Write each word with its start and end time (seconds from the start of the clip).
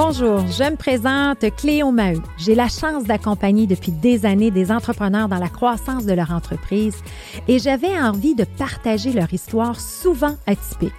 Bonjour, 0.00 0.46
je 0.46 0.62
me 0.62 0.76
présente 0.76 1.44
Cléo 1.56 1.90
Maheu. 1.90 2.22
J'ai 2.36 2.54
la 2.54 2.68
chance 2.68 3.02
d'accompagner 3.02 3.66
depuis 3.66 3.90
des 3.90 4.26
années 4.26 4.52
des 4.52 4.70
entrepreneurs 4.70 5.26
dans 5.26 5.40
la 5.40 5.48
croissance 5.48 6.06
de 6.06 6.12
leur 6.12 6.30
entreprise 6.30 6.94
et 7.48 7.58
j'avais 7.58 8.00
envie 8.00 8.36
de 8.36 8.44
partager 8.44 9.12
leur 9.12 9.32
histoire 9.34 9.80
souvent 9.80 10.36
atypique. 10.46 10.92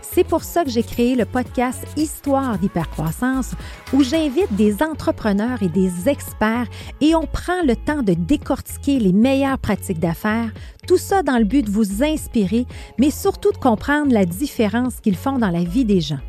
C'est 0.00 0.24
pour 0.24 0.44
ça 0.44 0.64
que 0.64 0.70
j'ai 0.70 0.82
créé 0.82 1.14
le 1.14 1.26
podcast 1.26 1.84
Histoire 1.98 2.58
d'hypercroissance 2.58 3.50
où 3.92 4.02
j'invite 4.02 4.56
des 4.56 4.82
entrepreneurs 4.82 5.62
et 5.62 5.68
des 5.68 6.08
experts 6.08 6.68
et 7.02 7.14
on 7.14 7.26
prend 7.26 7.62
le 7.66 7.76
temps 7.76 8.02
de 8.02 8.14
décortiquer 8.14 8.98
les 8.98 9.12
meilleures 9.12 9.58
pratiques 9.58 10.00
d'affaires, 10.00 10.50
tout 10.86 10.96
ça 10.96 11.22
dans 11.22 11.36
le 11.36 11.44
but 11.44 11.66
de 11.66 11.70
vous 11.70 12.02
inspirer, 12.02 12.64
mais 12.98 13.10
surtout 13.10 13.52
de 13.52 13.58
comprendre 13.58 14.10
la 14.10 14.24
différence 14.24 15.00
qu'ils 15.00 15.16
font 15.16 15.36
dans 15.36 15.50
la 15.50 15.64
vie 15.64 15.84
des 15.84 16.00
gens. 16.00 16.20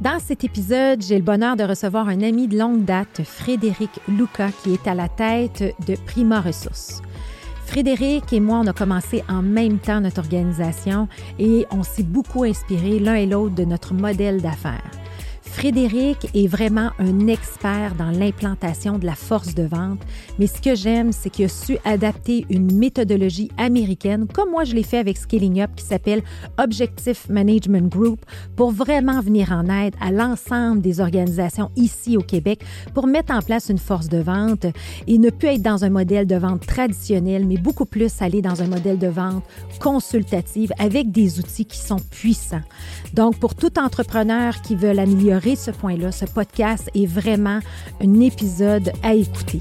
Dans 0.00 0.20
cet 0.20 0.44
épisode, 0.44 1.02
j'ai 1.02 1.16
le 1.16 1.24
bonheur 1.24 1.56
de 1.56 1.64
recevoir 1.64 2.08
un 2.08 2.22
ami 2.22 2.46
de 2.46 2.56
longue 2.56 2.84
date, 2.84 3.22
Frédéric 3.24 3.90
Luca, 4.06 4.50
qui 4.62 4.72
est 4.72 4.86
à 4.86 4.94
la 4.94 5.08
tête 5.08 5.74
de 5.88 5.96
Prima 5.96 6.40
Ressources. 6.40 7.02
Frédéric 7.66 8.32
et 8.32 8.38
moi, 8.38 8.60
on 8.62 8.66
a 8.68 8.72
commencé 8.72 9.24
en 9.28 9.42
même 9.42 9.80
temps 9.80 10.00
notre 10.00 10.20
organisation 10.20 11.08
et 11.40 11.66
on 11.72 11.82
s'est 11.82 12.04
beaucoup 12.04 12.44
inspiré 12.44 13.00
l'un 13.00 13.14
et 13.14 13.26
l'autre 13.26 13.56
de 13.56 13.64
notre 13.64 13.92
modèle 13.92 14.40
d'affaires. 14.40 14.88
Frédéric 15.48 16.28
est 16.34 16.46
vraiment 16.46 16.90
un 16.98 17.26
expert 17.26 17.94
dans 17.96 18.10
l'implantation 18.10 18.98
de 18.98 19.06
la 19.06 19.14
force 19.14 19.54
de 19.54 19.64
vente, 19.64 20.00
mais 20.38 20.46
ce 20.46 20.60
que 20.60 20.76
j'aime, 20.76 21.10
c'est 21.10 21.30
qu'il 21.30 21.46
a 21.46 21.48
su 21.48 21.78
adapter 21.84 22.46
une 22.48 22.76
méthodologie 22.76 23.50
américaine, 23.56 24.26
comme 24.32 24.50
moi 24.50 24.64
je 24.64 24.74
l'ai 24.74 24.82
fait 24.82 24.98
avec 24.98 25.16
Scaling 25.16 25.60
Up, 25.60 25.70
qui 25.74 25.84
s'appelle 25.84 26.22
Objective 26.58 27.18
Management 27.28 27.88
Group, 27.88 28.24
pour 28.54 28.70
vraiment 28.70 29.20
venir 29.20 29.50
en 29.50 29.68
aide 29.68 29.94
à 30.00 30.12
l'ensemble 30.12 30.80
des 30.80 31.00
organisations 31.00 31.70
ici 31.76 32.16
au 32.16 32.22
Québec 32.22 32.62
pour 32.94 33.06
mettre 33.06 33.32
en 33.32 33.42
place 33.42 33.68
une 33.68 33.78
force 33.78 34.08
de 34.08 34.18
vente 34.18 34.66
et 35.06 35.18
ne 35.18 35.30
plus 35.30 35.48
être 35.48 35.62
dans 35.62 35.84
un 35.84 35.90
modèle 35.90 36.26
de 36.26 36.36
vente 36.36 36.66
traditionnel, 36.66 37.46
mais 37.46 37.56
beaucoup 37.56 37.86
plus 37.86 38.22
aller 38.22 38.42
dans 38.42 38.62
un 38.62 38.66
modèle 38.66 38.98
de 38.98 39.08
vente 39.08 39.44
consultative 39.80 40.72
avec 40.78 41.10
des 41.10 41.40
outils 41.40 41.64
qui 41.64 41.78
sont 41.78 42.00
puissants. 42.10 42.62
Donc, 43.14 43.38
pour 43.38 43.54
tout 43.54 43.78
entrepreneur 43.78 44.60
qui 44.62 44.76
veut 44.76 44.90
améliorer 44.90 45.37
ce 45.40 45.70
point-là, 45.70 46.12
ce 46.12 46.24
podcast 46.24 46.90
est 46.94 47.06
vraiment 47.06 47.60
un 48.00 48.20
épisode 48.20 48.92
à 49.02 49.14
écouter. 49.14 49.60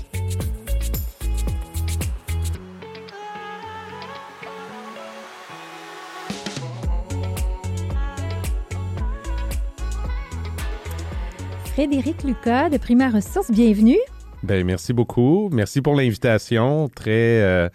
Frédéric 11.73 12.23
Lucas 12.23 12.69
de 12.69 12.77
Primaire 12.77 13.13
Ressources, 13.13 13.51
bienvenue. 13.51 13.99
Bien, 14.41 14.63
merci 14.63 14.93
beaucoup. 14.93 15.49
Merci 15.51 15.81
pour 15.81 15.93
l'invitation. 15.95 16.89
Très, 16.89 17.41
euh, 17.41 17.69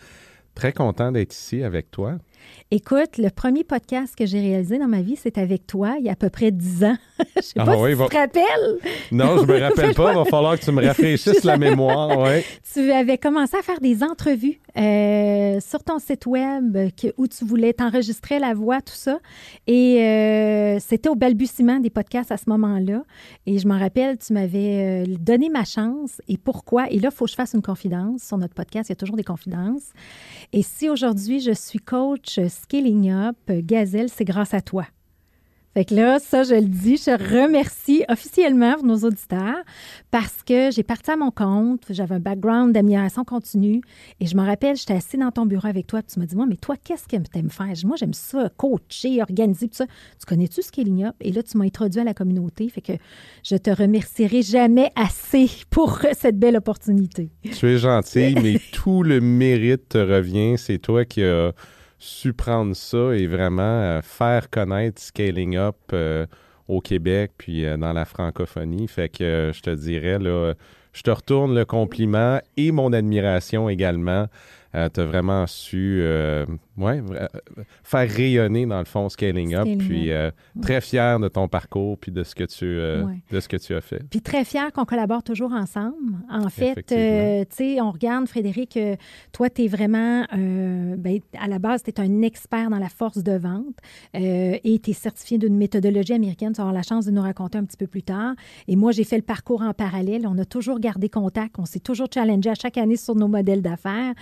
très 0.56 0.72
content 0.72 1.12
d'être 1.12 1.32
ici 1.32 1.62
avec 1.62 1.90
toi. 1.92 2.16
Écoute, 2.74 3.18
le 3.18 3.28
premier 3.28 3.64
podcast 3.64 4.16
que 4.16 4.24
j'ai 4.24 4.40
réalisé 4.40 4.78
dans 4.78 4.88
ma 4.88 5.02
vie, 5.02 5.16
c'est 5.16 5.36
avec 5.36 5.66
toi, 5.66 5.96
il 5.98 6.06
y 6.06 6.08
a 6.08 6.12
à 6.12 6.16
peu 6.16 6.30
près 6.30 6.50
10 6.50 6.84
ans. 6.84 6.96
je 7.36 7.42
sais 7.42 7.52
ah 7.58 7.66
pas 7.66 7.76
si 7.76 7.82
tu 7.82 7.96
te 7.96 8.16
rappelles. 8.16 8.78
Non, 9.10 9.36
je 9.42 9.44
me 9.44 9.60
rappelle 9.60 9.94
pas. 9.94 10.12
Il 10.12 10.16
va 10.16 10.24
falloir 10.24 10.58
que 10.58 10.64
tu 10.64 10.72
me 10.72 10.82
rafraîchisses 10.86 11.44
la 11.44 11.58
mémoire. 11.58 12.18
Ouais. 12.18 12.42
Tu 12.72 12.90
avais 12.90 13.18
commencé 13.18 13.58
à 13.58 13.60
faire 13.60 13.78
des 13.78 14.02
entrevues 14.02 14.58
euh, 14.78 15.60
sur 15.60 15.84
ton 15.84 15.98
site 15.98 16.24
web 16.24 16.78
où 17.18 17.28
tu 17.28 17.44
voulais 17.44 17.74
t'enregistrer 17.74 18.38
la 18.38 18.54
voix, 18.54 18.80
tout 18.80 18.94
ça. 18.94 19.18
Et 19.66 20.00
euh, 20.00 20.78
c'était 20.80 21.10
au 21.10 21.14
balbutiement 21.14 21.78
des 21.78 21.90
podcasts 21.90 22.32
à 22.32 22.38
ce 22.38 22.48
moment-là. 22.48 23.02
Et 23.44 23.58
je 23.58 23.68
m'en 23.68 23.78
rappelle, 23.78 24.16
tu 24.16 24.32
m'avais 24.32 25.04
euh, 25.06 25.14
donné 25.20 25.50
ma 25.50 25.64
chance 25.64 26.22
et 26.26 26.38
pourquoi. 26.38 26.90
Et 26.90 27.00
là, 27.00 27.10
il 27.12 27.14
faut 27.14 27.26
que 27.26 27.32
je 27.32 27.36
fasse 27.36 27.52
une 27.52 27.60
confidence 27.60 28.22
sur 28.22 28.38
notre 28.38 28.54
podcast. 28.54 28.88
Il 28.88 28.92
y 28.92 28.94
a 28.94 28.96
toujours 28.96 29.16
des 29.16 29.24
confidences. 29.24 29.90
Et 30.54 30.62
si 30.62 30.88
aujourd'hui, 30.88 31.40
je 31.40 31.52
suis 31.52 31.78
coach 31.78 32.40
Scaling 32.62 33.10
Up, 33.10 33.36
Gazelle, 33.48 34.08
c'est 34.08 34.24
grâce 34.24 34.54
à 34.54 34.60
toi. 34.60 34.86
Fait 35.74 35.86
que 35.86 35.94
là, 35.94 36.18
ça, 36.18 36.42
je 36.42 36.54
le 36.54 36.66
dis, 36.66 36.98
je 36.98 37.10
remercie 37.10 38.04
officiellement 38.10 38.76
nos 38.82 38.98
auditeurs 38.98 39.62
parce 40.10 40.42
que 40.42 40.70
j'ai 40.70 40.82
parti 40.82 41.10
à 41.10 41.16
mon 41.16 41.30
compte, 41.30 41.84
j'avais 41.88 42.16
un 42.16 42.20
background 42.20 42.74
d'amélioration 42.74 43.24
continue 43.24 43.80
et 44.20 44.26
je 44.26 44.36
me 44.36 44.44
rappelle, 44.44 44.76
j'étais 44.76 44.92
assis 44.92 45.16
dans 45.16 45.30
ton 45.30 45.46
bureau 45.46 45.66
avec 45.68 45.86
toi 45.86 46.00
et 46.00 46.02
tu 46.02 46.20
m'as 46.20 46.26
dit, 46.26 46.36
moi, 46.36 46.44
mais 46.46 46.56
toi, 46.56 46.76
qu'est-ce 46.76 47.08
que 47.08 47.16
tu 47.16 47.38
aimes 47.38 47.48
faire? 47.48 47.72
Moi, 47.86 47.96
j'aime 47.96 48.12
ça, 48.12 48.50
coacher, 48.54 49.22
organiser, 49.22 49.68
tout 49.68 49.76
ça. 49.76 49.86
Tu 49.86 50.26
connais-tu 50.26 50.60
Scaling 50.60 51.04
Up? 51.04 51.14
Et 51.22 51.32
là, 51.32 51.42
tu 51.42 51.56
m'as 51.56 51.64
introduit 51.64 52.00
à 52.00 52.04
la 52.04 52.12
communauté. 52.12 52.68
Fait 52.68 52.82
que 52.82 52.92
je 53.42 53.56
te 53.56 53.70
remercierai 53.70 54.42
jamais 54.42 54.90
assez 54.94 55.48
pour 55.70 56.00
cette 56.12 56.38
belle 56.38 56.58
opportunité. 56.58 57.30
Tu 57.50 57.66
es 57.66 57.78
gentil, 57.78 58.34
mais 58.34 58.60
tout 58.72 59.02
le 59.02 59.22
mérite 59.22 59.88
te 59.88 59.98
revient. 59.98 60.56
C'est 60.58 60.78
toi 60.78 61.06
qui 61.06 61.22
as 61.22 61.54
su 62.02 62.34
prendre 62.34 62.74
ça 62.74 63.14
et 63.14 63.28
vraiment 63.28 63.62
euh, 63.62 64.02
faire 64.02 64.50
connaître 64.50 65.00
Scaling 65.00 65.56
Up 65.56 65.76
euh, 65.92 66.26
au 66.66 66.80
Québec 66.80 67.30
puis 67.38 67.64
euh, 67.64 67.76
dans 67.76 67.92
la 67.92 68.04
francophonie. 68.04 68.88
Fait 68.88 69.08
que 69.08 69.52
je 69.54 69.60
te 69.60 69.70
dirais, 69.70 70.18
là, 70.18 70.54
je 70.92 71.02
te 71.02 71.10
retourne 71.10 71.54
le 71.54 71.64
compliment 71.64 72.40
et 72.56 72.72
mon 72.72 72.92
admiration 72.92 73.68
également 73.68 74.26
euh, 74.74 74.88
tu 74.92 75.00
as 75.00 75.04
vraiment 75.04 75.46
su 75.46 76.02
ouais, 76.76 77.02
euh, 77.10 77.26
faire 77.82 78.10
rayonner, 78.10 78.66
dans 78.66 78.78
le 78.78 78.84
fond, 78.84 79.08
Scaling 79.08 79.54
Up. 79.54 79.68
puis 79.78 80.10
très 80.60 80.80
fier 80.80 81.18
de 81.18 81.28
ton 81.28 81.48
parcours 81.48 81.98
puis 81.98 82.12
de 82.12 82.22
ce 82.22 82.34
que 82.34 82.44
tu, 82.44 82.64
de 82.64 83.40
ce 83.40 83.48
que 83.48 83.56
tu 83.56 83.74
as 83.74 83.80
fait. 83.80 84.02
Puis 84.10 84.20
très 84.20 84.44
fier 84.44 84.72
qu'on 84.72 84.84
collabore 84.84 85.22
toujours 85.22 85.52
ensemble. 85.52 85.96
En 86.30 86.48
fait, 86.48 86.82
tu 86.86 87.54
sais, 87.54 87.80
on 87.80 87.90
regarde, 87.90 88.26
Frédéric, 88.26 88.78
toi, 89.32 89.50
tu 89.50 89.64
es 89.64 89.68
vraiment, 89.68 90.26
ben, 90.32 91.20
à 91.38 91.48
la 91.48 91.58
base, 91.58 91.82
tu 91.82 91.90
es 91.90 92.00
un 92.00 92.22
expert 92.22 92.70
dans 92.70 92.78
la 92.78 92.88
force 92.88 93.22
de 93.22 93.36
vente 93.36 93.76
et 94.14 94.80
tu 94.82 94.90
es 94.90 94.94
certifié 94.94 95.38
d'une 95.38 95.56
méthodologie 95.56 96.14
américaine. 96.14 96.52
Tu 96.52 96.58
vas 96.58 96.64
avoir 96.64 96.74
la 96.74 96.82
chance 96.82 97.06
de 97.06 97.10
nous 97.10 97.22
raconter 97.22 97.58
un 97.58 97.64
petit 97.64 97.76
peu 97.76 97.86
plus 97.86 98.02
tard. 98.02 98.34
Et 98.68 98.76
moi, 98.76 98.92
j'ai 98.92 99.04
fait 99.04 99.16
le 99.16 99.22
parcours 99.22 99.62
en 99.62 99.74
parallèle. 99.74 100.26
On 100.26 100.38
a 100.38 100.44
toujours 100.44 100.80
gardé 100.80 101.08
contact. 101.08 101.56
On 101.58 101.64
s'est 101.64 101.80
toujours 101.80 102.08
challengé 102.12 102.50
à 102.50 102.54
chaque 102.54 102.78
année 102.78 102.96
sur 102.96 103.14
nos 103.14 103.28
modèles 103.28 103.62
d'affaires 103.62 104.14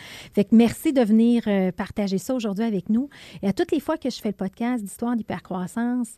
merci 0.53 0.93
de 0.93 1.03
venir 1.03 1.45
euh, 1.47 1.73
partager 1.73 2.19
ça 2.19 2.35
aujourd'hui 2.41 2.65
avec 2.65 2.89
nous. 2.89 3.09
Et 3.43 3.49
à 3.49 3.53
toutes 3.53 3.73
les 3.73 3.81
fois 3.81 3.97
que 3.97 4.11
je 4.11 4.21
fais 4.21 4.31
le 4.31 4.35
podcast 4.35 4.83
d'histoire 4.83 5.17
d'hypercroissance, 5.17 6.17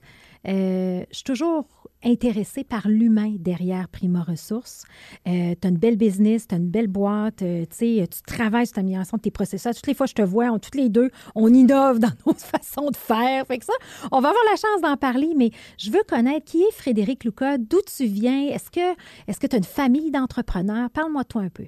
euh, 0.49 1.05
je 1.11 1.17
suis 1.17 1.25
toujours 1.25 1.67
intéressée 2.05 2.65
par 2.65 2.89
l'humain 2.89 3.35
derrière 3.39 3.89
Prima 3.89 4.23
Ressources. 4.23 4.85
Euh, 5.29 5.55
tu 5.61 5.67
as 5.67 5.71
une 5.71 5.77
belle 5.77 5.97
business, 5.97 6.49
tu 6.49 6.55
as 6.55 6.59
une 6.59 6.69
belle 6.69 6.89
boîte, 6.89 7.45
tu 7.79 8.05
travailles 8.27 8.67
sur 8.67 8.77
l'amélioration 8.77 9.17
de 9.17 9.23
tes 9.23 9.31
processus. 9.31 9.77
Toutes 9.77 9.87
les 9.87 9.95
fois 9.95 10.07
je 10.07 10.15
te 10.15 10.23
vois, 10.23 10.47
on, 10.47 10.59
toutes 10.59 10.75
les 10.75 10.89
deux, 10.89 11.11
on 11.35 11.53
innove 11.53 11.99
dans 11.99 12.11
nos 12.27 12.35
façons 12.35 12.91
de 12.91 12.97
faire. 12.97 13.47
Fait 13.47 13.59
que 13.59 13.65
ça, 13.65 13.73
on 14.11 14.21
va 14.21 14.31
avoir 14.31 14.45
la 14.51 14.57
chance 14.57 14.81
d'en 14.83 14.97
parler, 14.97 15.35
mais 15.37 15.51
je 15.79 15.91
veux 15.91 16.03
connaître 16.09 16.45
qui 16.45 16.63
est 16.63 16.73
Frédéric 16.73 17.25
Lucas, 17.25 17.59
d'où 17.59 17.79
tu 17.97 18.07
viens, 18.07 18.49
est-ce 18.49 18.71
que 18.71 19.47
tu 19.47 19.55
as 19.55 19.59
une 19.59 19.65
famille 19.65 20.11
d'entrepreneurs? 20.11 20.91
Parle-moi 20.91 21.23
de 21.23 21.29
toi 21.29 21.43
un 21.43 21.51
peu. 21.51 21.67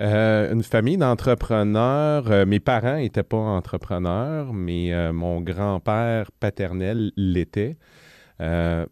Euh, 0.00 0.52
une 0.52 0.62
famille 0.62 0.96
d'entrepreneurs. 0.96 2.30
Euh, 2.30 2.46
mes 2.46 2.60
parents 2.60 2.96
n'étaient 2.96 3.24
pas 3.24 3.36
entrepreneurs, 3.36 4.52
mais 4.52 4.92
euh, 4.92 5.12
mon 5.12 5.40
grand-père 5.40 6.30
paternel 6.38 7.10
l'était. 7.16 7.76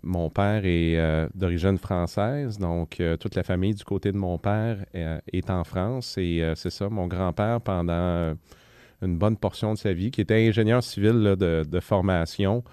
mon 0.02 0.28
père 0.30 0.62
est 0.64 0.98
d'origine 1.34 1.78
française, 1.78 2.58
donc 2.58 3.00
toute 3.20 3.36
la 3.36 3.44
famille 3.44 3.74
du 3.74 3.84
côté 3.84 4.10
de 4.10 4.16
mon 4.16 4.38
père 4.38 4.84
est 4.92 5.50
en 5.50 5.62
France. 5.62 6.18
Et 6.18 6.42
c'est 6.56 6.70
ça, 6.70 6.88
mon 6.88 7.06
grand-père, 7.06 7.60
pendant 7.60 8.34
une 9.02 9.18
bonne 9.18 9.36
portion 9.36 9.74
de 9.74 9.78
sa 9.78 9.92
vie, 9.92 10.10
qui 10.10 10.20
était 10.22 10.48
ingénieur 10.48 10.82
civil 10.82 11.36
de, 11.38 11.80
formation, 11.80 12.64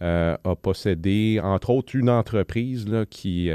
a 0.00 0.56
possédé, 0.62 1.40
entre 1.42 1.68
autres, 1.68 1.94
une 1.94 2.08
entreprise 2.08 2.86
qui 3.10 3.50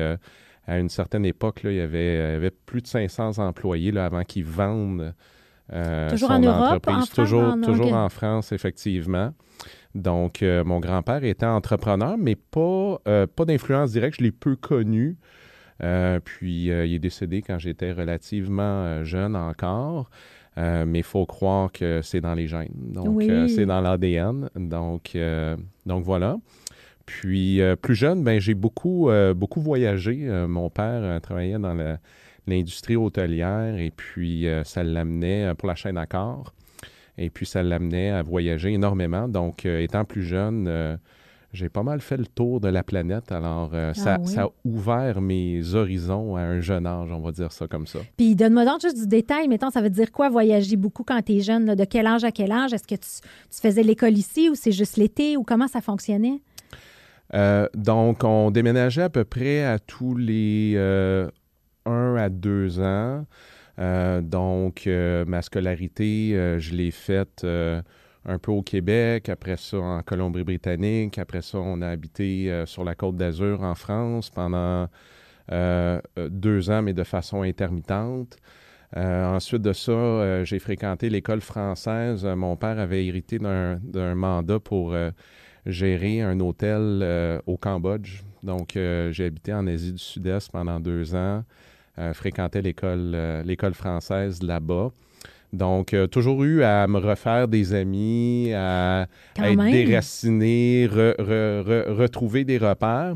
à 0.70 0.78
une 0.78 0.90
certaine 0.90 1.26
époque, 1.26 1.64
là, 1.64 1.72
il, 1.72 1.78
y 1.78 1.82
avait, 1.82 2.52
plus 2.66 2.82
de 2.82 2.88
500 2.88 3.40
employés 3.40 3.92
là, 3.92 4.06
avant 4.06 4.24
qu'ils 4.24 4.46
vendent 4.46 5.14
euh, 5.74 6.10
toujours 6.10 6.32
en 6.32 6.40
Europe, 6.40 6.88
En 6.88 7.04
toujours, 7.06 7.42
France, 7.42 7.66
toujours 7.66 7.94
en 7.94 8.10
France, 8.10 8.52
effectivement. 8.52 9.34
Donc, 9.96 10.44
euh, 10.44 10.64
mon 10.64 10.80
grand-père 10.80 11.24
était 11.24 11.46
entrepreneur, 11.46 12.18
mais 12.18 12.36
pas, 12.36 13.02
euh, 13.08 13.26
pas 13.28 13.46
d'influence 13.46 13.92
directe. 13.92 14.18
Je 14.20 14.26
l'ai 14.26 14.32
peu 14.32 14.56
connu. 14.56 15.18
puis, 16.24 16.66
il 16.66 16.94
est 16.94 17.00
décédé 17.00 17.42
quand 17.42 17.58
j'étais 17.58 17.92
relativement 17.92 19.04
jeune 19.04 19.36
encore. 19.36 20.10
mais 20.56 21.00
il 21.00 21.04
faut 21.04 21.26
croire 21.26 21.72
que 21.72 22.02
c'est 22.04 22.22
dans 22.22 22.36
les 22.36 22.48
gènes. 22.48 22.92
Donc, 22.94 23.24
c'est 23.24 23.66
dans 23.66 23.82
l'ADN. 23.82 24.50
Donc, 24.56 25.18
donc, 25.86 26.04
voilà. 26.04 26.38
Puis 27.10 27.60
euh, 27.60 27.76
plus 27.76 27.96
jeune, 27.96 28.24
ben, 28.24 28.40
j'ai 28.40 28.54
beaucoup, 28.54 29.10
euh, 29.10 29.34
beaucoup 29.34 29.62
voyagé. 29.62 30.28
Euh, 30.28 30.48
mon 30.48 30.70
père 30.70 31.20
travaillait 31.22 31.58
dans 31.58 31.76
l'industrie 32.46 32.96
hôtelière 32.96 33.80
et 33.80 33.90
puis 33.90 34.46
ça 34.64 34.84
l'amenait 34.84 35.56
pour 35.56 35.68
la 35.68 35.74
chaîne 35.76 35.98
Accor. 35.98 36.54
Et 37.18 37.32
puis 37.32 37.48
ça 37.48 37.64
l'amenait 37.64 38.12
à 38.12 38.22
voyager 38.22 38.74
énormément. 38.74 39.28
Donc, 39.28 39.66
étant 39.66 40.06
plus 40.06 40.22
jeune, 40.24 41.00
j'ai 41.52 41.68
pas 41.68 41.84
mal 41.84 42.00
fait 42.00 42.18
le 42.18 42.28
tour 42.28 42.62
de 42.62 42.70
la 42.70 42.84
planète. 42.84 43.32
Alors, 43.32 43.72
ça, 43.94 44.16
Ah 44.16 44.18
oui? 44.22 44.28
ça 44.32 44.44
a 44.44 44.50
ouvert 44.64 45.20
mes 45.20 45.74
horizons 45.76 46.36
à 46.36 46.42
un 46.42 46.62
jeune 46.62 46.86
âge, 46.86 47.10
on 47.12 47.20
va 47.20 47.32
dire 47.32 47.52
ça 47.52 47.68
comme 47.68 47.88
ça. 47.88 48.00
Puis 48.18 48.36
donne-moi 48.36 48.66
donc 48.66 48.82
juste 48.82 48.98
du 48.98 49.08
détail. 49.08 49.48
Mettons, 49.48 49.70
ça 49.72 49.82
veut 49.82 49.90
dire 49.90 50.12
quoi 50.12 50.30
voyager 50.30 50.76
beaucoup 50.78 51.04
quand 51.04 51.22
tu 51.22 51.34
es 51.34 51.40
jeune? 51.42 51.66
là? 51.66 51.76
De 51.76 51.86
quel 51.86 52.06
âge 52.08 52.24
à 52.24 52.32
quel 52.32 52.52
âge? 52.52 52.72
Est-ce 52.74 52.88
que 52.88 52.96
tu, 52.96 53.10
tu 53.52 53.60
faisais 53.62 53.84
l'école 53.84 54.14
ici 54.18 54.50
ou 54.50 54.56
c'est 54.56 54.72
juste 54.72 54.96
l'été 54.98 55.38
ou 55.38 55.44
comment 55.44 55.68
ça 55.68 55.82
fonctionnait? 55.82 56.40
Euh, 57.34 57.68
donc, 57.76 58.24
on 58.24 58.52
déménageait 58.52 59.04
à 59.04 59.10
peu 59.10 59.24
près 59.24 59.64
à 59.64 59.80
tous 59.80 60.16
les 60.16 60.74
euh, 60.76 61.30
1 61.86 62.16
à 62.16 62.30
2 62.30 62.80
ans. 62.80 63.26
Euh, 63.80 64.22
donc, 64.22 64.88
euh, 64.88 65.26
ma 65.26 65.42
scolarité, 65.42 66.32
je 66.60 66.74
l'ai 66.74 66.92
faite 66.92 67.46
un 68.26 68.38
peu 68.38 68.52
au 68.52 68.62
Québec, 68.62 69.30
après 69.30 69.58
ça 69.58 69.78
en 69.78 70.02
Colombie-Britannique, 70.02 71.18
après 71.18 71.42
ça 71.42 71.58
on 71.60 71.82
a 71.82 71.88
habité 71.88 72.64
sur 72.66 72.84
la 72.84 72.94
côte 72.94 73.16
d'Azur 73.16 73.64
en 73.64 73.76
France 73.76 74.30
pendant 74.30 74.88
deux 75.50 76.70
ans, 76.70 76.82
mais 76.82 76.94
de 76.94 77.04
façon 77.04 77.44
intermittente. 77.44 78.36
Ensuite 78.96 79.62
de 79.62 79.72
ça, 79.72 80.44
j'ai 80.44 80.60
fréquenté 80.60 81.10
l'école 81.10 81.42
française. 81.42 82.26
Mon 82.26 82.58
père 82.58 82.78
avait 82.78 83.06
hérité 83.06 83.40
d'un 83.40 84.16
mandat 84.16 84.60
pour 84.60 84.94
gérer 85.66 86.22
un 86.22 86.40
hôtel 86.40 87.00
euh, 87.02 87.40
au 87.46 87.58
Cambodge. 87.58 88.22
Donc, 88.44 88.76
euh, 88.78 89.12
j'ai 89.12 89.26
habité 89.26 89.54
en 89.54 89.68
Asie 89.68 89.92
du 89.94 90.00
Sud-Est 90.00 90.52
pendant 90.52 90.80
deux 90.80 91.14
ans, 91.16 91.44
euh, 91.98 92.14
fréquentais 92.14 92.62
l'école 92.62 93.16
l'école 93.46 93.74
française 93.74 94.42
là-bas. 94.42 94.92
Donc, 95.52 95.96
toujours 96.12 96.44
eu 96.44 96.62
à 96.62 96.86
me 96.88 97.00
refaire 97.00 97.48
des 97.48 97.74
amis, 97.74 98.52
à, 98.54 99.08
à 99.38 99.50
être 99.50 99.58
même. 99.58 99.72
déraciné, 99.72 100.88
re- 100.88 101.16
re- 101.18 101.64
re- 101.64 101.92
retrouver 101.92 102.44
des 102.44 102.60
repères. 102.60 103.16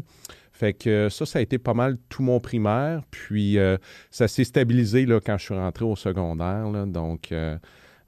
Fait 0.52 0.74
que 0.74 1.10
ça, 1.10 1.26
ça 1.28 1.40
a 1.40 1.42
été 1.44 1.58
pas 1.60 1.74
mal 1.76 1.98
tout 2.10 2.24
mon 2.24 2.40
primaire. 2.40 3.02
Puis 3.12 3.58
euh, 3.60 3.78
ça 4.10 4.28
s'est 4.28 4.44
stabilisé 4.46 5.06
là, 5.06 5.20
quand 5.24 5.38
je 5.38 5.46
suis 5.46 5.54
rentré 5.54 5.86
au 5.86 5.96
secondaire. 5.96 6.70
là. 6.72 6.86
Donc, 6.88 7.32
euh, 7.32 7.58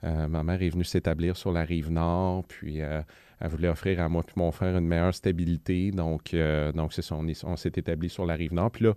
euh, 0.03 0.27
ma 0.27 0.41
mère 0.43 0.61
est 0.61 0.69
venue 0.69 0.83
s'établir 0.83 1.37
sur 1.37 1.51
la 1.51 1.61
rive 1.61 1.91
nord. 1.91 2.45
Puis 2.47 2.81
elle 3.39 3.49
voulait 3.49 3.67
offrir 3.69 3.99
à 4.01 4.09
moi 4.09 4.23
puis 4.23 4.33
mon 4.37 4.51
frère 4.51 4.77
une 4.77 4.87
meilleure 4.87 5.13
stabilité. 5.13 5.91
Donc, 5.91 6.33
euh, 6.33 6.71
donc 6.71 6.93
c'est 6.93 7.01
ça, 7.01 7.15
on, 7.15 7.27
est- 7.27 7.43
on 7.43 7.55
s'est 7.55 7.71
établi 7.75 8.09
sur 8.09 8.25
la 8.25 8.35
rive 8.35 8.53
nord. 8.53 8.71
Puis 8.71 8.85
là, 8.85 8.93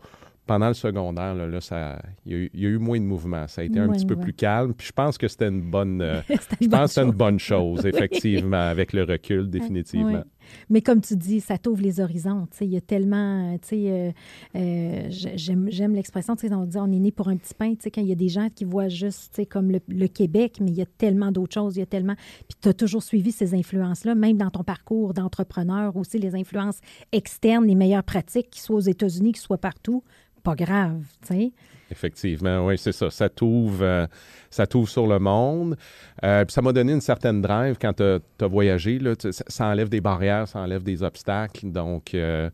pendant 0.46 0.69
le 0.69 0.75
secondaire, 0.75 1.35
là, 1.35 1.46
là, 1.46 1.61
ça, 1.61 2.00
il 2.25 2.32
y, 2.32 2.35
a 2.35 2.38
eu- 2.38 2.50
il 2.55 2.61
y 2.61 2.67
a 2.67 2.69
eu 2.70 2.79
moins 2.79 2.99
de 2.99 3.05
mouvement. 3.05 3.46
Ça 3.49 3.61
a 3.61 3.64
été 3.64 3.79
un 3.79 3.88
petit 3.90 4.06
peu 4.06 4.17
plus 4.17 4.32
calme. 4.32 4.73
Puis 4.75 4.87
je 4.87 4.93
pense 4.93 5.19
que 5.19 5.29
c'était 5.29 5.49
une 5.49 5.61
bonne... 5.61 6.00
euh, 6.00 6.20
je 6.29 6.69
bonne 6.69 6.70
pense 6.81 6.96
une 6.99 7.05
chose. 7.08 7.14
bonne 7.14 7.38
chose, 7.38 7.87
effectivement, 7.93 8.56
avec 8.69 8.93
le 8.94 9.02
recul, 9.05 9.50
définitivement. 9.50 10.23
Mais 10.71 10.83
comme 10.83 11.00
tu 11.00 11.17
dis, 11.17 11.41
ça 11.41 11.59
t'ouvre 11.59 11.83
les 11.83 12.00
horizons. 12.00 12.47
Il 12.61 12.69
y 12.69 12.77
a 12.77 12.81
tellement. 12.81 13.55
euh, 13.55 13.56
euh, 13.73 14.12
euh, 14.56 15.06
j'ai- 15.11 15.37
J'aime 15.69 15.95
l'expression, 15.95 16.35
on 16.50 16.65
dit 16.65 16.79
on 16.79 16.93
est 16.93 16.99
né 16.99 17.11
pour 17.12 17.29
un 17.29 17.37
petit 17.37 17.55
pain. 17.55 17.75
Quand 17.93 18.00
il 18.00 18.09
y 18.09 18.12
a 18.12 18.17
des 18.17 18.29
gens 18.29 18.49
qui 18.55 18.65
voient 18.65 18.89
juste 18.89 19.41
comme 19.49 19.71
le, 19.71 20.06
Québec, 20.09 20.59
mais 20.61 20.71
il 20.71 20.77
y 20.77 20.83
a 20.83 20.87
tellement 20.87 21.31
d'autres 21.33 21.55
choses. 21.55 21.77
Il 21.77 21.81
y 21.81 21.83
a 21.83 21.87
tellement. 21.87 22.15
Puis 22.49 22.59
tu 22.61 22.69
as 22.69 22.75
toujours 22.75 23.03
suivi 23.03 23.33
ces 23.33 23.55
influences-là, 23.55 24.15
même 24.15 24.37
dans 24.37 24.50
ton 24.50 24.65
parcours 24.65 25.15
d'entrepreneur, 25.15 25.97
aussi 25.97 26.19
les 26.19 26.35
influences 26.35 26.79
externes, 27.12 27.67
les 27.67 27.75
meilleures 27.75 28.05
pratiques, 28.05 28.51
qu'ils 28.51 28.62
soient 28.62 28.77
aux 28.77 28.81
États-Unis, 28.81 29.33
qu'ils 29.33 29.43
soient 29.43 29.59
partout. 29.59 30.03
Pas 30.43 30.55
grave. 30.55 31.03
sais. 31.23 31.53
Effectivement, 31.90 32.67
oui, 32.67 32.76
c'est 32.79 32.93
ça. 32.93 33.11
Ça 33.11 33.29
t'ouvre, 33.29 33.82
euh, 33.82 34.06
ça 34.50 34.67
t'ouvre 34.67 34.88
sur 34.88 35.06
le 35.06 35.19
monde. 35.19 35.76
Euh, 36.25 36.44
puis 36.44 36.52
ça 36.52 36.62
m'a 36.62 36.73
donné 36.73 36.93
une 36.93 37.00
certaine 37.00 37.40
drive 37.43 37.76
quand 37.81 37.94
tu 37.94 38.02
as 38.02 38.46
voyagé. 38.46 38.99
Là, 38.99 39.17
Tu- 39.17 39.32
ça, 39.32 39.67
enlève 39.67 39.88
des 39.88 40.00
barrières, 40.00 40.46
ça 40.49 40.61
enlève 40.61 40.82
des 40.82 41.02
obstacles. 41.02 41.70
Donc, 41.70 42.05
tu 42.06 42.20
as 42.20 42.50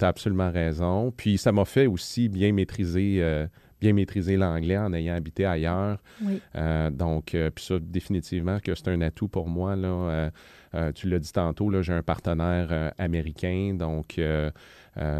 absolument 0.00 0.50
raison. 0.50 1.12
Puis 1.16 1.38
ça 1.38 1.52
m'a 1.52 1.64
fait 1.64 1.86
aussi 1.86 2.28
bien 2.28 2.52
maîtriser, 2.52 3.18
euh, 3.20 3.46
bien 3.80 3.92
maîtriser 3.92 4.36
l'anglais 4.36 4.78
en 4.78 4.92
ayant 4.94 5.14
habité 5.14 5.44
ailleurs. 5.44 5.98
Oui. 6.22 6.40
Euh, 6.54 6.90
donc, 6.90 7.34
euh, 7.34 7.50
puis 7.50 7.64
ça, 7.64 7.74
définitivement 7.80 8.58
que 8.60 8.74
c'est 8.74 8.88
un 8.88 9.00
atout 9.02 9.28
pour 9.28 9.48
moi. 9.48 9.76
Là. 9.76 9.88
Euh, 9.88 10.30
euh, 10.74 10.92
tu 10.92 11.08
l'as 11.08 11.18
dit 11.18 11.32
tantôt, 11.32 11.70
j'ai 11.82 11.92
un 11.92 12.02
partenaire 12.02 12.68
euh, 12.70 12.90
américain, 12.98 13.74
donc 13.78 14.18
euh, 14.18 14.50
euh, 14.50 14.50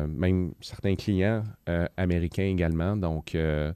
même 0.06 0.52
certains 0.60 0.94
clients 0.96 1.42
euh, 1.68 1.86
américains 1.96 2.44
également. 2.46 2.96
Donc, 2.96 3.34
euh, 3.34 3.72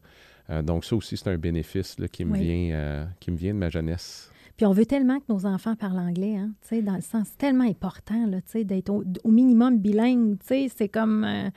euh, 0.51 0.63
donc 0.63 0.85
ça 0.85 0.97
aussi, 0.97 1.17
c'est 1.17 1.29
un 1.31 1.39
bénéfice 1.39 1.99
là, 1.99 2.09
qui, 2.09 2.25
me 2.25 2.33
Oui. 2.33 2.41
vient, 2.41 2.75
euh, 2.77 3.05
qui 3.21 3.31
me 3.31 3.37
vient 3.37 3.55
de 3.55 3.59
ma 3.59 3.69
jeunesse. 3.69 4.31
Puis 4.57 4.67
on 4.67 4.73
veut 4.73 4.85
tellement 4.85 5.19
que 5.21 5.25
nos 5.31 5.47
enfants 5.47 5.75
parlent 5.75 5.99
anglais, 6.01 6.37
hein, 6.37 6.51
tu 6.61 6.69
sais, 6.69 6.83
dans 6.83 6.95
le 6.97 7.01
sens, 7.01 7.35
tellement 7.39 7.65
important, 7.65 8.27
là, 8.27 8.43
tu 8.43 8.51
sais, 8.51 8.65
d'être 8.65 8.91
au, 8.91 9.03
au 9.25 9.31
minimum 9.31 9.79
bilingue, 9.79 10.39
tu 10.41 10.47
sais, 10.47 10.69
c'est 10.75 10.89
comme... 10.89 11.25
euh, 11.25 11.49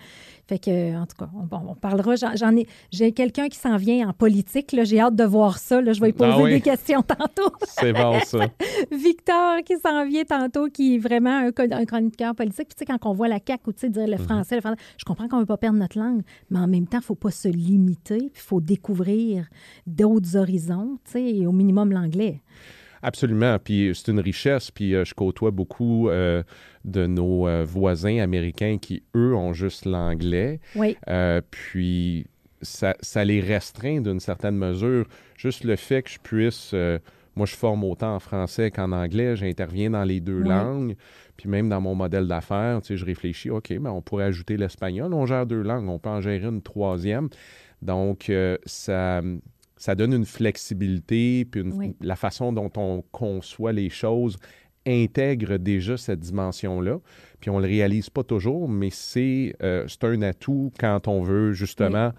fait 0.54 0.60
que, 0.60 0.96
en 0.96 1.06
tout 1.08 1.16
cas, 1.18 1.30
on, 1.34 1.74
parlera, 1.74 2.14
j'en, 2.16 2.56
ai... 2.56 2.68
J'ai 2.92 3.12
quelqu'un 3.12 3.48
qui 3.48 3.58
s'en 3.58 3.76
vient 3.78 4.10
en 4.10 4.14
politique, 4.14 4.72
là, 4.72 4.84
j'ai 4.84 5.00
hâte 5.00 5.16
de 5.16 5.24
voir 5.24 5.58
ça, 5.58 5.82
là, 5.82 5.94
je 5.94 6.00
vais 6.00 6.08
lui 6.08 6.14
poser 6.14 6.32
Ah 6.32 6.42
oui? 6.42 6.52
des 6.52 6.62
questions 6.62 7.02
tantôt. 7.02 7.52
C'est 7.64 7.92
bon, 7.92 8.20
ça. 8.24 8.48
Victor 8.92 9.64
qui 9.66 9.78
s'en 9.80 10.06
vient 10.06 10.24
tantôt, 10.26 10.68
qui 10.68 10.96
est 10.96 10.98
vraiment 11.00 11.32
un, 11.40 11.48
un 11.72 11.86
chroniqueur 11.86 12.36
politique. 12.36 12.68
Puis, 12.68 12.76
tu 12.76 12.80
sais, 12.80 12.86
quand 12.86 13.10
on 13.10 13.14
voit 13.14 13.28
la 13.28 13.40
CAQ 13.46 13.64
ou 13.70 13.74
tu 13.74 13.80
sais, 13.80 13.90
dire 13.90 14.04
Mhm. 14.04 14.12
le 14.12 14.18
français, 14.18 14.56
le 14.56 14.62
français, 14.62 14.78
je 14.98 15.06
comprends 15.06 15.28
qu'on 15.28 15.38
ne 15.38 15.42
veut 15.42 15.48
pas 15.48 15.58
perdre 15.58 15.80
notre 15.80 15.98
langue, 15.98 16.22
mais 16.52 16.60
en 16.60 16.68
même 16.68 16.86
temps, 16.86 16.98
il 16.98 17.02
ne 17.02 17.06
faut 17.06 17.16
pas 17.16 17.32
se 17.32 17.48
limiter, 17.48 18.20
il 18.36 18.40
faut 18.40 18.62
découvrir 18.62 19.48
d'autres 19.88 20.38
horizons, 20.38 21.00
tu 21.06 21.14
sais, 21.14 21.24
et 21.24 21.48
au 21.48 21.52
minimum 21.52 21.92
l'anglais. 21.92 22.42
Absolument. 23.04 23.58
Puis 23.60 23.92
c'est 23.94 24.12
une 24.12 24.20
richesse. 24.20 24.72
Puis 24.72 24.96
euh, 24.96 25.06
je 25.06 25.14
côtoie 25.14 25.52
beaucoup 25.52 26.10
euh, 26.10 26.42
de 26.86 27.06
nos 27.06 27.48
euh, 27.48 27.64
voisins 27.64 28.20
américains 28.20 28.78
qui, 28.82 29.04
eux, 29.16 29.36
ont 29.36 29.54
juste 29.54 29.86
l'anglais. 29.86 30.60
Oui, 30.76 30.98
Euh, 31.10 31.42
puis 31.52 32.26
ça, 32.62 32.96
ça 33.02 33.24
les 33.26 33.42
restreint 33.42 34.02
d'une 34.02 34.20
certaine 34.20 34.56
mesure. 34.58 35.06
Juste 35.38 35.64
le 35.66 35.76
fait 35.76 36.02
que 36.04 36.10
je 36.10 36.20
puisse, 36.20 36.72
euh, 36.74 36.98
moi 37.36 37.46
je 37.46 37.56
forme 37.56 37.84
autant 37.84 38.16
en 38.16 38.20
français 38.20 38.72
qu'en 38.72 38.92
anglais, 38.94 39.36
j'interviens 39.36 39.90
dans 39.90 40.04
les 40.06 40.20
deux 40.22 40.40
langues. 40.40 40.96
Puis 41.36 41.50
même 41.50 41.68
dans 41.68 41.82
mon 41.82 41.96
modèle 41.96 42.28
d'affaires, 42.28 42.80
tu 42.82 42.90
sais, 42.90 42.98
je 42.98 43.06
réfléchis, 43.06 43.50
OK, 43.50 43.72
mais 43.72 43.90
on 43.90 44.02
pourrait 44.02 44.26
ajouter 44.26 44.56
l'espagnol, 44.56 45.14
on 45.14 45.26
gère 45.26 45.46
deux 45.46 45.62
langues, 45.62 45.90
on 45.90 46.00
peut 46.00 46.10
en 46.10 46.22
gérer 46.22 46.46
une 46.46 46.62
troisième. 46.62 47.28
Donc 47.82 48.30
euh, 48.30 48.58
ça, 48.66 49.22
ça 49.86 49.96
donne 49.96 50.14
une 50.14 50.26
flexibilité, 50.26 51.46
puis 51.50 51.60
une- 51.60 51.74
Oui. 51.74 51.96
la 52.00 52.16
façon 52.16 52.54
dont 52.54 52.72
on 52.78 53.04
conçoit 53.12 53.74
les 53.74 53.90
choses 53.90 54.38
intègre 54.88 55.58
déjà 55.58 55.98
cette 55.98 56.22
dimension-là. 56.22 57.00
Puis 57.42 57.50
on 57.50 57.60
le 57.60 57.66
réalise 57.66 58.10
pas 58.10 58.24
toujours, 58.24 58.70
mais 58.70 58.90
c'est 58.92 59.54
euh, 59.62 59.84
c'est 59.90 60.04
un 60.06 60.22
atout 60.22 60.72
quand 60.80 61.08
on 61.10 61.22
veut 61.22 61.52
justement 61.52 62.12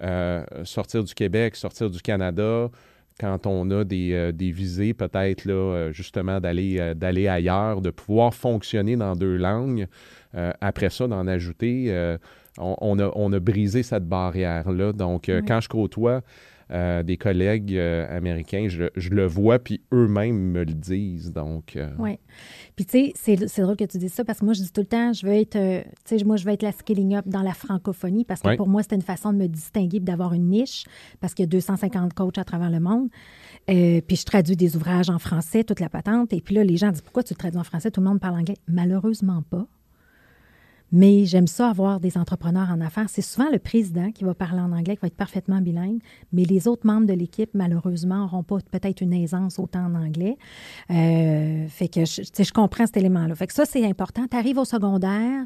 euh, 0.00 0.44
sortir 0.62 1.02
du 1.02 1.12
Québec, 1.12 1.56
sortir 1.56 1.90
du 1.90 2.00
Canada, 2.00 2.70
quand 3.18 3.46
on 3.48 3.68
a 3.72 3.82
des, 3.82 4.12
euh, 4.12 4.30
des 4.30 4.52
visées 4.52 4.94
peut-être 4.94 5.44
là, 5.44 5.90
justement 5.90 6.38
d'aller 6.38 6.94
d'aller 6.94 7.26
ailleurs, 7.26 7.80
de 7.80 7.90
pouvoir 7.90 8.32
fonctionner 8.32 8.94
dans 8.96 9.16
deux 9.16 9.36
langues. 9.36 9.86
Après 10.60 10.90
ça, 10.90 11.08
d'en 11.08 11.26
ajouter, 11.26 11.76
on, 12.58 12.76
on 12.80 12.98
a, 13.00 13.10
on 13.16 13.32
a 13.32 13.40
brisé 13.40 13.82
cette 13.82 14.06
barrière-là. 14.06 14.92
Donc, 14.92 15.24
Oui. 15.28 15.40
quand 15.48 15.60
je 15.60 15.68
côtoie 15.68 16.20
euh, 16.70 17.02
des 17.02 17.16
collègues 17.16 17.74
euh, 17.74 18.06
américains, 18.16 18.66
je, 18.68 18.84
je 18.96 19.10
le 19.10 19.26
vois, 19.26 19.58
puis 19.58 19.80
eux-mêmes 19.92 20.36
me 20.52 20.60
le 20.64 20.74
disent. 20.74 21.32
Donc, 21.32 21.76
euh, 21.76 21.88
oui. 21.98 22.18
Puis, 22.76 22.84
tu 22.86 23.12
sais, 23.14 23.46
c'est 23.46 23.62
drôle 23.62 23.76
que 23.76 23.84
tu 23.84 23.98
dises 23.98 24.12
ça 24.12 24.24
parce 24.24 24.40
que 24.40 24.44
moi, 24.44 24.54
je 24.54 24.62
dis 24.62 24.70
tout 24.72 24.82
le 24.82 24.86
temps, 24.86 25.12
je 25.12 25.26
veux 25.26 25.32
être, 25.32 25.56
euh, 25.56 25.82
tu 26.06 26.18
sais, 26.18 26.24
moi, 26.24 26.36
je 26.36 26.44
veux 26.44 26.52
être 26.52 26.62
la 26.62 26.72
scaling 26.72 27.14
up 27.16 27.26
dans 27.26 27.42
la 27.42 27.54
francophonie 27.54 28.24
parce 28.24 28.40
que 28.40 28.48
Oui. 28.48 28.56
pour 28.56 28.68
moi, 28.68 28.82
c'était 28.82 28.96
une 28.96 29.02
façon 29.02 29.32
de 29.32 29.38
me 29.38 29.46
distinguer 29.48 30.00
d'avoir 30.00 30.34
une 30.34 30.48
niche 30.50 30.84
parce 31.20 31.34
qu'il 31.34 31.44
y 31.44 31.48
a 31.48 31.50
250 31.50 32.14
coachs 32.14 32.38
à 32.38 32.44
travers 32.44 32.70
le 32.70 32.80
monde. 32.80 33.08
Puis, 33.66 34.16
je 34.16 34.24
traduis 34.24 34.56
des 34.56 34.76
ouvrages 34.76 35.10
en 35.10 35.18
français, 35.18 35.64
toute 35.64 35.80
la 35.80 35.88
patente. 35.88 36.32
Et 36.32 36.40
puis 36.40 36.54
là, 36.54 36.64
les 36.64 36.76
gens 36.76 36.90
disent 36.90 37.02
Pourquoi 37.02 37.22
tu 37.22 37.34
le 37.34 37.38
traduis 37.38 37.58
en 37.60 37.64
français? 37.64 37.90
Tout 37.90 38.00
le 38.00 38.06
monde 38.06 38.20
parle 38.20 38.36
anglais. 38.38 38.56
Malheureusement 38.66 39.42
pas. 39.50 39.66
Mais 40.92 41.26
j'aime 41.26 41.46
ça 41.46 41.68
avoir 41.68 42.00
des 42.00 42.16
entrepreneurs 42.16 42.70
en 42.70 42.80
affaires. 42.80 43.06
C'est 43.08 43.22
souvent 43.22 43.50
le 43.50 43.58
président 43.58 44.10
qui 44.10 44.24
va 44.24 44.34
parler 44.34 44.60
en 44.60 44.72
anglais, 44.72 44.96
qui 44.96 45.02
va 45.02 45.08
être 45.08 45.16
parfaitement 45.16 45.60
bilingue, 45.60 46.00
mais 46.32 46.44
les 46.44 46.66
autres 46.66 46.86
membres 46.86 47.06
de 47.06 47.12
l'équipe, 47.12 47.50
malheureusement, 47.54 48.20
n'auront 48.20 48.42
pas 48.42 48.58
peut-être 48.70 49.00
une 49.00 49.12
aisance 49.12 49.58
autant 49.58 49.84
en 49.84 49.94
anglais. 49.94 50.36
Euh, 50.90 51.66
fait 51.68 51.88
que 51.88 52.04
je, 52.04 52.52
comprends 52.52 52.86
cet 52.86 52.96
élément-là. 52.96 53.34
Fait 53.34 53.46
que 53.46 53.52
ça, 53.52 53.64
c'est 53.66 53.84
important. 53.84 54.26
Tu 54.30 54.36
arrives 54.36 54.58
au 54.58 54.64
secondaire, 54.64 55.44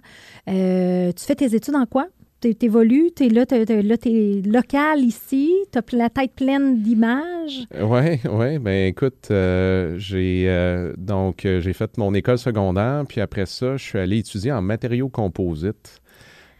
euh, 0.49 1.13
tu 1.13 1.25
fais 1.25 1.35
tes 1.35 1.55
études 1.55 1.75
en 1.75 1.87
quoi? 1.87 2.07
Tu 2.43 2.57
évolues, 2.63 3.13
tu 3.15 3.27
es 3.27 3.29
là, 3.29 3.47
tu 3.47 3.55
es 3.55 4.43
local 4.43 4.99
ici, 4.99 5.55
tu 5.71 5.79
as 5.79 5.97
la 5.97 6.11
tête 6.11 6.33
pleine 6.35 6.83
d'images. 6.83 7.69
Oui, 7.81 8.19
oui. 8.29 8.59
Ben 8.59 8.89
écoute, 8.89 9.29
euh, 9.31 9.97
j'ai 9.97 10.47
euh, 10.49 10.93
donc 10.99 11.47
euh, 11.47 11.61
j'ai 11.61 11.73
fait 11.73 11.97
mon 11.99 12.13
école 12.15 12.39
secondaire, 12.39 13.05
puis 13.09 13.21
après 13.21 13.47
ça, 13.47 13.77
je 13.77 13.85
suis 13.85 13.99
allé 14.01 14.19
étudier 14.19 14.51
en 14.51 14.61
matériaux 14.61 15.09
composites 15.09 16.01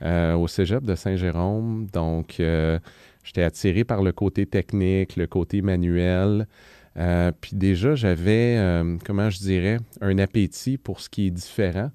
euh, 0.03 0.35
au 0.35 0.47
Cégep 0.47 0.85
de 0.85 0.95
Saint-Jérôme. 0.95 1.89
Donc, 1.93 2.39
euh, 2.39 2.79
j'étais 3.25 3.43
attiré 3.43 3.83
par 3.83 4.03
le 4.03 4.13
côté 4.13 4.47
technique, 4.47 5.17
le 5.17 5.27
côté 5.27 5.63
manuel. 5.63 6.47
Euh, 6.97 7.33
puis 7.41 7.57
déjà, 7.57 7.97
j'avais, 7.97 8.57
euh, 8.57 8.99
comment 9.05 9.31
je 9.31 9.39
dirais, 9.39 9.79
un 10.01 10.19
appétit 10.19 10.79
pour 10.79 11.01
ce 11.01 11.09
qui 11.09 11.27
est 11.27 11.31
différent. 11.31 11.91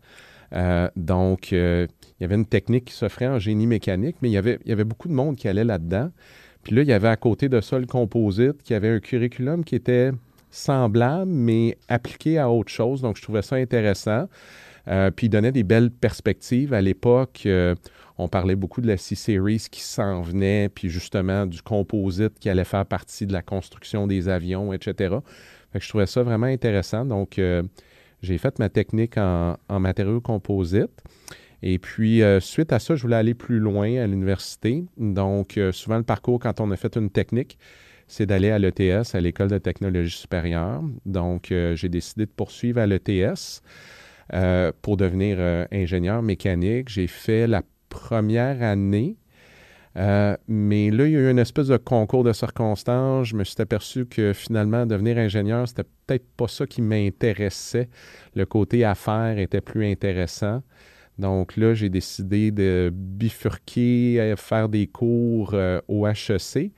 Donc, 0.95 1.51
il 1.51 1.87
y 2.21 2.23
avait 2.23 2.35
une 2.35 2.45
technique 2.45 2.85
qui 2.85 2.93
s'offrait 2.93 3.27
en 3.27 3.39
génie 3.39 3.67
mécanique, 3.67 4.17
mais 4.21 4.29
il 4.29 4.33
y, 4.33 4.37
avait, 4.37 4.83
beaucoup 4.83 5.07
de 5.07 5.13
monde 5.13 5.35
qui 5.35 5.47
allait 5.47 5.63
là-dedans. 5.63 6.09
Puis 6.63 6.75
là, 6.75 6.81
il 6.81 6.87
y 6.87 6.93
avait 6.93 7.07
à 7.07 7.15
côté 7.15 7.49
de 7.49 7.61
ça 7.61 7.79
le 7.79 7.85
composite 7.85 8.61
qui 8.63 8.73
avait 8.73 8.89
un 8.89 8.99
curriculum 8.99 9.63
qui 9.63 9.75
était 9.75 10.11
semblable, 10.49 11.31
mais 11.31 11.77
appliqué 11.87 12.39
à 12.39 12.49
autre 12.49 12.71
chose. 12.71 13.01
Donc, 13.01 13.17
je 13.17 13.21
trouvais 13.21 13.41
ça 13.41 13.55
intéressant. 13.55 14.27
Euh, 14.87 15.11
puis 15.11 15.27
il 15.27 15.29
donnait 15.29 15.51
des 15.51 15.63
belles 15.63 15.91
perspectives. 15.91 16.73
À 16.73 16.81
l'époque, 16.81 17.43
euh, 17.45 17.75
on 18.17 18.27
parlait 18.27 18.55
beaucoup 18.55 18.81
de 18.81 18.87
la 18.87 18.97
C-Series 18.97 19.67
qui 19.69 19.81
s'en 19.81 20.21
venait, 20.21 20.69
puis 20.69 20.89
justement 20.89 21.45
du 21.45 21.61
composite 21.61 22.39
qui 22.39 22.49
allait 22.49 22.63
faire 22.63 22.85
partie 22.85 23.27
de 23.27 23.33
la 23.33 23.41
construction 23.41 24.07
des 24.07 24.29
avions, 24.29 24.73
etc. 24.73 25.17
Fait 25.73 25.79
que 25.79 25.85
je 25.85 25.89
trouvais 25.89 26.05
ça 26.05 26.23
vraiment 26.23 26.47
intéressant. 26.47 27.05
Donc, 27.05 27.37
euh, 27.37 27.63
j'ai 28.21 28.37
fait 28.37 28.59
ma 28.59 28.69
technique 28.69 29.17
en, 29.17 29.57
matériaux 29.69 30.21
composites. 30.21 31.03
Et 31.63 31.79
puis, 31.79 32.21
suite 32.39 32.71
à 32.71 32.79
ça, 32.79 32.95
je 32.95 33.01
voulais 33.01 33.15
aller 33.15 33.33
plus 33.33 33.59
loin 33.59 33.95
à 33.97 34.05
l'université. 34.05 34.85
Donc, 34.97 35.59
souvent, 35.71 35.97
le 35.97 36.03
parcours, 36.03 36.39
quand 36.39 36.59
on 36.59 36.69
a 36.69 36.77
fait 36.77 36.95
une 36.95 37.09
technique, 37.09 37.57
c'est 38.07 38.27
d'aller 38.27 38.51
à 38.51 38.59
l'ETS, 38.59 39.15
à 39.15 39.21
l'École 39.21 39.49
de 39.49 39.57
technologie 39.57 40.17
supérieure. 40.17 40.83
Donc, 41.05 41.47
j'ai 41.49 41.89
décidé 41.89 42.25
de 42.25 42.31
poursuivre 42.31 42.79
à 42.79 42.85
l'ETS. 42.85 43.61
Euh, 44.33 44.73
pour 44.81 44.97
devenir 44.97 45.37
euh, 45.39 45.65
ingénieur 45.71 46.21
mécanique. 46.21 46.89
J'ai 46.89 47.07
fait 47.07 47.47
la 47.47 47.61
première 47.87 48.61
année. 48.61 49.15
Euh, 49.97 50.37
mais 50.47 50.91
là, 50.91 51.07
il 51.07 51.13
y 51.13 51.15
a 51.15 51.19
eu 51.19 51.31
une 51.31 51.39
espèce 51.39 51.67
de 51.67 51.77
concours 51.77 52.23
de 52.23 52.33
circonstances. 52.33 53.27
Je 53.27 53.35
me 53.35 53.43
suis 53.43 53.59
aperçu 53.59 54.05
que 54.05 54.33
finalement, 54.33 54.85
devenir 54.85 55.17
ingénieur, 55.17 55.67
c'était 55.67 55.85
peut-être 56.05 56.27
pas 56.37 56.47
ça 56.47 56.67
qui 56.67 56.81
m'intéressait. 56.81 57.89
Le 58.35 58.45
côté 58.45 58.85
affaires 58.85 59.37
était 59.39 59.61
plus 59.61 59.89
intéressant. 59.89 60.61
Donc 61.17 61.57
là, 61.57 61.73
j'ai 61.73 61.89
décidé 61.89 62.51
de 62.51 62.91
bifurquer, 62.93 64.35
faire 64.37 64.69
des 64.69 64.85
cours 64.85 65.55
au 65.87 66.07
HEC. 66.07 66.71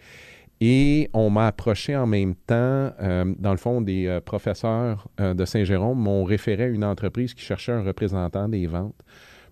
Et 0.61 1.09
on 1.13 1.29
m'a 1.29 1.47
approché 1.47 1.95
en 1.95 2.05
même 2.05 2.35
temps, 2.35 2.91
euh, 3.01 3.33
dans 3.37 3.51
le 3.51 3.57
fond, 3.57 3.81
des 3.81 4.07
euh, 4.07 4.19
professeurs 4.19 5.07
euh, 5.19 5.33
de 5.33 5.45
Saint-Jérôme 5.45 5.97
m'ont 5.97 6.25
référé 6.25 6.63
à 6.63 6.67
une 6.67 6.83
entreprise 6.83 7.33
qui 7.33 7.43
cherchait 7.43 7.71
un 7.71 7.81
représentant 7.81 8.49
des 8.49 8.67
ventes. 8.67 8.99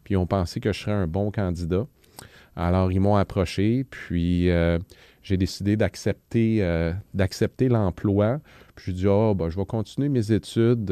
Puis 0.04 0.18
on 0.18 0.28
pensé 0.28 0.60
que 0.60 0.74
je 0.74 0.82
serais 0.82 0.92
un 0.92 1.08
bon 1.08 1.32
candidat. 1.32 1.88
Alors 2.58 2.92
ils 2.92 3.00
m'ont 3.00 3.16
approché, 3.16 3.86
puis 3.86 4.50
j'ai 5.22 5.38
décidé 5.38 5.78
d'accepter 5.78 6.92
d'accepter 7.14 7.70
l'emploi. 7.70 8.40
Puis 8.76 8.88
j'ai 8.88 8.94
dit, 8.94 9.08
oh, 9.08 9.38
je 9.48 9.56
vais 9.56 9.66
continuer 9.66 10.10
mes 10.10 10.32
études 10.32 10.92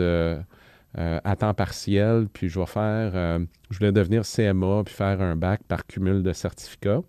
à 0.95 1.36
temps 1.36 1.53
partiel, 1.53 2.27
puis 2.31 2.48
je 2.48 2.60
vais 2.60 2.65
faire, 2.67 3.39
je 3.69 3.77
voulais 3.77 3.91
devenir 3.91 4.24
CMA, 4.24 4.84
puis 4.86 4.93
faire 4.93 5.22
un 5.22 5.36
bac 5.36 5.62
par 5.67 5.86
cumul 5.88 6.24
de 6.24 6.31
certificats. 6.34 7.01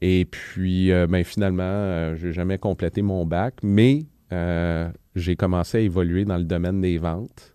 Et 0.00 0.24
puis, 0.24 0.92
euh, 0.92 1.06
ben, 1.06 1.24
finalement, 1.24 1.62
euh, 1.64 2.16
je 2.16 2.28
n'ai 2.28 2.32
jamais 2.32 2.58
complété 2.58 3.02
mon 3.02 3.26
bac, 3.26 3.54
mais 3.62 4.06
euh, 4.32 4.88
j'ai 5.16 5.36
commencé 5.36 5.78
à 5.78 5.80
évoluer 5.80 6.24
dans 6.24 6.36
le 6.36 6.44
domaine 6.44 6.80
des 6.80 6.98
ventes 6.98 7.52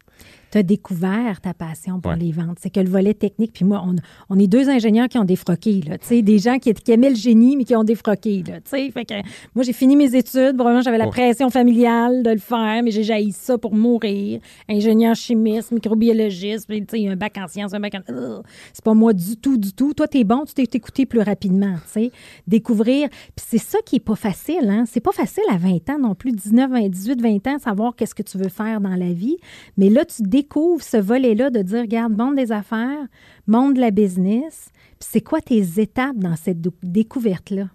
tu 0.54 0.60
as 0.60 0.64
découvert 0.64 1.42
ta 1.42 1.56
passion 1.56 2.00
pour 2.00 2.12
les 2.12 2.32
ventes. 2.32 2.60
C'est 2.62 2.70
que 2.70 2.80
le 2.80 2.88
volet 2.88 3.16
technique, 3.16 3.54
puis 3.54 3.66
moi, 3.66 3.84
on, 4.30 4.38
est 4.38 4.46
deux 4.46 4.70
ingénieurs 4.70 5.10
qui 5.10 5.18
ont 5.18 5.24
défroqué, 5.24 5.82
là, 5.82 5.98
des 6.22 6.38
gens 6.38 6.60
qui, 6.60 6.72
qui, 6.76 6.92
aimaient 6.92 7.10
le 7.10 7.16
génie, 7.16 7.58
mais 7.58 7.64
qui 7.64 7.76
ont 7.76 7.84
défroqué. 7.84 8.44
Là, 8.48 8.60
fait 8.64 8.92
que 8.92 9.16
moi, 9.56 9.64
j'ai 9.64 9.74
fini 9.74 9.96
mes 9.96 10.16
études. 10.16 10.56
Vraiment, 10.56 10.82
j'avais 10.82 11.00
la 11.00 11.08
pression 11.08 11.50
familiale 11.50 12.22
de 12.22 12.30
le 12.30 12.38
faire, 12.38 12.84
mais 12.84 12.92
j'ai 12.92 13.02
jailli 13.02 13.32
ça 13.32 13.58
pour 13.58 13.74
mourir. 13.74 14.42
Ingénieur 14.70 15.16
chimiste, 15.16 15.72
microbiologiste, 15.72 16.68
puis, 16.68 17.08
un 17.08 17.16
bac 17.16 17.36
en 17.40 17.48
sciences, 17.48 17.74
un 17.74 17.80
bac 17.80 17.96
en... 17.96 18.44
C'est 18.74 18.86
pas 18.86 18.94
moi 18.94 19.14
du 19.14 19.38
tout, 19.38 19.58
du 19.58 19.74
tout. 19.74 19.96
Toi, 19.96 20.08
tu 20.08 20.20
es 20.20 20.24
bon, 20.24 20.46
tu 20.46 20.54
t'es 20.54 20.78
écouté 20.78 21.08
plus 21.08 21.22
rapidement, 21.22 21.78
tu 21.86 21.94
sais. 21.94 22.12
Découvrir. 22.46 23.10
Puis 23.10 23.46
c'est 23.50 23.58
ça 23.58 23.80
qui 23.84 23.96
est 23.96 24.06
pas 24.06 24.16
facile, 24.16 24.70
hein. 24.70 24.84
C'est 24.86 25.02
pas 25.02 25.14
facile 25.14 25.46
à 25.50 25.58
20 25.58 25.90
ans 25.90 26.00
non 26.00 26.14
plus, 26.14 26.32
19, 26.32 26.70
20, 26.70 26.90
18, 26.90 27.22
20 27.22 27.48
ans, 27.48 27.58
savoir 27.58 27.96
qu'est-ce 27.96 28.14
que 28.14 28.22
tu 28.22 28.38
veux 28.38 28.50
faire 28.50 28.80
dans 28.82 28.96
la 28.96 29.14
vie. 29.14 29.38
Mais 29.78 29.90
là, 29.90 30.06
tu 30.06 30.22
découvres 30.22 30.43
découvre 30.44 30.84
ce 30.84 30.98
volet-là 30.98 31.50
de 31.50 31.62
dire, 31.62 31.82
regarde, 31.82 32.18
monde 32.18 32.36
des 32.36 32.52
affaires, 32.52 33.08
monde 33.48 33.76
de 33.76 33.80
la 33.80 33.92
business. 33.92 34.70
C'est 35.00 35.22
quoi 35.22 35.40
tes 35.40 35.80
étapes 35.80 36.18
dans 36.18 36.36
cette 36.36 36.60
découverte-là? 36.84 37.70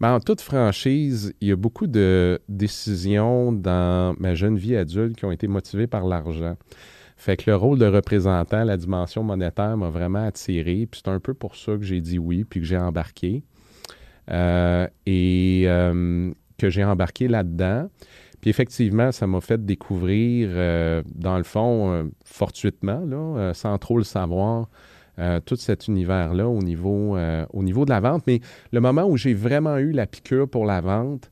Ben, 0.00 0.14
en 0.14 0.20
toute 0.20 0.40
franchise, 0.40 1.34
il 1.40 1.48
y 1.48 1.52
a 1.52 1.56
beaucoup 1.56 1.88
de 1.88 2.40
décisions 2.48 3.52
dans 3.52 4.14
ma 4.18 4.34
jeune 4.34 4.56
vie 4.56 4.76
adulte 4.76 5.16
qui 5.16 5.24
ont 5.24 5.32
été 5.32 5.48
motivées 5.48 5.88
par 5.88 6.06
l'argent. 6.06 6.56
Fait 7.16 7.36
que 7.36 7.50
le 7.50 7.56
rôle 7.56 7.78
de 7.78 7.86
représentant, 7.86 8.64
la 8.64 8.76
dimension 8.76 9.24
monétaire 9.24 9.76
m'a 9.76 9.90
vraiment 9.90 10.24
attiré. 10.24 10.86
Puis 10.90 11.02
c'est 11.04 11.10
un 11.10 11.20
peu 11.20 11.34
pour 11.34 11.56
ça 11.56 11.76
que 11.76 11.82
j'ai 11.82 12.00
dit 12.00 12.18
oui, 12.18 12.44
puis 12.44 12.60
que 12.60 12.66
j'ai 12.66 12.78
embarqué. 12.78 13.42
Euh, 14.30 14.86
et 15.06 15.64
euh, 15.66 16.30
que 16.56 16.70
j'ai 16.70 16.84
embarqué 16.84 17.26
là-dedans. 17.26 17.90
Puis 18.40 18.50
effectivement, 18.50 19.12
ça 19.12 19.26
m'a 19.26 19.40
fait 19.40 19.64
découvrir, 19.64 20.48
euh, 20.52 21.02
dans 21.14 21.36
le 21.36 21.44
fond, 21.44 21.92
euh, 21.92 22.04
fortuitement, 22.24 23.00
là, 23.04 23.16
euh, 23.16 23.54
sans 23.54 23.76
trop 23.78 23.98
le 23.98 24.04
savoir, 24.04 24.68
tout 25.44 25.56
cet 25.56 25.86
univers-là 25.86 26.48
au 26.48 26.62
niveau, 26.62 27.14
au 27.52 27.62
niveau 27.62 27.84
de 27.84 27.90
la 27.90 28.00
vente. 28.00 28.26
Mais 28.26 28.40
le 28.72 28.80
moment 28.80 29.04
où 29.04 29.18
j'ai 29.18 29.34
vraiment 29.34 29.76
eu 29.76 29.90
la 29.90 30.06
piqûre 30.06 30.48
pour 30.48 30.64
la 30.64 30.80
vente, 30.80 31.30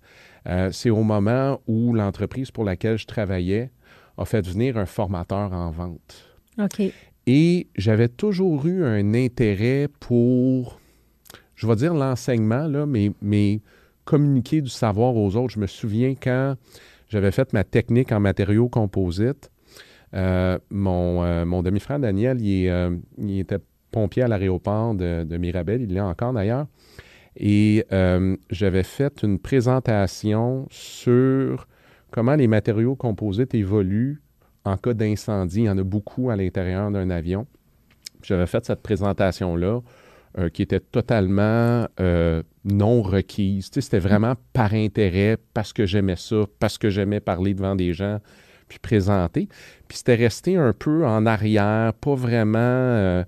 c'est 0.73 0.91
au 0.91 1.03
moment 1.03 1.63
où 1.67 1.95
l'entreprise 1.95 2.51
pour 2.51 2.65
laquelle 2.65 2.99
je 2.99 3.07
travaillais 3.07 3.71
a 4.19 4.27
fait 4.27 4.47
venir 4.47 4.77
un 4.77 4.85
formateur 4.85 5.55
en 5.55 5.71
vente. 5.71 6.27
OK. 6.59 6.83
Et 7.27 7.69
j'avais 7.77 8.09
toujours 8.09 8.67
eu 8.67 8.85
un 8.85 9.15
intérêt 9.15 9.89
pour, 10.01 10.79
je 11.55 11.67
vais 11.67 11.77
dire 11.77 11.95
l'enseignement, 11.95 12.67
là, 12.67 12.85
mais, 12.85 13.13
mais 13.23 13.63
communiquer 14.05 14.61
du 14.61 14.71
savoir 14.71 15.17
aux 15.17 15.35
autres. 15.37 15.55
Je 15.55 15.61
me 15.61 15.67
souviens 15.67 16.15
quand 16.15 16.57
j'avais 17.09 17.31
fait 17.31 17.53
ma 17.53 17.65
technique 17.65 18.13
en 18.13 18.21
matériaux 18.21 18.69
composites. 18.69 19.51
Euh, 20.15 20.59
mon, 20.71 21.23
euh, 21.23 21.45
mon 21.45 21.63
demi-frère 21.63 21.99
Daniel, 21.99 22.39
euh, 22.43 22.97
il, 23.19 23.41
était 23.41 23.59
pompier 23.91 24.23
à 24.23 24.29
l'aéroport 24.29 24.95
de, 24.95 25.25
de, 25.25 25.37
Mirabel, 25.37 25.83
il 25.83 25.93
l'est 25.93 26.01
encore 26.01 26.33
d'ailleurs. 26.33 26.67
Et 27.37 27.85
j'avais 28.51 28.83
fait 28.83 29.23
une 29.23 29.39
présentation 29.39 30.67
sur 30.71 31.69
comment 32.11 32.35
les 32.35 32.49
matériaux 32.49 32.97
composites 32.97 33.55
évoluent 33.55 34.21
en 34.65 34.77
cas 34.77 34.93
d'incendie. 34.93 35.61
Il 35.61 35.65
y 35.65 35.71
en 35.71 35.79
a 35.79 35.85
beaucoup 35.85 36.31
à 36.31 36.37
l'intérieur 36.37 36.91
d'un 36.91 37.11
avion. 37.11 37.47
J'avais 38.23 38.47
fait 38.47 38.65
cette 38.65 38.83
présentation-là 38.83 39.81
euh, 40.37 40.51
qui 40.51 40.61
était 40.61 40.81
totalement 40.81 41.89
euh, 42.01 42.43
non 42.65 43.01
requise. 43.01 43.71
c'était 43.73 43.99
vraiment 43.99 44.35
par 44.53 44.75
intérêt, 44.75 45.39
parce 45.55 45.73
que 45.73 45.87
j'aimais 45.87 46.17
ça, 46.17 46.45
parce 46.59 46.77
que 46.77 46.91
j'aimais 46.91 47.21
parler 47.21 47.55
devant 47.55 47.75
des 47.75 47.95
gens, 47.95 48.21
puis 48.69 48.79
présenter. 48.79 49.49
Puis 49.89 49.99
c'était 49.99 50.17
resté 50.17 50.57
un 50.57 50.75
peu 50.75 51.07
en 51.07 51.25
arrière, 51.25 51.95
pas 51.95 52.15
vraiment, 52.15 52.59
euh, 52.59 53.25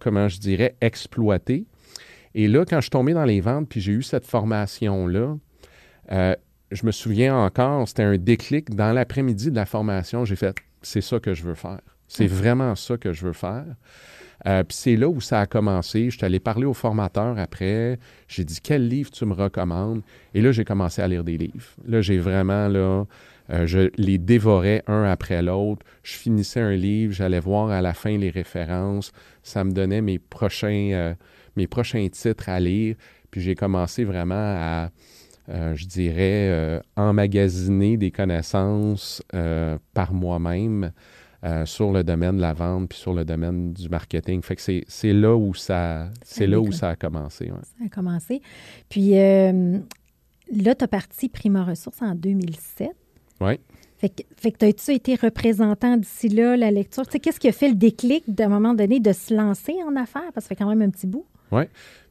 comment 0.00 0.28
je 0.28 0.40
dirais, 0.40 0.74
exploité. 0.80 1.64
Et 2.34 2.48
là, 2.48 2.64
quand 2.64 2.78
je 2.78 2.82
suis 2.82 2.90
tombé 2.90 3.14
dans 3.14 3.24
les 3.24 3.40
ventes, 3.40 3.68
puis 3.68 3.80
j'ai 3.80 3.92
eu 3.92 4.02
cette 4.02 4.26
formation-là, 4.26 5.36
je 6.72 6.84
me 6.84 6.90
souviens 6.90 7.36
encore, 7.36 7.86
c'était 7.86 8.02
un 8.02 8.18
déclic 8.18 8.74
dans 8.74 8.92
l'après-midi 8.92 9.52
de 9.52 9.56
la 9.56 9.64
formation. 9.64 10.24
J'ai 10.24 10.36
fait, 10.36 10.56
c'est 10.82 11.00
ça 11.00 11.20
que 11.20 11.34
je 11.34 11.44
veux 11.44 11.54
faire. 11.54 11.80
C'est 12.08 12.26
vraiment 12.26 12.74
ça 12.74 12.96
que 12.96 13.12
je 13.12 13.26
veux 13.26 13.32
faire. 13.32 13.64
Euh, 14.46 14.62
puis 14.62 14.76
c'est 14.76 14.96
là 14.96 15.08
où 15.08 15.20
ça 15.20 15.40
a 15.40 15.46
commencé. 15.46 16.10
Je 16.10 16.16
suis 16.16 16.24
allé 16.24 16.38
parler 16.38 16.66
au 16.66 16.74
formateur 16.74 17.38
après. 17.38 17.98
J'ai 18.28 18.44
dit 18.44 18.58
quel 18.62 18.88
livre 18.88 19.10
tu 19.10 19.24
me 19.26 19.34
recommandes? 19.34 20.02
Et 20.34 20.40
là, 20.40 20.52
j'ai 20.52 20.64
commencé 20.64 21.02
à 21.02 21.08
lire 21.08 21.24
des 21.24 21.36
livres. 21.36 21.66
Là, 21.86 22.00
j'ai 22.00 22.18
vraiment 22.18 22.68
là. 22.68 23.04
Euh, 23.50 23.66
je 23.66 23.90
les 23.96 24.18
dévorais 24.18 24.82
un 24.86 25.04
après 25.04 25.42
l'autre. 25.42 25.84
Je 26.02 26.14
finissais 26.14 26.60
un 26.60 26.74
livre, 26.74 27.12
j'allais 27.12 27.38
voir 27.38 27.70
à 27.70 27.80
la 27.80 27.94
fin 27.94 28.16
les 28.16 28.30
références. 28.30 29.12
Ça 29.42 29.64
me 29.64 29.72
donnait 29.72 30.00
mes 30.00 30.18
prochains, 30.18 30.90
euh, 30.92 31.14
mes 31.56 31.66
prochains 31.66 32.08
titres 32.08 32.48
à 32.48 32.60
lire. 32.60 32.96
Puis 33.30 33.40
j'ai 33.40 33.54
commencé 33.54 34.04
vraiment 34.04 34.34
à, 34.34 34.90
je 35.48 35.84
dirais, 35.84 36.80
emmagasiner 36.96 37.96
des 37.96 38.10
connaissances 38.10 39.22
par 39.92 40.14
moi-même. 40.14 40.92
Euh, 41.44 41.66
sur 41.66 41.92
le 41.92 42.02
domaine 42.02 42.36
de 42.36 42.40
la 42.40 42.54
vente 42.54 42.88
puis 42.88 42.98
sur 42.98 43.12
le 43.12 43.24
domaine 43.24 43.74
du 43.74 43.90
marketing. 43.90 44.40
Fait 44.42 44.56
que 44.56 44.62
c'est 44.86 45.12
là 45.12 45.36
où 45.36 45.52
ça 45.52 46.08
c'est 46.22 46.46
là 46.46 46.58
où 46.58 46.72
ça 46.72 46.90
a 46.90 46.96
commencé. 46.96 47.52
Ça 47.62 47.84
a 47.84 47.88
commencé. 47.90 48.40
Puis 48.88 49.18
euh, 49.18 49.78
là, 50.50 50.74
tu 50.74 50.84
as 50.84 50.88
parti 50.88 51.28
Prima 51.28 51.62
Ressources 51.62 52.00
en 52.00 52.14
2007. 52.14 52.88
Oui. 53.42 53.60
Fait 53.98 54.08
que, 54.08 54.22
fait 54.36 54.50
que 54.50 54.64
as-tu 54.64 54.92
été 54.92 55.14
représentant 55.14 55.98
d'ici 55.98 56.28
là, 56.30 56.56
la 56.56 56.70
lecture? 56.70 57.04
Tu 57.06 57.12
sais, 57.12 57.20
qu'est-ce 57.20 57.40
qui 57.40 57.48
a 57.48 57.52
fait 57.52 57.68
le 57.68 57.74
déclic 57.74 58.24
d'un 58.28 58.48
moment 58.48 58.74
donné 58.74 58.98
de 58.98 59.12
se 59.12 59.34
lancer 59.34 59.74
en 59.86 59.94
affaires? 59.94 60.32
Parce 60.34 60.46
que 60.46 60.48
ça 60.48 60.48
fait 60.48 60.56
quand 60.56 60.68
même 60.68 60.82
un 60.82 60.90
petit 60.90 61.06
bout. 61.06 61.26
Oui. 61.52 61.64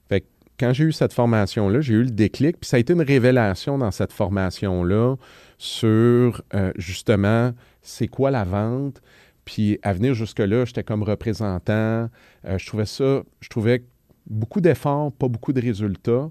Fait 0.08 0.22
que 0.22 0.26
quand 0.60 0.72
j'ai 0.72 0.86
eu 0.86 0.92
cette 0.92 1.14
formation-là, 1.14 1.82
j'ai 1.82 1.96
eu 1.96 2.04
le 2.04 2.12
déclic, 2.12 2.60
puis 2.60 2.70
ça 2.70 2.78
a 2.78 2.80
été 2.80 2.94
une 2.94 3.02
révélation 3.02 3.78
dans 3.78 3.92
cette 3.92 4.14
formation-là 4.14 5.16
sur 5.58 6.42
euh, 6.54 6.72
justement 6.78 7.52
c'est 7.86 8.08
quoi 8.08 8.32
la 8.32 8.44
vente, 8.44 9.02
Puis 9.46 9.80
à 9.84 9.94
venir 9.94 10.14
jusque-là, 10.14 10.66
j'étais 10.66 10.84
comme 10.84 11.04
représentant. 11.04 12.10
Euh, 12.46 12.58
je 12.58 12.66
trouvais 12.66 12.86
ça, 12.86 13.24
je 13.40 13.50
trouvais 13.50 13.86
beaucoup 14.28 14.60
d'efforts, 14.60 15.12
pas 15.12 15.28
beaucoup 15.28 15.54
de 15.54 15.62
résultats. 15.62 16.30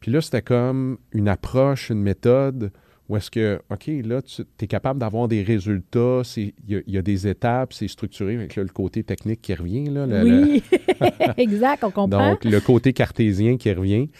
Puis 0.00 0.10
là, 0.10 0.20
c'était 0.20 0.42
comme 0.42 0.98
une 1.12 1.28
approche, 1.28 1.90
une 1.90 2.02
méthode 2.02 2.72
où 3.08 3.16
est-ce 3.16 3.30
que, 3.30 3.60
OK, 3.70 3.88
là, 4.04 4.20
tu 4.22 4.42
es 4.60 4.66
capable 4.66 4.98
d'avoir 4.98 5.28
des 5.28 5.42
résultats, 5.42 6.22
il 6.36 6.52
y, 6.66 6.98
a 6.98 7.02
des 7.02 7.28
étapes, 7.28 7.72
c'est 7.72 7.86
structuré, 7.86 8.34
avec 8.34 8.56
le 8.56 8.66
côté 8.66 9.04
technique 9.04 9.42
qui 9.42 9.54
revient. 9.54 9.86
Là, 9.86 10.06
oui, 10.24 10.62
exact, 11.36 11.84
on 11.84 11.90
comprend. 11.90 12.30
Donc, 12.30 12.44
le 12.44 12.60
côté 12.60 12.92
cartésien 12.92 13.58
qui 13.58 13.72
revient. 13.72 14.10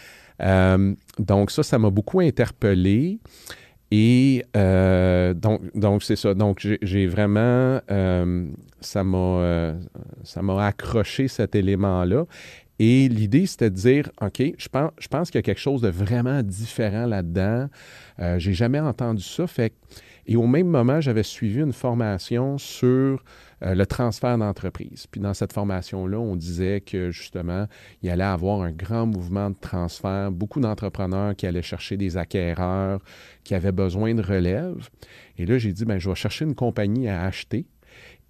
Euh, 0.41 0.93
donc, 1.19 1.51
ça, 1.51 1.63
ça 1.63 1.79
m'a 1.79 1.89
beaucoup 1.89 2.21
interpellé. 2.21 3.19
Et 3.91 4.43
euh, 4.55 5.33
donc, 5.33 5.61
donc 5.77 6.03
c'est 6.03 6.15
ça. 6.15 6.33
Donc, 6.33 6.67
j'ai 6.81 7.07
vraiment, 7.07 7.79
euh, 7.89 8.49
ça 8.81 9.03
m'a 9.03 10.65
accroché 10.65 11.27
cet 11.27 11.55
élément-là. 11.55 12.25
Et 12.79 13.09
l'idée, 13.09 13.47
c'était 13.47 13.69
de 13.69 13.75
dire, 13.75 14.11
OK, 14.21 14.41
je 14.57 14.69
pense, 14.69 14.91
je 14.99 15.07
pense 15.07 15.31
qu'il 15.31 15.39
y 15.39 15.41
a 15.41 15.43
quelque 15.43 15.59
chose 15.59 15.81
de 15.81 15.89
vraiment 15.89 16.43
différent 16.43 17.05
là-dedans. 17.07 17.69
Euh, 18.19 18.37
j'ai 18.37 18.53
jamais 18.53 18.79
entendu 18.79 19.23
ça. 19.23 19.47
Fait 19.47 19.73
et 20.27 20.35
au 20.35 20.45
même 20.45 20.67
moment, 20.67 20.99
j'avais 20.99 21.23
suivi 21.23 21.61
une 21.61 21.71
formation 21.71 22.57
sur 22.57 23.23
euh, 23.63 23.73
le 23.73 23.85
transfert 23.85 24.37
d'entreprise. 24.37 25.07
Puis 25.09 25.21
dans 25.21 25.33
cette 25.33 25.53
formation-là, 25.53 26.19
on 26.19 26.35
disait 26.35 26.81
que 26.81 27.11
justement, 27.11 27.65
il 28.03 28.09
allait 28.09 28.25
avoir 28.25 28.61
un 28.61 28.71
grand 28.71 29.05
mouvement 29.05 29.49
de 29.49 29.55
transfert, 29.55 30.29
beaucoup 30.31 30.59
d'entrepreneurs 30.59 31.33
qui 31.35 31.47
allaient 31.47 31.61
chercher 31.61 31.95
des 31.95 32.17
acquéreurs, 32.17 32.99
qui 33.45 33.55
avaient 33.55 33.71
besoin 33.71 34.13
de 34.13 34.21
relève. 34.21 34.89
Et 35.37 35.45
là, 35.45 35.57
j'ai 35.57 35.71
dit, 35.71 35.85
ben, 35.85 35.97
je 35.97 36.09
vais 36.09 36.15
chercher 36.15 36.43
une 36.43 36.55
compagnie 36.55 37.07
à 37.07 37.23
acheter 37.23 37.65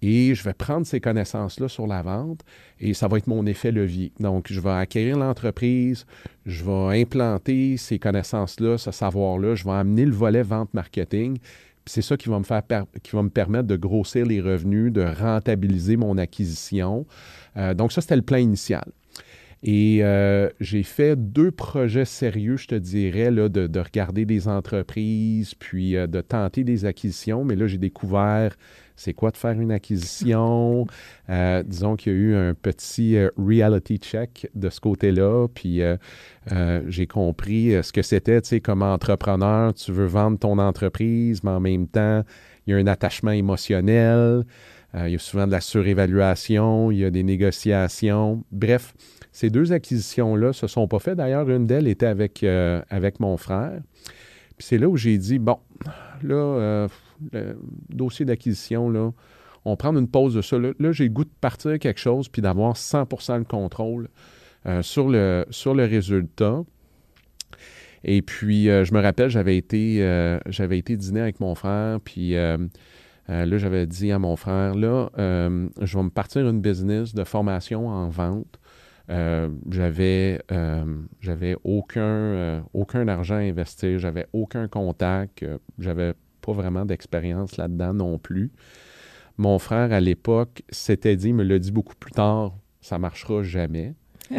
et 0.00 0.34
je 0.34 0.44
vais 0.44 0.54
prendre 0.54 0.86
ces 0.86 1.00
connaissances-là 1.00 1.68
sur 1.68 1.86
la 1.86 2.02
vente 2.02 2.42
et 2.78 2.94
ça 2.94 3.08
va 3.08 3.18
être 3.18 3.26
mon 3.26 3.44
effet 3.46 3.72
levier. 3.72 4.12
Donc, 4.20 4.46
je 4.50 4.60
vais 4.60 4.70
acquérir 4.70 5.18
l'entreprise, 5.18 6.06
je 6.46 6.64
vais 6.64 7.00
implanter 7.00 7.76
ces 7.76 7.98
connaissances-là, 7.98 8.78
ce 8.78 8.92
savoir-là, 8.92 9.56
je 9.56 9.64
vais 9.64 9.72
amener 9.72 10.04
le 10.04 10.12
volet 10.12 10.42
vente-marketing. 10.42 11.38
C'est 11.88 12.02
ça 12.02 12.16
qui 12.16 12.28
va 12.28 12.38
me 12.38 13.28
permettre 13.28 13.66
de 13.66 13.76
grossir 13.76 14.26
les 14.26 14.40
revenus, 14.40 14.92
de 14.92 15.02
rentabiliser 15.02 15.96
mon 15.96 16.18
acquisition. 16.18 17.06
Euh, 17.56 17.74
donc, 17.74 17.92
ça, 17.92 18.00
c'était 18.00 18.16
le 18.16 18.22
plan 18.22 18.38
initial. 18.38 18.84
Et 19.62 20.00
euh, 20.02 20.48
j'ai 20.60 20.84
fait 20.84 21.16
deux 21.16 21.50
projets 21.50 22.04
sérieux, 22.04 22.56
je 22.56 22.68
te 22.68 22.74
dirais, 22.76 23.30
là, 23.30 23.48
de, 23.48 23.80
regarder 23.80 24.24
des 24.24 24.46
entreprises, 24.46 25.54
puis 25.54 25.96
euh, 25.96 26.06
de 26.06 26.20
tenter 26.20 26.62
des 26.62 26.84
acquisitions. 26.84 27.44
Mais 27.44 27.56
là, 27.56 27.66
j'ai 27.66 27.78
découvert 27.78 28.56
c'est 28.98 29.14
quoi 29.14 29.30
de 29.30 29.36
faire 29.36 29.58
une 29.58 29.70
acquisition? 29.70 30.84
Euh, 31.30 31.62
disons 31.62 31.94
qu'il 31.94 32.12
y 32.12 32.16
a 32.16 32.18
eu 32.18 32.34
un 32.34 32.52
petit 32.52 33.16
euh, 33.16 33.30
reality 33.38 33.98
check 33.98 34.50
de 34.56 34.68
ce 34.70 34.80
côté-là, 34.80 35.46
puis 35.54 35.82
euh, 35.82 35.96
j'ai 36.88 37.06
compris 37.06 37.72
ce 37.82 37.92
que 37.92 38.02
c'était, 38.02 38.40
tu 38.42 38.48
sais, 38.48 38.60
comme 38.60 38.82
entrepreneur, 38.82 39.72
tu 39.72 39.92
veux 39.92 40.06
vendre 40.06 40.38
ton 40.38 40.58
entreprise, 40.58 41.44
mais 41.44 41.52
en 41.52 41.60
même 41.60 41.86
temps, 41.86 42.24
il 42.66 42.72
y 42.72 42.74
a 42.74 42.76
un 42.78 42.88
attachement 42.88 43.30
émotionnel, 43.30 44.44
il 44.94 45.10
y 45.10 45.14
a 45.14 45.18
souvent 45.18 45.46
de 45.46 45.52
la 45.52 45.60
surévaluation, 45.60 46.90
il 46.90 46.98
y 46.98 47.04
a 47.04 47.10
des 47.10 47.22
négociations. 47.22 48.42
Bref, 48.50 48.94
ces 49.30 49.48
deux 49.48 49.72
acquisitions-là 49.72 50.52
se 50.52 50.66
sont 50.66 50.88
pas 50.88 50.98
faites. 50.98 51.16
D'ailleurs, 51.16 51.48
une 51.50 51.66
d'elles 51.66 51.86
était 51.86 52.06
avec, 52.06 52.42
avec 52.42 53.20
mon 53.20 53.36
frère. 53.36 53.80
Puis 54.56 54.66
c'est 54.66 54.78
là 54.78 54.88
où 54.88 54.96
j'ai 54.96 55.18
dit, 55.18 55.38
bon, 55.38 55.58
là, 56.22 56.88
dossier 57.88 58.24
d'acquisition, 58.24 58.90
là, 58.90 59.12
on 59.64 59.76
prend 59.76 59.94
une 59.96 60.08
pause 60.08 60.34
de 60.34 60.42
ça. 60.42 60.58
Là, 60.58 60.92
j'ai 60.92 61.04
le 61.04 61.10
goût 61.10 61.24
de 61.24 61.30
partir 61.40 61.78
quelque 61.78 62.00
chose 62.00 62.28
puis 62.28 62.42
d'avoir 62.42 62.74
100% 62.74 63.38
le 63.38 63.44
contrôle 63.44 64.08
euh, 64.66 64.82
sur, 64.82 65.08
le, 65.08 65.84
résultat. 65.84 66.62
Et 68.04 68.22
puis, 68.22 68.68
euh, 68.68 68.84
je 68.84 68.94
me 68.94 69.00
rappelle, 69.00 69.28
j'avais 69.30 69.56
été, 69.56 70.02
euh, 70.02 70.38
j'avais 70.46 70.78
été 70.78 70.96
dîner 70.96 71.20
avec 71.20 71.40
mon 71.40 71.54
frère, 71.54 72.00
puis 72.00 72.32
là, 72.32 73.58
j'avais 73.58 73.86
dit 73.86 74.10
à 74.10 74.18
mon 74.18 74.36
frère, 74.36 74.74
là, 74.74 75.10
je 75.16 75.98
vais 75.98 76.04
me 76.04 76.10
partir 76.10 76.48
une 76.48 76.60
business 76.60 77.14
de 77.14 77.24
formation 77.24 77.88
en 77.88 78.08
vente. 78.08 78.58
j'avais, 79.08 80.40
j'avais 81.20 81.56
aucun, 81.64 82.64
aucun 82.72 83.06
argent 83.08 83.36
à 83.36 83.40
investir, 83.40 83.98
j'avais 83.98 84.26
aucun 84.32 84.66
contact, 84.68 85.44
j'avais 85.78 86.14
vraiment 86.52 86.84
d'expérience 86.84 87.56
là-dedans 87.56 87.94
non 87.94 88.18
plus. 88.18 88.50
Mon 89.36 89.58
frère, 89.58 89.92
à 89.92 90.00
l'époque, 90.00 90.62
s'était 90.70 91.16
dit, 91.16 91.32
me 91.32 91.44
l'a 91.44 91.58
dit 91.58 91.70
beaucoup 91.70 91.94
plus 91.94 92.10
tard, 92.10 92.56
ça 92.80 92.98
marchera 92.98 93.42
jamais. 93.42 93.94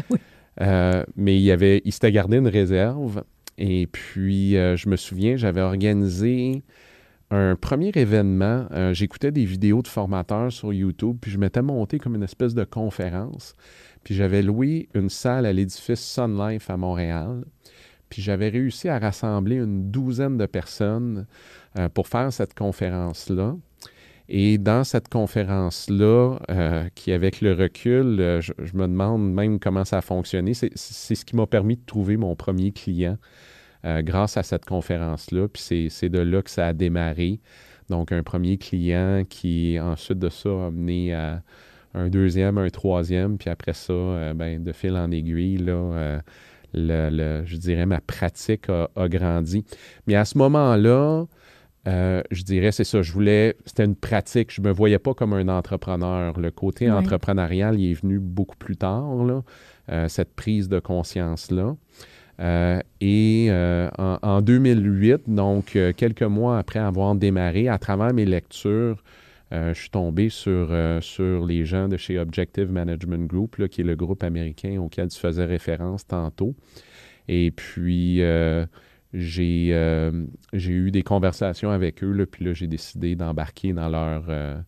Euh, 0.62 1.06
mais 1.16 1.40
il, 1.40 1.50
avait, 1.52 1.82
il 1.86 1.94
s'était 1.94 2.12
gardé 2.12 2.36
une 2.36 2.50
réserve. 2.50 3.24
Et 3.58 3.88
puis, 3.88 4.58
euh, 4.58 4.76
je 4.76 4.90
me 4.90 4.98
souviens, 4.98 5.38
j'avais 5.38 5.62
organisé 5.62 6.64
un 7.32 7.56
premier 7.56 7.92
événement. 7.96 8.66
Euh, 8.72 8.94
j'écoutais 8.94 9.32
des 9.32 9.46
vidéos 9.46 9.82
de 9.82 9.88
formateurs 9.88 10.52
sur 10.52 10.74
YouTube, 10.74 11.18
puis 11.22 11.32
je 11.32 11.38
m'étais 11.38 11.62
monté 11.62 11.98
comme 11.98 12.16
une 12.16 12.24
espèce 12.24 12.54
de 12.56 12.64
conférence. 12.64 13.56
Puis 14.04 14.16
j'avais 14.16 14.42
loué 14.42 14.90
une 14.94 15.10
salle 15.10 15.46
à 15.46 15.54
l'édifice 15.54 16.02
Sun 16.02 16.38
Life 16.38 16.70
à 16.70 16.78
Montréal. 16.78 17.44
Puis 18.10 18.22
j'avais 18.22 18.50
réussi 18.50 18.90
à 18.90 19.00
rassembler 19.00 19.58
une 19.58 19.92
douzaine 19.92 20.38
de 20.38 20.46
personnes 20.46 21.28
euh, 21.78 21.90
pour 21.90 22.08
faire 22.08 22.34
cette 22.34 22.56
conférence-là. 22.56 23.56
Et 24.28 24.58
dans 24.58 24.84
cette 24.84 25.10
conférence-là, 25.10 26.40
euh, 26.50 26.88
qui 26.96 27.12
avec 27.12 27.42
le 27.42 27.54
recul, 27.54 28.20
euh, 28.20 28.42
je, 28.42 28.54
me 28.76 28.88
demande 28.88 29.32
même 29.34 29.60
comment 29.60 29.86
ça 29.86 30.00
a 30.00 30.02
fonctionné, 30.02 30.54
c'est 30.54 30.76
ce 30.76 31.26
qui 31.26 31.36
m'a 31.36 31.48
permis 31.48 31.78
de 31.78 31.86
trouver 31.86 32.18
mon 32.18 32.36
premier 32.36 32.72
client 32.72 33.18
grâce 33.86 34.36
à 34.36 34.44
cette 34.44 34.66
conférence-là. 34.66 35.48
Puis 35.48 35.90
c'est 35.90 36.10
de 36.10 36.20
là 36.20 36.42
que 36.42 36.50
ça 36.50 36.68
a 36.68 36.74
démarré. 36.74 37.40
Donc 37.90 38.12
un 38.12 38.24
premier 38.24 38.58
client 38.58 39.24
qui 39.28 39.80
ensuite 39.80 40.20
de 40.20 40.28
ça 40.28 40.50
a 40.50 40.70
mené 40.70 41.14
à 41.14 41.42
un 41.94 42.10
deuxième, 42.10 42.58
un 42.58 42.70
troisième, 42.70 43.38
puis 43.38 43.50
après 43.50 43.74
ça, 43.74 44.34
ben, 44.36 44.62
de 44.62 44.72
fil 44.74 44.98
en 44.98 45.10
aiguille, 45.12 45.60
là, 45.60 46.20
le, 46.74 47.44
je 47.46 47.58
dirais 47.58 47.86
ma 47.86 48.02
pratique 48.02 48.70
a, 48.70 48.90
a 48.96 49.08
grandi. 49.08 49.66
Mais 50.08 50.16
à 50.16 50.26
ce 50.26 50.38
moment-là, 50.38 51.26
euh, 51.88 52.22
je 52.30 52.44
dirais, 52.44 52.72
c'est 52.72 52.84
ça, 52.84 53.02
je 53.02 53.12
voulais, 53.12 53.56
c'était 53.66 53.86
une 53.86 53.96
pratique, 53.96 54.54
je 54.54 54.62
ne 54.62 54.68
me 54.68 54.72
voyais 54.72 55.00
pas 55.00 55.14
comme 55.14 55.34
un 55.34 55.48
entrepreneur. 55.48 56.38
Le 56.40 56.52
côté 56.52 56.92
entrepreneurial, 56.92 57.80
il 57.80 57.92
est 57.92 58.02
venu 58.02 58.20
beaucoup 58.20 58.58
plus 58.58 58.76
tard, 58.76 59.24
là, 59.24 59.44
euh, 59.92 60.08
cette 60.08 60.36
prise 60.36 60.68
de 60.68 60.80
conscience-là. 60.80 61.76
Euh, 62.42 62.80
et 63.02 63.50
en, 63.98 64.42
2008, 64.42 65.24
donc 65.28 65.78
quelques 65.98 66.24
mois 66.24 66.58
après 66.60 66.80
avoir 66.80 67.16
démarré, 67.16 67.68
à 67.68 67.78
travers 67.78 68.14
mes 68.14 68.26
lectures, 68.26 69.04
je 69.52 69.74
suis 69.74 69.90
tombé 69.90 70.30
sur, 70.30 70.72
sur 71.02 71.46
les 71.46 71.66
gens 71.66 71.88
de 71.88 71.98
chez 71.98 72.20
Objective 72.20 72.72
Management 72.72 73.28
Group, 73.28 73.68
qui 73.68 73.82
est 73.82 73.84
le 73.84 73.96
groupe 73.96 74.24
américain 74.24 74.80
auquel 74.80 75.10
tu 75.10 75.20
faisais 75.20 75.46
référence 75.46 76.06
tantôt. 76.06 76.56
Et 77.30 77.52
puis, 77.52 78.24
euh, 78.24 78.66
j'ai 79.14 80.72
eu 80.72 80.92
des 80.92 81.04
conversations 81.04 81.70
avec 81.70 82.04
eux, 82.04 82.26
puis 82.26 82.44
là, 82.44 82.54
j'ai 82.54 82.68
décidé 82.68 83.16
d'embarquer 83.16 83.72
dans 83.72 83.88
leur, 83.88 84.26
euh, 84.30 84.60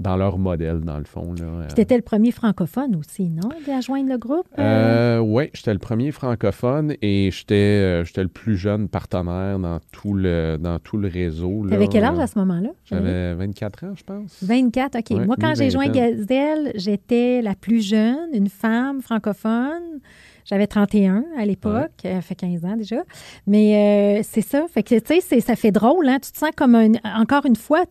dans 0.00 0.16
leur 0.16 0.38
modèle, 0.38 0.80
dans 0.80 0.98
le 0.98 1.04
fond. 1.04 1.34
Tu 1.74 1.80
étais 1.80 1.96
le 1.96 2.02
premier 2.02 2.30
francophone 2.30 2.96
aussi, 2.96 3.28
non, 3.30 3.48
de 3.48 3.82
joindre 3.82 4.10
le 4.10 4.18
groupe? 4.18 4.46
Euh? 4.58 5.18
oui, 5.18 5.50
j'étais 5.54 5.72
le 5.72 5.78
premier 5.78 6.12
francophone 6.12 6.94
et 7.02 7.30
j'étais 7.32 8.02
le 8.02 8.28
plus 8.28 8.56
jeune 8.56 8.88
partenaire 8.88 9.58
dans 9.58 9.80
tout 9.92 10.14
le, 10.14 10.56
dans 10.58 10.78
tout 10.78 10.96
le 10.96 11.08
réseau. 11.08 11.64
Tu 11.68 11.74
avais 11.74 11.88
quel 11.88 12.04
âge 12.04 12.18
à 12.18 12.26
ce 12.26 12.38
moment-là? 12.38 12.70
J'avais 12.84 13.34
24 13.34 13.84
ans, 13.84 13.92
je 13.96 14.04
pense. 14.04 14.42
24, 14.42 14.98
OK. 14.98 15.26
Moi, 15.26 15.36
quand 15.40 15.54
j'ai 15.54 15.70
joint 15.70 15.88
Gazelle, 15.88 16.72
j'étais 16.74 17.42
la 17.42 17.54
plus 17.54 17.86
jeune, 17.86 18.28
une 18.32 18.48
femme 18.48 19.02
francophone. 19.02 20.00
J'avais 20.48 20.66
31 20.66 21.24
à 21.36 21.44
l'époque, 21.44 21.90
ça 22.02 22.22
fait 22.22 22.34
15 22.34 22.64
ans 22.64 22.76
déjà. 22.76 23.02
Mais 23.46 24.18
euh, 24.18 24.22
c'est 24.26 24.40
ça. 24.40 24.66
Fait 24.72 24.82
que, 24.82 24.98
tu 24.98 25.20
sais, 25.20 25.40
ça 25.40 25.56
fait 25.56 25.72
drôle, 25.72 26.08
hein? 26.08 26.18
Tu 26.22 26.32
te 26.32 26.38
sens 26.38 26.50
comme 26.56 26.74
un, 26.74 26.92
encore 27.04 27.44
une 27.44 27.56
fois. 27.56 27.84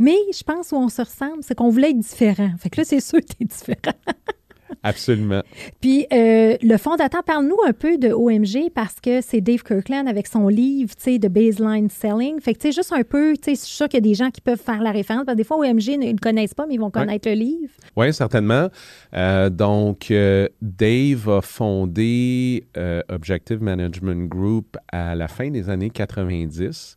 mais 0.00 0.16
je 0.32 0.42
pense 0.42 0.72
où 0.72 0.76
on 0.76 0.88
se 0.88 1.02
ressemble, 1.02 1.38
c'est 1.42 1.54
qu'on 1.54 1.68
voulait 1.68 1.90
être 1.90 2.00
différent. 2.00 2.50
Fait 2.58 2.70
que 2.70 2.80
là, 2.80 2.84
c'est 2.84 3.00
sûr 3.00 3.20
que 3.20 3.26
tu 3.26 3.42
es 3.42 3.44
différent. 3.44 3.96
Absolument. 4.82 5.42
Puis 5.80 6.06
euh, 6.12 6.56
le 6.62 6.76
fondateur, 6.76 7.22
parle-nous 7.24 7.56
un 7.66 7.72
peu 7.72 7.98
de 7.98 8.12
OMG 8.12 8.70
parce 8.74 9.00
que 9.00 9.20
c'est 9.20 9.40
Dave 9.40 9.62
Kirkland 9.62 10.08
avec 10.08 10.26
son 10.26 10.48
livre, 10.48 10.94
tu 10.96 11.02
sais, 11.02 11.18
de 11.18 11.28
Baseline 11.28 11.88
Selling. 11.88 12.40
Fait 12.40 12.54
que, 12.54 12.60
tu 12.60 12.68
sais, 12.68 12.72
juste 12.72 12.92
un 12.92 13.02
peu, 13.02 13.34
tu 13.34 13.42
sais, 13.44 13.54
je 13.54 13.66
suis 13.66 13.76
sûr 13.76 13.88
qu'il 13.88 13.98
y 13.98 14.02
a 14.04 14.08
des 14.08 14.14
gens 14.14 14.30
qui 14.30 14.40
peuvent 14.40 14.60
faire 14.60 14.82
la 14.82 14.92
référence. 14.92 15.24
Parce 15.24 15.34
que 15.34 15.38
des 15.38 15.44
fois, 15.44 15.58
OMG 15.58 15.98
ne 15.98 16.12
le 16.12 16.18
connaissent 16.18 16.54
pas, 16.54 16.66
mais 16.66 16.74
ils 16.74 16.80
vont 16.80 16.90
connaître 16.90 17.28
le 17.28 17.34
livre. 17.34 17.72
Oui, 17.96 18.12
certainement. 18.12 18.68
Euh, 19.14 19.50
donc, 19.50 20.10
euh, 20.10 20.48
Dave 20.60 21.28
a 21.28 21.40
fondé 21.40 22.64
Objective 23.08 23.62
Management 23.62 24.28
Group 24.28 24.76
à 24.90 25.14
la 25.14 25.28
fin 25.28 25.50
des 25.50 25.70
années 25.70 25.90
90. 25.90 26.96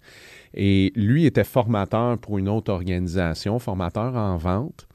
Et 0.55 0.93
lui 0.95 1.25
était 1.25 1.43
formateur 1.43 2.17
pour 2.17 2.37
une 2.37 2.47
autre 2.47 2.71
organisation, 2.71 3.59
formateur 3.59 4.15
en 4.15 4.37
vente. 4.37 4.87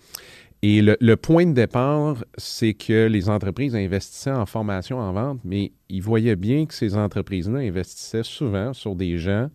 Et 0.62 0.82
le, 0.82 1.14
point 1.16 1.46
de 1.46 1.52
départ, 1.52 2.16
c'est 2.36 2.74
que 2.74 3.06
les 3.06 3.30
entreprises 3.30 3.74
investissaient 3.74 4.30
en 4.30 4.44
formation, 4.44 4.98
en 4.98 5.12
vente, 5.12 5.40
mais 5.42 5.72
ils 5.88 6.02
voyaient 6.02 6.36
bien 6.36 6.66
que 6.66 6.74
ces 6.74 6.96
entreprises-là 6.96 7.60
investissaient 7.60 8.22
souvent 8.22 8.74
sur 8.74 8.94
des 8.94 9.16
gens 9.16 9.48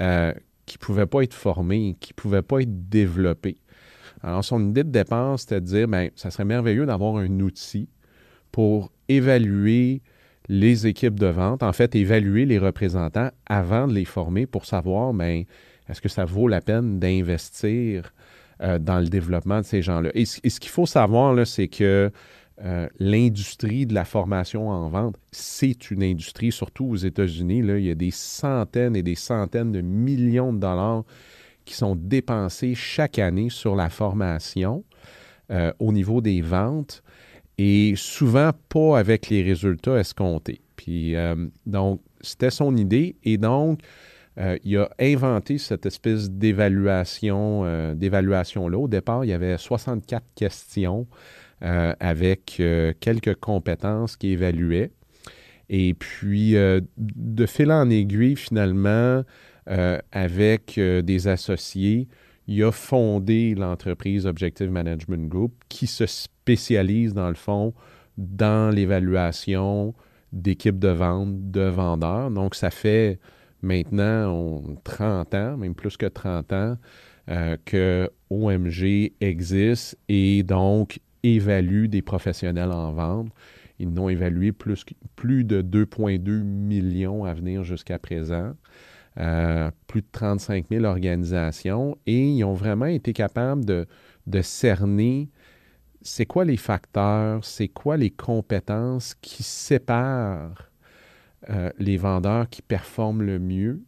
euh, 0.00 0.32
qui 0.64 0.78
ne 0.78 0.80
pouvaient 0.80 1.06
pas 1.06 1.22
être 1.22 1.34
formés, 1.34 1.96
qui 2.00 2.12
ne 2.12 2.14
pouvaient 2.14 2.42
pas 2.42 2.62
être 2.62 2.88
développés. 2.88 3.58
Alors, 4.22 4.42
son 4.42 4.70
idée 4.70 4.84
de 4.84 4.90
départ, 4.90 5.38
c'était 5.38 5.60
de 5.60 5.66
dire, 5.66 5.86
bien, 5.88 6.08
ça 6.14 6.30
serait 6.30 6.46
merveilleux 6.46 6.86
d'avoir 6.86 7.16
un 7.16 7.40
outil 7.40 7.90
pour 8.52 8.90
évaluer 9.08 10.00
les 10.48 10.86
équipes 10.86 11.20
de 11.20 11.26
vente, 11.26 11.62
en 11.62 11.72
fait, 11.74 11.94
évaluer 11.94 12.46
les 12.46 12.58
représentants 12.58 13.30
avant 13.44 13.86
de 13.86 13.92
les 13.92 14.06
former 14.06 14.46
pour 14.46 14.64
savoir, 14.64 15.12
bien, 15.12 15.44
est-ce 15.88 16.00
que 16.00 16.08
ça 16.08 16.24
vaut 16.24 16.48
la 16.48 16.62
peine 16.62 16.98
d'investir 17.00 18.14
euh, 18.62 18.78
dans 18.78 19.00
le 19.00 19.08
développement 19.08 19.60
de 19.60 19.64
ces 19.64 19.82
gens-là. 19.82 20.10
Et, 20.14 20.24
ce 20.24 20.38
qu'il 20.38 20.70
faut 20.70 20.86
savoir, 20.86 21.46
c'est 21.46 21.66
que 21.66 22.12
euh, 22.62 22.88
l'industrie 23.00 23.86
de 23.86 23.94
la 23.94 24.04
formation 24.04 24.68
en 24.68 24.88
vente, 24.88 25.16
c'est 25.32 25.90
une 25.90 26.02
industrie, 26.02 26.52
surtout 26.52 26.84
aux 26.84 26.96
États-Unis. 26.96 27.58
il 27.58 27.84
y 27.84 27.90
a 27.90 27.96
des 27.96 28.12
centaines 28.12 28.94
et 28.94 29.02
des 29.02 29.16
centaines 29.16 29.72
de 29.72 29.80
millions 29.80 30.52
de 30.52 30.60
dollars 30.60 31.02
qui 31.64 31.74
sont 31.74 31.96
dépensés 31.96 32.76
chaque 32.76 33.18
année 33.18 33.50
sur 33.50 33.74
la 33.74 33.90
formation 33.90 34.84
euh, 35.50 35.72
au 35.80 35.92
niveau 35.92 36.20
des 36.20 36.40
ventes 36.40 37.02
et 37.58 37.94
souvent 37.96 38.52
pas 38.68 38.96
avec 38.96 39.28
les 39.28 39.42
résultats 39.42 39.98
escomptés. 39.98 40.60
Puis, 40.76 41.14
donc, 41.66 42.00
c'était 42.20 42.50
son 42.50 42.76
idée. 42.76 43.16
Et 43.24 43.38
donc, 43.38 43.80
euh, 44.38 44.56
il 44.64 44.78
a 44.78 44.88
inventé 44.98 45.58
cette 45.58 45.86
espèce 45.86 46.30
d'évaluation, 46.30 47.62
euh, 47.64 47.94
d'évaluation-là. 47.94 48.78
Au 48.78 48.88
départ, 48.88 49.24
il 49.24 49.28
y 49.28 49.32
avait 49.32 49.58
64 49.58 50.24
questions 50.34 51.06
euh, 51.62 51.94
avec 52.00 52.60
quelques 53.00 53.34
compétences 53.36 54.16
qu'il 54.16 54.30
évaluait. 54.30 54.90
Et 55.68 55.94
puis, 55.94 56.54
de 56.54 57.46
fil 57.46 57.72
en 57.72 57.88
aiguille, 57.88 58.36
finalement, 58.36 59.22
avec 60.10 60.78
des 60.78 61.28
associés, 61.28 62.08
il 62.46 62.62
a 62.62 62.72
fondé 62.72 63.54
l'entreprise 63.54 64.26
Objective 64.26 64.70
Management 64.70 65.28
Group 65.28 65.54
qui 65.70 65.86
se 65.86 66.04
spécialise, 66.04 67.14
dans 67.14 67.28
le 67.28 67.36
fond, 67.36 67.72
dans 68.18 68.74
l'évaluation 68.74 69.94
d'équipes 70.32 70.78
de 70.78 70.88
vente, 70.88 71.50
de 71.50 71.62
vendeurs. 71.62 72.30
Donc, 72.30 72.54
ça 72.54 72.70
fait 72.70 73.18
maintenant 73.62 74.30
on, 74.30 74.76
30 74.84 75.34
ans, 75.34 75.56
même 75.56 75.74
plus 75.74 75.96
que 75.96 76.06
30 76.06 76.52
ans, 76.52 76.76
euh, 77.28 77.56
que 77.64 78.10
OMG 78.30 79.12
existe 79.20 79.98
et 80.08 80.42
donc 80.42 81.00
évalue 81.22 81.86
des 81.86 82.02
professionnels 82.02 82.72
en 82.72 82.92
vente. 82.92 83.28
Ils 83.78 83.92
n'ont 83.92 84.08
évalué 84.08 84.52
plus, 84.52 84.84
plus 85.16 85.44
de 85.44 85.62
2,2 85.62 86.42
millions 86.42 87.24
à 87.24 87.34
venir 87.34 87.64
jusqu'à 87.64 87.98
présent. 87.98 88.52
Euh, 89.18 89.70
plus 89.88 90.00
de 90.00 90.06
35 90.10 90.66
000 90.70 90.84
organisations 90.84 91.98
et 92.06 92.18
ils 92.18 92.44
ont 92.44 92.54
vraiment 92.54 92.86
été 92.86 93.12
capables 93.12 93.62
de, 93.62 93.86
de 94.26 94.40
cerner 94.40 95.28
c'est 96.00 96.26
quoi 96.26 96.44
les 96.44 96.56
facteurs, 96.56 97.44
c'est 97.44 97.68
quoi 97.68 97.96
les 97.96 98.10
compétences 98.10 99.14
qui 99.20 99.42
séparent 99.42 100.71
euh, 101.50 101.70
les 101.78 101.96
vendeurs 101.96 102.48
qui 102.48 102.62
performent 102.62 103.22
le 103.22 103.38
mieux 103.38 103.82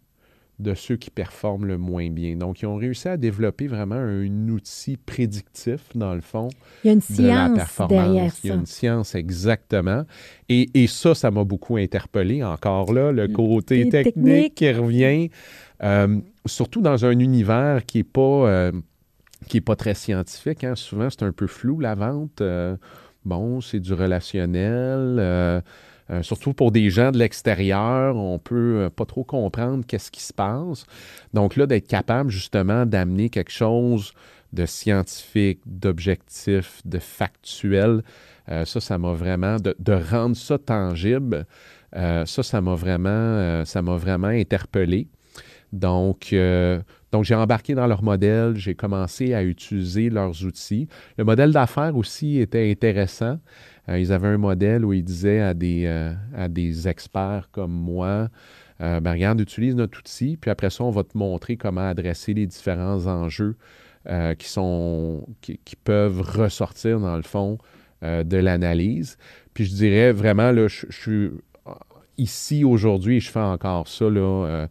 de 0.60 0.74
ceux 0.74 0.96
qui 0.96 1.10
performent 1.10 1.66
le 1.66 1.78
moins 1.78 2.10
bien. 2.10 2.36
Donc, 2.36 2.62
ils 2.62 2.66
ont 2.66 2.76
réussi 2.76 3.08
à 3.08 3.16
développer 3.16 3.66
vraiment 3.66 3.96
un 3.96 4.48
outil 4.48 4.96
prédictif, 4.96 5.80
dans 5.94 6.14
le 6.14 6.20
fond, 6.20 6.48
Il 6.84 6.88
y 6.88 6.90
a 6.90 6.92
une 6.92 7.00
science 7.00 7.18
de 7.18 7.26
la 7.26 7.50
performance. 7.50 8.40
Il 8.44 8.48
y 8.48 8.52
a 8.52 8.54
une 8.54 8.66
science, 8.66 9.14
exactement. 9.14 10.04
Et, 10.48 10.86
ça, 10.86 11.14
ça 11.14 11.30
m'a 11.30 11.44
beaucoup 11.44 11.76
interpellé. 11.76 12.44
Encore 12.44 12.92
là, 12.92 13.10
le 13.10 13.26
côté 13.28 13.88
technique, 13.88 14.54
qui 14.54 14.70
revient, 14.70 15.30
euh, 15.82 16.20
surtout 16.46 16.80
dans 16.80 17.04
un 17.04 17.18
univers 17.18 17.84
qui 17.84 17.98
n'est 17.98 18.04
pas, 18.04 18.48
euh, 18.48 18.72
qui 19.48 19.56
est 19.56 19.60
pas 19.60 19.76
très 19.76 19.94
scientifique. 19.94 20.62
Hein. 20.62 20.76
Souvent, 20.76 21.08
c'est 21.10 21.24
un 21.24 21.32
peu 21.32 21.48
flou, 21.48 21.80
la 21.80 21.96
vente. 21.96 22.42
bon, 23.24 23.60
c'est 23.60 23.80
du 23.80 23.92
relationnel 23.92 25.62
euh, 26.10 26.22
surtout 26.22 26.52
pour 26.52 26.70
des 26.70 26.90
gens 26.90 27.12
de 27.12 27.18
l'extérieur, 27.18 28.16
on 28.16 28.38
peut 28.38 28.84
euh, 28.84 28.90
pas 28.90 29.06
trop 29.06 29.24
comprendre 29.24 29.84
qu'est-ce 29.86 30.10
qui 30.10 30.22
se 30.22 30.34
passe. 30.34 30.84
Donc 31.32 31.56
là, 31.56 31.66
d'être 31.66 31.88
capable 31.88 32.30
justement 32.30 32.84
d'amener 32.84 33.30
quelque 33.30 33.52
chose 33.52 34.12
de 34.52 34.66
scientifique, 34.66 35.60
d'objectif, 35.66 36.80
de 36.84 36.98
factuel, 36.98 38.02
euh, 38.50 38.64
ça, 38.66 38.80
ça 38.80 38.98
m'a 38.98 39.12
vraiment, 39.12 39.56
de, 39.56 39.92
rendre 39.92 40.36
ça 40.36 40.58
tangible, 40.58 41.46
ça, 41.92 42.26
ça 42.26 42.60
m'a 42.60 42.74
vraiment, 42.74 43.64
ça 43.64 43.80
m'a 43.80 43.96
vraiment 43.96 44.26
interpellé. 44.26 45.06
Donc, 45.72 46.34
donc 47.12 47.22
j'ai 47.22 47.36
embarqué 47.36 47.76
dans 47.76 47.86
leur 47.86 48.02
modèle, 48.02 48.56
j'ai 48.56 48.74
commencé 48.74 49.32
à 49.32 49.44
utiliser 49.44 50.10
leurs 50.10 50.44
outils. 50.44 50.88
Le 51.16 51.22
modèle 51.22 51.52
d'affaires 51.52 51.96
aussi 51.96 52.40
était 52.40 52.68
intéressant. 52.68 53.38
Euh, 53.88 53.98
ils 53.98 54.12
avaient 54.12 54.28
un 54.28 54.38
modèle 54.38 54.84
où 54.84 54.92
ils 54.92 55.04
disaient 55.04 55.40
à 55.40 55.54
des, 55.54 55.84
euh, 55.86 56.12
à 56.34 56.48
des 56.48 56.88
experts 56.88 57.48
comme 57.52 57.72
moi, 57.72 58.28
euh, 58.80 59.00
ben, 59.00 59.12
regarde, 59.12 59.40
utilise 59.40 59.74
notre 59.74 59.98
outil, 59.98 60.36
puis 60.36 60.50
après 60.50 60.70
ça, 60.70 60.84
on 60.84 60.90
va 60.90 61.04
te 61.04 61.16
montrer 61.16 61.56
comment 61.56 61.88
adresser 61.88 62.34
les 62.34 62.46
différents 62.46 63.06
enjeux 63.06 63.56
qui, 64.38 64.48
sont, 64.50 65.26
qui, 65.40 65.76
peuvent 65.82 66.20
ressortir, 66.20 67.00
dans 67.00 67.16
le 67.16 67.22
fond, 67.22 67.56
de 68.02 68.36
l'analyse. 68.36 69.16
Puis 69.54 69.64
je 69.64 69.74
dirais 69.74 70.12
vraiment, 70.12 70.52
là, 70.52 70.68
je, 70.68 70.84
suis 70.90 71.30
ici 72.18 72.64
aujourd'hui, 72.64 73.20
je 73.20 73.30
fais 73.30 73.40
encore 73.40 73.88
ça 73.88 74.10
là, 74.10 74.68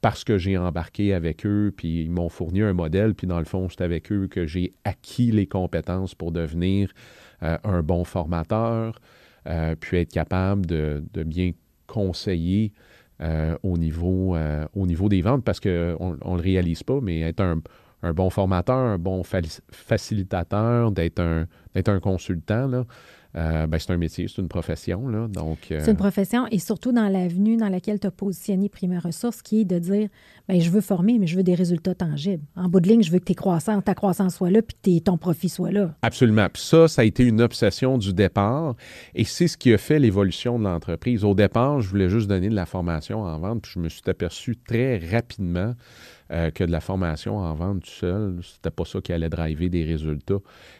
parce 0.00 0.24
que 0.24 0.38
j'ai 0.38 0.56
embarqué 0.56 1.12
avec 1.12 1.44
eux, 1.44 1.70
puis 1.76 2.04
ils 2.04 2.10
m'ont 2.10 2.30
fourni 2.30 2.62
un 2.62 2.72
modèle, 2.72 3.14
puis 3.14 3.26
dans 3.26 3.40
le 3.40 3.44
fond, 3.44 3.68
c'est 3.68 3.82
avec 3.82 4.10
eux 4.10 4.26
que 4.26 4.46
j'ai 4.46 4.72
acquis 4.84 5.30
les 5.32 5.46
compétences 5.46 6.14
pour 6.14 6.32
devenir 6.32 6.94
euh, 7.42 7.58
un 7.64 7.82
bon 7.82 8.04
formateur, 8.04 9.00
euh, 9.48 9.74
puis 9.78 9.98
être 9.98 10.12
capable 10.12 10.64
de, 10.66 11.02
bien 11.24 11.52
conseiller 11.86 12.72
euh, 13.20 13.56
au, 13.62 13.76
niveau, 13.76 14.36
au 14.74 14.86
niveau 14.86 15.08
des 15.08 15.22
ventes 15.22 15.44
parce 15.44 15.60
qu'on 15.60 15.68
ne 15.68 16.36
le 16.36 16.42
réalise 16.42 16.82
pas, 16.82 17.00
mais 17.02 17.20
être 17.20 17.40
un, 17.40 18.12
bon 18.12 18.30
formateur, 18.30 18.76
un 18.76 18.98
bon 18.98 19.22
facilitateur, 19.70 20.92
d'être 20.92 21.20
un, 21.20 22.00
consultant, 22.00 22.84
euh, 23.34 23.66
ben, 23.66 23.78
c'est 23.78 23.92
un 23.92 23.96
métier, 23.96 24.26
c'est 24.28 24.42
une 24.42 24.48
profession. 24.48 25.08
Là, 25.08 25.26
donc, 25.26 25.58
euh, 25.70 25.80
C'est 25.82 25.90
une 25.90 25.96
profession 25.96 26.46
et 26.50 26.58
surtout 26.58 26.92
dans 26.92 27.08
l'avenue 27.08 27.56
dans 27.56 27.70
laquelle 27.70 27.98
tu 27.98 28.06
as 28.06 28.10
positionné 28.10 28.68
Prima 28.68 28.98
Ressources, 29.00 29.40
qui 29.40 29.62
est 29.62 29.64
de 29.64 29.78
dire 29.78 30.08
ben, 30.48 30.60
je 30.60 30.68
veux 30.68 30.82
former, 30.82 31.18
mais 31.18 31.26
je 31.26 31.36
veux 31.36 31.42
des 31.42 31.54
résultats 31.54 31.94
tangibles. 31.94 32.42
En 32.56 32.68
bout 32.68 32.80
de 32.80 32.88
ligne, 32.88 33.02
je 33.02 33.10
veux 33.10 33.18
que 33.18 33.24
tes 33.24 33.34
croissance, 33.34 33.82
ta 33.84 33.94
croissance 33.94 34.36
soit 34.36 34.50
là 34.50 34.60
puis 34.60 35.00
ton 35.00 35.16
profit 35.16 35.48
soit 35.48 35.70
là. 35.70 35.94
Absolument. 36.02 36.46
Puis 36.52 36.62
ça, 36.62 36.88
ça 36.88 37.02
a 37.02 37.04
été 37.04 37.24
une 37.24 37.40
obsession 37.40 37.96
du 37.96 38.12
départ 38.12 38.74
et 39.14 39.24
c'est 39.24 39.48
ce 39.48 39.56
qui 39.56 39.72
a 39.72 39.78
fait 39.78 39.98
l'évolution 39.98 40.58
de 40.58 40.64
l'entreprise. 40.64 41.24
Au 41.24 41.34
départ, 41.34 41.80
je 41.80 41.88
voulais 41.88 42.10
juste 42.10 42.28
donner 42.28 42.50
de 42.50 42.54
la 42.54 42.66
formation 42.66 43.22
en 43.22 43.38
vente, 43.38 43.62
puis 43.62 43.72
je 43.74 43.80
me 43.80 43.88
suis 43.88 44.02
aperçu 44.08 44.56
très 44.56 44.98
rapidement 44.98 45.74
euh, 46.32 46.50
que 46.50 46.64
de 46.64 46.70
la 46.70 46.80
formation 46.80 47.38
en 47.38 47.54
vente 47.54 47.82
tout 47.82 47.90
seul, 47.90 48.40
c'était 48.42 48.70
pas 48.70 48.84
ça 48.84 49.00
qui 49.00 49.12
allait 49.12 49.28
driver 49.28 49.68
des 49.68 49.84
résultats. 49.84 50.38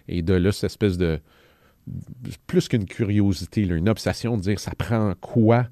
Et 0.08 0.22
de 0.22 0.34
là, 0.34 0.52
cette 0.52 0.64
espèce 0.64 0.98
de 0.98 1.18
plus 2.46 2.68
qu'une 2.68 2.84
curiosité, 2.84 3.62
une 3.62 3.88
obsession 3.88 4.36
de 4.36 4.42
dire 4.42 4.60
ça 4.60 4.72
prend 4.76 5.14
quoi 5.20 5.66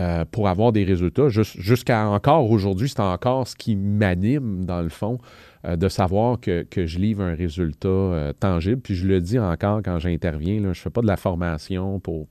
euh, 0.00 0.24
pour 0.24 0.48
avoir 0.48 0.72
des 0.72 0.84
résultats. 0.84 1.28
Jusqu'à 1.28 2.08
encore 2.08 2.50
aujourd'hui, 2.50 2.88
c'est 2.88 3.00
encore 3.00 3.46
ce 3.46 3.54
qui 3.54 3.76
m'anime, 3.76 4.64
dans 4.64 4.80
le 4.80 4.88
fond, 4.88 5.18
euh, 5.66 5.76
de 5.76 5.90
savoir 5.90 6.40
que, 6.40 6.64
je 6.74 6.98
livre 6.98 7.22
un 7.22 7.34
résultat 7.34 7.88
euh, 7.88 8.32
tangible. 8.32 8.80
Puis 8.80 8.94
je 8.94 9.06
le 9.06 9.20
dis 9.20 9.38
encore 9.38 9.82
quand 9.84 9.98
j'interviens, 9.98 10.60
je 10.62 10.68
ne 10.68 10.72
fais 10.72 10.88
pas 10.88 11.02
de 11.02 11.06
la 11.06 11.18
formation 11.18 12.00
pour, 12.00 12.26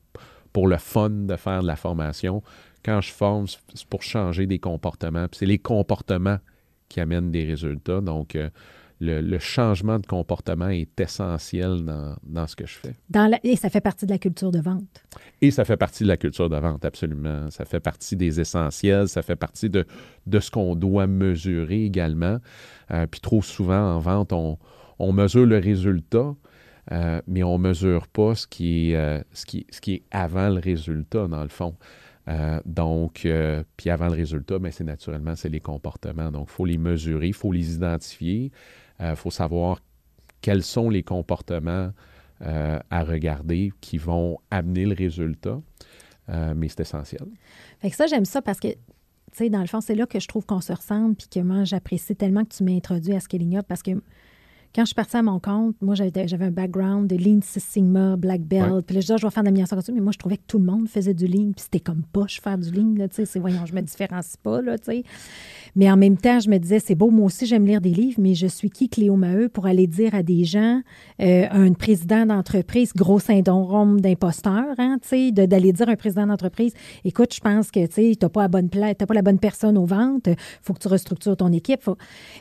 pour 0.51 0.67
le 0.67 0.77
fun 0.77 1.11
de 1.11 1.35
faire 1.35 1.61
de 1.61 1.67
la 1.67 1.75
formation. 1.75 2.41
Quand 2.83 2.99
je 2.99 3.11
forme, 3.11 3.45
c'est 3.47 3.85
pour 3.85 4.01
changer 4.01 4.47
des 4.47 4.57
comportements. 4.57 5.27
Puis 5.27 5.37
c'est 5.37 5.45
les 5.45 5.59
comportements 5.59 6.39
qui 6.89 6.99
amènent 6.99 7.29
des 7.29 7.43
résultats. 7.43 8.01
Donc, 8.01 8.35
le, 9.01 9.39
changement 9.39 9.97
de 9.97 10.05
comportement 10.05 10.69
est 10.69 10.99
essentiel 10.99 11.83
dans, 12.23 12.47
ce 12.47 12.55
que 12.55 12.67
je 12.67 12.75
fais. 12.75 12.95
et 13.43 13.55
ça 13.55 13.69
fait 13.69 13.81
partie 13.81 14.05
de 14.05 14.11
la 14.11 14.19
culture 14.19 14.51
de 14.51 14.59
vente. 14.59 15.03
Et 15.41 15.49
ça 15.49 15.65
fait 15.65 15.77
partie 15.77 16.03
de 16.03 16.07
la 16.07 16.17
culture 16.17 16.49
de 16.49 16.57
vente, 16.57 16.85
absolument. 16.85 17.49
Ça 17.49 17.65
fait 17.65 17.79
partie 17.79 18.15
des 18.15 18.39
essentiels, 18.39 19.09
ça 19.09 19.23
fait 19.23 19.35
partie 19.35 19.69
de, 19.69 19.85
de 20.27 20.39
ce 20.39 20.51
qu'on 20.51 20.75
doit 20.75 21.07
mesurer 21.07 21.83
également. 21.83 22.37
Euh, 22.91 23.07
puis 23.07 23.21
trop 23.21 23.41
souvent 23.41 23.95
en 23.95 23.99
vente, 23.99 24.33
on, 24.33 24.57
mesure 25.13 25.47
le 25.47 25.57
résultat, 25.57 26.35
euh, 26.91 27.21
mais 27.27 27.41
on 27.41 27.57
ne 27.57 27.69
mesure 27.69 28.07
pas 28.07 28.35
ce 28.35 28.45
qui, 28.45 28.91
est, 28.91 28.95
euh, 28.95 29.19
ce, 29.33 29.47
qui, 29.47 29.65
ce 29.71 29.81
qui 29.81 29.93
est 29.95 30.03
avant 30.11 30.49
le 30.49 30.59
résultat, 30.59 31.27
dans 31.27 31.43
le 31.43 31.49
fond. 31.49 31.75
donc, 32.65 33.27
puis 33.77 33.89
avant 33.89 34.07
le 34.07 34.13
résultat, 34.13 34.55
mais 34.55 34.69
ben, 34.69 34.71
c'est 34.71 34.83
naturellement, 34.83 35.35
c'est 35.35 35.49
les 35.49 35.59
comportements. 35.59 36.31
Donc, 36.31 36.47
il 36.49 36.53
faut 36.53 36.65
les 36.65 36.77
mesurer, 36.77 37.27
il 37.27 37.33
faut 37.33 37.51
les 37.51 37.73
identifier. 37.73 38.51
Il 39.01 39.07
euh, 39.07 39.15
faut 39.15 39.31
savoir 39.31 39.81
quels 40.41 40.63
sont 40.63 40.89
les 40.89 41.03
comportements 41.03 41.91
à 42.89 43.03
regarder 43.03 43.71
qui 43.81 43.99
vont 43.99 44.39
amener 44.49 44.87
le 44.87 44.95
résultat. 44.95 45.61
mais 46.27 46.69
c'est 46.69 46.79
essentiel. 46.79 47.27
Fait 47.77 47.91
ça, 47.91 48.07
j'aime 48.07 48.25
ça 48.25 48.41
parce 48.41 48.59
que 48.59 48.69
tu 48.69 48.77
sais, 49.33 49.49
dans 49.49 49.61
le 49.61 49.67
fond, 49.67 49.79
c'est 49.79 49.93
là 49.93 50.07
que 50.07 50.19
je 50.19 50.27
trouve 50.27 50.47
qu'on 50.47 50.59
se 50.59 50.73
ressemble, 50.73 51.15
puis 51.15 51.27
que 51.27 51.39
moi, 51.39 51.63
j'apprécie 51.65 52.15
tellement 52.15 52.43
que 52.43 52.55
tu 52.55 52.63
m'aies 52.63 52.75
introduit 52.75 53.13
à 53.13 53.19
Scaling 53.19 53.57
Up 53.57 53.65
parce 53.67 53.83
que 53.83 53.91
quand 54.73 54.83
je 54.83 54.87
suis 54.87 54.95
partie 54.95 55.17
à 55.17 55.21
mon 55.21 55.39
compte, 55.39 55.75
moi, 55.81 55.95
j'avais 55.95 56.45
un 56.45 56.51
background 56.51 57.07
de 57.07 57.17
Lean 57.17 57.39
Six 57.41 57.61
Sigma, 57.61 58.15
Black 58.15 58.41
Belt. 58.41 58.85
Puis 58.85 58.95
là, 58.95 59.01
je 59.01 59.05
disais, 59.05 59.13
ah, 59.13 59.17
je 59.17 59.27
vais 59.27 59.31
faire 59.31 59.43
de 59.43 59.47
l'amélioration 59.47 59.75
continue. 59.75 59.95
Mais 59.95 60.03
moi, 60.03 60.13
je 60.13 60.17
trouvais 60.17 60.37
que 60.37 60.45
tout 60.47 60.59
le 60.59 60.65
monde 60.65 60.87
faisait 60.87 61.13
du 61.13 61.27
Lean. 61.27 61.51
Puis 61.51 61.63
c'était 61.63 61.81
comme 61.81 62.03
poche 62.13 62.39
faire 62.41 62.57
du 62.57 62.71
Lean. 62.71 62.95
Là, 62.95 63.07
c'est, 63.11 63.37
voyons, 63.39 63.65
je 63.65 63.73
me 63.73 63.81
différencie 63.81 64.37
pas. 64.37 64.61
Là, 64.61 64.77
sais. 64.81 65.03
mais 65.75 65.91
en 65.91 65.97
même 65.97 66.15
temps, 66.17 66.39
je 66.39 66.49
me 66.49 66.57
disais, 66.57 66.79
c'est 66.79 66.95
beau, 66.95 67.11
moi 67.11 67.25
aussi, 67.25 67.45
j'aime 67.45 67.65
lire 67.65 67.81
des 67.81 67.89
livres, 67.89 68.19
mais 68.21 68.33
je 68.33 68.47
suis 68.47 68.69
qui, 68.69 68.87
Cléo 68.87 69.17
Maheu, 69.17 69.49
pour 69.49 69.65
aller 69.65 69.87
dire 69.87 70.15
à 70.15 70.23
des 70.23 70.45
gens, 70.45 70.81
euh, 71.21 71.47
un 71.51 71.73
président 71.73 72.25
d'entreprise, 72.25 72.93
gros 72.93 73.19
syndrome 73.19 73.99
d'imposteur, 73.99 74.75
hein, 74.77 74.97
d'aller 75.31 75.73
dire 75.73 75.89
à 75.89 75.91
un 75.91 75.95
président 75.95 76.27
d'entreprise, 76.27 76.73
écoute, 77.03 77.33
je 77.33 77.41
pense 77.41 77.71
que 77.71 77.85
tu 77.87 78.17
n'as 78.21 78.29
pas, 78.29 78.43
la 78.43 78.47
bonne 78.47 78.69
pas 78.69 79.13
la 79.13 79.21
bonne 79.21 79.39
personne 79.39 79.77
aux 79.77 79.85
ventes, 79.85 80.29
faut 80.61 80.73
que 80.73 80.79
tu 80.79 80.87
restructures 80.87 81.35
ton 81.35 81.51
équipe. 81.51 81.89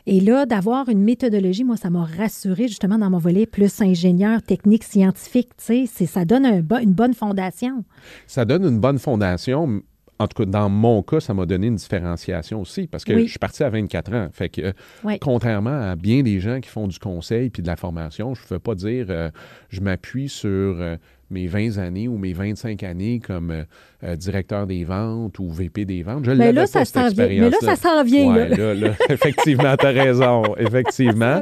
Et 0.05 0.21
là, 0.21 0.45
d'avoir 0.45 0.87
une 0.87 1.01
méthodologie, 1.01 1.63
moi, 1.63 1.75
ça 1.75 1.89
m'a 1.89 2.03
rassuré 2.21 2.67
justement 2.67 2.97
dans 2.97 3.09
mon 3.09 3.17
volet 3.17 3.45
plus 3.45 3.81
ingénieur, 3.81 4.41
technique, 4.41 4.83
scientifique. 4.83 5.49
Tu 5.57 5.87
sais, 5.87 6.05
ça 6.05 6.25
donne 6.25 6.45
une 6.45 6.93
bonne 6.93 7.13
fondation. 7.13 7.83
Ça 8.27 8.45
donne 8.45 8.65
une 8.65 8.79
bonne 8.79 8.99
fondation. 8.99 9.81
En 10.19 10.27
tout 10.27 10.43
cas, 10.43 10.45
dans 10.45 10.69
mon 10.69 11.01
cas, 11.01 11.19
ça 11.19 11.33
m'a 11.33 11.47
donné 11.47 11.67
une 11.67 11.77
différenciation 11.77 12.61
aussi 12.61 12.85
parce 12.85 13.03
que 13.03 13.17
je 13.17 13.25
suis 13.25 13.39
parti 13.39 13.63
à 13.63 13.69
24 13.71 14.13
ans. 14.13 14.27
Fait 14.31 14.49
que, 14.49 14.73
contrairement 15.19 15.91
à 15.91 15.95
bien 15.95 16.21
des 16.21 16.39
gens 16.39 16.59
qui 16.59 16.69
font 16.69 16.87
du 16.87 16.99
conseil 16.99 17.49
puis 17.49 17.63
de 17.63 17.67
la 17.67 17.75
formation, 17.75 18.35
je 18.35 18.43
ne 18.43 18.47
veux 18.49 18.59
pas 18.59 18.75
dire 18.75 19.07
euh, 19.09 19.31
je 19.69 19.81
m'appuie 19.81 20.29
sur 20.29 20.49
euh, 20.49 20.95
mes 21.31 21.47
20 21.47 21.77
années 21.77 22.07
ou 22.07 22.17
mes 22.17 22.33
25 22.33 22.83
années 22.83 23.19
comme 23.19 23.51
euh, 23.51 23.63
euh, 24.03 24.15
directeur 24.15 24.67
des 24.67 24.83
ventes 24.83 25.39
ou 25.39 25.49
VP 25.49 25.85
des 25.85 26.03
ventes. 26.03 26.25
Je 26.25 26.31
mais, 26.31 26.51
là, 26.51 26.67
ça 26.67 26.85
cette 26.85 27.17
mais 27.17 27.39
là, 27.49 27.57
ça 27.61 27.75
s'en 27.75 28.03
vient. 28.03 28.35
là. 28.35 28.73
Là, 28.73 28.93
effectivement, 29.09 29.75
tu 29.77 29.85
as 29.85 29.89
raison. 29.89 30.43
Effectivement. 30.57 31.41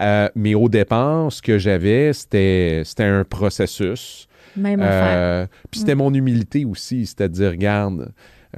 Euh, 0.00 0.28
mais 0.34 0.54
au 0.54 0.68
départ, 0.68 1.32
ce 1.32 1.42
que 1.42 1.58
j'avais, 1.58 2.12
c'était, 2.12 2.82
c'était 2.84 3.04
un 3.04 3.24
processus. 3.24 4.28
Même 4.56 4.80
affaire. 4.80 5.48
Puis 5.70 5.80
c'était 5.80 5.94
mm. 5.94 5.98
mon 5.98 6.14
humilité 6.14 6.64
aussi. 6.64 7.06
C'était 7.06 7.28
de 7.28 7.34
dire, 7.34 7.50
regarde, 7.50 8.12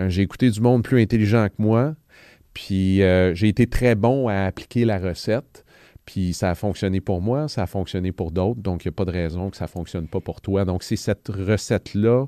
j'ai 0.09 0.22
écouté 0.22 0.50
du 0.50 0.61
monde 0.61 0.83
plus 0.83 1.00
intelligent 1.00 1.46
que 1.48 1.62
moi. 1.62 1.94
Puis 2.52 3.00
j'ai 3.35 3.48
été 3.48 3.66
très 3.66 3.94
bon 3.94 4.29
à 4.29 4.44
appliquer 4.44 4.85
la 4.85 4.98
recette. 4.98 5.64
Puis 6.06 6.32
ça 6.32 6.50
a 6.50 6.54
fonctionné 6.54 7.00
pour 7.00 7.20
moi, 7.20 7.48
ça 7.48 7.64
a 7.64 7.66
fonctionné 7.66 8.12
pour 8.12 8.30
d'autres, 8.30 8.60
donc 8.60 8.84
il 8.84 8.88
n'y 8.88 8.90
a 8.90 8.96
pas 8.96 9.04
de 9.04 9.10
raison 9.10 9.50
que 9.50 9.56
ça 9.56 9.64
ne 9.64 9.70
fonctionne 9.70 10.06
pas 10.06 10.20
pour 10.20 10.40
toi. 10.40 10.64
Donc 10.64 10.84
c'est 10.84 10.96
cette 10.96 11.28
recette-là, 11.28 12.26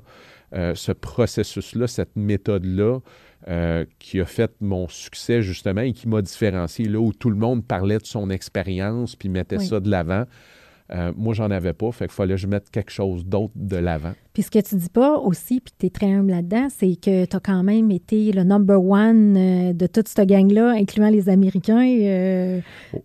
euh, 0.53 0.75
ce 0.75 0.91
processus-là, 0.91 1.87
cette 1.87 2.15
méthode-là 2.17 2.99
euh, 3.47 3.85
qui 3.97 4.19
a 4.19 4.25
fait 4.25 4.51
mon 4.59 4.89
succès 4.89 5.41
justement 5.41 5.81
et 5.81 5.93
qui 5.93 6.09
m'a 6.09 6.21
différencié 6.21 6.85
là 6.85 6.99
où 6.99 7.13
tout 7.13 7.29
le 7.29 7.37
monde 7.37 7.65
parlait 7.65 7.99
de 7.99 8.05
son 8.05 8.29
expérience 8.29 9.15
puis 9.15 9.29
mettait 9.29 9.59
ça 9.59 9.79
de 9.79 9.89
l'avant. 9.89 10.25
Euh, 10.91 11.11
moi, 11.15 11.33
j'en 11.33 11.51
avais 11.51 11.73
pas, 11.73 11.91
fait 11.91 12.05
qu'il 12.05 12.13
fallait 12.13 12.33
que 12.33 12.39
je 12.41 12.47
mette 12.47 12.71
quelque 12.71 12.91
chose 12.91 13.23
d'autre 13.25 13.53
de 13.55 13.77
l'avant. 13.77 14.13
Puis 14.33 14.43
ce 14.43 14.51
que 14.51 14.59
tu 14.59 14.75
dis 14.75 14.89
pas 14.89 15.17
aussi, 15.17 15.59
puis 15.59 15.73
tu 15.77 15.85
es 15.87 15.89
très 15.89 16.11
humble 16.11 16.31
là-dedans, 16.31 16.67
c'est 16.69 16.95
que 16.95 17.25
tu 17.25 17.35
as 17.35 17.39
quand 17.39 17.63
même 17.63 17.91
été 17.91 18.31
le 18.31 18.43
number 18.43 18.81
one 18.81 19.35
euh, 19.37 19.73
de 19.73 19.85
toute 19.85 20.07
cette 20.07 20.27
gang-là, 20.27 20.69
incluant 20.71 21.09
les 21.09 21.29
Américains 21.29 21.85
euh, 22.01 22.59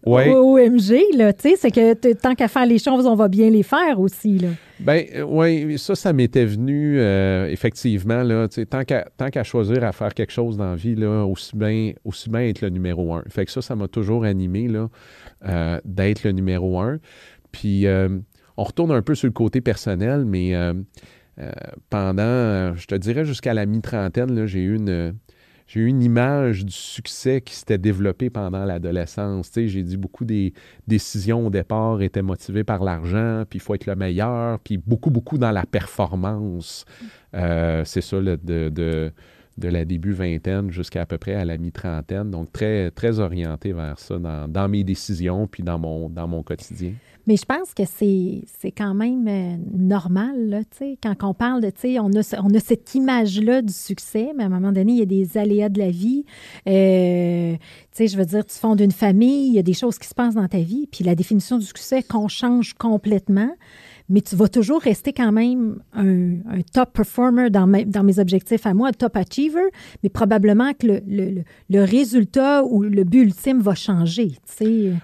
OMG, 0.07 1.17
là, 1.17 1.33
tu 1.33 1.51
sais, 1.51 1.57
c'est 1.57 1.71
que 1.71 2.13
tant 2.15 2.35
qu'à 2.35 2.49
faire 2.49 2.67
les 2.67 2.79
choses, 2.79 3.07
on 3.07 3.17
va 3.17 3.29
bien 3.29 3.51
les 3.51 3.63
faire 3.63 4.01
aussi, 4.01 4.39
là. 4.39 4.49
Ben 4.81 5.05
oui, 5.29 5.79
ça, 5.79 5.95
ça 5.95 6.13
m'était 6.13 6.45
venu 6.45 7.01
effectivement, 7.49 8.25
là, 8.25 8.49
tu 8.49 8.63
sais, 8.63 8.67
tant 8.67 8.83
qu'à 8.85 9.45
choisir 9.45 9.85
à 9.85 9.93
faire 9.93 10.13
quelque 10.13 10.33
chose 10.33 10.57
dans 10.57 10.71
la 10.71 10.75
vie, 10.75 10.97
là, 10.97 11.25
aussi 11.25 11.57
bien, 11.57 11.93
aussi 12.05 12.29
bien 12.29 12.41
être 12.41 12.61
le 12.61 12.71
numéro 12.71 13.15
un. 13.15 13.23
Fait 13.29 13.45
que 13.45 13.53
ça, 13.53 13.63
ça 13.63 13.77
m'a 13.77 13.87
toujours 13.87 14.25
animé, 14.25 14.67
là, 14.67 14.89
d'être 15.85 16.25
le 16.25 16.33
numéro 16.33 16.81
un. 16.81 16.99
Puis 17.55 17.87
euh, 17.87 18.09
on 18.57 18.65
retourne 18.65 18.91
un 18.91 19.01
peu 19.01 19.15
sur 19.15 19.29
le 19.29 19.33
côté 19.33 19.61
personnel, 19.61 20.25
mais 20.25 20.57
euh, 20.57 20.75
euh, 21.39 21.53
pendant, 21.89 22.75
je 22.75 22.87
te 22.89 22.97
dirais 22.97 23.25
jusqu'à 23.25 23.55
la 23.55 23.65
mi-trentaine, 23.65 24.45
j'ai 24.47 24.61
eu 24.61 24.75
une 24.75 25.15
j'ai 25.69 25.81
eu 25.81 25.87
une 25.87 26.03
image 26.03 26.65
du 26.65 26.73
succès 26.73 27.41
qui 27.41 27.55
s'était 27.55 27.79
développé 27.79 28.29
pendant 28.29 28.65
l'adolescence. 28.65 29.51
J'ai 29.55 29.83
dit 29.83 29.97
beaucoup 29.97 30.25
des 30.25 30.53
décisions 30.89 31.47
au 31.47 31.51
départ 31.51 32.03
étaient 32.03 32.23
motivées 32.23 32.65
par 32.65 32.83
l'argent, 32.83 33.45
puis 33.49 33.59
il 33.59 33.63
faut 33.63 33.75
être 33.75 33.87
le 33.87 33.95
meilleur, 33.95 34.59
puis 34.59 34.77
beaucoup, 34.77 35.11
beaucoup 35.11 35.39
dans 35.39 35.53
la 35.53 35.65
performance. 35.65 36.85
c'est 37.33 38.03
ça, 38.03 38.21
de, 38.21 38.37
de, 38.43 39.13
de, 39.57 39.69
la 39.69 39.87
début 39.87 40.13
vingtaine 40.13 40.71
jusqu'à 40.71 41.03
à 41.03 41.07
peu 41.07 41.17
près 41.17 41.35
à 41.35 41.47
la 41.47 41.57
mi-trentaine. 41.57 42.31
Donc, 42.31 42.53
très, 42.53 42.91
très 42.91 43.21
orienté 43.21 43.73
vers 43.73 43.99
ça 43.99 44.19
dans, 44.19 44.47
dans, 44.47 44.69
mes 44.69 44.85
décisions, 44.85 45.47
puis 45.47 45.63
dans 45.63 45.79
mon, 45.79 46.11
dans 46.11 46.29
mon 46.29 46.43
quotidien. 46.43 46.93
Mais 47.27 47.37
je 47.37 47.45
pense 47.45 47.73
que 47.73 47.83
c'est 47.87 48.71
quand 48.77 48.95
même 48.95 49.27
euh, 49.27 49.57
normal, 49.73 50.49
là, 50.49 50.61
quand 51.03 51.15
on 51.23 51.35
parle 51.35 51.63
de, 51.63 51.73
on 51.99 52.13
a, 52.13 52.43
on 52.43 52.55
a 52.55 52.61
cette 52.61 52.95
image-là 52.95 53.63
du 53.63 53.73
succès, 53.73 54.33
mais 54.37 54.43
à 54.43 54.47
un 54.47 54.51
moment 54.51 54.73
donné, 54.73 54.93
il 54.93 54.99
y 54.99 55.03
a 55.03 55.07
des 55.07 55.39
aléas 55.39 55.71
de 55.71 55.79
la 55.79 55.91
vie. 55.91 56.25
Euh, 56.69 57.57
je 57.99 58.17
veux 58.17 58.27
dire, 58.27 58.45
tu 58.45 58.59
fondes 58.59 58.81
une 58.81 58.93
famille, 58.93 59.49
il 59.49 59.55
y 59.55 59.59
a 59.59 59.63
des 59.63 59.73
choses 59.73 59.99
qui 59.99 60.09
se 60.09 60.15
passent 60.15 60.35
dans 60.35 60.49
ta 60.49 60.59
vie, 60.59 60.87
puis 60.91 61.03
la 61.05 61.15
définition 61.15 61.59
du 61.59 61.65
succès 61.65 62.03
qu'on 62.03 62.29
change 62.29 62.75
complètement 62.75 63.55
mais 64.09 64.21
tu 64.21 64.37
vas 64.37 64.49
toujours 64.49 64.83
rester 64.83 65.13
quand 65.13 65.33
même 65.33 65.81
un, 65.95 66.61
top 66.73 66.93
performer 66.93 67.51
dans, 67.51 67.67
mes 67.67 68.19
objectifs 68.19 68.67
à 68.67 68.75
moi, 68.75 68.89
un 68.89 68.93
top 68.93 69.17
achiever, 69.17 69.71
mais 70.03 70.09
probablement 70.09 70.73
que 70.75 70.87
le, 71.07 71.85
résultat 71.85 72.65
ou 72.65 72.83
le 72.83 73.05
but 73.05 73.23
ultime 73.23 73.61
va 73.61 73.75
changer. 73.75 74.33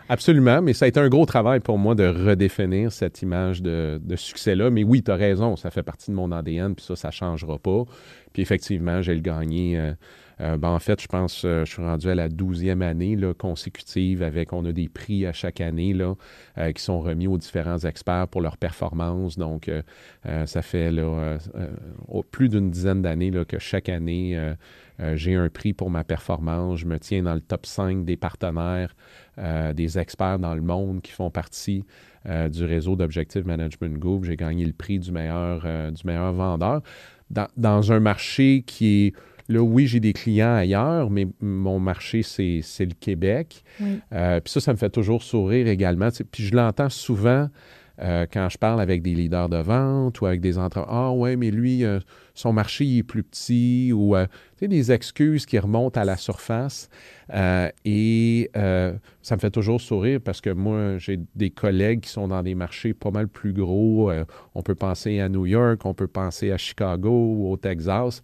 Absolument, 0.09 0.61
mais 0.63 0.73
ça 0.73 0.85
a 0.85 0.89
été 0.89 1.01
un 1.01 1.09
gros 1.09 1.27
travail 1.27 1.61
pour 1.61 1.79
moi 1.79 1.95
de 1.95 2.05
redéfinir 2.05 2.93
cette 2.93 3.23
image 3.23 3.63
de, 3.63 4.01
de 4.03 4.17
succès-là. 4.17 4.71
Mais 4.71 4.85
oui, 4.85 5.03
tu 5.03 5.11
as 5.11 5.17
raison, 5.17 5.57
ça 5.57 5.71
fait 5.71 5.83
partie 5.83 6.11
de 6.11 6.17
mon 6.17 6.31
ADN, 6.33 6.75
puis 6.75 6.85
ça, 6.85 6.97
ça 6.97 7.09
ne 7.09 7.13
changera 7.13 7.59
pas. 7.59 7.85
Puis 8.33 8.43
effectivement, 8.43 9.03
j'ai 9.03 9.15
le 9.15 9.21
gagné. 9.21 9.79
Euh, 9.79 9.93
euh, 10.41 10.57
ben, 10.57 10.69
en 10.69 10.79
fait, 10.79 11.01
je 11.01 11.07
pense 11.07 11.43
euh, 11.45 11.65
je 11.65 11.73
suis 11.73 11.83
rendu 11.83 12.09
à 12.09 12.15
la 12.15 12.29
douzième 12.29 12.83
année 12.83 13.17
consécutive 13.39 14.23
avec, 14.23 14.53
on 14.53 14.65
a 14.65 14.73
des 14.73 14.89
prix 14.89 15.27
à 15.27 15.33
chaque 15.33 15.61
année 15.61 15.93
là, 15.93 16.15
euh, 16.59 16.73
qui 16.73 16.83
sont 16.83 17.01
remis 17.01 17.27
aux 17.27 17.37
différents 17.37 17.79
experts 17.79 18.29
pour 18.29 18.41
leur 18.41 18.57
performance. 18.57 19.37
Donc, 19.37 19.71
ça 20.25 20.63
fait 20.63 20.91
plus 22.31 22.49
d'une 22.49 22.71
dizaine 22.71 23.03
d'années 23.03 23.31
que 23.47 23.59
chaque 23.59 23.89
année, 23.89 24.55
j'ai 25.15 25.35
un 25.35 25.49
prix 25.49 25.73
pour 25.73 25.91
ma 25.91 26.05
performance. 26.05 26.79
Je 26.81 26.87
me 26.87 26.99
tiens 26.99 27.23
dans 27.23 27.35
le 27.35 27.41
top 27.41 27.67
5 27.67 28.05
des 28.05 28.17
partenaires, 28.17 28.95
des 29.75 29.99
experts 29.99 30.39
dans 30.39 30.55
le 30.55 30.63
monde 30.63 31.03
qui 31.03 31.13
font 31.13 31.31
partie 31.31 31.85
du 32.25 32.65
réseau 32.65 32.97
d'Objective 32.97 33.47
Management 33.47 33.99
Group. 33.99 34.25
J'ai 34.25 34.37
gagné 34.37 34.65
le 34.65 34.73
prix 34.73 34.99
du 34.99 35.13
meilleur, 35.13 35.63
du 35.93 36.03
meilleur 36.05 36.33
vendeur 36.33 36.83
dans, 37.31 37.47
dans 37.57 37.93
un 37.93 38.01
marché 38.01 38.63
qui 38.67 39.07
est 39.07 39.15
Là, 39.51 39.61
oui, 39.61 39.89
j'ai 39.89 39.99
des 39.99 40.13
clients 40.13 40.55
ailleurs, 40.55 41.11
mais 41.11 41.27
mon 41.41 41.81
marché, 41.81 42.23
c'est, 42.23 42.63
le 42.79 42.95
Québec. 42.95 43.65
Euh, 44.13 44.39
puis 44.39 44.53
ça, 44.53 44.61
ça 44.61 44.73
me 44.73 44.79
fait 44.79 44.91
toujours 44.91 45.25
sourire 45.25 45.67
également. 45.67 46.09
Puis 46.31 46.45
je 46.45 46.55
l'entends 46.55 46.89
souvent 46.89 47.49
euh, 48.03 48.27
quand 48.33 48.49
je 48.49 48.57
parle 48.57 48.81
avec 48.81 49.03
des 49.03 49.15
leaders 49.15 49.49
de 49.49 49.59
vente 49.59 50.21
ou 50.21 50.27
avec 50.27 50.41
des 50.41 50.57
entrepreneurs. 50.59 51.11
Ah 51.11 51.13
ouais, 51.13 51.37
mais 51.37 51.51
lui, 51.51 51.85
euh, 51.85 52.01
son 52.35 52.53
marché 52.53 52.99
est 52.99 53.03
plus 53.03 53.23
petit 53.23 53.93
ou 53.93 54.17
tu 54.17 54.27
sais, 54.61 54.69
des 54.69 54.93
excuses 54.93 55.45
qui 55.45 55.59
remontent 55.59 56.01
à 56.01 56.05
la 56.05 56.17
surface. 56.17 56.89
et 57.85 58.51
ça 58.55 59.37
me 59.37 59.41
fait 59.41 59.51
toujours 59.51 59.81
sourire 59.81 60.21
parce 60.25 60.41
que 60.41 60.51
moi, 60.51 60.97
j'ai 60.99 61.21
des 61.35 61.51
collègues 61.51 62.01
qui 62.01 62.11
sont 62.11 62.29
dans 62.29 62.43
des 62.43 62.55
marchés 62.55 62.95
pas 62.95 63.11
mal 63.11 63.29
plus 63.29 63.53
gros. 63.53 64.11
on 64.55 64.63
peut 64.63 64.75
penser 64.75 65.21
à 65.21 65.29
New 65.29 65.47
York, 65.47 65.85
on 65.85 65.95
peut 65.95 66.09
penser 66.09 66.51
à 66.53 66.57
Chicago 66.57 67.11
ou 67.11 67.53
au 67.53 67.57
Texas, 67.57 68.23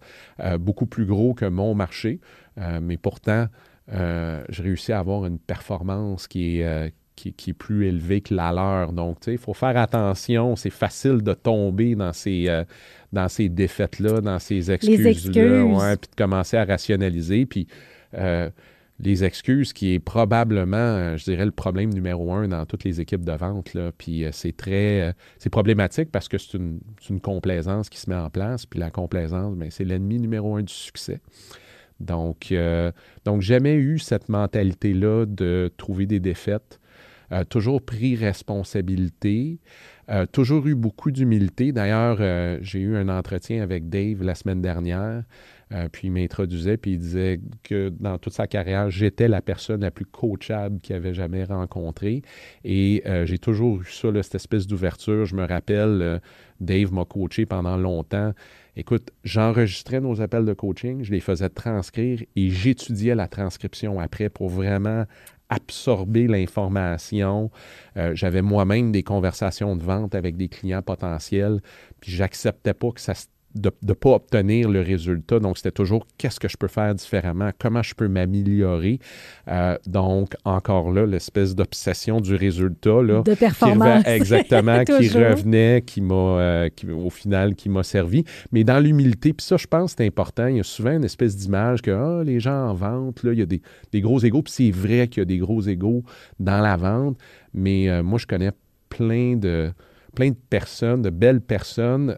beaucoup 0.59 0.87
plus 0.87 1.05
gros 1.05 1.33
que 1.35 1.45
mon 1.45 1.75
marché. 1.75 2.19
mais 2.81 2.97
pourtant, 2.97 3.47
je 3.89 4.61
réussis 4.63 4.91
à 4.91 4.99
avoir 4.99 5.25
une 5.25 5.37
performance 5.37 6.27
qui 6.27 6.61
est, 6.61 6.93
qui, 7.17 7.49
est 7.49 7.53
plus 7.53 7.87
élevé 7.87 8.21
que 8.21 8.33
la 8.33 8.51
leur. 8.51 8.93
Donc, 8.93 9.19
tu 9.19 9.25
sais, 9.25 9.31
il 9.33 9.37
faut 9.37 9.53
faire 9.53 9.75
attention. 9.75 10.55
C'est 10.55 10.69
facile 10.69 11.21
de 11.23 11.33
tomber 11.33 11.95
dans 11.95 12.13
ces, 12.13 12.45
euh, 12.47 12.63
dans 13.11 13.27
ces 13.27 13.49
défaites-là, 13.49 14.21
dans 14.21 14.39
ces 14.39 14.71
excuses-là, 14.71 15.63
ouais, 15.65 15.97
puis 15.97 16.09
de 16.09 16.15
commencer 16.15 16.57
à 16.57 16.65
rationaliser. 16.65 17.45
Puis, 17.45 17.67
euh, 18.13 18.49
les 18.99 19.23
excuses 19.23 19.73
qui 19.73 19.93
est 19.93 19.99
probablement, 19.99 20.77
euh, 20.77 21.17
je 21.17 21.23
dirais, 21.23 21.45
le 21.45 21.51
problème 21.51 21.93
numéro 21.93 22.33
un 22.33 22.47
dans 22.47 22.65
toutes 22.65 22.83
les 22.83 23.01
équipes 23.01 23.25
de 23.25 23.31
vente. 23.31 23.73
Là. 23.73 23.91
Puis 23.95 24.25
c'est 24.31 24.55
très, 24.55 25.13
c'est 25.37 25.51
problématique 25.51 26.11
parce 26.11 26.27
que 26.27 26.37
c'est 26.37 26.57
une, 26.57 26.79
une, 27.09 27.19
complaisance 27.19 27.89
qui 27.89 27.99
se 27.99 28.09
met 28.09 28.15
en 28.15 28.29
place. 28.29 28.65
Puis 28.65 28.79
la 28.79 28.89
complaisance, 28.89 29.55
bien, 29.55 29.69
c'est 29.69 29.85
l'ennemi 29.85 30.19
numéro 30.19 30.55
un 30.55 30.63
du 30.63 30.73
succès. 30.73 31.19
Donc, 31.99 32.53
donc 33.25 33.41
jamais 33.41 33.73
eu 33.73 33.97
cette 33.97 34.29
mentalité-là 34.29 35.25
de 35.27 35.71
trouver 35.77 36.05
des 36.05 36.19
défaites 36.19 36.79
toujours 37.49 37.81
pris 37.81 38.15
responsabilité, 38.15 39.59
toujours 40.31 40.65
eu 40.67 40.75
beaucoup 40.75 41.11
d'humilité. 41.11 41.71
D'ailleurs, 41.71 42.17
j'ai 42.61 42.79
eu 42.79 42.95
un 42.95 43.09
entretien 43.09 43.61
avec 43.61 43.89
Dave 43.89 44.23
la 44.23 44.35
semaine 44.35 44.61
dernière. 44.61 45.23
Euh, 45.73 45.89
puis 45.91 46.07
il 46.07 46.11
m'introduisait, 46.11 46.77
puis 46.77 46.91
il 46.91 46.99
disait 46.99 47.41
que 47.63 47.89
dans 47.99 48.17
toute 48.17 48.33
sa 48.33 48.47
carrière, 48.47 48.89
j'étais 48.89 49.27
la 49.27 49.41
personne 49.41 49.81
la 49.81 49.91
plus 49.91 50.05
coachable 50.05 50.79
qu'il 50.79 50.95
avait 50.95 51.13
jamais 51.13 51.43
rencontrée. 51.43 52.21
Et 52.63 53.03
euh, 53.05 53.25
j'ai 53.25 53.37
toujours 53.37 53.81
eu 53.81 53.85
ça, 53.85 54.09
cette 54.23 54.35
espèce 54.35 54.65
d'ouverture. 54.65 55.25
Je 55.25 55.35
me 55.35 55.45
rappelle, 55.45 56.01
euh, 56.01 56.19
Dave 56.61 56.93
m'a 56.93 57.03
coaché 57.03 57.45
pendant 57.45 57.75
longtemps. 57.75 58.33
Écoute, 58.77 59.11
j'enregistrais 59.23 59.99
nos 59.99 60.21
appels 60.21 60.45
de 60.45 60.53
coaching, 60.53 61.03
je 61.03 61.11
les 61.11 61.19
faisais 61.19 61.49
transcrire 61.49 62.21
et 62.35 62.49
j'étudiais 62.49 63.15
la 63.15 63.27
transcription 63.27 63.99
après 63.99 64.29
pour 64.29 64.49
vraiment 64.49 65.05
absorber 65.49 66.27
l'information. 66.27 67.51
J'avais 68.13 68.41
moi-même 68.41 68.91
des 68.91 69.03
conversations 69.03 69.75
de 69.75 69.83
vente 69.83 70.15
avec 70.15 70.37
des 70.37 70.49
clients 70.49 70.81
potentiels, 70.81 71.61
puis 72.01 72.11
j'acceptais 72.11 72.73
pas 72.73 72.91
que 72.91 73.01
ça 73.01 73.13
se 73.13 73.27
de 73.55 73.71
ne 73.81 73.93
pas 73.93 74.11
obtenir 74.11 74.69
le 74.69 74.81
résultat. 74.81 75.39
Donc, 75.39 75.57
c'était 75.57 75.71
toujours 75.71 76.05
qu'est-ce 76.17 76.39
que 76.39 76.47
je 76.47 76.57
peux 76.57 76.67
faire 76.67 76.93
différemment, 76.93 77.51
comment 77.57 77.81
je 77.81 77.95
peux 77.95 78.07
m'améliorer? 78.07 78.99
Euh, 79.47 79.77
donc, 79.87 80.35
encore 80.45 80.91
là, 80.91 81.05
l'espèce 81.05 81.55
d'obsession 81.55 82.21
du 82.21 82.35
résultat. 82.35 83.01
Là, 83.01 83.21
de 83.23 83.33
performance. 83.33 84.03
exactement, 84.07 84.83
qui 84.83 85.09
revenait, 85.09 85.81
qui 85.85 86.01
m'a, 86.01 86.13
euh, 86.13 86.69
qui, 86.69 86.89
au 86.89 87.09
final, 87.09 87.55
qui 87.55 87.69
m'a 87.69 87.83
servi. 87.83 88.23
Mais 88.51 88.63
dans 88.63 88.79
l'humilité, 88.79 89.33
puis 89.33 89.45
ça, 89.45 89.57
je 89.57 89.67
pense 89.67 89.95
c'est 89.97 90.05
important. 90.05 90.47
Il 90.47 90.57
y 90.57 90.59
a 90.59 90.63
souvent 90.63 90.91
une 90.91 91.05
espèce 91.05 91.35
d'image 91.35 91.81
que 91.81 91.91
ah, 91.91 92.23
les 92.23 92.39
gens 92.39 92.69
en 92.69 92.73
vente, 92.73 93.23
là, 93.23 93.33
il 93.33 93.39
y 93.39 93.43
a 93.43 93.45
des, 93.45 93.61
des 93.91 94.01
gros 94.01 94.19
égaux. 94.19 94.41
Puis 94.41 94.53
c'est 94.53 94.71
vrai 94.71 95.07
qu'il 95.07 95.21
y 95.21 95.23
a 95.23 95.25
des 95.25 95.37
gros 95.37 95.61
égaux 95.61 96.03
dans 96.39 96.61
la 96.61 96.75
vente. 96.75 97.17
Mais 97.53 97.89
euh, 97.89 98.03
moi, 98.03 98.19
je 98.19 98.27
connais 98.27 98.51
plein 98.89 99.35
de, 99.35 99.71
plein 100.15 100.29
de 100.29 100.37
personnes, 100.49 101.01
de 101.01 101.09
belles 101.09 101.41
personnes 101.41 102.17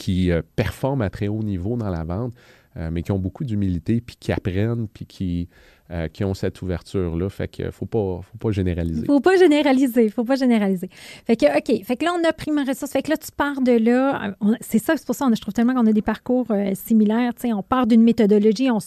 qui 0.00 0.32
euh, 0.32 0.40
performent 0.56 1.02
à 1.02 1.10
très 1.10 1.28
haut 1.28 1.42
niveau 1.42 1.76
dans 1.76 1.90
la 1.90 2.04
vente, 2.04 2.32
euh, 2.78 2.88
mais 2.90 3.02
qui 3.02 3.12
ont 3.12 3.18
beaucoup 3.18 3.44
d'humilité, 3.44 4.00
puis 4.00 4.16
qui 4.18 4.32
apprennent, 4.32 4.88
puis 4.88 5.04
qui, 5.04 5.46
euh, 5.90 6.08
qui 6.08 6.24
ont 6.24 6.32
cette 6.32 6.62
ouverture-là. 6.62 7.28
Fait 7.28 7.48
qu'il 7.48 7.66
ne 7.66 7.70
faut 7.70 7.84
pas, 7.84 8.20
faut 8.22 8.38
pas 8.38 8.50
généraliser. 8.50 9.04
faut 9.04 9.20
pas 9.20 9.36
généraliser. 9.36 10.08
faut 10.08 10.24
pas 10.24 10.36
généraliser. 10.36 10.88
Fait 11.26 11.36
que, 11.36 11.44
OK. 11.58 11.84
Fait 11.84 11.96
que 11.96 12.06
là, 12.06 12.12
on 12.18 12.26
a 12.26 12.32
pris 12.32 12.50
ma 12.50 12.64
ressource. 12.64 12.92
Fait 12.92 13.02
que 13.02 13.10
là, 13.10 13.18
tu 13.18 13.30
pars 13.30 13.60
de 13.60 13.72
là. 13.72 14.34
C'est 14.62 14.78
ça, 14.78 14.96
c'est 14.96 15.04
pour 15.04 15.14
ça, 15.14 15.28
je 15.34 15.40
trouve 15.40 15.52
tellement 15.52 15.74
qu'on 15.74 15.86
a 15.86 15.92
des 15.92 16.00
parcours 16.00 16.46
similaires. 16.72 17.32
sais, 17.36 17.52
on 17.52 17.62
part 17.62 17.86
d'une 17.86 18.02
méthodologie, 18.02 18.70
on, 18.70 18.78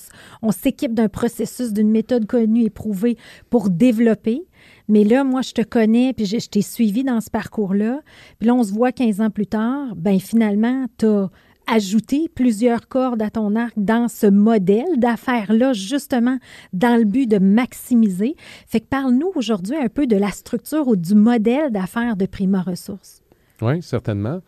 on 0.41 0.51
s'équipe 0.51 0.95
d'un 0.95 1.09
processus, 1.09 1.73
d'une 1.73 1.91
méthode 1.91 2.25
connue, 2.25 2.63
éprouvée 2.63 3.17
pour 3.51 3.69
développer. 3.69 4.47
Mais 4.87 5.03
là, 5.03 5.23
moi, 5.23 5.41
je 5.41 5.53
te 5.53 5.61
connais, 5.61 6.13
puis 6.13 6.25
je, 6.25 6.37
t'ai 6.47 6.61
suivi 6.61 7.03
dans 7.03 7.21
ce 7.21 7.29
parcours-là. 7.29 8.01
Puis 8.39 8.47
là, 8.47 8.55
on 8.55 8.63
se 8.63 8.73
voit 8.73 8.91
15 8.91 9.21
ans 9.21 9.29
plus 9.29 9.47
tard. 9.47 9.95
Ben 9.95 10.19
finalement, 10.19 10.85
tu 10.97 11.05
as 11.05 11.29
ajouté 11.67 12.29
plusieurs 12.33 12.87
cordes 12.87 13.21
à 13.21 13.29
ton 13.29 13.55
arc 13.55 13.73
dans 13.77 14.07
ce 14.07 14.27
modèle 14.27 14.97
d'affaires-là, 14.97 15.73
justement, 15.73 16.37
dans 16.73 16.97
le 16.97 17.05
but 17.05 17.27
de 17.27 17.37
maximiser. 17.37 18.35
Fait 18.67 18.81
que 18.81 18.87
parle-nous 18.87 19.31
aujourd'hui 19.35 19.77
un 19.77 19.87
peu 19.87 20.05
de 20.05 20.17
la 20.17 20.31
structure 20.31 20.87
ou 20.87 20.95
du 20.95 21.15
modèle 21.15 21.71
d'affaires 21.71 22.17
de 22.17 22.25
Prima 22.25 22.61
Ressources. 22.61 23.21
Oui, 23.61 23.81
certainement. 23.81 24.41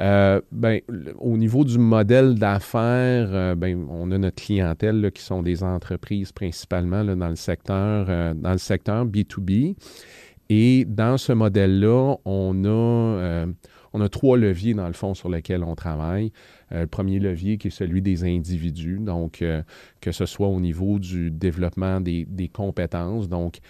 Euh, 0.00 0.40
ben, 0.50 0.80
au 1.18 1.36
niveau 1.36 1.64
du 1.64 1.78
modèle 1.78 2.34
d'affaires, 2.34 3.28
euh, 3.32 3.54
ben, 3.54 3.86
on 3.90 4.10
a 4.12 4.18
notre 4.18 4.42
clientèle 4.42 5.10
qui 5.14 5.22
sont 5.22 5.42
des 5.42 5.62
entreprises 5.62 6.32
principalement 6.32 7.04
dans, 7.04 7.28
le 7.28 7.36
secteur, 7.36 8.06
euh, 8.08 8.32
dans 8.34 8.52
le 8.52 8.58
secteur 8.58 9.04
B2B. 9.04 9.76
Et 10.48 10.86
dans 10.86 11.18
ce 11.18 11.32
modèle-là, 11.32 12.16
on 12.24 12.64
a, 12.64 13.46
on 13.92 14.00
a 14.00 14.08
trois 14.08 14.36
leviers, 14.36 14.74
dans 14.74 14.88
le 14.88 14.94
fond, 14.94 15.14
sur 15.14 15.28
lesquels 15.28 15.62
on 15.62 15.76
travaille. 15.76 16.32
le 16.72 16.86
premier 16.86 17.20
levier 17.20 17.56
qui 17.56 17.68
est 17.68 17.70
celui 17.70 18.02
des 18.02 18.24
individus, 18.24 18.98
donc 18.98 19.44
que 20.00 20.10
ce 20.10 20.26
soit 20.26 20.48
au 20.48 20.58
niveau 20.58 20.98
du 20.98 21.30
développement 21.30 22.00
des, 22.00 22.26
des 22.28 22.48
compétences, 22.48 23.28
donc 23.28 23.60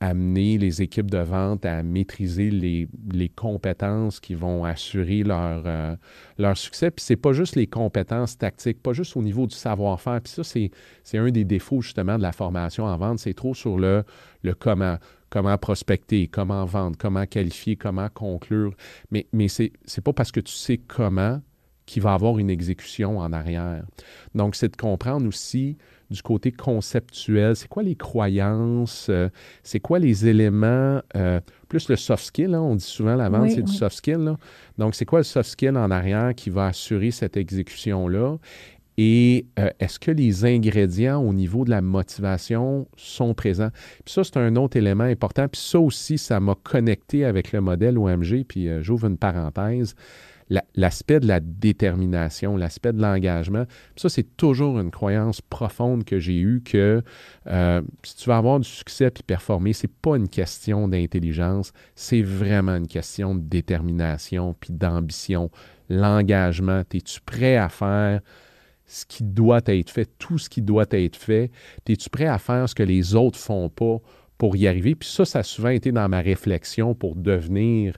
amener 0.00 0.56
les 0.56 0.80
équipes 0.80 1.10
de 1.10 1.18
vente 1.18 1.66
à 1.66 1.82
maîtriser 1.82 2.50
les, 2.50 2.88
compétences 3.36 4.18
qui 4.18 4.34
vont 4.34 4.64
assurer 4.64 5.22
leur, 5.22 5.62
euh, 5.66 5.94
leur 6.38 6.56
succès. 6.56 6.90
Puis 6.90 7.04
c'est 7.04 7.16
pas 7.16 7.32
juste 7.32 7.54
les 7.54 7.66
compétences 7.66 8.36
tactiques, 8.36 8.82
pas 8.82 8.94
juste 8.94 9.16
au 9.16 9.22
niveau 9.22 9.46
du 9.46 9.54
savoir-faire. 9.54 10.20
Puis 10.22 10.32
ça, 10.32 10.42
c'est, 10.42 10.70
un 11.18 11.30
des 11.30 11.44
défauts 11.44 11.82
justement 11.82 12.16
de 12.16 12.22
la 12.22 12.32
formation 12.32 12.84
en 12.84 12.96
vente. 12.96 13.18
C'est 13.18 13.34
trop 13.34 13.54
sur 13.54 13.78
le, 13.78 14.04
comment. 14.58 14.96
Comment 15.32 15.56
prospecter, 15.58 16.26
comment 16.26 16.64
vendre, 16.64 16.96
comment 16.98 17.24
qualifier, 17.24 17.76
comment 17.76 18.08
conclure. 18.08 18.74
Mais, 19.12 19.28
mais 19.32 19.46
c'est 19.46 19.70
pas 20.02 20.12
parce 20.12 20.32
que 20.32 20.40
tu 20.40 20.52
sais 20.52 20.78
comment 20.78 21.40
qu'il 21.86 22.02
va 22.02 22.14
avoir 22.14 22.38
une 22.40 22.50
exécution 22.50 23.18
en 23.18 23.32
arrière. 23.32 23.84
Donc, 24.34 24.56
c'est 24.56 24.70
de 24.70 24.76
comprendre 24.76 25.28
aussi 25.28 25.76
du 26.10 26.22
côté 26.22 26.50
conceptuel, 26.50 27.54
c'est 27.54 27.68
quoi 27.68 27.82
les 27.82 27.94
croyances, 27.94 29.06
euh, 29.08 29.28
c'est 29.62 29.80
quoi 29.80 29.98
les 29.98 30.26
éléments, 30.26 31.00
euh, 31.16 31.40
plus 31.68 31.88
le 31.88 31.96
soft 31.96 32.24
skill, 32.24 32.54
hein, 32.54 32.60
on 32.60 32.74
dit 32.74 32.84
souvent 32.84 33.14
la 33.14 33.28
vente, 33.28 33.50
c'est 33.50 33.62
du 33.62 33.72
soft 33.72 33.96
skill. 33.96 34.34
Donc, 34.76 34.94
c'est 34.94 35.04
quoi 35.04 35.20
le 35.20 35.24
soft 35.24 35.50
skill 35.50 35.76
en 35.76 35.90
arrière 35.90 36.34
qui 36.34 36.50
va 36.50 36.66
assurer 36.66 37.12
cette 37.12 37.36
exécution-là? 37.36 38.36
Et 38.98 39.46
euh, 39.58 39.70
est-ce 39.78 39.98
que 39.98 40.10
les 40.10 40.44
ingrédients 40.44 41.22
au 41.22 41.32
niveau 41.32 41.64
de 41.64 41.70
la 41.70 41.80
motivation 41.80 42.86
sont 42.96 43.32
présents? 43.32 43.70
Puis 44.04 44.12
ça, 44.12 44.24
c'est 44.24 44.36
un 44.36 44.56
autre 44.56 44.76
élément 44.76 45.04
important. 45.04 45.48
Puis 45.48 45.60
ça 45.60 45.78
aussi, 45.78 46.18
ça 46.18 46.40
m'a 46.40 46.56
connecté 46.56 47.24
avec 47.24 47.52
le 47.52 47.60
modèle 47.60 47.96
OMG. 47.96 48.44
Puis 48.46 48.68
j'ouvre 48.82 49.06
une 49.06 49.16
parenthèse 49.16 49.94
l'aspect 50.74 51.20
de 51.20 51.28
la 51.28 51.40
détermination, 51.40 52.56
l'aspect 52.56 52.92
de 52.92 53.00
l'engagement. 53.00 53.64
Ça, 53.96 54.08
c'est 54.08 54.36
toujours 54.36 54.80
une 54.80 54.90
croyance 54.90 55.40
profonde 55.40 56.04
que 56.04 56.18
j'ai 56.18 56.38
eue 56.38 56.62
que 56.64 57.02
euh, 57.46 57.82
si 58.02 58.16
tu 58.16 58.28
vas 58.28 58.38
avoir 58.38 58.58
du 58.58 58.68
succès 58.68 59.10
puis 59.10 59.22
performer, 59.22 59.72
c'est 59.72 59.92
pas 59.92 60.16
une 60.16 60.28
question 60.28 60.88
d'intelligence, 60.88 61.72
c'est 61.94 62.22
vraiment 62.22 62.76
une 62.76 62.88
question 62.88 63.34
de 63.34 63.40
détermination 63.40 64.56
puis 64.58 64.72
d'ambition. 64.72 65.50
L'engagement, 65.88 66.82
es-tu 66.92 67.20
prêt 67.20 67.56
à 67.56 67.68
faire 67.68 68.20
ce 68.86 69.06
qui 69.06 69.22
doit 69.22 69.62
être 69.66 69.90
fait, 69.90 70.08
tout 70.18 70.38
ce 70.38 70.50
qui 70.50 70.62
doit 70.62 70.86
être 70.90 71.16
fait? 71.16 71.50
Es-tu 71.88 72.10
prêt 72.10 72.26
à 72.26 72.38
faire 72.38 72.68
ce 72.68 72.74
que 72.74 72.82
les 72.82 73.14
autres 73.14 73.38
font 73.38 73.68
pas 73.68 73.98
pour 74.36 74.56
y 74.56 74.66
arriver? 74.66 74.96
Puis 74.96 75.08
ça, 75.08 75.24
ça 75.24 75.40
a 75.40 75.42
souvent 75.44 75.68
été 75.68 75.92
dans 75.92 76.08
ma 76.08 76.20
réflexion 76.20 76.94
pour 76.94 77.14
devenir 77.14 77.96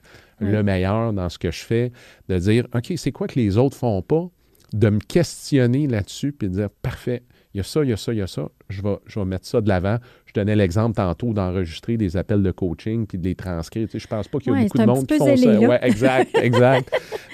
le 0.51 0.63
meilleur 0.63 1.13
dans 1.13 1.29
ce 1.29 1.37
que 1.37 1.51
je 1.51 1.61
fais, 1.61 1.91
de 2.29 2.37
dire, 2.37 2.67
OK, 2.73 2.93
c'est 2.95 3.11
quoi 3.11 3.27
que 3.27 3.39
les 3.39 3.57
autres 3.57 3.77
font 3.77 4.01
pas? 4.01 4.29
De 4.73 4.89
me 4.89 4.99
questionner 4.99 5.87
là-dessus, 5.87 6.31
puis 6.31 6.49
de 6.49 6.53
dire, 6.53 6.69
parfait, 6.81 7.23
il 7.53 7.57
y 7.57 7.61
a 7.61 7.63
ça, 7.63 7.83
il 7.83 7.89
y 7.89 7.93
a 7.93 7.97
ça, 7.97 8.11
il 8.11 8.17
y 8.17 8.21
a 8.21 8.27
ça, 8.27 8.49
je 8.69 8.81
vais, 8.81 8.97
je 9.05 9.19
vais 9.19 9.25
mettre 9.25 9.45
ça 9.45 9.61
de 9.61 9.69
l'avant. 9.69 9.97
Je 10.25 10.33
donnais 10.33 10.55
l'exemple 10.55 10.95
tantôt 10.95 11.33
d'enregistrer 11.33 11.97
des 11.97 12.17
appels 12.17 12.41
de 12.41 12.49
coaching 12.49 13.05
puis 13.05 13.19
de 13.19 13.23
les 13.23 13.35
transcrire. 13.35 13.87
Tu 13.87 13.91
sais, 13.91 13.99
je 13.99 14.07
pense 14.07 14.27
pas 14.27 14.39
qu'il 14.39 14.53
y 14.53 14.55
a 14.55 14.63
beaucoup 14.63 14.77
de 14.77 14.85
monde 14.85 15.05
qui 15.05 15.17
font 15.17 15.37
ça. 15.37 15.59
Ouais, 15.59 15.79
exact, 15.83 16.35
exact. 16.41 16.91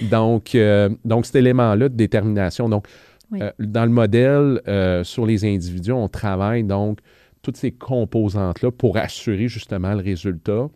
donc, 0.10 0.56
euh, 0.56 0.90
donc, 1.06 1.26
cet 1.26 1.38
élément-là 1.38 1.88
de 1.88 1.96
détermination. 1.96 2.68
Donc, 2.68 2.88
euh, 3.34 3.52
dans 3.60 3.86
le 3.86 3.92
modèle 3.92 4.62
euh, 4.68 5.06
sur 5.06 5.26
les 5.26 5.46
individus, 5.46 5.94
on 5.94 6.10
travaille 6.10 6.64
donc 6.64 7.00
toutes 7.42 7.58
ces 7.58 7.72
composantes-là 7.72 8.72
pour 8.72 8.98
assurer 8.98 9.48
justement 9.48 9.94
le 9.94 10.04
résultat. 10.04 10.68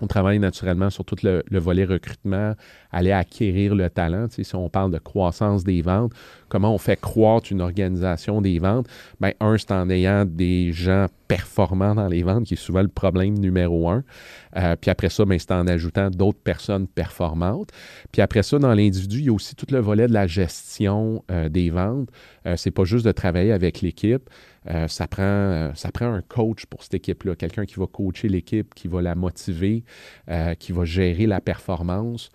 On 0.00 0.06
travaille 0.06 0.38
naturellement 0.38 0.90
sur 0.90 1.04
tout 1.04 1.16
le, 1.22 1.42
volet 1.50 1.84
recrutement, 1.84 2.54
aller 2.90 3.12
acquérir 3.12 3.74
le 3.74 3.90
talent. 3.90 4.26
si 4.30 4.54
on 4.54 4.68
parle 4.68 4.90
de 4.90 4.98
croissance 4.98 5.64
des 5.64 5.82
ventes, 5.82 6.12
comment 6.48 6.74
on 6.74 6.78
fait 6.78 7.00
croître 7.00 7.52
une 7.52 7.60
organisation 7.60 8.40
des 8.40 8.58
ventes? 8.58 8.86
Bien, 9.20 9.32
un, 9.40 9.56
c'est 9.58 9.72
en 9.72 9.88
ayant 9.90 10.24
des 10.24 10.72
gens 10.72 11.06
performants 11.28 11.94
dans 11.94 12.08
les 12.08 12.22
ventes, 12.22 12.46
qui 12.46 12.54
est 12.54 12.56
souvent 12.56 12.82
le 12.82 12.88
problème 12.88 13.38
numéro 13.38 13.88
un. 13.90 14.02
Euh, 14.56 14.76
puis 14.80 14.90
après 14.90 15.10
ça, 15.10 15.24
ben, 15.24 15.38
c'est 15.38 15.52
en 15.52 15.66
ajoutant 15.66 16.10
d'autres 16.10 16.40
personnes 16.42 16.88
performantes. 16.88 17.70
Puis 18.10 18.22
après 18.22 18.42
ça, 18.42 18.58
dans 18.58 18.74
l'individu, 18.74 19.18
il 19.18 19.24
y 19.26 19.28
a 19.28 19.32
aussi 19.32 19.54
tout 19.54 19.66
le 19.70 19.78
volet 19.78 20.08
de 20.08 20.14
la 20.14 20.26
gestion 20.26 21.22
euh, 21.30 21.48
des 21.48 21.70
ventes. 21.70 22.08
Euh, 22.46 22.56
c'est 22.56 22.70
pas 22.70 22.84
juste 22.84 23.04
de 23.04 23.12
travailler 23.12 23.52
avec 23.52 23.82
l'équipe, 23.82 24.28
euh, 24.68 24.88
ça, 24.88 25.06
prend, 25.06 25.22
euh, 25.22 25.70
ça 25.74 25.90
prend 25.90 26.12
un 26.12 26.22
coach 26.22 26.66
pour 26.66 26.82
cette 26.82 26.94
équipe-là, 26.94 27.36
quelqu'un 27.36 27.64
qui 27.64 27.76
va 27.76 27.86
coacher 27.86 28.28
l'équipe, 28.28 28.74
qui 28.74 28.88
va 28.88 29.00
la 29.00 29.14
motiver, 29.14 29.84
euh, 30.28 30.54
qui 30.54 30.72
va 30.72 30.84
gérer 30.84 31.26
la 31.26 31.40
performance. 31.40 32.30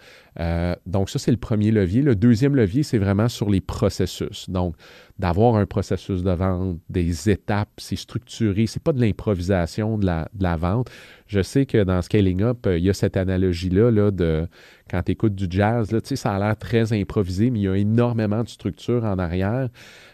donc 0.87 1.09
ça, 1.09 1.19
c'est 1.19 1.31
le 1.31 1.37
premier 1.37 1.71
levier. 1.71 2.01
Le 2.01 2.15
deuxième 2.15 2.55
levier, 2.55 2.83
c'est 2.83 2.97
vraiment 2.97 3.29
sur 3.29 3.49
les 3.49 3.61
processus. 3.61 4.49
Donc, 4.49 4.75
d'avoir 5.19 5.55
un 5.55 5.67
processus 5.67 6.23
de 6.23 6.31
vente, 6.31 6.79
des 6.89 7.29
étapes, 7.29 7.69
c'est 7.77 7.95
structuré, 7.95 8.65
c'est 8.65 8.81
pas 8.81 8.93
de 8.93 8.99
l'improvisation 8.99 9.97
de 9.99 10.05
la, 10.05 10.57
vente. 10.57 10.89
Je 11.27 11.41
sais 11.41 11.65
que 11.67 11.83
dans 11.83 12.01
Scaling 12.01 12.41
Up, 12.41 12.67
il 12.67 12.83
y 12.83 12.89
a 12.89 12.93
cette 12.93 13.15
analogie-là 13.15 13.91
là, 13.91 14.11
de 14.11 14.47
quand 14.93 15.01
tu 15.01 15.11
écoutes 15.13 15.33
du 15.33 15.47
jazz, 15.49 15.91
là, 15.91 15.97
ça 16.03 16.35
a 16.35 16.37
l'air 16.39 16.55
très 16.55 16.93
improvisé, 16.93 17.49
mais 17.49 17.61
il 17.61 17.63
y 17.63 17.67
a 17.67 17.75
énormément 17.75 18.43
de 18.43 18.47
structure 18.47 19.03
en 19.03 19.17
arrière. 19.17 19.69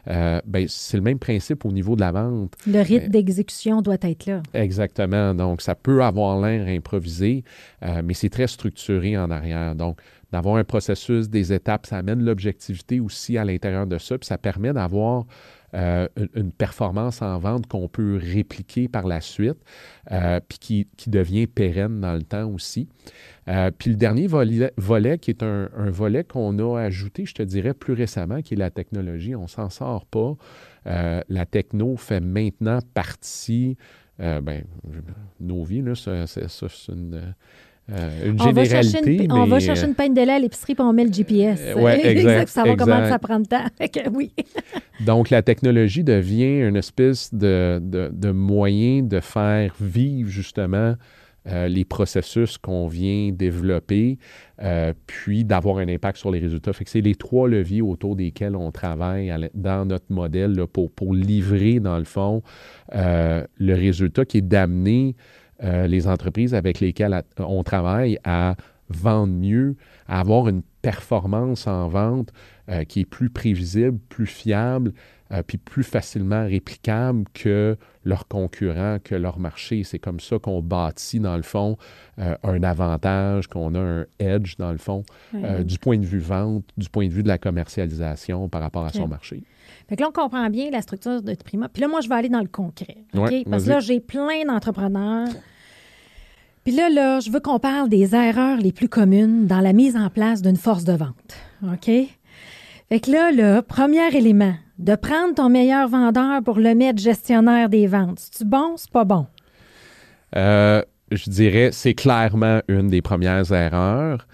Euh, 0.08 0.40
ben, 0.46 0.68
c'est 0.70 0.96
le 0.96 1.04
même 1.04 1.20
principe 1.20 1.66
au 1.66 1.72
niveau 1.74 1.98
de 1.98 2.00
la 2.00 2.14
vente. 2.14 2.54
Le 2.66 2.80
rythme 2.80 3.08
euh, 3.08 3.10
d'exécution 3.10 3.82
doit 3.82 3.98
être 4.00 4.26
là. 4.26 4.42
Exactement. 4.54 5.36
Donc, 5.36 5.62
ça 5.62 5.76
peut 5.76 6.02
avoir 6.02 6.40
l'air 6.40 6.66
improvisé, 6.70 7.44
euh, 7.84 8.02
mais 8.06 8.14
c'est 8.14 8.30
très 8.30 8.48
structuré 8.48 9.18
en 9.18 9.30
arrière. 9.32 9.76
Donc, 9.76 10.00
d'avoir 10.32 10.56
un 10.56 10.64
processus, 10.64 11.30
des 11.30 11.52
étapes, 11.52 11.86
ça 11.86 11.98
amène 11.98 12.24
l'objectivité 12.24 13.02
aussi 13.02 13.38
à 13.38 13.44
l'intérieur 13.44 13.86
de 13.86 13.98
ça, 13.98 14.18
puis 14.18 14.28
ça 14.28 14.38
permet 14.38 14.72
d'avoir 14.72 15.26
euh, 15.76 16.08
une, 16.34 16.52
performance 16.52 17.22
en 17.22 17.38
vente 17.38 17.68
qu'on 17.68 17.88
peut 17.88 18.20
répliquer 18.22 18.88
par 18.88 19.06
la 19.06 19.22
suite, 19.22 19.58
euh, 20.12 20.40
puis 20.48 20.58
qui, 20.58 20.88
qui, 20.98 21.10
devient 21.10 21.46
pérenne 21.46 22.00
dans 22.02 22.14
le 22.14 22.24
temps 22.24 22.50
aussi. 22.50 22.88
Euh, 23.48 23.70
puis 23.78 23.92
le 23.92 23.96
dernier 23.96 24.26
volet, 24.26 24.74
volet 24.78 25.20
qui 25.20 25.30
est 25.30 25.44
un, 25.44 25.70
volet 25.90 26.24
qu'on 26.24 26.58
a 26.60 26.80
ajouté, 26.80 27.26
je 27.26 27.36
te 27.36 27.44
dirais, 27.44 27.74
plus 27.74 27.94
récemment, 27.94 28.42
qui 28.42 28.56
est 28.56 28.58
la 28.58 28.72
technologie. 28.72 29.36
On 29.36 29.48
s'en 29.48 29.70
sort 29.70 30.06
pas. 30.06 30.36
la 30.86 31.46
techno 31.46 31.96
fait 31.98 32.20
maintenant 32.20 32.80
partie, 32.94 33.78
ben, 34.18 34.64
nos 35.40 35.64
vies, 35.64 35.82
là, 35.82 35.94
c'est 35.96 36.68
une 36.90 37.36
euh, 37.92 38.30
une 38.30 38.42
on 38.42 38.44
généralité. 38.44 39.28
Va 39.28 39.36
on 39.36 39.46
va 39.46 39.60
chercher 39.60 39.88
une 39.88 39.96
peine 39.96 40.14
de 40.14 40.22
lait 40.22 40.34
à 40.34 40.40
l'épicerie 40.40 40.76
puis 40.76 40.84
on 40.84 40.94
met 40.94 41.06
le 41.06 41.14
GPS. 41.14 41.60
Euh, 41.64 41.74
oui, 41.78 41.92
exact. 42.04 42.50
ça 42.50 42.64
va 42.64 42.76
comment 42.76 43.08
ça 43.08 43.20
prend 43.20 43.40
de 43.40 43.48
temps. 43.48 43.66
oui. 44.14 44.32
Donc, 45.06 45.30
la 45.30 45.42
technologie 45.42 46.04
devient 46.04 46.60
une 46.60 46.76
espèce 46.76 47.34
de, 47.34 47.80
de, 47.82 48.10
de 48.12 48.32
moyen 48.32 49.02
de 49.02 49.20
faire 49.20 49.74
vivre 49.80 50.30
justement 50.30 50.96
euh, 51.48 51.68
les 51.68 51.86
processus 51.86 52.58
qu'on 52.58 52.88
vient 52.88 53.32
développer, 53.32 54.20
puis 55.08 55.46
d'avoir 55.46 55.78
un 55.78 55.88
impact 55.88 56.18
sur 56.18 56.32
les 56.32 56.40
résultats. 56.40 56.74
Fait 56.74 56.84
que 56.84 56.90
c'est 56.90 57.02
les 57.02 57.16
trois 57.16 57.48
leviers 57.48 57.82
autour 57.82 58.16
desquels 58.16 58.56
on 58.56 58.72
travaille 58.72 59.34
dans 59.54 59.86
notre 59.86 60.12
modèle 60.12 60.54
là, 60.54 60.68
pour, 60.68 60.92
pour 60.92 61.14
livrer, 61.14 61.80
dans 61.80 61.98
le 61.98 62.04
fond, 62.04 62.44
le 62.92 63.74
résultat 63.74 64.26
qui 64.26 64.40
est 64.40 64.42
d'amener 64.42 65.16
euh, 65.64 65.88
les 65.88 66.08
entreprises 66.08 66.54
avec 66.54 66.80
lesquelles 66.80 67.24
on 67.38 67.64
travaille 67.64 68.18
à 68.24 68.56
vendre 68.90 69.34
mieux, 69.34 69.76
à 70.08 70.22
avoir 70.22 70.48
une 70.48 70.62
performance 70.82 71.68
en 71.68 71.90
vente 71.90 72.32
euh, 72.70 72.86
qui 72.86 73.02
est 73.02 73.06
plus 73.06 73.30
prévisible, 73.30 74.00
plus 74.10 74.26
fiable, 74.26 74.94
euh, 75.32 75.44
puis 75.46 75.58
plus 75.58 75.84
facilement 75.84 76.46
réplicable 76.46 77.26
que 77.34 77.78
leurs 78.06 78.28
concurrents, 78.28 78.98
que 79.04 79.16
leur 79.16 79.38
marché. 79.38 79.84
C'est 79.84 80.00
comme 80.00 80.22
ça 80.22 80.40
qu'on 80.40 80.62
bâtit, 80.62 81.20
dans 81.20 81.36
le 81.36 81.44
fond, 81.44 81.78
un 82.18 82.64
avantage, 82.64 83.48
qu'on 83.48 83.76
a 83.76 83.80
un 83.80 84.06
edge, 84.20 84.56
dans 84.58 84.72
le 84.72 84.78
fond, 84.78 85.04
du 85.34 85.78
point 85.78 85.98
de 85.98 86.06
vue 86.06 86.20
vente, 86.20 86.64
du 86.78 86.90
point 86.90 87.08
de 87.08 87.14
vue 87.14 87.24
de 87.24 87.28
la 87.28 87.38
commercialisation 87.38 88.50
par 88.50 88.62
rapport 88.62 88.86
à 88.86 88.94
son 88.94 89.08
marché. 89.08 89.44
Fait 89.90 89.96
que 89.96 90.02
là, 90.02 90.10
on 90.10 90.12
comprend 90.12 90.48
bien 90.52 90.70
la 90.70 90.84
structure 90.84 91.24
de 91.24 91.34
Prima. 91.34 91.68
Puis 91.68 91.82
là, 91.82 91.88
moi, 91.88 92.00
je 92.02 92.08
vais 92.08 92.16
aller 92.16 92.30
dans 92.30 92.42
le 92.42 92.48
concret. 92.48 92.98
Parce 93.12 93.64
que 93.64 93.70
là, 93.70 93.80
j'ai 93.80 94.00
plein 94.00 94.46
d'entrepreneurs. 94.46 95.30
Puis 96.64 96.76
là, 96.76 96.90
là, 96.90 97.20
je 97.20 97.32
veux 97.32 97.40
qu'on 97.40 97.58
parle 97.58 97.90
des 97.90 98.14
erreurs 98.14 98.58
les 98.58 98.72
plus 98.72 98.88
communes 98.88 99.48
dans 99.48 99.62
la 99.62 99.74
mise 99.74 99.96
en 99.96 100.12
place 100.12 100.44
d'une 100.44 100.58
force 100.58 100.84
de 100.84 100.94
vente. 100.94 101.38
OK? 101.64 101.86
Fait 101.86 103.00
que 103.00 103.10
là, 103.10 103.32
le 103.32 103.62
premier 103.62 104.16
élément, 104.16 104.54
de 104.78 104.96
prendre 104.96 105.34
ton 105.34 105.50
meilleur 105.50 105.88
vendeur 105.88 106.44
pour 106.44 106.60
le 106.60 106.76
mettre 106.76 107.02
gestionnaire 107.02 107.70
des 107.70 107.88
ventes. 107.88 108.20
C'est-tu 108.20 108.46
bon, 108.46 108.76
c'est 108.78 108.92
pas 108.92 109.06
bon? 109.06 109.26
Euh, 110.36 110.84
je 111.12 111.30
dirais, 111.30 111.70
c'est 111.74 111.96
clairement 111.96 112.62
une 112.68 112.90
des 112.90 113.02
premières 113.02 113.52
erreurs. 113.52 114.28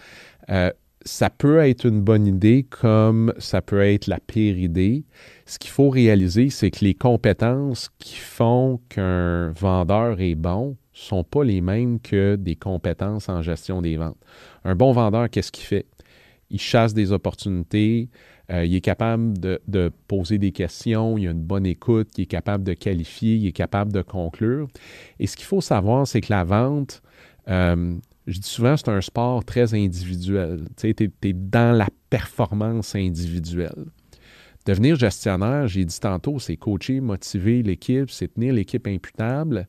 Euh, 0.49 0.71
ça 1.05 1.29
peut 1.29 1.59
être 1.59 1.85
une 1.85 2.01
bonne 2.01 2.27
idée 2.27 2.65
comme 2.69 3.33
ça 3.37 3.61
peut 3.61 3.81
être 3.81 4.07
la 4.07 4.19
pire 4.19 4.57
idée. 4.57 5.05
Ce 5.45 5.59
qu'il 5.59 5.69
faut 5.69 5.89
réaliser, 5.89 6.49
c'est 6.49 6.71
que 6.71 6.83
les 6.83 6.95
compétences 6.95 7.89
qui 7.99 8.15
font 8.15 8.79
qu'un 8.89 9.51
vendeur 9.51 10.19
est 10.19 10.35
bon 10.35 10.75
sont 10.91 11.23
pas 11.23 11.43
les 11.43 11.61
mêmes 11.61 11.99
que 11.99 12.35
des 12.35 12.55
compétences 12.55 13.29
en 13.29 13.41
gestion 13.41 13.81
des 13.81 13.97
ventes. 13.97 14.17
Un 14.63 14.75
bon 14.75 14.91
vendeur, 14.91 15.29
qu'est-ce 15.29 15.51
qu'il 15.51 15.65
fait? 15.65 15.85
Il 16.49 16.59
chasse 16.59 16.93
des 16.93 17.11
opportunités, 17.11 18.09
euh, 18.51 18.65
il 18.65 18.75
est 18.75 18.81
capable 18.81 19.37
de, 19.37 19.91
poser 20.07 20.37
des 20.37 20.51
questions, 20.51 21.17
il 21.17 21.27
a 21.27 21.31
une 21.31 21.43
bonne 21.43 21.65
écoute, 21.65 22.09
il 22.17 22.23
est 22.23 22.27
capable 22.27 22.63
de 22.63 22.73
qualifier, 22.73 23.35
il 23.35 23.47
est 23.47 23.51
capable 23.51 23.91
de 23.91 24.01
conclure. 24.01 24.67
Et 25.19 25.27
ce 25.27 25.35
qu'il 25.35 25.45
faut 25.45 25.61
savoir, 25.61 26.07
c'est 26.07 26.21
que 26.21 26.31
la 26.31 26.43
vente, 26.43 27.01
euh, 27.49 27.95
je 28.27 28.39
dis 28.39 28.49
souvent, 28.49 28.77
c'est 28.77 28.89
un 28.89 29.01
sport 29.01 29.43
très 29.43 29.73
individuel. 29.73 30.65
Tu 30.77 30.89
es, 30.89 31.33
dans 31.33 31.75
la 31.75 31.89
performance 32.09 32.95
individuelle. 32.95 33.85
Devenir 34.65 34.95
gestionnaire, 34.95 35.67
j'ai 35.67 35.85
dit 35.85 35.99
tantôt, 35.99 36.39
c'est 36.39 36.57
coacher, 36.57 36.99
motiver 36.99 37.61
l'équipe, 37.61 38.09
c'est 38.09 38.33
tenir 38.33 38.53
l'équipe 38.53 38.87
imputable, 38.87 39.67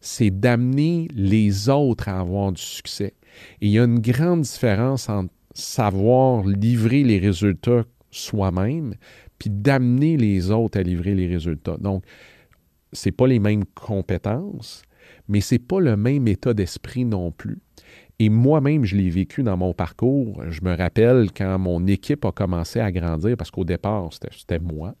c'est 0.00 0.30
d'amener 0.30 1.08
les 1.14 1.68
autres 1.68 2.08
à 2.08 2.20
avoir 2.20 2.52
du 2.52 2.62
succès. 2.62 3.14
Et 3.60 3.66
il 3.66 3.70
y 3.70 3.78
a 3.78 3.84
une 3.84 4.00
grande 4.00 4.42
différence 4.42 5.08
entre 5.10 5.32
savoir 5.52 6.46
livrer 6.46 7.02
les 7.02 7.18
résultats 7.18 7.84
soi-même, 8.10 8.94
puis 9.38 9.50
d'amener 9.50 10.16
les 10.16 10.50
autres 10.50 10.78
à 10.78 10.82
livrer 10.82 11.14
les 11.14 11.26
résultats. 11.26 11.76
Donc, 11.76 12.04
ce 12.92 13.10
pas 13.10 13.26
les 13.26 13.38
mêmes 13.38 13.64
compétences, 13.74 14.82
mais 15.28 15.40
ce 15.40 15.54
n'est 15.54 15.58
pas 15.58 15.80
le 15.80 15.96
même 15.96 16.26
état 16.26 16.54
d'esprit 16.54 17.04
non 17.04 17.32
plus. 17.32 17.58
Et 18.20 18.28
moi-même, 18.28 18.84
je 18.84 18.96
l'ai 18.96 19.10
vécu 19.10 19.42
dans 19.42 19.56
mon 19.56 19.72
parcours. 19.72 20.42
Je 20.50 20.60
me 20.62 20.76
rappelle 20.76 21.30
quand 21.32 21.58
mon 21.58 21.86
équipe 21.86 22.24
a 22.24 22.32
commencé 22.32 22.80
à 22.80 22.90
grandir, 22.90 23.36
parce 23.36 23.50
qu'au 23.50 23.64
départ, 23.64 24.10
c'était 24.12 24.58
moi. 24.58 24.94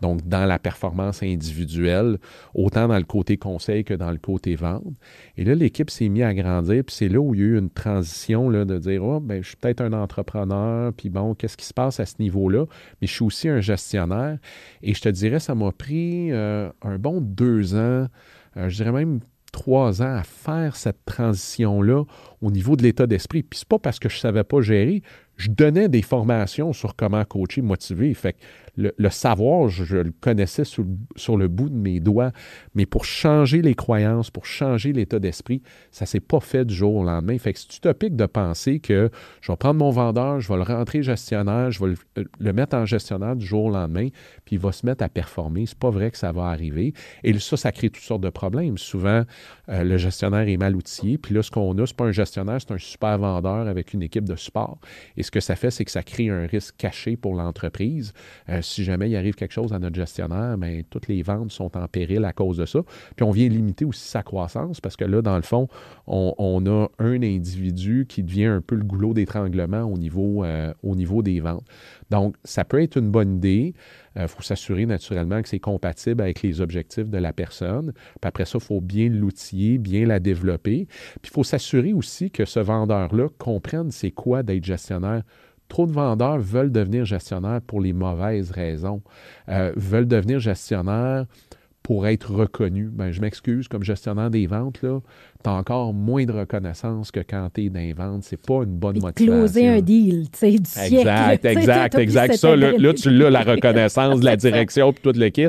Donc, 0.00 0.26
dans 0.26 0.44
la 0.44 0.58
performance 0.58 1.22
individuelle, 1.22 2.18
autant 2.54 2.88
dans 2.88 2.96
le 2.96 3.04
côté 3.04 3.36
conseil 3.36 3.84
que 3.84 3.94
dans 3.94 4.10
le 4.10 4.18
côté 4.18 4.56
vente. 4.56 4.94
Et 5.36 5.44
là, 5.44 5.54
l'équipe 5.54 5.90
s'est 5.90 6.08
mise 6.08 6.24
à 6.24 6.34
grandir, 6.34 6.82
puis 6.84 6.94
c'est 6.94 7.08
là 7.08 7.20
où 7.20 7.34
il 7.34 7.40
y 7.40 7.44
a 7.44 7.46
eu 7.46 7.58
une 7.58 7.70
transition 7.70 8.50
là, 8.50 8.64
de 8.64 8.78
dire 8.78 9.04
Oh, 9.04 9.20
ben, 9.20 9.42
je 9.42 9.48
suis 9.48 9.56
peut-être 9.56 9.82
un 9.82 9.92
entrepreneur, 9.92 10.92
puis 10.92 11.10
bon, 11.10 11.34
qu'est-ce 11.34 11.56
qui 11.56 11.66
se 11.66 11.74
passe 11.74 12.00
à 12.00 12.06
ce 12.06 12.14
niveau-là? 12.18 12.66
Mais 13.00 13.06
je 13.06 13.12
suis 13.12 13.24
aussi 13.24 13.48
un 13.48 13.60
gestionnaire. 13.60 14.38
Et 14.82 14.94
je 14.94 15.00
te 15.00 15.08
dirais, 15.08 15.38
ça 15.38 15.54
m'a 15.54 15.70
pris 15.70 16.32
euh, 16.32 16.70
un 16.82 16.98
bon 16.98 17.20
deux 17.20 17.76
ans, 17.76 18.06
euh, 18.56 18.68
je 18.68 18.76
dirais 18.76 18.92
même 18.92 19.20
trois 19.50 20.02
ans 20.02 20.16
à 20.16 20.22
faire 20.22 20.76
cette 20.76 21.04
transition-là 21.04 22.04
au 22.40 22.50
niveau 22.50 22.76
de 22.76 22.82
l'état 22.82 23.06
d'esprit. 23.06 23.42
Puis 23.42 23.60
c'est 23.60 23.68
pas 23.68 23.78
parce 23.78 23.98
que 23.98 24.08
je 24.08 24.18
savais 24.18 24.44
pas 24.44 24.60
gérer, 24.60 25.02
je 25.40 25.48
donnais 25.50 25.88
des 25.88 26.02
formations 26.02 26.74
sur 26.74 26.94
comment 26.94 27.24
coacher, 27.24 27.62
motiver. 27.62 28.12
Fait 28.12 28.34
que 28.34 28.38
le, 28.76 29.10
savoir, 29.10 29.68
je, 29.68 29.96
le 29.96 30.12
connaissais 30.20 30.64
sur, 30.64 30.84
le 30.84 31.48
bout 31.48 31.68
de 31.68 31.76
mes 31.76 32.00
doigts, 32.00 32.30
mais 32.74 32.86
pour 32.86 33.04
changer 33.04 33.62
les 33.62 33.74
croyances, 33.74 34.30
pour 34.30 34.46
changer 34.46 34.92
l'état 34.92 35.18
d'esprit, 35.18 35.62
ça 35.90 36.06
s'est 36.06 36.20
pas 36.20 36.40
fait 36.40 36.64
du 36.64 36.74
jour 36.74 36.96
au 36.96 37.04
lendemain. 37.04 37.38
Fait 37.38 37.52
que 37.52 37.58
c'est 37.58 37.74
utopique 37.76 38.16
de 38.16 38.26
penser 38.26 38.80
que 38.80 39.10
je 39.40 39.52
vais 39.52 39.56
prendre 39.56 39.80
mon 39.80 39.90
vendeur, 39.90 40.40
je 40.40 40.48
vais 40.48 40.56
le 40.56 40.62
rentrer 40.62 41.02
gestionnaire, 41.02 41.70
je 41.70 41.84
vais 41.84 41.94
le, 42.16 42.28
euh, 42.46 42.52
mettre 42.52 42.76
en 42.76 42.84
gestionnaire 42.84 43.36
du 43.36 43.44
jour 43.44 43.64
au 43.64 43.70
lendemain, 43.70 44.08
puis 44.44 44.56
il 44.56 44.58
va 44.58 44.72
se 44.72 44.84
mettre 44.84 45.02
à 45.02 45.08
performer. 45.08 45.66
C'est 45.66 45.78
pas 45.78 45.90
vrai 45.90 46.10
que 46.10 46.18
ça 46.18 46.32
va 46.32 46.46
arriver. 46.46 46.92
Et 47.24 47.38
ça, 47.38 47.56
ça 47.56 47.72
crée 47.72 47.90
toutes 47.90 48.04
sortes 48.04 48.22
de 48.22 48.30
problèmes. 48.30 48.78
Souvent, 48.78 49.24
euh, 49.68 49.84
le 49.84 49.96
gestionnaire 49.96 50.48
est 50.48 50.56
mal 50.56 50.76
outillé, 50.76 51.18
puis 51.18 51.34
là, 51.34 51.42
ce 51.42 51.50
qu'on 51.50 51.76
a, 51.78 51.86
c'est 51.86 51.96
pas 51.96 52.04
un 52.04 52.12
gestionnaire, 52.12 52.58
c'est 52.60 52.72
un 52.72 52.78
super 52.78 53.18
vendeur 53.18 53.66
avec 53.68 53.94
une 53.94 54.02
équipe 54.02 54.28
de 54.28 54.36
support. 54.36 54.78
Ce 55.30 55.32
que 55.32 55.40
ça 55.40 55.54
fait, 55.54 55.70
c'est 55.70 55.84
que 55.84 55.92
ça 55.92 56.02
crée 56.02 56.28
un 56.28 56.44
risque 56.44 56.74
caché 56.76 57.16
pour 57.16 57.36
l'entreprise. 57.36 58.12
Euh, 58.48 58.62
si 58.62 58.82
jamais 58.82 59.08
il 59.08 59.14
arrive 59.14 59.36
quelque 59.36 59.52
chose 59.52 59.72
à 59.72 59.78
notre 59.78 59.94
gestionnaire, 59.94 60.58
bien, 60.58 60.80
toutes 60.90 61.06
les 61.06 61.22
ventes 61.22 61.52
sont 61.52 61.76
en 61.76 61.86
péril 61.86 62.24
à 62.24 62.32
cause 62.32 62.56
de 62.56 62.66
ça. 62.66 62.80
Puis 63.14 63.22
on 63.22 63.30
vient 63.30 63.48
limiter 63.48 63.84
aussi 63.84 64.08
sa 64.08 64.24
croissance 64.24 64.80
parce 64.80 64.96
que 64.96 65.04
là, 65.04 65.22
dans 65.22 65.36
le 65.36 65.42
fond, 65.42 65.68
on, 66.08 66.66
a 66.66 66.88
un 66.98 67.22
individu 67.22 68.06
qui 68.08 68.24
devient 68.24 68.46
un 68.46 68.60
peu 68.60 68.74
le 68.74 68.82
goulot 68.82 69.14
d'étranglement 69.14 69.82
au, 69.84 69.96
niveau, 69.96 70.42
euh, 70.42 70.74
au 70.82 70.96
niveau 70.96 71.22
des 71.22 71.38
ventes. 71.38 71.64
Donc, 72.10 72.34
ça 72.42 72.64
peut 72.64 72.82
être 72.82 72.96
une 72.96 73.10
bonne 73.12 73.36
idée. 73.36 73.74
Il 74.16 74.22
euh, 74.22 74.28
faut 74.28 74.42
s'assurer 74.42 74.86
naturellement 74.86 75.40
que 75.40 75.48
c'est 75.48 75.60
compatible 75.60 76.22
avec 76.22 76.42
les 76.42 76.60
objectifs 76.60 77.08
de 77.08 77.18
la 77.18 77.32
personne. 77.32 77.92
Puis 77.92 78.28
après 78.28 78.44
ça, 78.44 78.58
il 78.60 78.64
faut 78.64 78.80
bien 78.80 79.08
l'outiller, 79.08 79.78
bien 79.78 80.06
la 80.06 80.20
développer. 80.20 80.86
Puis 80.86 81.30
il 81.30 81.30
faut 81.30 81.44
s'assurer 81.44 81.92
aussi 81.92 82.30
que 82.30 82.44
ce 82.44 82.60
vendeur-là 82.60 83.28
comprenne 83.38 83.90
c'est 83.90 84.10
quoi 84.10 84.42
d'être 84.42 84.64
gestionnaire 84.64 85.22
Trop 85.68 85.86
de 85.86 85.92
vendeurs 85.92 86.38
veulent 86.40 86.72
devenir 86.72 87.04
gestionnaires 87.04 87.60
pour 87.64 87.80
les 87.80 87.92
mauvaises 87.92 88.50
raisons, 88.50 89.02
euh, 89.48 89.72
veulent 89.76 90.08
devenir 90.08 90.40
gestionnaires 90.40 91.26
pour 91.84 92.08
être 92.08 92.32
reconnus. 92.32 92.90
Ben, 92.92 93.12
je 93.12 93.20
m'excuse, 93.20 93.68
comme 93.68 93.84
gestionnaire 93.84 94.30
des 94.30 94.48
ventes, 94.48 94.84
tu 95.42 95.48
as 95.48 95.52
encore 95.52 95.94
moins 95.94 96.24
de 96.24 96.32
reconnaissance 96.32 97.10
que 97.10 97.20
quand 97.20 97.48
tu 97.54 97.64
es 97.64 97.70
dans 97.70 97.80
les 97.80 97.92
ventes. 97.92 98.24
C'est 98.24 98.40
pas 98.40 98.62
une 98.62 98.76
bonne 98.76 98.98
motivation. 99.00 99.26
Closer 99.26 99.68
un 99.68 99.80
deal, 99.80 100.28
tu 100.30 100.38
sais, 100.38 100.50
du 100.50 100.70
siècle. 100.70 100.96
Exact, 100.96 101.44
exact, 101.44 101.94
exact. 101.96 102.34
Ça, 102.36 102.56
là, 102.56 102.72
là, 102.76 102.94
tu 102.94 103.10
l'as, 103.10 103.30
la 103.30 103.42
reconnaissance, 103.42 104.22
la 104.22 104.36
direction, 104.36 104.92
puis 104.92 105.02
tout 105.02 105.18
le 105.18 105.28
kit. 105.30 105.48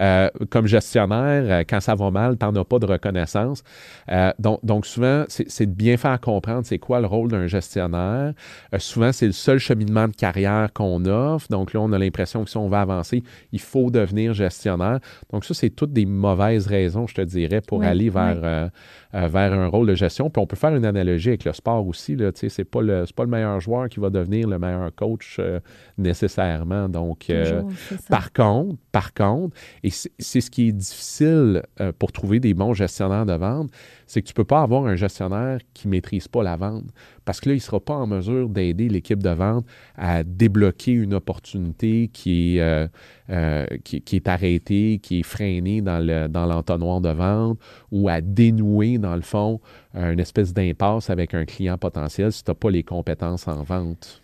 Euh, 0.00 0.28
comme 0.50 0.66
gestionnaire, 0.66 1.44
euh, 1.46 1.64
quand 1.68 1.80
ça 1.80 1.94
va 1.94 2.10
mal, 2.10 2.38
tu 2.38 2.46
n'en 2.46 2.54
as 2.54 2.64
pas 2.64 2.78
de 2.78 2.86
reconnaissance. 2.86 3.64
Euh, 4.10 4.32
donc, 4.38 4.64
donc, 4.64 4.86
souvent, 4.86 5.24
c'est 5.28 5.66
de 5.66 5.72
bien 5.72 5.96
faire 5.96 6.20
comprendre 6.20 6.64
c'est 6.64 6.78
quoi 6.78 7.00
le 7.00 7.06
rôle 7.06 7.30
d'un 7.30 7.46
gestionnaire. 7.46 8.32
souvent, 8.78 9.12
c'est 9.12 9.26
le 9.26 9.32
seul 9.32 9.58
cheminement 9.58 10.06
de 10.06 10.14
carrière 10.14 10.72
qu'on 10.72 11.04
offre. 11.06 11.48
Donc 11.50 11.72
là, 11.72 11.80
on 11.80 11.92
a 11.92 11.98
l'impression 11.98 12.44
que 12.44 12.50
si 12.50 12.56
on 12.56 12.68
va 12.68 12.80
avancer, 12.80 13.22
il 13.52 13.60
faut 13.60 13.90
devenir 13.90 14.34
gestionnaire. 14.34 15.00
Donc 15.32 15.44
ça, 15.44 15.54
c'est 15.54 15.70
toutes 15.70 15.92
des 15.92 16.06
mauvaises 16.06 16.66
raisons, 16.66 17.06
je 17.06 17.14
te 17.14 17.22
dirais, 17.22 17.60
pour 17.60 17.82
aller 17.82 18.10
vers, 18.10 18.70
vers 19.12 19.52
un 19.52 19.66
rôle 19.66 19.88
de 19.88 19.94
gestion. 19.94 20.30
Puis 20.30 20.40
on 20.40 20.46
peut 20.46 20.56
faire 20.56 20.74
une 20.74 20.84
analogie 20.84 21.30
avec 21.30 21.44
le 21.44 21.52
sport 21.52 21.86
aussi. 21.86 22.16
Ce 22.16 22.46
n'est 22.46 22.64
pas, 22.64 22.82
le, 22.82 23.04
pas 23.14 23.24
le 23.24 23.30
meilleur 23.30 23.60
joueur 23.60 23.88
qui 23.88 24.00
va 24.00 24.10
devenir 24.10 24.48
le 24.48 24.58
meilleur 24.58 24.94
coach 24.94 25.40
nécessairement. 25.96 26.88
Donc, 26.88 27.32
par 28.08 28.32
contre, 28.32 28.76
par 28.92 29.12
contre, 29.14 29.56
et 29.87 29.87
c'est 29.90 30.40
ce 30.40 30.50
qui 30.50 30.68
est 30.68 30.72
difficile 30.72 31.62
euh, 31.80 31.92
pour 31.98 32.12
trouver 32.12 32.40
des 32.40 32.54
bons 32.54 32.74
gestionnaires 32.74 33.26
de 33.26 33.34
vente, 33.34 33.70
c'est 34.06 34.22
que 34.22 34.26
tu 34.26 34.32
ne 34.32 34.36
peux 34.36 34.44
pas 34.44 34.62
avoir 34.62 34.86
un 34.86 34.96
gestionnaire 34.96 35.60
qui 35.74 35.86
ne 35.86 35.92
maîtrise 35.92 36.28
pas 36.28 36.42
la 36.42 36.56
vente. 36.56 36.86
Parce 37.24 37.40
que 37.40 37.48
là, 37.48 37.54
il 37.54 37.58
ne 37.58 37.62
sera 37.62 37.80
pas 37.80 37.94
en 37.94 38.06
mesure 38.06 38.48
d'aider 38.48 38.88
l'équipe 38.88 39.22
de 39.22 39.30
vente 39.30 39.66
à 39.96 40.24
débloquer 40.24 40.92
une 40.92 41.14
opportunité 41.14 42.08
qui 42.12 42.56
est, 42.56 42.60
euh, 42.60 42.88
euh, 43.30 43.66
qui, 43.84 44.02
est 44.12 44.28
arrêtée, 44.28 45.00
qui 45.02 45.20
est 45.20 45.24
freinée 45.24 45.80
dans 45.82 46.46
l'entonnoir 46.46 47.00
de 47.00 47.10
vente 47.10 47.58
ou 47.90 48.08
à 48.08 48.20
dénouer, 48.20 48.98
dans 48.98 49.16
le 49.16 49.22
fond, 49.22 49.60
une 49.94 50.20
espèce 50.20 50.54
d'impasse 50.54 51.10
avec 51.10 51.34
un 51.34 51.44
client 51.44 51.76
potentiel 51.76 52.32
si 52.32 52.44
tu 52.44 52.50
n'as 52.50 52.54
pas 52.54 52.70
les 52.70 52.82
compétences 52.82 53.48
en 53.48 53.62
vente 53.62 54.22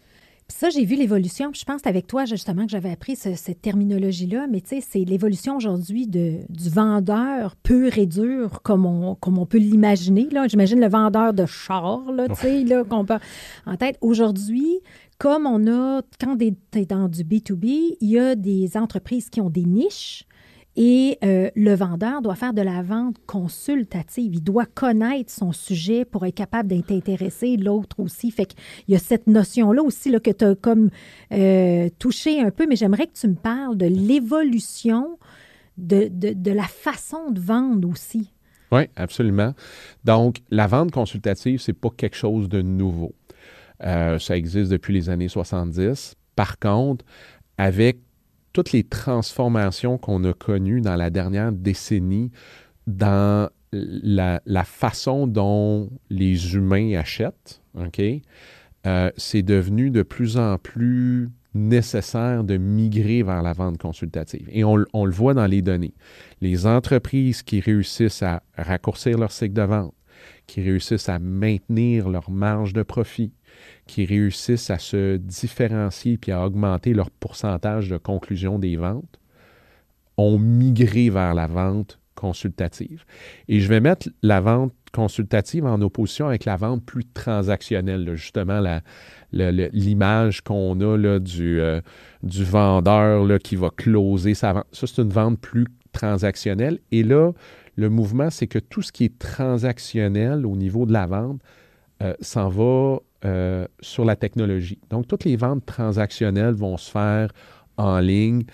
ça, 0.49 0.69
j'ai 0.69 0.85
vu 0.85 0.95
l'évolution. 0.95 1.51
Je 1.55 1.65
pense 1.65 1.81
avec 1.87 2.07
toi, 2.07 2.27
justement, 2.27 2.67
que 2.67 2.71
j'avais 2.71 2.91
appris 2.91 3.17
cette 3.17 3.63
terminologie-là. 3.63 4.47
Mais 4.51 4.61
tu 4.61 4.69
sais, 4.69 4.81
c'est 4.87 5.05
l'évolution 5.05 5.57
aujourd'hui 5.57 6.07
du 6.07 6.69
vendeur 6.71 7.57
pur 7.57 7.97
et 7.97 8.07
dur, 8.07 8.61
comme 8.63 8.85
on, 8.85 9.15
comme 9.15 9.39
on 9.39 9.47
peut 9.47 9.59
l'imaginer. 9.59 10.29
J'imagine 10.47 10.81
le 10.81 10.89
vendeur 10.89 11.33
de 11.33 11.47
char, 11.47 12.13
là, 12.13 12.29
tu 12.29 12.35
sais, 12.35 12.65
là, 12.65 12.85
qu'on 12.85 13.05
peut 13.05 13.19
en 13.67 13.77
tête. 13.77 13.97
Aujourd'hui, 14.03 14.81
comme 15.19 15.47
on 15.47 15.67
a, 15.67 16.03
quand 16.21 16.37
tu 16.37 16.55
es 16.75 16.85
dans 16.85 17.09
du 17.09 17.23
B2B, 17.25 17.97
il 18.01 18.09
y 18.11 18.19
a 18.19 18.35
des 18.35 18.77
entreprises 18.77 19.31
qui 19.31 19.41
ont 19.41 19.51
des 19.51 19.65
niches. 19.65 20.27
Et 20.77 21.19
euh, 21.23 21.51
le 21.55 21.75
vendeur 21.75 22.21
doit 22.21 22.35
faire 22.35 22.53
de 22.53 22.63
la 22.63 22.83
vente 22.83 23.17
consultative. 23.27 24.35
Il 24.35 24.43
doit 24.43 24.67
connaître 24.67 25.31
son 25.31 25.53
sujet 25.53 26.05
pour 26.05 26.27
être 26.27 26.35
capable 26.35 26.69
d'être 26.69 26.91
intéressé, 26.91 27.57
l'autre 27.57 28.01
aussi. 28.01 28.31
Fait 28.33 28.47
qu'il 28.47 28.59
y 28.89 28.97
a 28.97 28.99
cette 28.99 29.29
notion-là 29.29 29.83
aussi 29.83 30.11
là, 30.11 30.19
que 30.19 30.33
tu 30.33 30.45
as 30.45 30.55
comme 30.57 30.91
euh, 31.33 31.89
touché 31.99 32.41
un 32.41 32.51
peu, 32.51 32.67
mais 32.67 32.75
j'aimerais 32.75 33.07
que 33.07 33.13
tu 33.13 33.29
me 33.29 33.37
parles 33.37 33.77
de 33.77 33.87
l'évolution 33.87 35.19
de, 35.79 36.09
de, 36.09 36.51
la 36.51 36.65
façon 36.65 37.31
de 37.31 37.41
vendre 37.41 37.89
aussi. 37.89 38.31
Oui, 38.73 38.83
absolument. 38.97 39.55
Donc, 40.05 40.39
la 40.51 40.67
vente 40.67 40.91
consultative, 40.91 41.61
c'est 41.61 41.73
pas 41.73 41.91
quelque 41.91 42.17
chose 42.17 42.49
de 42.49 42.63
nouveau. 42.63 43.15
Euh, 43.85 44.19
ça 44.19 44.37
existe 44.37 44.71
depuis 44.71 44.93
les 44.95 45.09
années 45.11 45.29
70. 45.29 46.15
Par 46.37 46.59
contre, 46.59 47.05
avec 47.59 47.99
toutes 48.55 48.73
les 48.73 48.85
transformations 48.85 49.99
qu'on 49.99 50.25
a 50.25 50.33
connues 50.33 50.81
dans 50.81 50.97
la 50.97 51.11
dernière 51.11 51.53
décennie 51.53 52.31
dans 52.87 53.51
la, 53.73 54.65
façon 54.65 55.27
dont 55.27 55.91
les 56.09 56.55
humains 56.55 56.97
achètent? 56.97 57.61
Euh, 58.87 59.11
c'est 59.17 59.43
devenu 59.43 59.91
de 59.91 60.03
plus 60.03 60.39
en 60.39 60.57
plus 60.57 61.29
nécessaire 61.55 62.45
de 62.45 62.57
migrer 62.57 63.23
vers 63.23 63.43
la 63.43 63.53
vente 63.53 63.79
consultative. 63.79 64.49
Et 64.51 64.65
on, 64.65 64.77
le 64.77 65.11
voit 65.11 65.35
dans 65.35 65.47
les 65.47 65.63
données. 65.63 65.95
Les 66.41 66.67
entreprises 66.67 67.43
qui 67.43 67.61
réussissent 67.61 68.23
à 68.23 68.43
raccourcir 68.57 69.19
leur 69.19 69.33
cycle 69.33 69.55
de 69.55 69.63
vente, 69.63 69.95
qui 70.47 70.63
réussissent 70.63 71.09
à 71.09 71.19
maintenir 71.19 72.09
leur 72.09 72.31
marge 72.31 72.73
de 72.73 72.83
profit, 72.83 73.33
qui 73.87 74.05
réussissent 74.05 74.71
à 74.71 74.79
se 74.79 75.17
différencier 75.17 76.17
puis 76.17 76.33
à 76.33 76.45
augmenter 76.45 76.95
leur 76.95 77.11
pourcentage 77.11 77.89
de 77.89 77.97
conclusion 77.97 78.59
des 78.59 78.77
ventes 78.77 79.19
ont 80.17 80.39
migré 80.39 81.11
vers 81.11 81.35
la 81.35 81.47
vente 81.47 81.99
consultative. 82.15 83.05
Et 83.49 83.61
je 83.61 83.69
vais 83.69 83.81
mettre 83.81 84.09
la 84.23 84.41
vente 84.41 84.73
consultative 84.93 85.67
en 85.67 85.81
opposition 85.83 86.29
avec 86.29 86.45
la 86.45 86.57
vente 86.57 86.85
plus 86.85 87.05
transactionnelle, 87.05 88.15
justement 88.15 88.63
l'image 89.33 90.41
qu'on 90.43 90.81
a 90.81 90.97
là, 90.97 91.19
du, 91.19 91.61
euh, 91.61 91.81
du 92.23 92.45
vendeur 92.45 93.25
là, 93.25 93.39
qui 93.39 93.57
va 93.57 93.71
closer 93.71 94.35
sa 94.35 94.53
vente. 94.53 94.67
Ça, 94.73 94.87
c'est 94.87 95.03
une 95.03 95.11
vente 95.11 95.41
plus 95.41 95.67
transactionnelle. 95.93 96.79
Et 96.93 97.03
là, 97.03 97.33
le 97.77 97.91
mouvement, 97.91 98.31
c'est 98.31 98.47
que 98.47 98.61
tout 98.61 98.83
ce 98.83 98.93
qui 98.93 99.05
est 99.05 99.19
transactionnel 99.19 100.47
au 100.47 100.57
niveau 100.57 100.87
de 100.87 100.93
la 100.93 101.07
vente 101.07 101.41
euh, 102.03 102.15
s'en 102.21 102.49
va 102.49 102.99
euh, 103.25 103.67
sur 103.81 104.05
la 104.05 104.17
technologie. 104.17 104.79
Donc, 104.91 105.09
toutes 105.09 105.25
les 105.25 105.37
ventes 105.37 105.65
transactionnelles 105.67 106.55
vont 106.55 106.77
se 106.77 106.91
faire 106.91 107.31
en 107.77 107.99
ligne. 107.99 108.45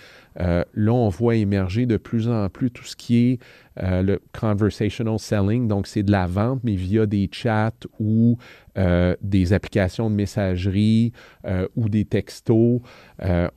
Euh, 0.40 0.64
là, 0.74 0.92
on 0.92 1.08
voit 1.08 1.36
émerger 1.36 1.86
de 1.86 1.96
plus 1.96 2.28
en 2.28 2.48
plus 2.48 2.70
tout 2.70 2.84
ce 2.84 2.96
qui 2.96 3.16
est 3.16 3.38
euh, 3.82 4.02
le 4.02 4.20
conversational 4.38 5.18
selling. 5.18 5.68
Donc, 5.68 5.86
c'est 5.86 6.02
de 6.02 6.10
la 6.10 6.26
vente, 6.26 6.60
mais 6.64 6.74
via 6.74 7.06
des 7.06 7.28
chats 7.30 7.72
ou 7.98 8.38
euh, 8.78 9.14
des 9.20 9.52
applications 9.52 10.08
de 10.08 10.14
messagerie 10.14 11.12
ou 11.76 11.88
des 11.88 12.04
textos. 12.04 12.80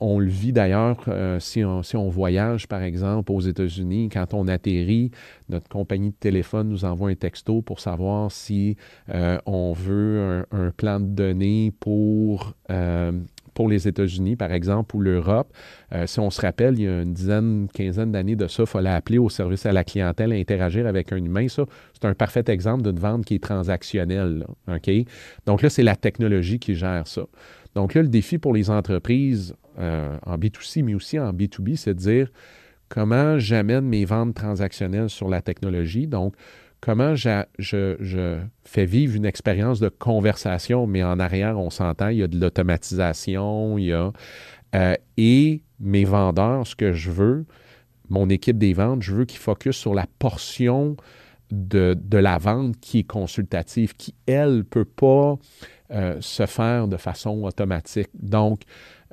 on 0.00 0.18
le 0.18 0.28
vit 0.28 0.52
d'ailleurs 0.52 1.08
si 1.38 1.64
on, 1.64 1.82
si, 1.82 1.96
on, 1.96 2.08
voyage, 2.08 2.66
par 2.66 2.82
exemple, 2.82 3.32
aux 3.32 3.40
États-Unis. 3.40 4.08
Quand 4.12 4.34
on 4.34 4.48
atterrit, 4.48 5.10
notre 5.48 5.68
compagnie 5.68 6.10
de 6.10 6.16
téléphone 6.16 6.68
nous 6.68 6.84
envoie 6.84 7.10
un 7.10 7.14
texto 7.14 7.62
pour 7.62 7.80
savoir 7.80 8.30
si 8.30 8.76
on 9.46 9.72
veut 9.72 10.44
un, 10.50 10.66
un, 10.66 10.70
plan 10.70 11.00
de 11.00 11.06
données 11.06 11.72
pour 11.78 12.54
pour 13.54 13.68
les 13.68 13.88
États-Unis, 13.88 14.36
par 14.36 14.52
exemple, 14.52 14.96
ou 14.96 15.00
l'Europe. 15.00 15.52
Euh, 15.92 16.06
si 16.06 16.20
on 16.20 16.30
se 16.30 16.40
rappelle, 16.40 16.78
il 16.78 16.84
y 16.84 16.88
a 16.88 17.02
une 17.02 17.14
dizaine, 17.14 17.68
quinzaine 17.72 18.12
d'années 18.12 18.36
de 18.36 18.46
ça, 18.48 18.64
il 18.64 18.66
fallait 18.66 18.90
appeler 18.90 19.18
au 19.18 19.28
service 19.28 19.64
à 19.66 19.72
la 19.72 19.84
clientèle, 19.84 20.32
interagir 20.32 20.86
avec 20.86 21.12
un 21.12 21.16
humain. 21.16 21.48
Ça, 21.48 21.64
c'est 21.92 22.04
un 22.06 22.14
parfait 22.14 22.44
exemple 22.48 22.82
d'une 22.82 22.98
vente 22.98 23.24
qui 23.24 23.36
est 23.36 23.42
transactionnelle. 23.42 24.46
Donc 25.46 25.62
là, 25.62 25.70
c'est 25.70 25.82
la 25.82 25.96
technologie 25.96 26.58
qui 26.58 26.74
gère 26.74 27.06
ça. 27.06 27.22
Donc 27.74 27.94
là, 27.94 28.02
le 28.02 28.08
défi 28.08 28.38
pour 28.38 28.54
les 28.54 28.70
entreprises 28.70 29.54
euh, 29.78 30.16
en 30.24 30.36
B2C, 30.36 30.84
mais 30.84 30.94
aussi 30.94 31.18
en 31.18 31.32
B2B, 31.32 31.76
c'est 31.76 31.94
de 31.94 31.98
dire 31.98 32.28
comment 32.88 33.38
j'amène 33.38 33.84
mes 33.86 34.04
ventes 34.04 34.34
transactionnelles 34.34 35.10
sur 35.10 35.28
la 35.28 35.42
technologie. 35.42 36.06
Donc, 36.06 36.34
comment 36.84 37.14
je, 37.14 38.40
fais 38.64 38.84
vivre 38.84 39.16
une 39.16 39.24
expérience 39.24 39.80
de 39.80 39.88
conversation, 39.88 40.86
mais 40.86 41.02
en 41.02 41.18
arrière, 41.18 41.58
on 41.58 41.70
s'entend, 41.70 42.08
il 42.08 42.18
y 42.18 42.22
a 42.22 42.28
de 42.28 42.38
l'automatisation, 42.38 43.78
il 43.78 43.86
y 43.86 43.92
a... 43.94 44.12
Euh, 44.74 44.94
et 45.16 45.62
mes 45.80 46.04
vendeurs, 46.04 46.66
ce 46.66 46.76
que 46.76 46.92
je 46.92 47.10
veux, 47.10 47.46
mon 48.10 48.28
équipe 48.28 48.58
des 48.58 48.74
ventes, 48.74 49.00
je 49.00 49.14
veux 49.14 49.24
qu'ils 49.24 49.38
focus 49.38 49.76
sur 49.76 49.94
la 49.94 50.04
portion 50.18 50.98
de, 51.50 51.96
la 52.12 52.36
vente 52.36 52.78
qui 52.80 52.98
est 52.98 53.04
consultative, 53.04 53.94
qui, 53.94 54.14
elle, 54.26 54.58
ne 54.58 54.62
peut 54.62 54.84
pas 54.84 55.38
euh, 55.90 56.18
se 56.20 56.44
faire 56.44 56.86
de 56.86 56.98
façon 56.98 57.44
automatique. 57.44 58.10
Donc, 58.12 58.60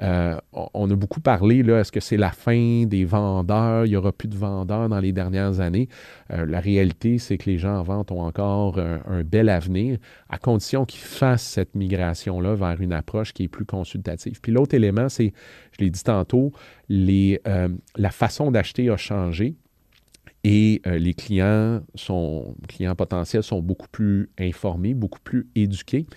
euh, 0.02 0.38
on 0.54 0.90
a 0.90 0.96
beaucoup 0.96 1.20
parlé, 1.20 1.64
là, 1.64 1.80
est-ce 1.80 1.92
que 1.92 2.00
c'est 2.00 2.18
la 2.18 2.32
fin 2.32 2.86
des 2.86 3.06
vendeurs? 3.06 3.86
Il 3.86 3.90
n'y 3.90 3.96
aura 3.96 4.12
plus 4.12 4.28
de 4.28 4.36
vendeurs 4.36 4.90
dans 4.90 5.00
les 5.00 5.12
dernières 5.12 5.60
années. 5.60 5.90
Euh, 6.32 6.46
la 6.46 6.60
réalité, 6.60 7.18
c'est 7.18 7.38
que 7.38 7.50
les 7.50 7.58
gens 7.58 7.78
en 7.78 7.84
vente 7.84 8.12
ont 8.12 8.22
encore 8.22 8.80
un, 8.80 9.24
bel 9.24 9.50
avenir, 9.50 9.98
à 10.30 10.38
condition 10.38 10.86
qu'ils 10.86 11.02
fassent 11.02 11.44
cette 11.44 11.76
migration-là 11.76 12.56
vers 12.56 12.82
une 12.82 12.94
approche 12.94 13.34
qui 13.34 13.44
est 13.44 13.48
plus 13.48 13.66
consultative. 13.66 14.40
Puis 14.42 14.52
l'autre 14.52 14.74
élément, 14.74 15.10
c'est, 15.10 15.34
je 15.72 15.84
l'ai 15.84 15.92
dit 15.92 16.04
tantôt, 16.04 16.52
euh, 16.90 17.68
la 17.96 18.10
façon 18.10 18.52
d'acheter 18.52 18.90
a 18.90 18.98
changé. 18.98 19.56
Et 20.44 20.82
les 20.86 21.14
clients, 21.14 21.82
sont, 21.94 22.56
clients 22.68 22.96
potentiels 22.96 23.44
sont 23.44 23.62
beaucoup 23.62 23.88
plus 23.88 24.28
informés, 24.40 24.96
beaucoup 24.96 25.20
plus 25.20 25.48
éduqués. 25.54 26.08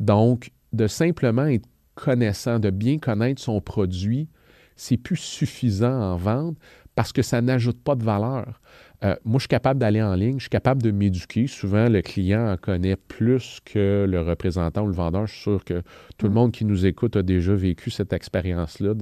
Donc, 0.00 0.50
de 0.72 0.86
simplement 0.86 1.44
être 1.44 1.68
connaissant, 1.96 2.60
de 2.60 2.70
bien 2.70 2.98
connaître 2.98 3.42
son 3.42 3.60
produit, 3.60 4.28
c'est 4.76 4.96
plus 4.96 5.16
suffisant 5.16 6.00
en 6.00 6.16
vente 6.16 6.56
parce 6.94 7.12
que 7.12 7.22
ça 7.22 7.40
n'ajoute 7.40 7.82
pas 7.82 7.96
de 7.96 8.04
valeur. 8.04 8.60
Euh, 9.04 9.14
moi, 9.24 9.38
je 9.38 9.42
suis 9.42 9.48
capable 9.48 9.78
d'aller 9.78 10.02
en 10.02 10.14
ligne, 10.14 10.36
je 10.36 10.44
suis 10.44 10.50
capable 10.50 10.82
de 10.82 10.90
m'éduquer. 10.90 11.46
Souvent, 11.46 11.88
le 11.88 12.00
client 12.00 12.52
en 12.52 12.56
connaît 12.56 12.96
plus 12.96 13.60
que 13.64 14.06
le 14.08 14.20
représentant 14.22 14.82
ou 14.82 14.86
le 14.86 14.94
vendeur. 14.94 15.26
Je 15.26 15.32
suis 15.32 15.42
sûr 15.42 15.64
que 15.64 15.82
tout 16.16 16.26
le 16.26 16.30
mm. 16.30 16.34
monde 16.34 16.52
qui 16.52 16.64
nous 16.64 16.86
écoute 16.86 17.16
a 17.16 17.22
déjà 17.22 17.54
vécu 17.54 17.90
cette 17.90 18.12
expérience-là 18.12 18.94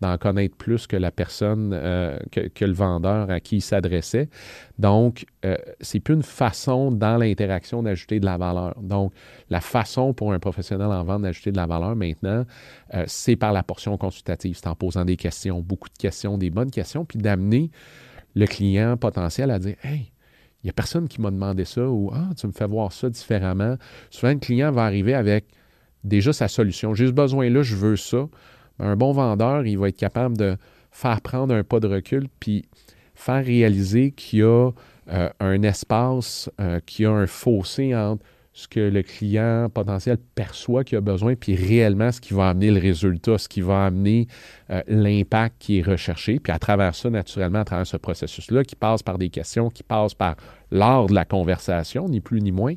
d'en 0.00 0.18
connaître 0.18 0.56
plus 0.56 0.86
que 0.86 0.96
la 0.96 1.10
personne, 1.10 1.70
euh, 1.72 2.18
que, 2.30 2.64
le 2.64 2.72
vendeur 2.72 3.30
à 3.30 3.38
qui 3.40 3.56
il 3.56 3.60
s'adressait. 3.60 4.28
Donc, 4.78 5.24
euh, 5.44 5.56
c'est 5.80 6.00
plus 6.00 6.14
une 6.14 6.22
façon 6.22 6.90
dans 6.90 7.16
l'interaction 7.16 7.82
d'ajouter 7.82 8.18
de 8.18 8.26
la 8.26 8.38
valeur. 8.38 8.74
Donc, 8.80 9.12
la 9.50 9.60
façon 9.60 10.14
pour 10.14 10.32
un 10.32 10.38
professionnel 10.40 10.88
en 10.88 11.04
vente 11.04 11.22
d'ajouter 11.22 11.52
de 11.52 11.56
la 11.56 11.66
valeur 11.66 11.94
maintenant, 11.94 12.44
c'est 13.06 13.36
par 13.36 13.52
la 13.52 13.62
portion 13.62 13.96
consultative. 13.96 14.56
C'est 14.56 14.68
en 14.68 14.74
posant 14.74 15.04
des 15.04 15.16
questions, 15.16 15.60
beaucoup 15.60 15.88
de 15.88 15.98
questions, 15.98 16.38
des 16.38 16.50
bonnes 16.50 16.70
questions, 16.70 17.04
puis 17.04 17.18
d'amener 17.18 17.70
le 18.34 18.46
client 18.46 18.96
potentiel 18.96 19.50
à 19.50 19.58
dire 19.58 19.76
Hey, 19.82 20.12
il 20.62 20.66
n'y 20.66 20.70
a 20.70 20.72
personne 20.72 21.08
qui 21.08 21.20
m'a 21.20 21.30
demandé 21.30 21.64
ça 21.64 21.88
ou 21.88 22.10
Ah, 22.12 22.30
tu 22.36 22.46
me 22.46 22.52
fais 22.52 22.66
voir 22.66 22.92
ça 22.92 23.08
différemment. 23.08 23.76
Souvent, 24.10 24.32
le 24.32 24.38
client 24.38 24.72
va 24.72 24.84
arriver 24.84 25.14
avec 25.14 25.46
déjà 26.04 26.32
sa 26.32 26.48
solution. 26.48 26.94
J'ai 26.94 27.06
ce 27.06 27.12
besoin-là, 27.12 27.62
je 27.62 27.76
veux 27.76 27.96
ça. 27.96 28.28
Un 28.78 28.96
bon 28.96 29.12
vendeur, 29.12 29.66
il 29.66 29.78
va 29.78 29.88
être 29.88 29.96
capable 29.96 30.36
de 30.36 30.56
faire 30.90 31.20
prendre 31.20 31.54
un 31.54 31.64
pas 31.64 31.80
de 31.80 31.88
recul 31.88 32.28
puis 32.40 32.64
faire 33.14 33.44
réaliser 33.44 34.12
qu'il 34.12 34.40
y 34.40 34.42
a 34.42 34.70
euh, 35.10 35.28
un 35.40 35.62
espace, 35.62 36.50
euh, 36.60 36.80
qu'il 36.86 37.04
y 37.04 37.06
a 37.06 37.12
un 37.12 37.26
fossé 37.26 37.94
entre 37.94 38.24
ce 38.58 38.66
que 38.66 38.80
le 38.80 39.04
client 39.04 39.68
potentiel 39.72 40.16
perçoit 40.34 40.82
qu'il 40.82 40.98
a 40.98 41.00
besoin, 41.00 41.36
puis 41.36 41.54
réellement 41.54 42.10
ce 42.10 42.20
qui 42.20 42.34
va 42.34 42.48
amener 42.48 42.72
le 42.72 42.80
résultat, 42.80 43.38
ce 43.38 43.48
qui 43.48 43.60
va 43.60 43.86
amener 43.86 44.26
euh, 44.70 44.82
l'impact 44.88 45.54
qui 45.60 45.78
est 45.78 45.82
recherché. 45.82 46.40
Puis 46.40 46.52
à 46.52 46.58
travers 46.58 46.92
ça, 46.96 47.08
naturellement, 47.08 47.60
à 47.60 47.64
travers 47.64 47.86
ce 47.86 47.96
processus-là, 47.96 48.64
qui 48.64 48.74
passe 48.74 49.04
par 49.04 49.16
des 49.16 49.28
questions, 49.28 49.70
qui 49.70 49.84
passe 49.84 50.12
par 50.12 50.34
l'art 50.72 51.06
de 51.06 51.14
la 51.14 51.24
conversation, 51.24 52.08
ni 52.08 52.20
plus 52.20 52.40
ni 52.40 52.50
moins, 52.50 52.74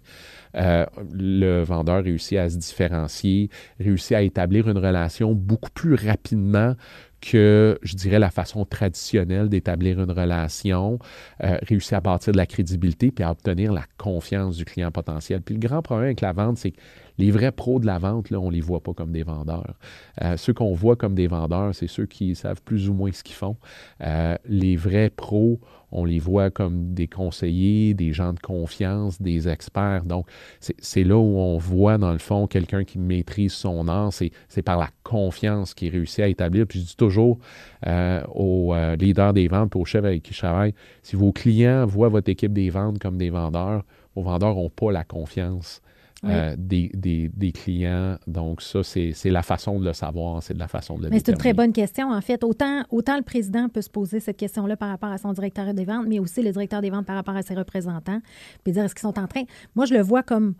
euh, 0.55 0.86
le 1.13 1.63
vendeur 1.63 2.03
réussit 2.03 2.38
à 2.38 2.47
se 2.47 2.57
différencier, 2.57 3.49
réussit 3.79 4.11
à 4.11 4.21
établir 4.21 4.69
une 4.69 4.77
relation 4.77 5.34
beaucoup 5.34 5.71
plus 5.71 5.95
rapidement 5.95 6.75
que, 7.22 7.80
je 7.84 7.95
dirais, 7.95 8.19
la 8.19 8.32
façon 8.32 8.65
traditionnelle 8.65 9.47
d'établir 9.47 10.01
une 10.01 10.11
relation, 10.11 10.99
euh, 11.43 11.57
réussir 11.61 11.99
à 11.99 12.01
bâtir 12.01 12.34
de 12.34 12.38
la 12.38 12.45
crédibilité 12.45 13.11
puis 13.11 13.24
à 13.24 13.32
obtenir 13.32 13.72
la 13.72 13.86
confiance 13.97 14.57
du 14.57 14.65
client 14.65 14.91
potentiel. 14.91 15.41
Puis 15.41 15.55
le 15.55 15.59
grand 15.59 15.82
problème 15.82 16.05
avec 16.07 16.22
la 16.22 16.34
vente, 16.34 16.57
c'est 16.57 16.72
que 16.72 16.80
les 17.17 17.30
vrais 17.30 17.51
pros 17.51 17.80
de 17.80 17.86
la 17.86 17.99
vente, 17.99 18.32
là, 18.32 18.39
on 18.39 18.49
ne 18.49 18.55
les 18.55 18.61
voit 18.61 18.82
pas 18.82 18.93
comme 18.93 19.11
des 19.11 19.24
vendeurs. 19.24 19.76
Euh, 20.24 20.38
ceux 20.38 20.53
qu'on 20.53 20.74
voit 20.74 20.95
comme 20.95 21.13
des 21.13 21.28
vendeurs, 21.28 21.76
c'est 21.76 21.88
ceux 21.88 22.07
qui 22.07 22.36
savent 22.36 22.61
plus 22.63 22.89
ou 22.89 22.93
moins 22.93 23.11
ce 23.11 23.24
qu'ils 23.24 23.36
font. 23.36 23.57
Euh, 24.01 24.36
les 24.45 24.76
vrais 24.76 25.11
pros, 25.11 25.59
on 25.92 26.06
les 26.06 26.20
voit 26.20 26.50
comme 26.50 26.94
des 26.94 27.08
conseillers, 27.08 27.94
des 27.94 28.14
gens 28.14 28.34
de 28.34 28.39
confiance, 28.39 29.22
des 29.22 29.48
experts. 29.48 30.04
Donc, 30.06 30.28
c'est 30.60 31.04
là 31.04 31.18
où 31.18 31.38
on 31.38 31.58
voit, 31.58 31.98
dans 31.98 32.12
le 32.12 32.20
fond, 32.20 32.48
quelqu'un 32.48 32.84
qui 32.84 33.00
maîtrise 33.00 33.54
son 33.54 33.88
art. 33.88 34.12
C'est 34.14 34.62
par 34.62 34.78
la 34.78 34.89
confiance 35.04 35.74
qu'il 35.74 35.92
réussit 35.92 36.20
à 36.20 36.28
établir. 36.28 36.66
Puis 36.68 36.80
je 36.80 36.86
dis 36.86 36.96
toujours 36.96 37.39
euh, 37.88 38.24
aux 38.34 38.74
leaders 38.98 39.34
des 39.34 39.48
ventes, 39.48 39.76
aux 39.76 39.86
chefs 39.86 40.06
avec 40.06 40.24
qui 40.24 40.34
je 40.34 40.39
travaille, 40.39 40.74
si 41.04 41.16
vos 41.16 41.32
clients 41.32 41.86
voient 41.86 42.10
votre 42.10 42.30
équipe 42.30 42.54
des 42.54 42.70
ventes 42.70 43.00
comme 43.00 43.18
des 43.18 43.30
vendeurs, 43.30 43.84
vos 44.16 44.24
vendeurs 44.24 44.56
n'ont 44.56 44.70
pas 44.70 44.92
la 44.92 45.04
confiance 45.04 45.82
euh, 46.24 46.55
des, 46.57 46.91
des, 46.93 47.51
clients. 47.51 48.17
Donc, 48.28 48.61
ça, 48.61 48.84
c'est 48.84 49.13
la 49.26 49.41
façon 49.41 49.80
de 49.80 49.86
le 49.86 49.93
savoir, 49.93 50.43
c'est 50.43 50.53
de 50.53 50.59
la 50.59 50.67
façon 50.67 50.97
de 50.97 51.03
le 51.03 51.09
Mais 51.09 51.17
c'est 51.19 51.32
une 51.32 51.38
très 51.38 51.53
bonne 51.53 51.74
question, 51.74 52.11
en 52.11 52.22
fait. 52.22 52.43
Autant, 52.43 52.84
autant 52.89 53.17
le 53.17 53.24
président 53.24 53.69
peut 53.69 53.82
se 53.82 53.89
poser 53.89 54.19
cette 54.19 54.38
question-là 54.38 54.78
par 54.78 54.89
rapport 54.89 55.09
à 55.09 55.17
son 55.17 55.34
directeur 55.34 55.74
des 55.74 55.86
ventes, 55.86 56.05
mais 56.07 56.19
aussi 56.19 56.41
le 56.41 56.51
directeur 56.51 56.82
des 56.82 56.89
ventes 56.89 57.05
par 57.05 57.15
rapport 57.15 57.36
à 57.36 57.41
ses 57.41 57.55
représentants, 57.55 58.22
puis 58.63 58.74
dire 58.74 58.84
est-ce 58.84 58.93
qu'ils 58.93 59.01
sont 59.01 59.19
en 59.19 59.28
train? 59.28 59.43
Moi, 59.76 59.86
je 59.86 59.93
le 59.93 60.01
vois 60.01 60.24
comme 60.24 60.53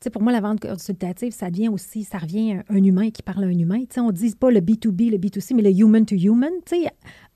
sais, 0.00 0.10
pour 0.10 0.22
moi, 0.22 0.32
la 0.32 0.40
vente 0.40 0.60
consultative, 0.60 1.32
ça 1.32 1.50
devient 1.50 1.68
aussi, 1.68 2.04
ça 2.04 2.18
revient 2.18 2.54
à 2.68 2.72
un 2.72 2.82
humain 2.82 3.10
qui 3.10 3.22
parle 3.22 3.44
à 3.44 3.46
un 3.46 3.58
humain. 3.58 3.80
sais, 3.90 4.00
on 4.00 4.08
ne 4.08 4.12
dit 4.12 4.34
pas 4.34 4.50
le 4.50 4.60
B2B, 4.60 5.10
le 5.10 5.18
B2C, 5.18 5.54
mais 5.54 5.62
le 5.62 5.70
human 5.70 6.04
to 6.04 6.14
human. 6.14 6.52
sais, 6.66 6.86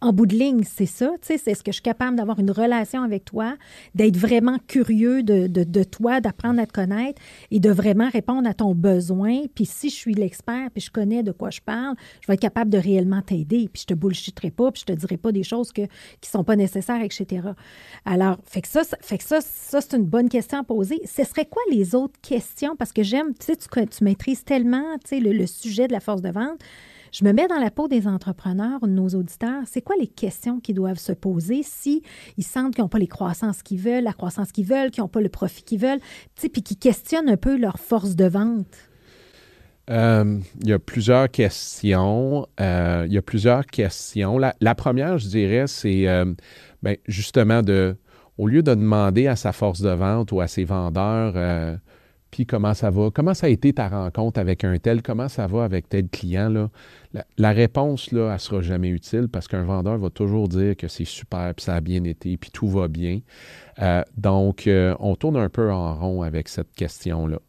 en 0.01 0.13
bout 0.13 0.27
de 0.27 0.35
ligne, 0.35 0.63
c'est 0.65 0.87
ça. 0.87 1.11
C'est 1.21 1.39
ce 1.39 1.63
que 1.63 1.71
je 1.71 1.75
suis 1.75 1.83
capable 1.83 2.17
d'avoir 2.17 2.39
une 2.39 2.51
relation 2.51 3.03
avec 3.03 3.25
toi, 3.25 3.57
d'être 3.95 4.17
vraiment 4.17 4.59
curieux 4.67 5.23
de, 5.23 5.47
de, 5.47 5.63
de 5.63 5.83
toi, 5.83 6.21
d'apprendre 6.21 6.61
à 6.61 6.67
te 6.67 6.73
connaître 6.73 7.21
et 7.51 7.61
de 7.61 7.71
vraiment 7.71 8.09
répondre 8.09 8.49
à 8.49 8.55
ton 8.55 8.75
besoin. 8.75 9.43
Puis 9.55 9.67
si 9.67 9.91
je 9.91 9.95
suis 9.95 10.15
l'expert, 10.15 10.71
puis 10.71 10.81
je 10.81 10.91
connais 10.91 11.23
de 11.23 11.33
quoi 11.33 11.51
je 11.51 11.61
parle, 11.61 11.97
je 12.23 12.27
vais 12.29 12.35
être 12.35 12.41
capable 12.41 12.71
de 12.71 12.79
réellement 12.79 13.21
t'aider. 13.21 13.69
Puis 13.71 13.83
je 13.83 13.87
te 13.87 13.95
bullshitterai 13.95 14.51
pas, 14.51 14.73
puis 14.73 14.85
je 14.87 14.93
te 14.93 14.99
dirai 14.99 15.19
pas 15.19 15.33
des 15.33 15.43
choses 15.43 15.71
que, 15.73 15.83
qui 16.21 16.31
sont 16.31 16.45
pas 16.45 16.57
nécessaires, 16.57 17.03
etc. 17.03 17.49
Alors, 18.07 18.39
fait 18.45 18.63
que 18.63 18.69
ça, 18.69 18.83
fait 19.01 19.19
que 19.19 19.25
ça, 19.25 19.41
ça 19.43 19.81
c'est 19.81 19.97
une 19.97 20.07
bonne 20.07 20.29
question 20.29 20.61
à 20.61 20.65
poser. 20.65 21.01
Ce 21.05 21.25
serait 21.25 21.47
quoi 21.47 21.63
les 21.71 21.95
autres 21.95 22.19
questions? 22.23 22.75
Parce 22.77 22.93
que 22.93 23.03
j'aime, 23.03 23.35
tu 23.35 23.53
sais, 23.55 23.87
tu, 23.87 24.05
maîtrises 24.05 24.45
tellement, 24.45 24.97
tu 25.05 25.17
sais, 25.17 25.21
le 25.21 25.47
sujet 25.47 25.87
de 25.89 25.93
la 25.93 26.01
force 26.01 26.23
de 26.23 26.31
vente. 26.31 26.61
Je 27.13 27.25
me 27.25 27.33
mets 27.33 27.49
dans 27.49 27.59
la 27.59 27.71
peau 27.71 27.89
des 27.89 28.07
entrepreneurs, 28.07 28.81
de 28.81 28.89
nos 28.89 29.09
auditeurs. 29.09 29.63
C'est 29.67 29.83
quoi 29.83 29.97
les 29.99 30.07
questions 30.07 30.61
qu'ils 30.61 30.77
doivent 30.77 30.99
se 30.99 31.13
poser 31.13 31.63
si 31.63 32.03
ils 32.37 32.45
sentent 32.45 32.75
qu'ils 32.75 32.85
n'ont 32.85 32.89
pas 32.89 32.99
les 32.99 33.09
croissances 33.09 33.63
qu'ils 33.63 33.81
veulent, 33.81 34.05
la 34.05 34.13
croissance 34.13 34.53
qu'ils 34.53 34.67
veulent, 34.67 34.91
qu'ils 34.91 35.03
n'ont 35.03 35.09
pas 35.09 35.21
le 35.21 35.29
profit 35.29 35.63
qu'ils 35.63 35.81
veulent, 35.81 36.01
puis 36.37 36.63
qu'ils 36.63 36.79
questionnent 36.79 37.29
un 37.29 37.37
peu 37.37 37.57
leur 37.57 37.79
force 37.79 38.15
de 38.15 38.27
vente? 38.27 38.77
Euh, 39.91 40.39
il 40.61 40.69
y 40.69 40.73
a 40.73 40.79
plusieurs 40.79 41.29
questions. 41.31 42.47
Euh, 42.61 43.05
il 43.07 43.13
y 43.13 43.19
a 43.19 43.23
plusieurs 43.23 43.67
questions. 43.67 44.39
La, 44.39 44.75
première, 44.77 45.19
je 45.19 45.27
dirais, 45.27 45.65
c'est 45.67 46.07
euh, 46.07 46.33
ben, 46.83 46.97
justement 47.09 47.63
de, 47.63 47.97
au 48.39 48.47
lieu 48.47 48.63
de 48.63 48.75
demander 48.75 49.27
à 49.27 49.35
sa 49.35 49.53
force 49.53 49.81
de 49.81 49.91
vente 49.91 50.31
ou 50.31 50.41
à 50.41 50.47
ses 50.47 50.65
vendeurs 50.65 51.35
puis 52.31 52.47
comment 52.47 52.74
ça 52.74 52.91
va? 52.91 53.11
Comment 53.12 53.35
ça 53.35 53.47
a 53.47 53.51
été 53.51 53.72
ta 53.72 53.89
rencontre 53.89 54.39
avec 54.39 54.64
un 54.64 54.78
tel? 54.78 55.03
Comment 55.03 55.28
ça 55.28 55.47
va 55.47 55.64
avec 55.64 55.89
tel 55.89 56.09
client? 56.09 56.70
La, 57.37 57.51
réponse, 57.51 58.12
là, 58.12 58.26
elle 58.28 58.33
ne 58.35 58.39
sera 58.39 58.61
jamais 58.62 58.89
utile 58.89 59.28
parce 59.28 59.49
qu'un 59.49 59.64
vendeur 59.64 59.99
va 59.99 60.11
toujours 60.11 60.49
dire 60.49 60.76
que 60.76 60.87
c'est 60.87 61.05
super, 61.05 61.53
puis 61.55 61.64
ça 61.64 61.74
a 61.74 61.81
bien 61.81 62.05
été, 62.05 62.37
puis 62.37 62.51
tout 62.51 62.68
va 62.68 62.89
bien. 62.89 63.20
Euh, 63.83 64.03
donc, 64.16 64.66
euh, 64.66 64.95
on 65.01 65.16
tourne 65.16 65.37
un 65.37 65.49
peu 65.49 65.72
en 65.72 65.95
rond 65.95 66.22
avec 66.22 66.49
cette 66.49 66.72
question-là. 66.74 67.41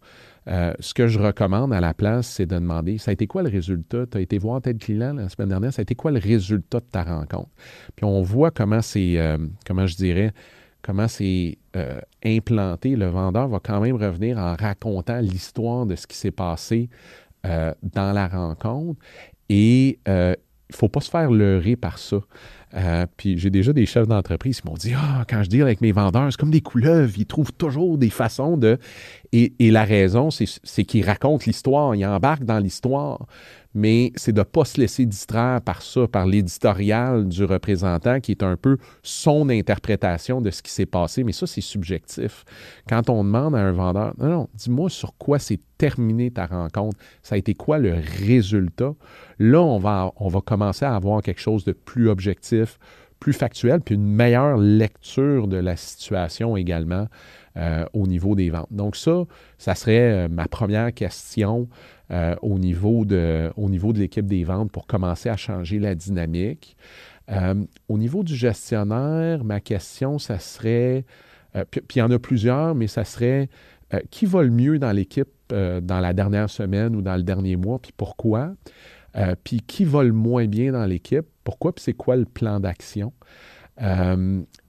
Euh, 0.48 0.74
ce 0.80 0.96
que 0.96 1.06
je 1.06 1.20
recommande 1.20 1.72
à 1.72 1.80
la 1.80 1.94
place, 1.94 2.28
c'est 2.28 2.48
de 2.48 2.56
demander, 2.56 2.98
ça 2.98 3.12
a 3.12 3.14
été 3.14 3.28
quoi 3.28 3.44
le 3.44 3.50
résultat? 3.50 4.08
Tu 4.08 4.18
as 4.18 4.22
été 4.22 4.40
voir 4.40 4.60
tel 4.62 4.78
client 4.78 5.14
la 5.14 5.30
semaine 5.30 5.50
dernière, 5.50 5.72
ça 5.72 5.82
a 5.82 5.84
été 5.84 5.94
quoi 5.94 6.10
le 6.10 6.20
résultat 6.20 6.80
de 6.80 6.86
ta 6.86 7.04
rencontre? 7.04 7.52
Puis 7.96 8.06
on 8.06 8.24
voit 8.24 8.50
comment 8.50 8.82
c'est, 8.82 9.20
comment 9.68 9.86
je 9.86 9.96
dirais, 9.96 10.34
comment 10.82 11.08
c'est 11.08 11.58
euh, 11.76 12.00
implanté, 12.24 12.96
le 12.96 13.08
vendeur 13.08 13.48
va 13.48 13.60
quand 13.60 13.80
même 13.80 13.96
revenir 13.96 14.38
en 14.38 14.56
racontant 14.56 15.20
l'histoire 15.20 15.86
de 15.86 15.96
ce 15.96 16.08
qui 16.08 16.18
s'est 16.18 16.32
passé 16.32 16.90
euh, 17.46 17.74
dans 17.84 18.12
la 18.12 18.28
rencontre. 18.28 19.00
Et 19.50 20.00
euh, 20.08 20.36
il 20.70 20.74
ne 20.74 20.78
faut 20.78 20.90
pas 20.90 21.02
se 21.02 21.10
faire 21.10 21.30
leurrer 21.30 21.76
par 21.76 21.98
ça. 21.98 22.18
puis 23.18 23.38
j'ai 23.38 23.50
déjà 23.50 23.74
des 23.74 23.86
chefs 23.86 24.08
d'entreprise 24.08 24.62
qui 24.62 24.68
m'ont 24.68 24.76
dit 24.76 24.94
Ah, 24.96 25.26
quand 25.30 25.44
je 25.44 25.50
dis 25.50 25.62
avec 25.62 25.82
mes 25.82 25.92
vendeurs, 25.92 26.32
c'est 26.32 26.40
comme 26.40 26.52
des 26.52 26.62
couleuvres, 26.62 27.12
ils 27.18 27.26
trouvent 27.26 27.52
toujours 27.52 27.98
des 27.98 28.10
façons 28.10 28.56
de. 28.56 28.78
Et, 29.34 29.54
et 29.60 29.70
la 29.70 29.84
raison, 29.84 30.30
c'est 30.32 30.86
qu'ils 30.86 31.06
racontent 31.06 31.44
l'histoire, 31.46 31.94
ils 31.94 32.06
embarquent 32.06 32.46
dans 32.46 32.60
l'histoire 32.60 33.26
mais 33.74 34.12
c'est 34.16 34.34
de 34.34 34.40
ne 34.40 34.44
pas 34.44 34.66
se 34.66 34.80
laisser 34.80 35.06
distraire 35.06 35.62
par 35.62 35.82
ça, 35.82 36.08
par 36.08 36.26
l'éditorial 36.26 37.28
du 37.28 37.44
représentant 37.44 38.20
qui 38.20 38.32
est 38.32 38.44
un 38.44 38.58
peu 38.58 38.78
son 39.04 39.50
interprétation 39.50 40.42
de 40.42 40.52
ce 40.52 40.62
qui 40.62 40.72
s'est 40.72 40.86
passé. 40.86 41.24
Mais 41.24 41.32
ça, 41.32 41.48
c'est 41.48 41.62
subjectif. 41.62 42.44
Quand 42.88 43.10
on 43.10 43.24
demande 43.24 43.56
à 43.56 43.60
un 43.60 43.72
vendeur, 43.72 44.14
non, 44.18 44.30
non, 44.30 44.50
dis-moi 44.54 44.90
sur 44.90 45.16
quoi 45.18 45.40
s'est 45.40 45.60
terminé 45.78 46.32
ta 46.32 46.46
rencontre, 46.46 46.98
ça 47.24 47.36
a 47.36 47.38
été 47.38 47.54
quoi 47.54 47.80
le 47.80 47.96
résultat, 48.26 48.94
là, 49.40 49.62
on 49.62 49.80
va, 49.80 50.12
on 50.18 50.28
va 50.28 50.42
commencer 50.42 50.86
à 50.86 50.96
avoir 50.96 51.22
quelque 51.22 51.42
chose 51.42 51.64
de 51.64 51.72
plus 51.72 52.10
objectif, 52.10 52.78
plus 53.20 53.34
factuel, 53.34 53.82
puis 53.82 53.96
une 53.96 54.06
meilleure 54.06 54.58
lecture 54.58 55.48
de 55.48 55.58
la 55.58 55.76
situation 55.76 56.58
également 56.58 57.08
euh, 57.56 57.86
au 57.94 58.08
niveau 58.08 58.34
des 58.36 58.50
ventes. 58.50 58.72
Donc 58.72 58.96
ça, 58.96 59.26
ça 59.58 59.76
serait 59.76 60.26
euh, 60.26 60.28
ma 60.28 60.48
première 60.48 60.94
question 60.94 61.68
euh, 62.12 62.36
au 62.42 62.60
niveau 62.60 63.06
de, 63.06 63.52
au 63.56 63.70
niveau 63.70 63.94
de 63.94 64.00
l'équipe 64.00 64.26
des 64.26 64.44
ventes 64.44 64.70
pour 64.70 64.86
commencer 64.86 65.30
à 65.30 65.38
changer 65.38 65.80
la 65.80 65.96
dynamique. 65.96 66.76
Euh, 67.30 67.56
au 67.88 67.98
niveau 67.98 68.24
du 68.24 68.36
gestionnaire, 68.36 69.46
ma 69.46 69.62
question, 69.62 70.20
ça 70.20 70.38
serait, 70.38 71.06
euh, 71.56 71.64
puis, 71.70 71.82
il 71.96 72.00
y 72.00 72.02
en 72.02 72.12
a 72.12 72.20
plusieurs, 72.20 72.76
mais 72.76 72.88
ça 72.88 73.06
serait 73.06 73.50
qui 74.10 74.26
va 74.26 74.42
le 74.42 74.52
mieux 74.52 74.80
dans 74.80 74.94
l'équipe 74.94 75.28
dans 75.50 76.00
la 76.00 76.14
dernière 76.14 76.50
semaine 76.50 76.96
ou 76.96 77.02
dans 77.02 77.18
le 77.18 77.24
dernier 77.24 77.58
mois, 77.58 77.78
puis 77.78 77.92
pourquoi? 77.96 78.54
puis 79.44 79.60
qui 79.60 79.84
va 79.84 80.02
le 80.04 80.14
moins 80.14 80.46
bien 80.46 80.72
dans 80.72 80.86
l'équipe, 80.86 81.26
pourquoi, 81.44 81.76
puis 81.76 81.84
c'est 81.84 81.94
quoi 81.94 82.16
le 82.16 82.24
plan 82.24 82.62
d'action? 82.62 83.12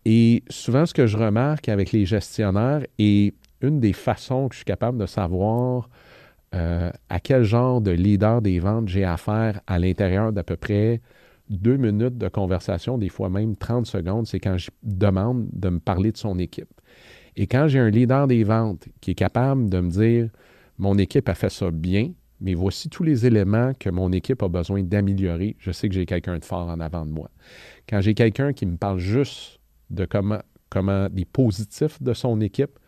et 0.05 0.43
souvent, 0.51 0.87
ce 0.87 0.93
que 0.93 1.07
je 1.07 1.17
remarque 1.17 1.69
avec 1.69 1.93
les 1.93 2.05
gestionnaires, 2.05 2.85
et 2.99 3.33
une 3.61 3.79
des 3.79 3.93
façons 3.93 4.49
que 4.49 4.55
je 4.55 4.59
suis 4.59 4.65
capable 4.65 4.99
de 4.99 5.07
savoir 5.07 5.89
euh, 6.55 6.91
à 7.09 7.21
quel 7.21 7.45
genre 7.45 7.81
de 7.81 7.91
leader 7.91 8.43
des 8.43 8.59
ventes 8.59 8.89
j'ai 8.89 9.05
affaire 9.05 9.61
à 9.67 9.79
l'intérieur 9.79 10.33
d'à 10.33 10.43
peu 10.43 10.57
près 10.57 11.01
deux 11.49 11.77
minutes 11.77 12.19
de 12.19 12.29
conversation, 12.29 12.99
des 12.99 13.09
fois 13.09 13.29
même 13.29 13.57
30 13.57 13.87
secondes, 13.87 14.27
c'est 14.27 14.41
quand 14.41 14.57
je 14.59 14.71
demande 14.83 15.49
de 15.53 15.69
me 15.69 15.79
parler 15.79 16.13
de 16.13 16.17
son 16.17 16.39
équipe. 16.39 16.71
Et 17.37 17.47
quand 17.47 17.69
j'ai 17.69 17.79
un 17.79 17.91
leader 17.91 18.27
des 18.27 18.45
ventes 18.45 18.89
qui 19.01 19.13
est 19.13 19.15
capable 19.15 19.71
de 19.71 19.81
me 19.81 19.91
dire, 19.91 20.29
mon 20.79 20.99
équipe 20.99 21.29
a 21.29 21.35
fait 21.35 21.51
ça 21.51 21.71
bien, 21.71 22.13
mais 22.41 22.55
voici 22.55 22.89
tous 22.89 23.05
les 23.05 23.25
éléments 23.25 23.73
que 23.79 23.89
mon 23.89 24.13
équipe 24.13 24.43
a 24.43 24.49
besoin 24.49 24.83
d'améliorer, 24.83 25.57
je 25.59 25.71
sais 25.71 25.89
que 25.89 25.95
j'ai 25.95 26.07
quelqu'un 26.07 26.39
de 26.39 26.45
fort 26.45 26.69
en 26.69 26.81
avant 26.81 27.07
de 27.07 27.11
moi. 27.13 27.31
Quand 27.89 28.01
j'ai 28.01 28.15
quelqu'un 28.15 28.53
qui 28.53 28.67
me 28.67 28.77
parle 28.77 28.99
juste 28.99 29.61
de 29.91 30.05
comment, 30.05 30.41
comment 30.69 31.09
des 31.09 31.25
positifs 31.25 32.03
de 32.03 32.13
son 32.13 32.41
équipe, 32.41 32.79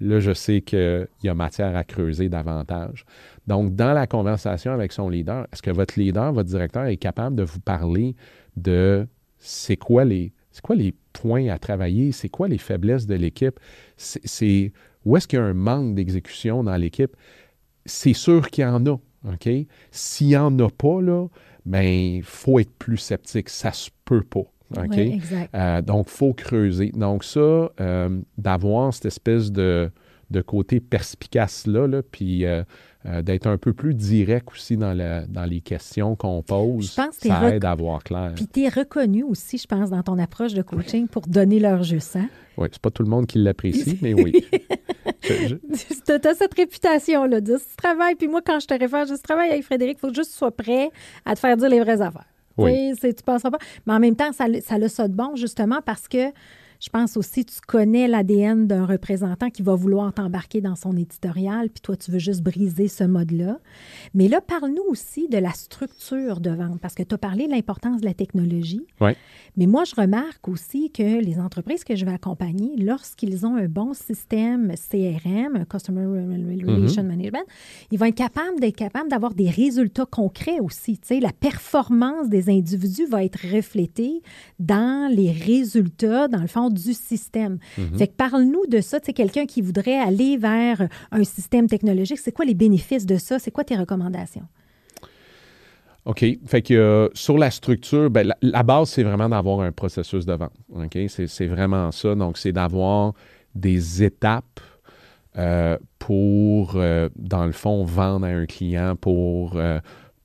là, 0.00 0.20
je 0.20 0.32
sais 0.32 0.60
qu'il 0.60 1.08
y 1.22 1.28
a 1.28 1.34
matière 1.34 1.76
à 1.76 1.84
creuser 1.84 2.28
davantage. 2.28 3.04
Donc, 3.46 3.74
dans 3.74 3.92
la 3.92 4.06
conversation 4.06 4.72
avec 4.72 4.92
son 4.92 5.08
leader, 5.08 5.46
est-ce 5.52 5.62
que 5.62 5.70
votre 5.70 5.98
leader, 5.98 6.32
votre 6.32 6.48
directeur 6.48 6.84
est 6.84 6.96
capable 6.96 7.36
de 7.36 7.42
vous 7.42 7.60
parler 7.60 8.14
de 8.56 9.06
c'est 9.38 9.76
quoi 9.76 10.04
les, 10.04 10.32
c'est 10.50 10.62
quoi 10.62 10.76
les 10.76 10.94
points 11.12 11.48
à 11.48 11.58
travailler, 11.58 12.12
c'est 12.12 12.28
quoi 12.28 12.48
les 12.48 12.58
faiblesses 12.58 13.06
de 13.06 13.14
l'équipe, 13.14 13.58
c'est, 13.96 14.72
où 15.04 15.16
est-ce 15.16 15.28
qu'il 15.28 15.38
y 15.38 15.42
a 15.42 15.44
un 15.44 15.54
manque 15.54 15.94
d'exécution 15.94 16.64
dans 16.64 16.76
l'équipe? 16.76 17.16
C'est 17.84 18.14
sûr 18.14 18.50
qu'il 18.50 18.62
y 18.62 18.66
en 18.66 18.84
a? 18.86 18.96
S'il 19.90 20.28
n'y 20.28 20.36
en 20.36 20.56
a 20.58 20.68
pas, 20.70 21.00
là, 21.00 21.26
ben, 21.64 21.84
il 21.84 22.22
faut 22.22 22.58
être 22.58 22.72
plus 22.78 22.96
sceptique. 22.96 23.48
Ça 23.48 23.72
se 23.72 23.90
peut 24.04 24.22
pas. 24.22 24.44
OK? 24.74 24.98
Euh, 25.54 25.82
donc, 25.82 26.06
il 26.08 26.16
faut 26.16 26.32
creuser. 26.32 26.90
Donc, 26.94 27.24
ça, 27.24 27.70
euh, 27.80 28.20
d'avoir 28.36 28.92
cette 28.92 29.06
espèce 29.06 29.52
de, 29.52 29.90
de 30.30 30.40
côté 30.40 30.80
perspicace-là, 30.80 31.86
là, 31.86 32.02
puis 32.02 32.44
euh, 32.44 32.62
d'être 33.22 33.46
un 33.46 33.58
peu 33.58 33.72
plus 33.72 33.94
direct 33.94 34.48
aussi 34.52 34.76
dans, 34.76 34.96
dans 35.28 35.44
les 35.44 35.60
questions 35.60 36.16
qu'on 36.16 36.42
pose, 36.42 36.90
ça 37.12 37.54
aide 37.54 37.64
à 37.64 37.74
voir 37.74 38.02
clair. 38.02 38.32
Puis 38.34 38.48
tu 38.48 38.62
es 38.62 38.68
reconnu 38.68 39.22
aussi, 39.22 39.58
je 39.58 39.66
pense, 39.66 39.90
dans 39.90 40.02
ton 40.02 40.18
approche 40.18 40.54
de 40.54 40.62
coaching 40.62 41.06
pour 41.06 41.22
donner 41.22 41.60
leur 41.60 41.84
juste. 41.84 42.16
Hein? 42.16 42.28
Oui, 42.56 42.68
c'est 42.72 42.80
pas 42.80 42.90
tout 42.90 43.02
le 43.02 43.10
monde 43.10 43.26
qui 43.26 43.38
l'apprécie, 43.38 43.98
mais 44.02 44.14
oui. 44.14 44.44
Tu 45.20 46.12
as 46.12 46.34
cette 46.34 46.54
réputation-là 46.54 47.40
de 47.40 47.56
ce 47.58 47.76
travail. 47.76 48.14
Puis 48.16 48.28
moi, 48.28 48.40
quand 48.44 48.58
je 48.60 48.66
te 48.66 48.74
réfère, 48.74 49.06
je 49.06 49.14
travaille 49.14 49.50
avec 49.50 49.64
Frédéric, 49.64 49.98
il 49.98 50.08
faut 50.08 50.14
juste 50.14 50.30
que 50.30 50.32
tu 50.32 50.38
sois 50.38 50.56
prêt 50.56 50.90
à 51.24 51.34
te 51.34 51.40
faire 51.40 51.56
dire 51.56 51.68
les 51.68 51.80
vraies 51.80 52.00
affaires. 52.00 52.26
Oui. 52.58 52.92
Tu 53.00 53.06
ne 53.06 53.12
passeras 53.12 53.50
pas? 53.50 53.58
Mais 53.86 53.92
en 53.94 54.00
même 54.00 54.16
temps, 54.16 54.32
ça, 54.32 54.46
ça 54.60 54.78
le 54.78 54.88
ça 54.88 55.08
de 55.08 55.14
bon, 55.14 55.36
justement, 55.36 55.80
parce 55.84 56.08
que 56.08 56.32
je 56.80 56.88
pense 56.90 57.16
aussi 57.16 57.44
tu 57.44 57.60
connais 57.66 58.08
l'ADN 58.08 58.66
d'un 58.66 58.86
représentant 58.86 59.50
qui 59.50 59.62
va 59.62 59.74
vouloir 59.74 60.12
t'embarquer 60.12 60.60
dans 60.60 60.76
son 60.76 60.96
éditorial, 60.96 61.68
puis 61.70 61.80
toi, 61.80 61.96
tu 61.96 62.10
veux 62.10 62.18
juste 62.18 62.42
briser 62.42 62.88
ce 62.88 63.04
mode-là. 63.04 63.58
Mais 64.14 64.28
là, 64.28 64.40
parle-nous 64.40 64.84
aussi 64.88 65.28
de 65.28 65.38
la 65.38 65.52
structure 65.52 66.40
de 66.40 66.50
vente, 66.50 66.80
parce 66.80 66.94
que 66.94 67.02
tu 67.02 67.14
as 67.14 67.18
parlé 67.18 67.46
de 67.46 67.52
l'importance 67.52 68.00
de 68.00 68.06
la 68.06 68.14
technologie. 68.14 68.86
Oui. 69.00 69.12
Mais 69.56 69.66
moi, 69.66 69.84
je 69.84 69.94
remarque 69.94 70.48
aussi 70.48 70.90
que 70.90 71.20
les 71.20 71.38
entreprises 71.38 71.84
que 71.84 71.96
je 71.96 72.04
vais 72.04 72.12
accompagner, 72.12 72.76
lorsqu'ils 72.76 73.46
ont 73.46 73.56
un 73.56 73.68
bon 73.68 73.94
système 73.94 74.74
CRM, 74.90 75.64
Customer 75.66 76.06
Relation 76.06 77.02
mhm. 77.02 77.08
Management, 77.08 77.44
ils 77.90 77.98
vont 77.98 78.06
être 78.06 78.14
capables 78.14 78.60
d'être 78.60 78.76
capables 78.76 79.08
d'avoir 79.08 79.34
des 79.34 79.48
résultats 79.48 80.06
concrets 80.06 80.60
aussi. 80.60 80.98
Tu 80.98 81.08
sais, 81.08 81.20
la 81.20 81.32
performance 81.32 82.28
des 82.28 82.50
individus 82.50 83.06
va 83.06 83.24
être 83.24 83.38
reflétée 83.52 84.22
dans 84.58 85.10
les 85.10 85.32
résultats, 85.32 86.28
dans 86.28 86.40
le 86.40 86.46
fond, 86.46 86.65
du 86.70 86.94
système. 86.94 87.58
Mhm. 87.78 87.98
Fait 87.98 88.08
que 88.08 88.14
parle-nous 88.14 88.66
de 88.66 88.80
ça. 88.80 89.00
Tu 89.00 89.06
sais, 89.06 89.12
quelqu'un 89.12 89.46
qui 89.46 89.60
voudrait 89.62 89.98
aller 89.98 90.36
vers 90.36 90.88
un 91.10 91.24
système 91.24 91.66
technologique, 91.68 92.18
c'est 92.18 92.32
quoi 92.32 92.44
les 92.44 92.54
bénéfices 92.54 93.06
de 93.06 93.16
ça? 93.16 93.38
C'est 93.38 93.50
quoi 93.50 93.64
tes 93.64 93.76
recommandations? 93.76 94.46
OK. 96.06 96.24
Fait 96.46 96.62
que 96.62 96.72
euh, 96.74 97.08
sur 97.14 97.36
la 97.36 97.50
structure, 97.50 98.10
ben, 98.10 98.32
la, 98.40 98.62
base, 98.62 98.90
c'est 98.90 99.02
vraiment 99.02 99.28
d'avoir 99.28 99.60
un 99.60 99.72
processus 99.72 100.24
de 100.24 100.34
vente. 100.34 100.52
OK? 100.72 100.96
C'est 101.08 101.46
vraiment 101.46 101.90
ça. 101.90 102.14
Donc, 102.14 102.38
c'est 102.38 102.52
d'avoir 102.52 103.12
des 103.56 104.04
étapes 104.04 104.60
euh, 105.36 105.76
pour, 105.98 106.76
euh, 106.76 107.08
dans 107.16 107.44
le 107.44 107.52
fond, 107.52 107.84
vendre 107.84 108.24
à 108.24 108.30
un 108.30 108.46
client, 108.46 108.94
pour 108.94 109.60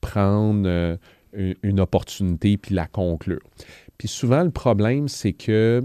prendre 0.00 0.98
une, 1.32 1.54
une, 1.62 1.80
opportunité 1.80 2.56
puis 2.56 2.74
la 2.76 2.86
conclure. 2.86 3.42
Puis 3.98 4.06
souvent, 4.06 4.44
le 4.44 4.50
problème, 4.50 5.08
c'est 5.08 5.32
que 5.32 5.82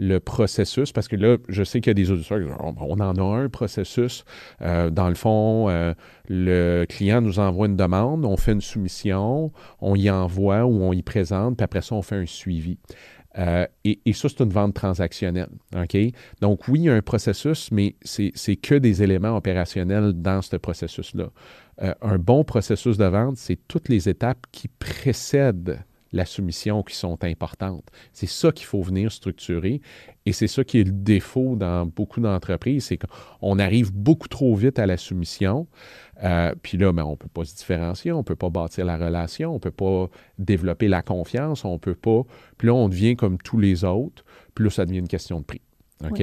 le 0.00 0.18
processus, 0.18 0.92
parce 0.92 1.08
que 1.08 1.16
là, 1.16 1.36
je 1.50 1.62
sais 1.62 1.82
qu'il 1.82 1.90
y 1.90 1.92
a 1.92 1.94
des 1.94 2.10
auditeurs 2.10 2.38
qui 2.38 2.44
disent 2.46 2.54
oh, 2.58 2.72
on 2.80 3.00
en 3.00 3.16
a 3.16 3.36
un 3.36 3.50
processus. 3.50 4.24
Euh, 4.62 4.88
dans 4.88 5.10
le 5.10 5.14
fond, 5.14 5.68
euh, 5.68 5.92
le 6.26 6.86
client 6.88 7.20
nous 7.20 7.38
envoie 7.38 7.66
une 7.66 7.76
demande, 7.76 8.24
on 8.24 8.38
fait 8.38 8.52
une 8.52 8.62
soumission, 8.62 9.52
on 9.80 9.94
y 9.94 10.08
envoie 10.08 10.64
ou 10.64 10.82
on 10.82 10.94
y 10.94 11.02
présente, 11.02 11.58
puis 11.58 11.64
après 11.64 11.82
ça, 11.82 11.94
on 11.94 12.02
fait 12.02 12.16
un 12.16 12.26
suivi. 12.26 12.78
Euh, 13.38 13.66
et, 13.84 14.00
ça, 14.14 14.30
c'est 14.30 14.40
une 14.40 14.50
vente 14.50 14.74
transactionnelle. 14.74 15.50
Donc, 16.40 16.66
oui, 16.66 16.80
il 16.80 16.84
y 16.84 16.88
a 16.88 16.94
un 16.94 17.02
processus, 17.02 17.70
mais 17.70 17.94
c'est 18.02 18.56
que 18.56 18.76
des 18.76 19.02
éléments 19.02 19.36
opérationnels 19.36 20.14
dans 20.14 20.40
ce 20.40 20.56
processus-là. 20.56 21.28
un 22.00 22.18
bon 22.18 22.42
processus 22.42 22.96
de 22.96 23.04
vente, 23.04 23.36
c'est 23.36 23.58
toutes 23.68 23.90
les 23.90 24.08
étapes 24.08 24.46
qui 24.50 24.68
précèdent 24.68 25.84
la 26.12 26.24
soumission 26.24 26.82
qui 26.82 26.96
sont 26.96 27.22
importantes. 27.24 27.84
C'est 28.12 28.28
ça 28.28 28.52
qu'il 28.52 28.66
faut 28.66 28.82
venir 28.82 29.12
structurer 29.12 29.80
et 30.26 30.32
c'est 30.32 30.48
ça 30.48 30.64
qui 30.64 30.80
est 30.80 30.84
le 30.84 30.92
défaut 30.92 31.56
dans 31.56 31.86
beaucoup 31.86 32.20
d'entreprises, 32.20 32.86
c'est 32.86 32.98
qu'on 32.98 33.58
arrive 33.58 33.92
beaucoup 33.92 34.28
trop 34.28 34.54
vite 34.54 34.78
à 34.78 34.86
la 34.86 34.96
soumission. 34.96 35.66
Euh, 36.22 36.54
puis 36.62 36.76
là, 36.78 36.92
ben, 36.92 37.04
on 37.04 37.12
ne 37.12 37.16
peut 37.16 37.28
pas 37.28 37.44
se 37.44 37.56
différencier, 37.56 38.12
on 38.12 38.18
ne 38.18 38.22
peut 38.22 38.36
pas 38.36 38.50
bâtir 38.50 38.84
la 38.84 38.96
relation, 38.96 39.50
on 39.50 39.54
ne 39.54 39.58
peut 39.58 39.70
pas 39.70 40.08
développer 40.38 40.88
la 40.88 41.02
confiance, 41.02 41.64
on 41.64 41.74
ne 41.74 41.78
peut 41.78 41.94
pas. 41.94 42.22
Puis 42.58 42.68
là, 42.68 42.74
on 42.74 42.88
devient 42.88 43.16
comme 43.16 43.38
tous 43.38 43.58
les 43.58 43.84
autres, 43.84 44.24
puis 44.54 44.64
là, 44.64 44.70
ça 44.70 44.84
devient 44.84 44.98
une 44.98 45.08
question 45.08 45.40
de 45.40 45.44
prix. 45.44 45.62
OK? 46.08 46.22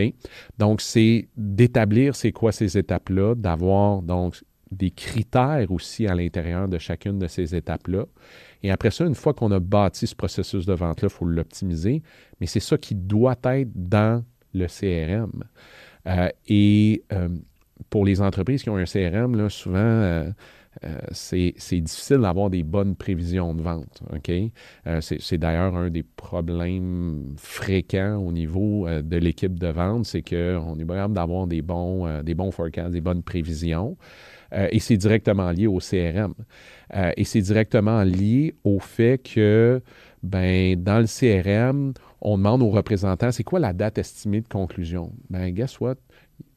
Donc, 0.58 0.82
c'est 0.82 1.28
d'établir 1.38 2.16
c'est 2.16 2.32
quoi 2.32 2.52
ces 2.52 2.78
étapes-là, 2.78 3.36
d'avoir 3.36 4.02
donc 4.02 4.44
des 4.72 4.92
critères 4.92 5.72
aussi 5.72 6.08
à 6.08 6.16
l'intérieur 6.16 6.68
de 6.68 6.78
chacune 6.78 7.20
de 7.20 7.28
ces 7.28 7.56
étapes-là. 7.56 8.06
Et 8.64 8.72
après 8.72 8.92
ça, 8.92 9.06
une 9.06 9.16
fois 9.16 9.34
qu'on 9.34 9.52
a 9.52 9.60
bâti 9.60 10.08
ce 10.08 10.16
processus 10.16 10.66
de 10.66 10.74
vente-là, 10.74 11.08
il 11.12 11.14
faut 11.14 11.26
l'optimiser. 11.26 12.02
Mais 12.40 12.48
c'est 12.48 12.60
ça 12.60 12.78
qui 12.78 12.96
doit 12.96 13.38
être 13.44 13.70
dans 13.76 14.24
le 14.54 14.68
CRM. 14.68 15.44
Euh, 16.08 16.30
et 16.48 17.04
euh, 17.14 17.30
pour 17.90 18.06
les 18.06 18.22
entreprises 18.22 18.64
qui 18.64 18.70
ont 18.70 18.78
un 18.78 18.86
CRM, 18.86 19.50
souvent, 19.50 19.78
euh, 19.78 20.32
c'est 21.12 21.54
difficile 21.72 22.18
d'avoir 22.18 22.50
des 22.50 22.64
bonnes 22.64 22.96
prévisions 22.96 23.54
de 23.54 23.62
vente. 23.62 24.02
C'est 25.02 25.38
d'ailleurs 25.38 25.76
un 25.76 25.90
des 25.90 26.04
problèmes 26.04 27.34
fréquents 27.38 28.18
au 28.18 28.32
niveau 28.32 28.88
de 28.88 29.18
l'équipe 29.18 29.58
de 29.58 29.68
vente, 29.68 30.06
c'est 30.06 30.22
qu'on 30.22 30.76
est 30.76 30.86
capable 30.86 31.16
d'avoir 31.16 31.48
des 31.48 31.64
des 31.64 32.34
bons 32.36 32.52
forecasts, 32.52 32.92
des 32.92 33.02
bonnes 33.02 33.24
prévisions. 33.24 33.98
Et 34.72 34.80
c'est 34.80 34.98
directement 34.98 35.52
lié 35.52 35.68
au 35.68 35.80
CRM. 35.80 36.34
Euh, 36.96 37.12
et 37.18 37.24
c'est 37.24 37.42
directement 37.42 38.04
lié 38.04 38.56
au 38.64 38.80
fait 38.80 39.18
que, 39.18 39.82
ben, 40.24 40.82
dans 40.82 41.00
le 41.00 41.06
CRM, 41.06 41.94
on 42.22 42.38
demande 42.38 42.64
aux 42.64 42.70
représentants, 42.70 43.32
c'est 43.32 43.44
quoi 43.44 43.60
la 43.60 43.74
date 43.74 43.98
estimée 43.98 44.42
de 44.42 44.48
conclusion? 44.48 45.12
Ben, 45.30 45.50
guess 45.52 45.80
what? 45.80 45.96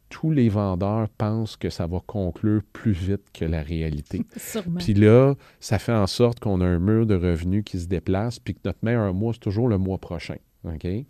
Tous 0.08 0.30
les 0.32 0.48
vendeurs 0.48 1.08
pensent 1.08 1.56
que 1.56 1.70
ça 1.70 1.86
va 1.86 2.00
conclure 2.04 2.62
plus 2.72 2.92
vite 2.92 3.22
que 3.32 3.44
la 3.44 3.62
réalité. 3.62 4.24
Puis 4.78 4.94
là, 4.94 5.34
ça 5.60 5.78
fait 5.78 5.92
en 5.92 6.08
sorte 6.08 6.40
qu'on 6.40 6.60
a 6.60 6.66
un 6.66 6.80
mur 6.80 7.06
de 7.06 7.14
revenus 7.14 7.62
qui 7.64 7.78
se 7.78 7.86
déplace, 7.86 8.40
puis 8.40 8.54
que 8.54 8.60
notre 8.64 8.80
meilleur 8.82 9.14
mois, 9.14 9.32
c'est 9.32 9.40
toujours 9.40 9.68
le 9.68 9.78
mois 9.78 9.98
prochain. 9.98 10.34
OK? 10.64 10.82
Puis 10.82 11.06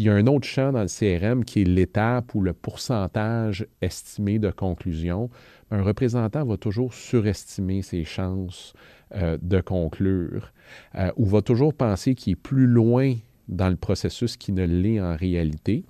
il 0.00 0.06
y 0.06 0.08
a 0.08 0.14
un 0.14 0.26
autre 0.26 0.46
champ 0.46 0.72
dans 0.72 0.82
le 0.82 0.88
CRM 0.88 1.44
qui 1.44 1.62
est 1.62 1.64
l'étape 1.64 2.34
ou 2.34 2.40
le 2.40 2.52
pourcentage 2.52 3.66
estimé 3.80 4.38
de 4.38 4.50
conclusion 4.50 5.30
un 5.74 5.82
représentant 5.82 6.44
va 6.44 6.56
toujours 6.56 6.94
surestimer 6.94 7.82
ses 7.82 8.04
chances 8.04 8.74
euh, 9.14 9.38
de 9.42 9.60
conclure 9.60 10.52
euh, 10.94 11.10
ou 11.16 11.26
va 11.26 11.42
toujours 11.42 11.74
penser 11.74 12.14
qu'il 12.14 12.32
est 12.32 12.36
plus 12.36 12.66
loin 12.66 13.14
dans 13.48 13.68
le 13.68 13.76
processus 13.76 14.36
qu'il 14.36 14.54
ne 14.54 14.64
l'est 14.64 15.00
en 15.00 15.16
réalité. 15.16 15.84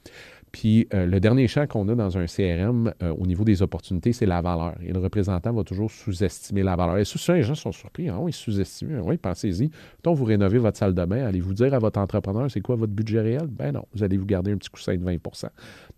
Puis 0.54 0.86
euh, 0.94 1.04
le 1.04 1.18
dernier 1.18 1.48
champ 1.48 1.66
qu'on 1.66 1.88
a 1.88 1.96
dans 1.96 2.16
un 2.16 2.26
CRM 2.26 2.94
euh, 3.02 3.12
au 3.18 3.26
niveau 3.26 3.42
des 3.42 3.60
opportunités, 3.60 4.12
c'est 4.12 4.24
la 4.24 4.40
valeur. 4.40 4.76
Et 4.86 4.92
le 4.92 5.00
représentant 5.00 5.52
va 5.52 5.64
toujours 5.64 5.90
sous-estimer 5.90 6.62
la 6.62 6.76
valeur. 6.76 6.98
Et 6.98 7.04
souvent, 7.04 7.36
les 7.36 7.42
gens 7.42 7.56
sont 7.56 7.72
surpris. 7.72 8.08
Ah 8.08 8.20
oui, 8.20 8.32
sous-estimer. 8.32 9.00
Oui, 9.00 9.16
pensez-y. 9.16 9.72
Quand 10.04 10.14
vous 10.14 10.24
rénovez 10.24 10.58
votre 10.58 10.78
salle 10.78 10.94
de 10.94 11.04
bain, 11.06 11.26
allez-vous 11.26 11.54
dire 11.54 11.74
à 11.74 11.80
votre 11.80 11.98
entrepreneur 11.98 12.48
c'est 12.48 12.60
quoi 12.60 12.76
votre 12.76 12.92
budget 12.92 13.20
réel? 13.20 13.48
Ben 13.48 13.72
non, 13.72 13.84
vous 13.94 14.04
allez 14.04 14.16
vous 14.16 14.26
garder 14.26 14.52
un 14.52 14.56
petit 14.56 14.70
coussin 14.70 14.96
de 14.96 15.04
20% 15.04 15.48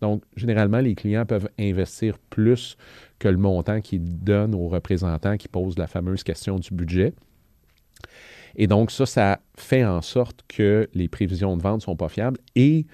Donc, 0.01 0.23
généralement, 0.35 0.79
les 0.79 0.95
clients 0.95 1.27
peuvent 1.27 1.49
investir 1.59 2.17
plus 2.31 2.77
que 3.19 3.27
le 3.27 3.37
montant 3.37 3.79
qu'ils 3.79 4.23
donnent 4.23 4.55
aux 4.55 4.69
représentants 4.69 5.37
qui 5.37 5.49
posent 5.49 5.77
la 5.77 5.85
fameuse 5.85 6.23
question 6.23 6.57
du 6.57 6.73
budget. 6.73 7.13
Et 8.55 8.65
donc, 8.65 8.89
ça, 8.89 9.05
ça 9.05 9.39
fait 9.55 9.85
en 9.85 10.01
sorte 10.01 10.43
que 10.47 10.89
les 10.95 11.09
prévisions 11.09 11.55
de 11.57 11.61
vente 11.61 11.81
ne 11.81 11.83
sont 11.83 11.95
pas 11.95 12.09
fiables 12.09 12.39
et 12.55 12.87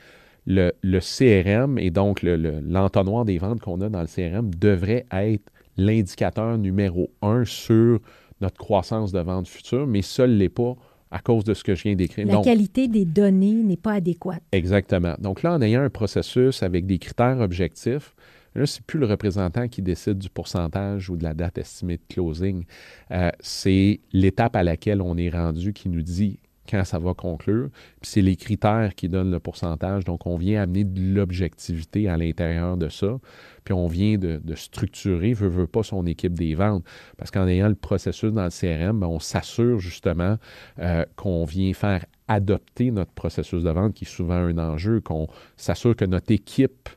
le, 0.45 0.71
CRM 0.99 1.77
et 1.77 1.89
donc 1.89 2.21
l'entonnoir 2.23 3.25
des 3.25 3.37
ventes 3.37 3.61
qu'on 3.61 3.81
a 3.81 3.89
dans 3.89 4.01
le 4.01 4.07
CRM 4.07 4.53
devrait 4.55 5.05
être 5.11 5.51
l'indicateur 5.77 6.57
numéro 6.57 7.09
un 7.21 7.45
sur 7.45 7.99
notre 8.41 8.57
croissance 8.57 9.11
de 9.11 9.19
vente 9.19 9.47
future, 9.47 9.87
mais 9.87 10.01
seul 10.01 10.37
n'est 10.37 10.49
pas 10.49 10.75
à 11.11 11.19
cause 11.19 11.43
de 11.43 11.53
ce 11.53 11.63
que 11.63 11.75
je 11.75 11.83
viens 11.83 11.95
d'écrire. 11.95 12.25
La 12.25 12.41
qualité 12.41 12.87
des 12.87 13.05
données 13.05 13.53
n'est 13.53 13.77
pas 13.77 13.93
adéquate. 13.93 14.41
Exactement. 14.51 15.15
Donc 15.19 15.43
là, 15.43 15.53
en 15.53 15.61
ayant 15.61 15.81
un 15.81 15.89
processus 15.89 16.63
avec 16.63 16.87
des 16.87 16.97
critères 16.97 17.39
objectifs, 17.39 18.15
là, 18.55 18.65
c'est 18.65 18.83
plus 18.83 18.99
le 18.99 19.05
représentant 19.05 19.67
qui 19.67 19.83
décide 19.83 20.17
du 20.17 20.29
pourcentage 20.29 21.09
ou 21.11 21.15
de 21.15 21.23
la 21.23 21.35
date 21.35 21.59
estimée 21.59 21.97
de 21.97 22.13
closing. 22.13 22.65
Euh, 23.11 23.29
c'est 23.39 23.99
l'étape 24.11 24.55
à 24.55 24.63
laquelle 24.63 25.01
on 25.01 25.15
est 25.17 25.29
rendu 25.29 25.71
qui 25.71 25.87
nous 25.87 26.01
dit 26.01 26.39
quand 26.69 26.83
ça 26.83 26.99
va 26.99 27.13
conclure. 27.13 27.69
Puis 28.01 28.11
c'est 28.11 28.21
les 28.21 28.35
critères 28.35 28.95
qui 28.95 29.09
donnent 29.09 29.31
le 29.31 29.39
pourcentage. 29.39 30.03
Donc, 30.05 30.25
on 30.25 30.37
vient 30.37 30.61
amener 30.61 30.83
de 30.83 31.01
l'objectivité 31.13 32.07
à 32.07 32.17
l'intérieur 32.17 32.77
de 32.77 32.89
ça. 32.89 33.17
Puis 33.63 33.73
on 33.73 33.87
vient 33.87 34.17
de, 34.17 34.41
structurer, 34.55 35.33
veut, 35.33 35.47
veut 35.47 35.67
pas, 35.67 35.83
son 35.83 36.05
équipe 36.05 36.33
des 36.33 36.55
ventes. 36.55 36.83
Parce 37.17 37.31
qu'en 37.31 37.47
ayant 37.47 37.67
le 37.67 37.75
processus 37.75 38.31
dans 38.31 38.45
le 38.45 38.49
CRM, 38.49 38.99
ben, 38.99 39.07
on 39.07 39.19
s'assure 39.19 39.79
justement 39.79 40.37
euh, 40.79 41.05
qu'on 41.15 41.45
vient 41.45 41.73
faire 41.73 42.05
adopter 42.27 42.91
notre 42.91 43.11
processus 43.11 43.63
de 43.63 43.69
vente, 43.69 43.93
qui 43.93 44.05
est 44.05 44.07
souvent 44.07 44.35
un 44.35 44.57
enjeu, 44.57 45.01
qu'on 45.01 45.27
s'assure 45.57 45.95
que 45.95 46.05
notre 46.05 46.31
équipe 46.31 46.89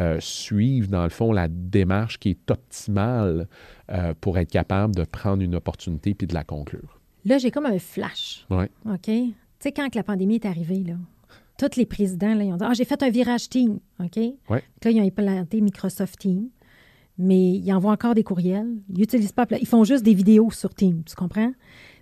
euh, 0.00 0.18
suive, 0.20 0.88
dans 0.88 1.02
le 1.02 1.08
fond, 1.10 1.32
la 1.32 1.48
démarche 1.48 2.18
qui 2.18 2.30
est 2.30 2.50
optimale 2.50 3.48
euh, 3.90 4.14
pour 4.20 4.38
être 4.38 4.50
capable 4.50 4.94
de 4.94 5.04
prendre 5.04 5.42
une 5.42 5.56
opportunité 5.56 6.14
puis 6.14 6.26
de 6.26 6.34
la 6.34 6.44
conclure. 6.44 6.97
Là, 7.24 7.38
j'ai 7.38 7.50
comme 7.50 7.66
un 7.66 7.78
flash. 7.78 8.46
Oui. 8.50 8.66
OK? 8.86 9.02
Tu 9.04 9.34
sais, 9.58 9.72
quand 9.72 9.94
la 9.94 10.02
pandémie 10.02 10.36
est 10.36 10.46
arrivée, 10.46 10.84
là, 10.84 10.94
tous 11.58 11.76
les 11.76 11.86
présidents, 11.86 12.34
là, 12.34 12.44
ils 12.44 12.52
ont 12.52 12.56
dit 12.56 12.64
Ah, 12.66 12.74
j'ai 12.74 12.84
fait 12.84 13.02
un 13.02 13.10
virage 13.10 13.48
Team. 13.48 13.80
OK? 14.00 14.16
Ouais. 14.48 14.62
Là, 14.84 14.90
ils 14.90 15.00
ont 15.00 15.06
implanté 15.06 15.60
Microsoft 15.60 16.18
Team, 16.20 16.48
mais 17.18 17.52
ils 17.52 17.72
envoient 17.72 17.92
encore 17.92 18.14
des 18.14 18.22
courriels. 18.22 18.76
Ils 18.88 18.98
n'utilisent 19.00 19.32
pas. 19.32 19.46
Ils 19.60 19.66
font 19.66 19.84
juste 19.84 20.04
des 20.04 20.14
vidéos 20.14 20.50
sur 20.50 20.72
Team. 20.74 21.02
Tu 21.04 21.14
comprends? 21.16 21.52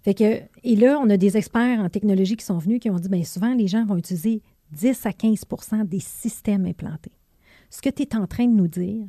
Fait 0.02 0.14
que, 0.14 0.42
et 0.62 0.76
là, 0.76 1.00
on 1.02 1.10
a 1.10 1.16
des 1.16 1.36
experts 1.36 1.80
en 1.80 1.88
technologie 1.88 2.36
qui 2.36 2.44
sont 2.44 2.58
venus 2.58 2.78
qui 2.78 2.90
ont 2.90 2.98
dit 2.98 3.08
bien 3.08 3.24
souvent, 3.24 3.54
les 3.54 3.66
gens 3.66 3.84
vont 3.84 3.96
utiliser 3.96 4.42
10 4.72 5.06
à 5.06 5.10
15% 5.10 5.86
des 5.88 6.00
systèmes 6.00 6.66
implantés. 6.66 7.12
Ce 7.70 7.82
que 7.82 7.90
tu 7.90 8.02
es 8.02 8.14
en 8.14 8.26
train 8.26 8.46
de 8.46 8.52
nous 8.52 8.68
dire, 8.68 9.06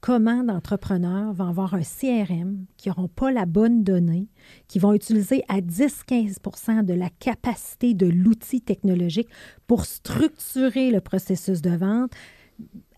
comment 0.00 0.42
d'entrepreneurs 0.42 1.32
vont 1.32 1.48
avoir 1.48 1.74
un 1.74 1.82
CRM 1.82 2.64
qui 2.76 2.88
n'auront 2.88 3.08
pas 3.08 3.30
la 3.30 3.46
bonne 3.46 3.84
donnée, 3.84 4.28
qui 4.68 4.78
vont 4.78 4.94
utiliser 4.94 5.44
à 5.48 5.60
10-15% 5.60 6.84
de 6.84 6.94
la 6.94 7.10
capacité 7.10 7.94
de 7.94 8.06
l'outil 8.06 8.60
technologique 8.60 9.28
pour 9.66 9.84
structurer 9.84 10.90
le 10.90 11.00
processus 11.00 11.60
de 11.60 11.76
vente, 11.76 12.12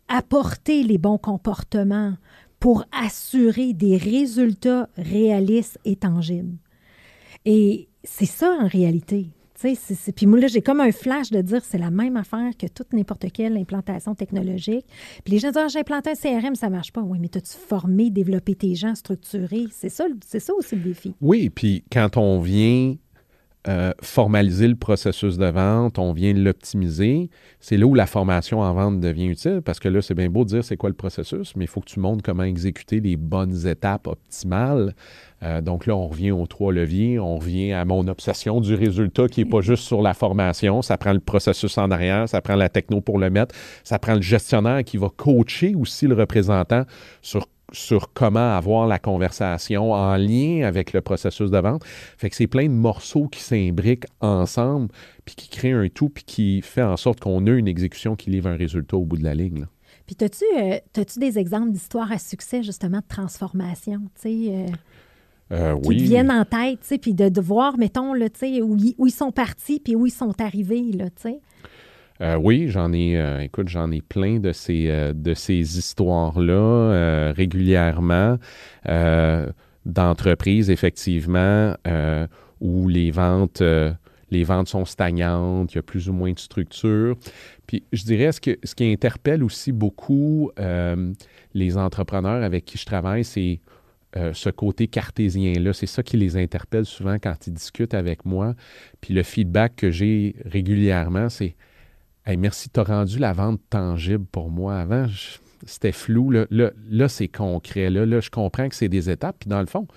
apporter 0.09 0.83
les 0.83 0.99
bons 0.99 1.19
comportements 1.19 2.15
pour 2.61 2.85
assurer 2.93 3.73
des 3.73 3.97
résultats 3.97 4.89
réalistes 4.97 5.79
et 5.85 5.97
tangibles. 5.97 6.57
Et 7.45 7.89
c'est 8.05 8.27
ça 8.27 8.57
en 8.61 8.69
réalité. 8.69 9.31
Puis 10.15 10.27
moi, 10.27 10.41
là, 10.41 10.47
j'ai 10.47 10.63
comme 10.63 10.81
un 10.81 10.93
flash 10.93 11.31
de 11.31 11.41
dire 11.41 11.63
c'est 11.65 11.79
la 11.79 11.91
même 11.91 12.17
affaire 12.17 12.51
que 12.59 12.67
toute 12.67 12.93
n'importe 12.93 13.27
quelle 13.33 13.57
implantation 13.57 14.15
technologique. 14.15 14.87
Puis 15.25 15.35
les 15.35 15.39
gens 15.39 15.49
disent 15.49 15.63
ah, 15.65 15.69
j'ai 15.69 15.81
implanté 15.81 16.11
un 16.11 16.15
CRM, 16.15 16.55
ça 16.55 16.71
marche 16.71 16.93
pas. 16.93 17.03
Oui, 17.03 17.19
mais 17.21 17.35
as-tu 17.37 17.57
formé, 17.57 18.11
développé 18.11 18.55
tes 18.55 18.75
gens, 18.75 18.95
structuré? 18.95 19.67
C'est 19.71 19.89
ça, 19.89 20.05
c'est 20.27 20.41
ça 20.41 20.53
aussi 20.55 20.77
le 20.77 20.83
défi. 20.83 21.15
Oui, 21.21 21.51
puis 21.51 21.85
quand 21.93 22.17
on 22.17 22.41
vient 22.41 22.97
euh, 23.69 23.93
formaliser 24.03 24.67
le 24.67 24.75
processus 24.75 25.39
de 25.39 25.47
vente, 25.47 25.99
on 26.01 26.13
vient 26.13 26.33
l'optimiser. 26.33 27.31
C'est 27.61 27.77
là 27.77 27.87
où 27.87 27.95
la 27.95 28.07
formation 28.07 28.59
en 28.59 28.75
vente 28.75 28.99
devient 28.99 29.27
utile 29.27 29.63
parce 29.65 29.79
que 29.79 29.89
là, 29.89 30.03
c'est 30.03 30.15
bien 30.15 30.29
beau 30.29 30.43
de 30.45 30.49
dire 30.49 30.65
c'est 30.65 30.77
quoi 30.77 30.91
le 30.91 30.97
processus, 30.97 31.55
mais 31.55 31.67
il 31.67 31.69
faut 31.69 31.81
que 31.81 31.87
tu 31.87 32.01
montres 32.01 32.25
comment 32.25 32.43
exécuter 32.43 32.99
les 32.99 33.17
bonnes 33.17 33.67
étapes 33.69 34.09
optimales. 34.09 34.97
Euh, 35.45 35.61
donc 35.61 35.87
là, 35.87 35.95
on 35.95 36.09
revient 36.09 36.33
aux 36.33 36.47
trois 36.49 36.73
leviers. 36.73 37.21
On 37.21 37.37
revient 37.37 37.73
à 37.73 37.85
mon 37.85 38.09
obsession 38.09 38.61
du 38.61 38.75
résultat 38.75 39.29
qui 39.29 39.45
n'est 39.45 39.51
pas 39.51 39.61
juste 39.61 39.85
sur 39.85 40.03
la 40.03 40.15
formation. 40.15 40.83
Ça 40.83 40.99
prend 40.99 41.13
le 41.13 41.21
processus 41.21 41.79
en 41.79 41.93
arrière, 41.93 42.29
ça 42.29 42.41
prend 42.41 42.57
la 42.57 42.69
techno 42.69 43.01
pour 43.01 43.19
le 43.19 43.31
mettre, 43.31 43.55
ça 43.85 44.01
prend 44.01 44.15
le 44.15 44.23
gestionnaire 44.23 44.83
qui 44.83 44.97
va 44.97 45.09
coacher 45.09 45.77
aussi 45.77 46.09
le 46.09 46.15
représentant 46.15 46.83
sur 47.21 47.47
sur 47.73 48.13
comment 48.13 48.57
avoir 48.57 48.87
la 48.87 48.99
conversation 48.99 49.93
en 49.93 50.17
lien 50.17 50.63
avec 50.65 50.93
le 50.93 51.01
processus 51.01 51.51
de 51.51 51.59
vente. 51.59 51.85
Fait 51.85 52.31
que 52.31 52.37
c'est 52.37 52.47
plein 52.47 52.65
de 52.65 52.75
morceaux 52.75 53.29
qui 53.29 53.41
s'imbriquent 53.41 54.07
ensemble, 54.21 54.89
puis 55.25 55.35
qui 55.35 55.49
créent 55.49 55.73
un 55.73 55.89
tout, 55.89 56.09
puis 56.09 56.25
qui 56.25 56.63
fait 56.63 56.83
en 56.83 56.97
sorte 56.97 57.21
qu'on 57.21 57.47
a 57.47 57.51
une 57.51 57.69
exécution 57.69 58.17
qui 58.17 58.31
livre 58.31 58.49
un 58.49 58.57
résultat 58.57 58.97
au 58.97 59.05
bout 59.05 59.17
de 59.17 59.25
la 59.25 59.35
ligne. 59.35 59.67
Puis, 60.07 60.17
as-tu 60.21 60.45
euh, 60.57 60.79
des 61.17 61.39
exemples 61.39 61.71
d'histoires 61.71 62.11
à 62.11 62.19
succès, 62.19 62.63
justement, 62.63 62.99
de 62.99 63.07
transformation, 63.09 64.01
tu 64.21 64.23
sais, 64.23 64.51
euh, 64.51 64.67
euh, 65.53 65.81
qui 65.81 65.97
te 65.97 66.03
viennent 66.03 66.31
en 66.31 66.45
tête, 66.45 66.81
tu 66.81 66.89
sais, 66.89 66.99
puis 66.99 67.15
de, 67.15 67.41
voir, 67.41 67.79
mettons, 67.79 68.13
là, 68.13 68.29
tu 68.29 68.41
sais, 68.41 68.63
où, 68.63 68.77
où, 68.99 69.07
ils 69.07 69.13
sont 69.13 69.33
partis, 69.33 69.81
puis 69.81 69.95
où 69.95 70.07
ils 70.07 70.13
sont 70.13 70.41
arrivés, 70.41 70.93
là, 70.93 71.07
tu 71.11 71.23
sais? 71.23 71.41
Euh, 72.23 72.37
oui, 72.37 72.69
j'en 72.69 72.93
ai, 72.93 73.17
euh, 73.17 73.41
écoute, 73.41 73.69
j'en 73.69 73.91
ai 73.91 74.01
plein 74.01 74.39
de 74.39 74.53
ces, 74.53 74.89
euh, 74.89 75.13
ces 75.35 75.79
histoires-là 75.79 77.33
régulièrement 77.33 78.39
d'entreprises, 79.85 80.71
effectivement, 80.71 81.75
où 82.61 82.89
les 82.89 83.11
ventes, 83.11 83.63
les 84.31 84.45
ventes 84.45 84.69
sont 84.69 84.85
stagnantes, 84.85 85.73
il 85.73 85.77
y 85.77 85.79
a 85.79 85.83
plus 85.83 86.09
ou 86.09 86.13
moins 86.13 86.33
de 86.33 86.39
structure. 86.39 87.17
Puis 87.67 87.83
je 87.93 88.05
dirais, 88.05 88.31
ce, 88.31 88.41
que, 88.41 88.57
ce 88.63 88.75
qui 88.75 88.85
interpelle 88.85 89.43
aussi 89.43 89.73
beaucoup 89.73 90.53
les 91.55 91.77
entrepreneurs 91.77 92.45
avec 92.45 92.65
qui 92.65 92.79
je 92.79 92.87
travaille, 92.87 93.25
c'est 93.25 93.61
ce 94.15 94.51
côté 94.51 94.87
cartésien-là. 94.87 95.73
C'est 95.73 95.87
ça 95.87 96.05
qui 96.05 96.17
les 96.17 96.37
interpelle 96.37 96.85
souvent 96.85 97.17
quand 97.21 97.47
ils 97.47 97.53
discutent 97.53 97.95
avec 97.95 98.25
moi. 98.25 98.55
Puis 99.01 99.15
le 99.15 99.25
feedback 99.25 99.75
que 99.77 99.91
j'ai 99.91 100.37
régulièrement, 100.45 101.29
c'est 101.29 101.57
Hey, 102.25 102.37
merci, 102.37 102.71
tu 102.71 102.79
as 102.79 102.85
rendu 102.85 103.19
la 103.19 103.33
vente 103.33 103.61
tangible 103.69 104.25
pour 104.31 104.49
moi. 104.49 104.77
Avant, 104.77 105.07
c'était 105.67 105.91
flou. 105.91 106.31
Là, 106.31 107.09
c'est 107.09 107.27
concret. 107.27 107.91
Là, 107.91 108.21
je 108.21 108.31
comprends 108.31 108.69
que 108.69 108.77
c'est 108.77 108.89
des 108.89 109.11
étapes. 109.11 109.37
Puis 109.41 109.49
dans 109.49 109.59
le 109.59 109.67
fond, 109.67 109.89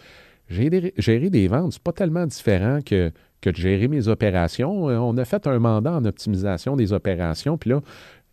gérer, 0.50 1.30
des 1.30 1.48
ventes, 1.48 1.74
c'est 1.74 1.84
pas 1.84 1.92
tellement 1.92 2.26
différent 2.26 2.80
que, 2.84 3.12
de 3.44 3.56
gérer 3.56 3.88
mes 3.88 4.08
opérations. 4.08 4.90
Euh, 4.90 4.98
on 4.98 5.16
a 5.18 5.26
fait 5.26 5.46
un 5.46 5.60
mandat 5.60 5.92
en 5.94 6.04
optimisation 6.04 6.76
des 6.76 6.94
opérations. 6.94 7.60
Puis 7.60 7.70
là, 7.70 7.82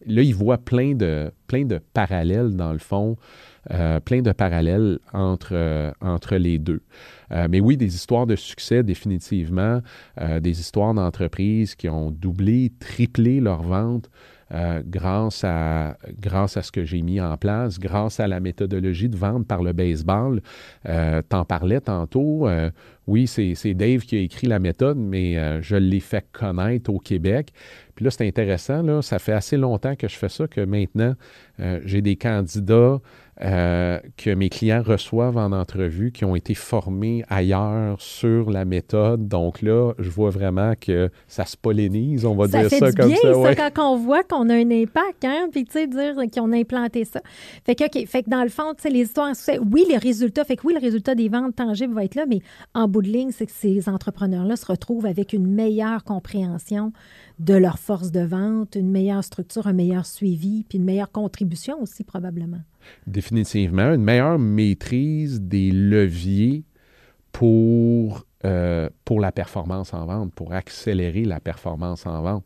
là, 0.07 0.23
ils 0.23 0.35
voient 0.35 0.57
plein 0.57 0.95
de, 0.95 1.31
plein 1.53 1.67
de 1.67 1.81
parallèles, 1.93 2.57
dans 2.57 2.73
le 2.73 2.79
fond, 2.79 3.19
euh, 3.71 4.01
plein 4.01 4.23
de 4.23 4.33
parallèles 4.33 4.99
entre, 5.13 5.51
euh, 5.53 5.93
entre 6.01 6.37
les 6.37 6.59
deux. 6.59 6.81
Euh, 7.31 7.47
mais 7.51 7.61
oui, 7.61 7.77
des 7.77 7.95
histoires 7.95 8.27
de 8.27 8.37
succès, 8.37 8.83
définitivement, 8.83 9.83
des 10.41 10.61
histoires 10.61 10.95
d'entreprises 10.95 11.75
qui 11.75 11.91
ont 11.91 12.11
doublé, 12.11 12.73
triplé 12.81 13.41
leurs 13.41 13.63
ventes 13.63 14.09
grâce, 14.87 15.45
à, 15.45 15.97
grâce 16.21 16.57
à 16.57 16.63
ce 16.63 16.71
que 16.71 16.85
j'ai 16.85 17.03
mis 17.03 17.21
en 17.21 17.37
place, 17.37 17.79
grâce 17.79 18.21
à 18.21 18.29
la 18.29 18.41
méthodologie 18.41 19.09
de 19.09 19.17
vente 19.17 19.47
par 19.47 19.63
le 19.63 19.73
baseball. 19.73 20.41
T'en 21.29 21.45
parlais 21.45 21.81
tantôt. 21.81 22.49
oui, 23.07 23.27
c'est 23.27 23.75
Dave 23.75 24.01
qui 24.01 24.17
a 24.17 24.21
écrit 24.21 24.47
la 24.47 24.59
méthode, 24.59 24.99
mais 24.99 25.63
je 25.63 25.77
l'ai 25.77 26.01
fait 26.01 26.27
connaître 26.33 26.93
au 26.93 26.99
Québec. 26.99 27.53
Puis 27.95 28.05
là, 28.05 28.11
c'est 28.11 28.27
intéressant, 28.27 28.83
là, 28.83 29.03
ça 29.03 29.19
fait 29.19 29.33
assez 29.33 29.57
longtemps 29.57 29.97
que 29.97 30.09
je 30.09 30.17
fais 30.17 30.29
ça 30.29 30.47
que 30.47 30.61
maintenant, 30.61 31.15
j'ai 31.85 32.03
des 32.03 32.17
candidats 32.17 33.01
euh, 33.45 33.99
que 34.17 34.31
mes 34.31 34.49
clients 34.49 34.83
reçoivent 34.83 35.37
en 35.37 35.51
entrevue 35.51 36.13
qui 36.13 36.25
ont 36.25 36.37
été 36.37 36.55
formés 36.55 37.25
ailleurs 37.29 38.01
sur 38.01 38.51
la 38.51 38.65
méthode. 38.65 39.27
Donc 39.27 39.63
là, 39.63 39.95
je 39.99 40.11
vois 40.11 40.31
vraiment 40.31 40.75
que 40.81 41.11
ça 41.27 41.45
se 41.45 41.57
pollinise, 41.57 42.25
on 42.25 42.37
va 42.37 42.47
dire 42.47 42.71
ça 42.71 42.93
comme 42.93 43.15
ça. 43.15 43.37
Ouais. 43.37 43.55
ça 43.55 43.71
quand 43.71 43.95
on 43.95 43.97
voit 43.97 44.23
qu'on 44.23 44.49
a 44.49 44.55
un 44.55 44.71
impact, 44.71 45.25
hein, 45.25 45.49
puis 45.51 45.65
tu 45.65 45.73
sais, 45.73 45.87
dire 45.89 46.15
qu'on 46.33 46.53
a 46.53 46.57
implanté 46.57 47.05
ça. 47.05 47.21
Fait 47.65 47.75
que, 47.75 47.85
OK, 47.85 48.07
fait 48.07 48.23
que 48.23 48.31
dans 48.31 48.45
le 48.45 48.49
fond, 48.49 48.75
tu 48.77 48.83
sais, 48.83 48.91
les 48.91 49.03
histoires, 49.03 49.33
oui, 49.73 49.87
les 49.89 49.99
résultats, 49.99 50.45
fait 50.45 50.57
que 50.57 50.67
oui, 50.67 50.75
le 50.75 50.81
résultat 50.81 51.15
des 51.15 51.29
ventes 51.29 51.57
tangibles 51.57 51.95
va 51.95 52.05
être 52.05 52.15
là, 52.15 52.27
mais 52.29 52.43
en 52.75 52.87
bout 52.87 53.03
de 53.03 53.09
ligne, 53.09 53.33
c'est 53.33 53.47
que 53.47 53.53
ces 53.53 53.89
entrepreneurs-là 53.89 54.55
se 54.55 54.67
retrouvent 54.67 55.07
avec 55.07 55.33
une 55.33 55.47
meilleure 55.47 56.05
compréhension 56.05 56.93
de 57.41 57.55
leur 57.55 57.81
force 57.81 58.13
de 58.13 58.21
vente, 58.21 58.77
une 58.77 58.91
meilleure 58.91 59.25
structure, 59.25 59.67
un 59.67 59.73
meilleur 59.73 60.07
suivi, 60.07 60.65
puis 60.69 60.79
une 60.79 60.85
meilleure 60.85 61.11
contribution 61.11 61.83
aussi 61.83 62.05
probablement. 62.05 62.61
Définitivement, 63.07 63.93
une 63.95 64.03
meilleure 64.03 64.39
maîtrise 64.39 65.41
des 65.41 65.71
leviers 65.71 66.65
pour, 67.33 68.27
euh, 68.45 68.89
pour 69.05 69.21
la 69.21 69.33
performance 69.33 69.95
en 69.95 70.07
vente, 70.07 70.33
pour 70.35 70.53
accélérer 70.53 71.25
la 71.25 71.41
performance 71.41 72.07
en 72.07 72.23
vente. 72.23 72.45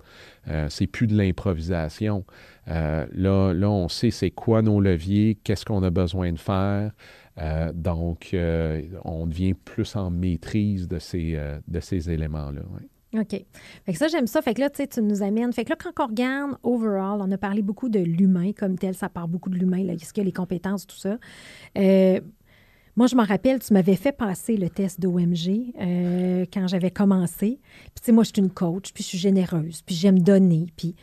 Euh, 0.49 0.69
c'est 0.71 0.87
plus 0.87 1.07
de 1.07 1.17
l'improvisation. 1.17 2.25
Euh, 2.69 3.07
là, 3.13 3.69
on 3.69 3.89
sait 3.89 4.11
c'est 4.11 4.31
quoi 4.31 4.63
nos 4.63 4.81
leviers, 4.81 5.37
qu'est-ce 5.43 5.65
qu'on 5.65 5.83
a 5.83 5.91
besoin 5.91 6.33
de 6.33 6.39
faire. 6.39 6.93
donc, 7.75 8.35
on 9.05 9.27
devient 9.27 9.55
plus 9.55 9.95
en 9.97 10.11
maîtrise 10.11 10.89
de 10.89 10.99
ces, 10.99 11.39
de 11.69 11.81
ces 11.81 12.11
éléments-là. 12.11 12.63
OK. 13.15 13.31
Fait 13.31 13.93
que 13.93 13.99
ça, 13.99 14.09
j'aime 14.09 14.27
ça. 14.27 14.43
Fait 14.43 14.55
que 14.55 14.61
là, 14.61 14.71
tu 14.71 14.79
sais, 14.79 14.87
tu 14.87 15.01
nous 15.01 15.23
amènes. 15.23 15.53
Fait 15.53 15.65
que 15.65 15.71
là, 15.71 15.77
quand 15.77 16.05
on 16.05 16.09
regarde 16.09 16.57
overall, 16.63 17.21
on 17.21 17.31
a 17.31 17.39
parlé 17.39 17.63
beaucoup 17.63 17.89
de 17.89 18.01
l'humain 18.01 18.53
comme 18.53 18.79
tel. 18.79 18.95
Ça 18.95 19.09
part 19.09 19.29
beaucoup 19.29 19.51
de 19.51 19.57
l'humain. 19.57 19.83
Là, 19.85 19.95
ce 19.99 20.13
qu'il 20.13 20.23
y 20.23 20.25
a 20.25 20.25
les 20.27 20.33
compétences, 20.33 20.87
tout 20.87 20.97
ça. 20.97 21.19
Euh, 21.79 22.21
Moi, 22.97 23.07
je 23.07 23.15
m'en 23.15 23.25
rappelle, 23.25 23.61
tu 23.61 23.73
m'avais 23.73 23.97
fait 23.97 24.13
passer 24.13 24.57
le 24.57 24.69
test 24.69 25.01
d'OMG 25.01 25.73
euh, 25.81 26.45
quand 26.53 26.67
j'avais 26.67 26.91
commencé. 26.91 27.61
Puis, 27.95 28.01
tu 28.01 28.05
sais, 28.07 28.13
moi, 28.13 28.25
je 28.25 28.31
suis 28.35 28.43
une 28.43 28.51
coach, 28.51 28.93
puis 28.93 29.03
je 29.03 29.09
suis 29.09 29.19
généreuse, 29.19 29.83
puis 29.83 29.95
j'aime 29.95 30.19
donner, 30.19 30.67
puis 30.77 30.95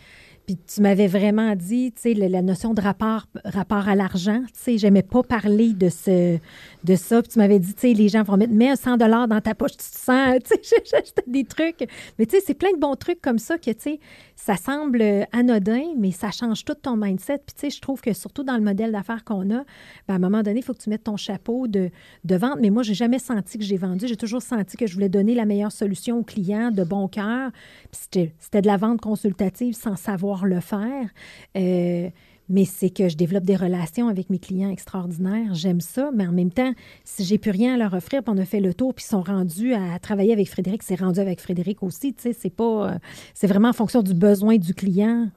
puis 0.46 0.58
tu 0.58 0.82
m'avais 0.82 1.08
vraiment 1.08 1.56
dit, 1.56 1.94
tu 1.94 2.02
sais, 2.02 2.14
la, 2.14 2.42
notion 2.42 2.74
de 2.74 2.82
rapport, 2.82 3.28
rapport 3.46 3.88
à 3.88 3.96
l'argent, 3.96 4.42
tu 4.48 4.60
sais, 4.60 4.78
j'aimais 4.78 5.04
pas 5.04 5.24
parler 5.24 5.74
de, 5.74 5.88
ce, 5.88 6.38
de 6.84 6.96
ça. 6.96 7.22
Puis 7.22 7.32
tu 7.32 7.40
m'avais 7.40 7.60
dit, 7.60 7.74
tu 7.74 7.82
sais, 7.82 7.94
les 7.94 8.10
gens 8.10 8.24
vont 8.24 8.38
mettre, 8.38 8.54
mets 8.54 8.76
100 8.76 8.98
dollars 8.98 9.28
dans 9.28 9.42
ta 9.42 9.56
poche, 9.56 9.72
tu 9.72 9.78
te 9.78 9.84
sens, 9.84 10.38
tu 10.44 10.58
sais, 10.62 10.84
j'achetais 10.90 11.24
des 11.28 11.44
trucs. 11.44 11.88
Mais 12.20 12.26
tu 12.26 12.36
sais, 12.36 12.44
c'est 12.46 12.54
plein 12.54 12.72
de 12.74 12.80
bons 12.80 12.96
trucs 12.96 13.22
comme 13.22 13.40
ça 13.40 13.58
que, 13.58 13.72
tu 13.72 13.80
sais, 13.80 14.00
ça 14.36 14.58
semble 14.58 15.02
anodin, 15.32 15.94
mais 15.98 16.12
ça 16.12 16.32
change 16.32 16.66
tout 16.66 16.74
ton 16.74 16.98
mindset. 16.98 17.40
Puis 17.46 17.56
tu 17.56 17.62
sais, 17.62 17.70
je 17.70 17.82
trouve 17.82 18.02
que 18.02 18.14
surtout 18.14 18.44
dans 18.44 18.56
le 18.56 18.64
modèle 18.64 18.92
d'affaires 18.92 19.24
qu'on 19.24 19.50
a, 19.52 19.64
ben, 20.08 20.14
à 20.14 20.14
un 20.14 20.20
moment 20.20 20.44
donné, 20.44 20.60
il 20.60 20.64
faut 20.64 20.74
que 20.74 20.82
tu 20.82 20.90
mettes 20.90 21.06
ton 21.06 21.18
chapeau 21.18 21.68
de, 21.68 21.90
de 22.24 22.36
vente. 22.36 22.58
Mais 22.60 22.70
moi, 22.70 22.84
j'ai 22.84 22.94
jamais 22.94 23.20
senti 23.20 23.58
que 23.58 23.64
j'ai 23.64 23.78
vendu. 23.78 24.08
J'ai 24.08 24.18
toujours 24.18 24.42
senti 24.42 24.78
que 24.78 24.88
je 24.88 24.94
voulais 24.94 25.10
donner 25.10 25.36
la 25.36 25.46
meilleure 25.46 25.72
solution 25.72 26.20
aux 26.20 26.24
clients 26.24 26.72
de 26.72 26.84
bon 26.84 27.08
cœur. 27.08 27.52
Puis 27.92 28.30
c'était 28.40 28.62
de 28.62 28.68
la 28.68 28.78
vente 28.78 29.02
consultative 29.02 29.76
sans 29.76 29.96
savoir 29.96 30.46
le 30.46 30.60
faire. 30.60 31.10
Euh, 31.56 32.10
mais 32.50 32.66
c'est 32.66 32.90
que 32.90 33.10
je 33.10 33.16
développe 33.16 33.44
des 33.44 33.56
relations 33.56 34.08
avec 34.08 34.30
mes 34.30 34.40
clients 34.40 34.70
extraordinaires. 34.70 35.54
J'aime 35.54 35.82
ça, 35.82 36.12
mais 36.14 36.28
en 36.28 36.32
même 36.32 36.52
temps, 36.52 36.74
si 37.04 37.24
j'ai 37.24 37.38
plus 37.38 37.52
rien 37.52 37.76
à 37.76 37.78
leur 37.78 37.94
offrir, 37.94 38.24
puis 38.24 38.34
on 38.36 38.38
a 38.38 38.46
fait 38.46 38.60
le 38.60 38.74
tour, 38.74 38.94
puis 38.94 39.06
ils 39.06 39.10
sont 39.10 39.22
rendus 39.22 39.74
à 39.74 40.00
travailler 40.00 40.34
avec 40.34 40.50
Frédéric, 40.50 40.84
c'est 40.84 41.00
rendu 41.00 41.20
avec 41.20 41.40
Frédéric 41.40 41.84
aussi. 41.84 42.14
Tu 42.14 42.24
sais, 42.24 42.34
c'est 42.34 42.54
pas, 42.54 42.94
euh, 42.94 42.98
c'est 43.34 43.48
vraiment 43.48 43.70
en 43.70 43.74
fonction 43.74 44.02
du 44.02 44.14
besoin 44.14 44.58
du 44.58 44.74
client. 44.74 45.30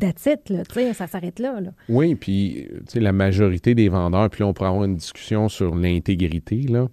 That's 0.00 0.26
là, 0.26 0.64
tu 0.64 0.74
sais, 0.74 0.94
ça 0.94 1.06
s'arrête 1.06 1.38
là, 1.38 1.60
là. 1.60 1.70
Oui, 1.88 2.16
puis 2.16 2.66
tu 2.68 2.94
sais, 2.94 3.00
la 3.00 3.12
majorité 3.12 3.74
des 3.74 3.88
vendeurs, 3.88 4.28
puis 4.28 4.42
là, 4.42 4.48
on 4.48 4.52
pourrait 4.52 4.68
avoir 4.68 4.84
une 4.84 4.96
discussion 4.96 5.48
sur 5.48 5.76
l'intégrité, 5.76 6.62
là. 6.62 6.88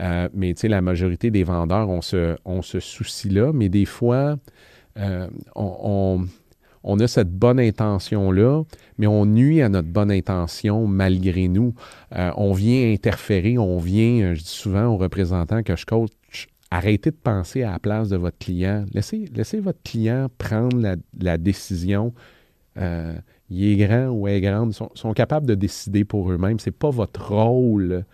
Euh, 0.00 0.28
mais 0.34 0.54
tu 0.54 0.62
sais, 0.62 0.68
la 0.68 0.80
majorité 0.80 1.30
des 1.30 1.44
vendeurs 1.44 1.88
ont 1.88 2.02
ce, 2.02 2.36
ont 2.44 2.62
ce 2.62 2.80
souci-là, 2.80 3.52
mais 3.52 3.68
des 3.68 3.84
fois, 3.84 4.38
euh, 4.98 5.28
on, 5.54 6.26
a 6.84 7.06
cette 7.08 7.30
bonne 7.30 7.60
intention-là, 7.60 8.62
mais 8.98 9.06
on 9.06 9.26
nuit 9.26 9.62
à 9.62 9.68
notre 9.68 9.88
bonne 9.88 10.10
intention 10.10 10.86
malgré 10.86 11.48
nous. 11.48 11.74
Euh, 12.16 12.30
on 12.36 12.52
vient 12.52 12.92
interférer, 12.92 13.58
on 13.58 13.78
vient, 13.78 14.22
euh, 14.22 14.34
je 14.34 14.40
dis 14.40 14.48
souvent 14.48 14.86
aux 14.86 14.96
représentants 14.96 15.62
que 15.62 15.76
je 15.76 15.86
coach, 15.86 16.10
arrêtez 16.70 17.10
de 17.10 17.16
penser 17.16 17.62
à 17.62 17.72
la 17.72 17.78
place 17.78 18.08
de 18.08 18.16
votre 18.16 18.38
client. 18.38 18.86
Laissez, 18.92 19.26
laissez 19.34 19.60
votre 19.60 19.82
client 19.82 20.28
prendre 20.38 20.96
la, 21.18 21.38
décision. 21.38 22.14
il 22.76 23.64
est 23.64 23.76
grand 23.76 24.08
ou 24.08 24.28
est 24.28 24.40
grande, 24.40 24.72
ils 24.72 24.98
sont, 24.98 25.12
capables 25.12 25.46
de 25.46 25.54
décider 25.54 26.04
pour 26.04 26.30
eux-mêmes. 26.30 26.58
Ce 26.58 26.70
n'est 26.70 26.76
pas 26.76 26.90
votre 26.90 27.32
rôle 27.32 28.04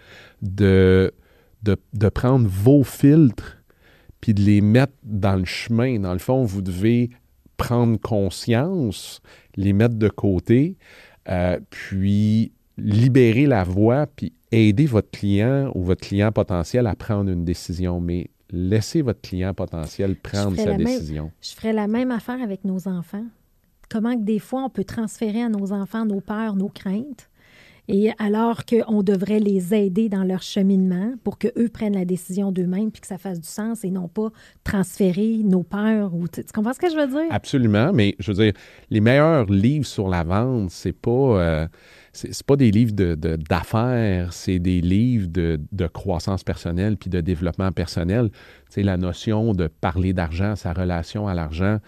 de, 0.42 1.12
de 1.62 2.08
prendre 2.08 2.48
vos 2.48 2.82
filtres 2.82 3.56
puis 4.20 4.34
de 4.34 4.42
les 4.42 4.60
mettre 4.60 4.94
dans 5.04 5.36
le 5.36 5.44
chemin. 5.44 6.00
Dans 6.00 6.12
le 6.12 6.18
fond, 6.18 6.44
vous 6.44 6.62
devez 6.62 7.10
prendre 7.56 7.98
conscience, 7.98 9.20
les 9.56 9.72
mettre 9.72 9.96
de 9.96 10.08
côté, 10.08 10.76
euh, 11.28 11.58
puis 11.70 12.52
libérer 12.78 13.46
la 13.46 13.64
voie, 13.64 14.06
puis 14.06 14.32
aider 14.52 14.86
votre 14.86 15.10
client 15.10 15.72
ou 15.74 15.82
votre 15.82 16.06
client 16.06 16.30
potentiel 16.32 16.86
à 16.86 16.94
prendre 16.94 17.30
une 17.30 17.44
décision. 17.44 18.00
Mais 18.00 18.28
laissez 18.50 19.02
votre 19.02 19.20
client 19.20 19.54
potentiel 19.54 20.16
prendre 20.16 20.56
sa 20.56 20.74
décision. 20.74 21.32
je 21.40 21.50
ferais 21.50 21.72
la 21.72 21.88
même 21.88 22.10
affaire 22.10 22.40
avec 22.42 22.64
nos 22.64 22.88
enfants. 22.88 23.24
Comment 23.88 24.14
que 24.16 24.22
des 24.22 24.38
fois 24.38 24.64
on 24.64 24.70
peut 24.70 24.84
transférer 24.84 25.42
à 25.42 25.48
nos 25.48 25.72
enfants 25.72 26.04
nos 26.04 26.20
peurs, 26.20 26.56
nos 26.56 26.68
craintes, 26.68 27.28
et 27.88 28.10
alors 28.18 28.64
qu'on 28.64 29.02
devrait 29.02 29.38
les 29.38 29.74
aider 29.74 30.08
dans 30.08 30.24
leur 30.24 30.42
cheminement 30.42 31.12
pour 31.22 31.38
qu'eux 31.38 31.68
prennent 31.72 31.94
la 31.94 32.04
décision 32.04 32.50
d'eux-mêmes 32.52 32.90
puis 32.90 33.00
que 33.00 33.06
ça 33.06 33.18
fasse 33.18 33.40
du 33.40 33.48
sens 33.48 33.84
et 33.84 33.90
non 33.90 34.08
pas 34.08 34.30
transférer 34.64 35.42
nos 35.44 35.62
peurs. 35.62 36.10
Tu, 36.32 36.42
comprends 36.54 36.72
ce 36.72 36.80
que 36.80 36.90
je 36.90 36.96
veux 36.96 37.06
dire? 37.06 37.30
Absolument, 37.30 37.92
mais 37.92 38.16
je 38.18 38.32
veux 38.32 38.44
dire, 38.44 38.52
les 38.90 39.00
meilleurs 39.00 39.46
livres 39.46 39.86
sur 39.86 40.08
la 40.08 40.24
vente, 40.24 40.70
c'est 40.70 40.92
pas... 40.92 41.10
Euh, 41.10 41.66
c'est 42.16 42.46
pas 42.46 42.56
des 42.56 42.70
livres 42.70 42.94
d'affaires, 42.94 44.28
de, 44.28 44.32
c'est 44.32 44.58
des 44.58 44.80
livres 44.80 45.28
de, 45.28 45.60
de, 45.70 45.86
croissance 45.86 46.44
personnelle 46.44 46.96
puis 46.96 47.10
de 47.10 47.20
développement 47.20 47.72
personnel. 47.72 48.30
C'est 48.70 48.82
la 48.82 48.96
notion 48.96 49.52
de 49.52 49.66
parler 49.66 50.14
d'argent, 50.14 50.56
sa 50.56 50.72
relation 50.72 51.28
à 51.28 51.34
l'argent, 51.34 51.78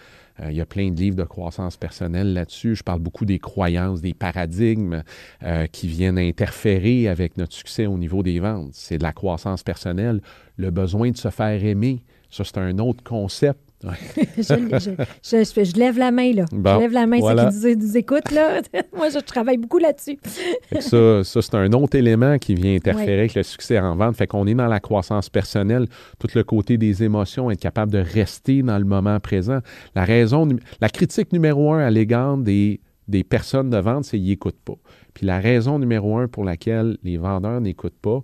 il 0.45 0.57
y 0.57 0.61
a 0.61 0.67
plein 0.67 0.91
de 0.91 1.01
livres 1.01 1.17
de 1.17 1.25
croissance 1.25 1.77
personnelle 1.77 2.33
là-dessus. 2.33 2.77
Je 2.77 2.83
parle 2.83 3.01
beaucoup 3.01 3.25
des 3.25 3.39
croyances, 3.39 4.01
des 4.01 4.15
paradigmes 4.15 5.03
euh, 5.43 5.67
qui 5.67 5.89
viennent 5.89 6.19
interférer 6.19 7.09
avec 7.09 7.37
notre 7.37 7.53
succès 7.53 7.87
au 7.87 7.99
niveau 7.99 8.23
des 8.23 8.39
ventes. 8.41 8.71
C'est 8.73 8.99
de 8.99 9.03
la 9.03 9.13
croissance 9.13 9.63
personnelle, 9.63 10.21
le 10.57 10.71
besoin 10.71 11.11
de 11.11 11.17
se 11.17 11.31
faire 11.31 11.65
aimer. 11.65 12.03
Ça, 12.31 12.45
c'est 12.45 12.59
un 12.59 12.79
autre 12.79 13.03
concept 13.03 13.68
je, 14.39 15.79
lève 15.79 15.99
la 15.99 16.11
main, 16.11 16.33
là. 16.33 16.45
je 16.51 16.81
lève 16.81 16.93
la 16.93 17.07
main, 17.07 17.21
ceux 17.21 17.75
qui 17.75 17.77
nous, 17.77 17.97
écoutent, 17.97 18.33
là. 18.33 18.61
Moi, 18.97 19.09
je 19.11 19.21
travaille 19.21 19.59
beaucoup 19.59 19.79
là-dessus. 19.79 20.19
ça, 20.81 21.23
ça 21.23 21.43
c'est 21.43 21.55
un 21.55 21.73
autre 21.73 21.97
élément 21.97 22.39
qui 22.39 22.55
vient 22.55 22.75
interférer 22.75 23.21
avec 23.21 23.35
le 23.35 23.45
succès 23.45 23.79
en 23.79 23.95
vente. 23.95 24.17
Fait 24.17 24.27
qu'on 24.27 24.47
est 24.49 24.55
dans 24.55 24.67
la 24.67 24.81
croissance 24.81 25.29
personnelle, 25.31 25.87
tout 26.19 26.29
le 26.35 26.43
côté 26.43 26.77
des 26.77 27.05
émotions, 27.05 27.51
être 27.53 27.61
capable 27.61 27.93
de 27.93 27.99
rester 27.99 28.63
dans 28.63 28.79
le 28.79 28.85
moment 28.85 29.21
présent. 29.21 29.61
La 29.95 30.05
raison, 30.05 30.49
la 30.81 30.89
critique 30.89 31.33
numéro 31.33 31.73
un 31.73 31.79
à 31.79 31.91
l'égard 31.91 32.37
des, 32.37 32.81
des 33.09 33.25
personnes 33.25 33.71
de 33.71 33.79
vente, 33.79 34.05
c'est 34.05 34.19
qu'ils 34.19 34.29
n'écoutent 34.29 34.61
pas. 34.65 34.77
Puis 35.15 35.27
la 35.27 35.41
raison 35.41 35.79
numéro 35.79 36.19
un 36.19 36.29
pour 36.29 36.45
laquelle 36.45 36.99
les 37.03 37.17
vendeurs 37.17 37.61
n'écoutent 37.61 37.99
pas, 38.01 38.23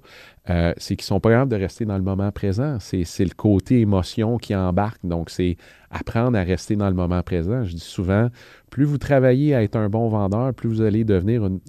euh, 0.50 0.72
c'est 0.76 0.94
qu'ils 0.94 1.06
sont 1.06 1.20
pas 1.20 1.30
capables 1.30 1.50
de 1.50 1.56
rester 1.56 1.86
dans 1.86 1.96
le 1.96 2.04
moment 2.04 2.30
présent. 2.30 2.76
C'est 2.78 3.04
le 3.24 3.34
côté 3.34 3.80
émotion 3.80 4.36
qui 4.36 4.54
embarque. 4.54 5.00
Donc, 5.04 5.30
c'est 5.30 5.56
apprendre 5.90 6.38
à 6.38 6.42
rester 6.42 6.76
dans 6.76 6.88
le 6.88 6.94
moment 6.94 7.22
présent. 7.22 7.64
Je 7.64 7.72
dis 7.72 7.80
souvent, 7.80 8.28
plus 8.70 8.84
vous 8.84 8.98
travaillez 8.98 9.54
à 9.54 9.62
être 9.62 9.76
un 9.76 9.88
bon 9.88 10.08
vendeur, 10.08 10.52
plus 10.52 10.68
vous 10.68 10.82
allez 10.82 11.04
devenir 11.04 11.46
une, 11.46 11.60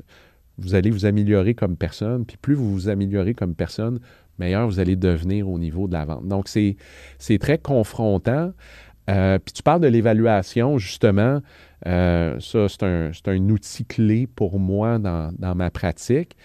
vous 0.58 0.76
allez 0.76 0.90
vous 0.90 1.06
améliorer 1.06 1.54
comme 1.54 1.78
personne, 1.78 2.26
puis 2.26 2.38
plus 2.38 2.54
vous 2.54 2.72
vous 2.72 2.90
améliorez 2.90 3.34
comme 3.34 3.56
personne, 3.56 4.00
meilleur 4.40 4.68
vous 4.68 4.80
allez 4.80 4.96
devenir 4.96 5.50
au 5.50 5.58
niveau 5.58 5.88
de 5.88 5.94
la 5.94 6.06
vente. 6.06 6.28
Donc, 6.28 6.48
c'est 6.50 7.40
très 7.40 7.58
confrontant. 7.58 8.52
Euh, 9.10 9.38
puis 9.40 9.54
tu 9.54 9.64
parles 9.64 9.82
de 9.82 9.88
l'évaluation, 9.88 10.78
justement. 10.78 11.42
Euh, 11.86 12.40
ça, 12.40 12.68
c'est 12.70 12.84
un, 12.84 13.12
un, 13.26 13.50
outil 13.50 13.86
clé 13.86 14.28
pour 14.28 14.60
moi 14.60 15.00
dans, 15.00 15.32
dans 15.38 15.56
ma 15.56 15.70
pratique. 15.70 16.36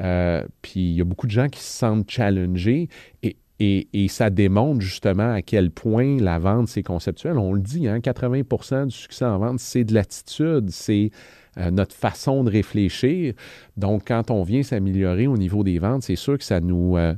Euh, 0.00 0.44
puis 0.62 0.80
il 0.80 0.92
y 0.92 1.00
a 1.00 1.04
beaucoup 1.04 1.26
de 1.26 1.32
gens 1.32 1.48
qui 1.48 1.60
se 1.60 1.78
sentent 1.78 2.10
challengés 2.10 2.88
et, 3.22 3.36
et, 3.58 3.88
et, 3.92 4.08
ça 4.08 4.30
démontre 4.30 4.80
justement 4.80 5.32
à 5.32 5.42
quel 5.42 5.70
point 5.70 6.16
la 6.18 6.38
vente, 6.38 6.68
c'est 6.68 6.82
conceptuel. 6.82 7.36
On 7.36 7.52
le 7.52 7.60
dit, 7.60 7.88
hein, 7.88 7.98
80% 7.98 8.86
du 8.86 8.96
succès 8.96 9.24
en 9.24 9.38
vente, 9.38 9.60
c'est 9.60 9.84
de 9.84 9.92
l'attitude, 9.92 10.70
c'est 10.70 11.10
euh, 11.58 11.72
notre 11.72 11.96
façon 11.96 12.44
de 12.44 12.50
réfléchir. 12.50 13.34
Donc, 13.76 14.04
quand 14.06 14.30
on 14.30 14.44
vient 14.44 14.62
s'améliorer 14.62 15.26
au 15.26 15.36
niveau 15.36 15.64
des 15.64 15.80
ventes, 15.80 16.04
c'est 16.04 16.14
sûr 16.14 16.38
que 16.38 16.44
ça 16.44 16.60
nous, 16.60 16.96
euh, 16.96 17.12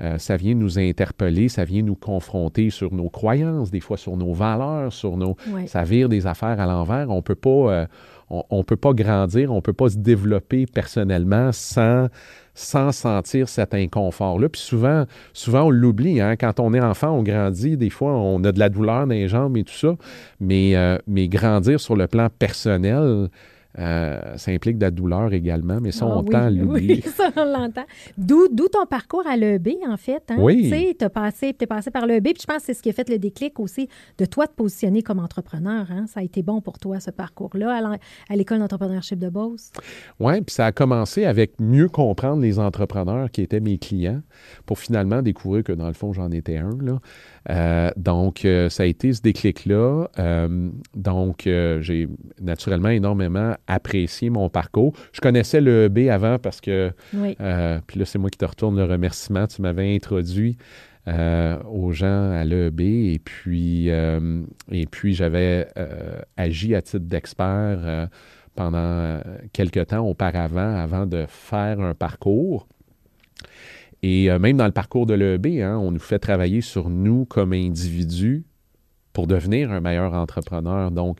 euh, 0.00 0.18
ça 0.18 0.36
vient 0.36 0.54
nous 0.54 0.78
interpeller, 0.78 1.48
ça 1.48 1.64
vient 1.64 1.80
nous 1.80 1.94
confronter 1.94 2.68
sur 2.68 2.92
nos 2.92 3.08
croyances, 3.08 3.70
des 3.70 3.80
fois 3.80 3.96
sur 3.96 4.18
nos 4.18 4.34
valeurs, 4.34 4.92
sur 4.92 5.16
nos, 5.16 5.36
ça 5.66 5.84
vire 5.84 6.10
des 6.10 6.26
affaires 6.26 6.60
à 6.60 6.66
l'envers. 6.66 7.08
On 7.08 7.22
peut 7.22 7.34
pas, 7.34 7.86
on, 8.28 8.62
peut 8.62 8.76
pas 8.76 8.92
grandir, 8.92 9.52
on 9.52 9.62
peut 9.62 9.72
pas 9.72 9.88
se 9.88 9.96
développer 9.96 10.66
personnellement 10.66 11.50
sans 11.52 12.08
sans 12.52 12.90
sentir 12.90 13.48
cet 13.48 13.72
inconfort-là. 13.72 14.48
Puis 14.48 14.60
souvent, 14.60 15.04
souvent 15.32 15.62
on 15.66 15.70
l'oublie. 15.70 16.20
Hein? 16.20 16.34
Quand 16.34 16.58
on 16.58 16.74
est 16.74 16.80
enfant, 16.80 17.10
on 17.10 17.22
grandit. 17.22 17.76
Des 17.76 17.88
fois, 17.88 18.10
on 18.10 18.42
a 18.42 18.50
de 18.50 18.58
la 18.58 18.68
douleur 18.68 19.06
dans 19.06 19.14
les 19.14 19.28
jambes 19.28 19.56
et 19.56 19.62
tout 19.62 19.72
ça. 19.72 19.94
Mais, 20.40 20.74
mais 21.06 21.28
grandir 21.28 21.78
sur 21.78 21.94
le 21.94 22.08
plan 22.08 22.26
personnel, 22.36 23.28
euh, 23.78 24.36
ça 24.36 24.50
implique 24.50 24.78
de 24.78 24.84
la 24.84 24.90
douleur 24.90 25.32
également, 25.32 25.78
mais 25.80 25.92
ça, 25.92 26.06
ah 26.08 26.16
on 26.18 26.24
tend 26.24 26.38
à 26.38 26.50
l'oublier. 26.50 27.02
Oui, 27.04 27.12
ça, 27.12 27.30
on 27.36 27.44
l'entend. 27.44 27.84
D'où, 28.16 28.48
ton 28.48 28.86
parcours 28.86 29.26
à 29.26 29.36
l'EB, 29.36 29.68
en 29.88 29.96
fait. 29.96 30.22
Hein? 30.30 30.36
Oui. 30.38 30.64
Tu 30.64 30.68
sais, 30.70 30.96
tu 30.98 31.04
es 31.04 31.08
passé, 31.08 31.52
passé 31.52 31.90
par 31.90 32.06
l'EB, 32.06 32.24
puis 32.24 32.42
je 32.42 32.46
pense 32.46 32.58
que 32.58 32.66
c'est 32.66 32.74
ce 32.74 32.82
qui 32.82 32.90
a 32.90 32.92
fait 32.92 33.08
le 33.08 33.18
déclic 33.18 33.60
aussi 33.60 33.88
de 34.18 34.24
toi 34.24 34.46
te 34.46 34.54
positionner 34.54 35.02
comme 35.02 35.18
entrepreneur. 35.18 35.86
Hein? 35.90 36.06
Ça 36.06 36.20
a 36.20 36.22
été 36.22 36.42
bon 36.42 36.60
pour 36.60 36.78
toi, 36.78 36.98
ce 37.00 37.10
parcours-là, 37.10 37.98
à 38.28 38.36
l'École 38.36 38.58
d'entrepreneurship 38.58 39.18
de 39.18 39.28
Beauce? 39.28 39.70
Oui, 40.18 40.40
puis 40.40 40.54
ça 40.54 40.66
a 40.66 40.72
commencé 40.72 41.24
avec 41.24 41.60
mieux 41.60 41.88
comprendre 41.88 42.42
les 42.42 42.58
entrepreneurs 42.58 43.30
qui 43.30 43.42
étaient 43.42 43.60
mes 43.60 43.78
clients 43.78 44.22
pour 44.66 44.78
finalement 44.78 45.22
découvrir 45.22 45.62
que, 45.64 45.72
dans 45.72 45.88
le 45.88 45.94
fond, 45.94 46.12
j'en 46.12 46.30
étais 46.30 46.56
un. 46.56 46.76
Là. 46.82 46.98
Euh, 47.50 47.90
donc, 47.96 48.44
euh, 48.44 48.68
ça 48.68 48.82
a 48.82 48.86
été 48.86 49.12
ce 49.12 49.22
déclic-là. 49.22 50.08
Euh, 50.18 50.70
donc, 50.94 51.42
j'ai 51.44 52.08
naturellement 52.40 52.90
énormément 52.90 53.54
apprécié 53.66 54.30
mon 54.30 54.48
parcours. 54.48 54.92
Je 55.12 55.20
connaissais 55.20 55.60
le 55.60 55.88
B 55.88 56.08
avant 56.10 56.38
parce 56.38 56.60
que, 56.60 56.92
puis 57.12 57.98
là, 58.00 58.04
c'est 58.04 58.18
moi 58.18 58.30
qui 58.30 58.38
te 58.38 58.44
retourne 58.44 58.76
le 58.76 58.84
remerciement. 58.84 59.46
Tu 59.46 59.62
m'avais 59.62 59.94
introduit 59.94 60.56
aux 61.06 61.92
gens 61.92 62.32
à 62.32 62.44
l'EB 62.44 62.80
et 62.80 63.20
puis, 63.22 63.88
et 63.88 64.86
puis 64.90 65.14
j'avais 65.14 65.68
agi 66.36 66.74
à 66.74 66.82
titre 66.82 67.06
d'expert 67.06 68.08
pendant 68.54 69.20
quelques 69.52 69.86
temps 69.86 70.06
auparavant, 70.06 70.76
avant 70.76 71.06
de 71.06 71.24
faire 71.28 71.80
un 71.80 71.94
parcours. 71.94 72.66
Et 74.02 74.28
même 74.38 74.56
dans 74.56 74.66
le 74.66 74.72
parcours 74.72 75.06
de 75.06 75.14
l'EB, 75.14 75.60
hein, 75.60 75.76
on 75.76 75.90
nous 75.90 75.98
fait 75.98 76.20
travailler 76.20 76.60
sur 76.60 76.88
nous 76.88 77.24
comme 77.24 77.52
individus 77.52 78.44
pour 79.12 79.26
devenir 79.26 79.72
un 79.72 79.80
meilleur 79.80 80.14
entrepreneur. 80.14 80.92
Donc, 80.92 81.18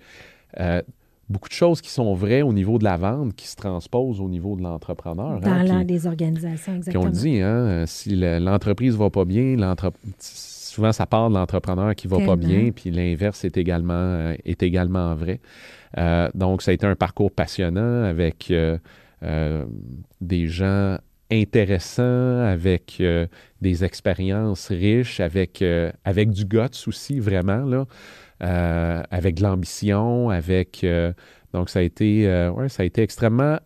beaucoup 1.28 1.48
de 1.48 1.54
choses 1.54 1.80
qui 1.80 1.90
sont 1.90 2.14
vraies 2.14 2.42
au 2.42 2.52
niveau 2.52 2.78
de 2.78 2.84
la 2.84 2.96
vente 2.96 3.34
qui 3.34 3.46
se 3.46 3.56
transposent 3.56 4.20
au 4.20 4.28
niveau 4.28 4.56
de 4.56 4.62
l'entrepreneur. 4.62 5.40
Hein, 5.44 5.64
dans 5.64 5.86
les 5.86 6.06
organisations, 6.06 6.76
exactement. 6.76 7.04
Puis 7.04 7.08
on 7.08 7.12
le 7.12 7.12
dit, 7.12 7.40
hein, 7.40 7.84
si 7.86 8.14
l'entreprise 8.16 8.94
ne 8.94 8.98
va 8.98 9.10
pas 9.10 9.24
bien, 9.24 9.56
souvent 10.78 10.92
ça 10.92 11.06
part 11.06 11.28
de 11.28 11.34
l'entrepreneur 11.34 11.94
qui 11.94 12.08
ne 12.08 12.16
va 12.16 12.24
pas 12.24 12.36
bien, 12.36 12.70
puis 12.70 12.90
l'inverse 12.90 13.44
est 13.44 13.56
également, 13.56 13.94
euh, 13.94 14.34
est 14.44 14.62
également 14.62 15.14
vrai. 15.14 15.40
Euh, 15.96 16.28
donc, 16.34 16.62
ça 16.62 16.70
a 16.70 16.74
été 16.74 16.86
un 16.86 16.94
parcours 16.94 17.32
passionnant 17.32 18.04
avec 18.04 18.50
euh, 18.50 18.78
des 20.20 20.46
gens 20.46 20.98
intéressants, 21.30 22.40
avec 22.40 23.02
des 23.60 23.84
expériences 23.84 24.68
riches, 24.68 25.20
avec, 25.20 25.64
avec 26.04 26.30
du 26.30 26.44
guts 26.44 26.86
aussi, 26.86 27.20
vraiment, 27.20 27.64
là. 27.64 27.86
Euh, 28.42 29.02
avec 29.10 29.34
de 29.36 29.42
l'ambition, 29.42 30.30
avec... 30.30 30.84
Euh, 30.84 31.12
donc, 31.52 31.70
ça 31.70 31.80
a 31.80 31.82
été, 31.82 32.28
euh, 32.28 32.52
ouais, 32.52 32.68
ça 32.68 32.84
a 32.84 32.86
été 32.86 33.02
extrêmement 33.02 33.58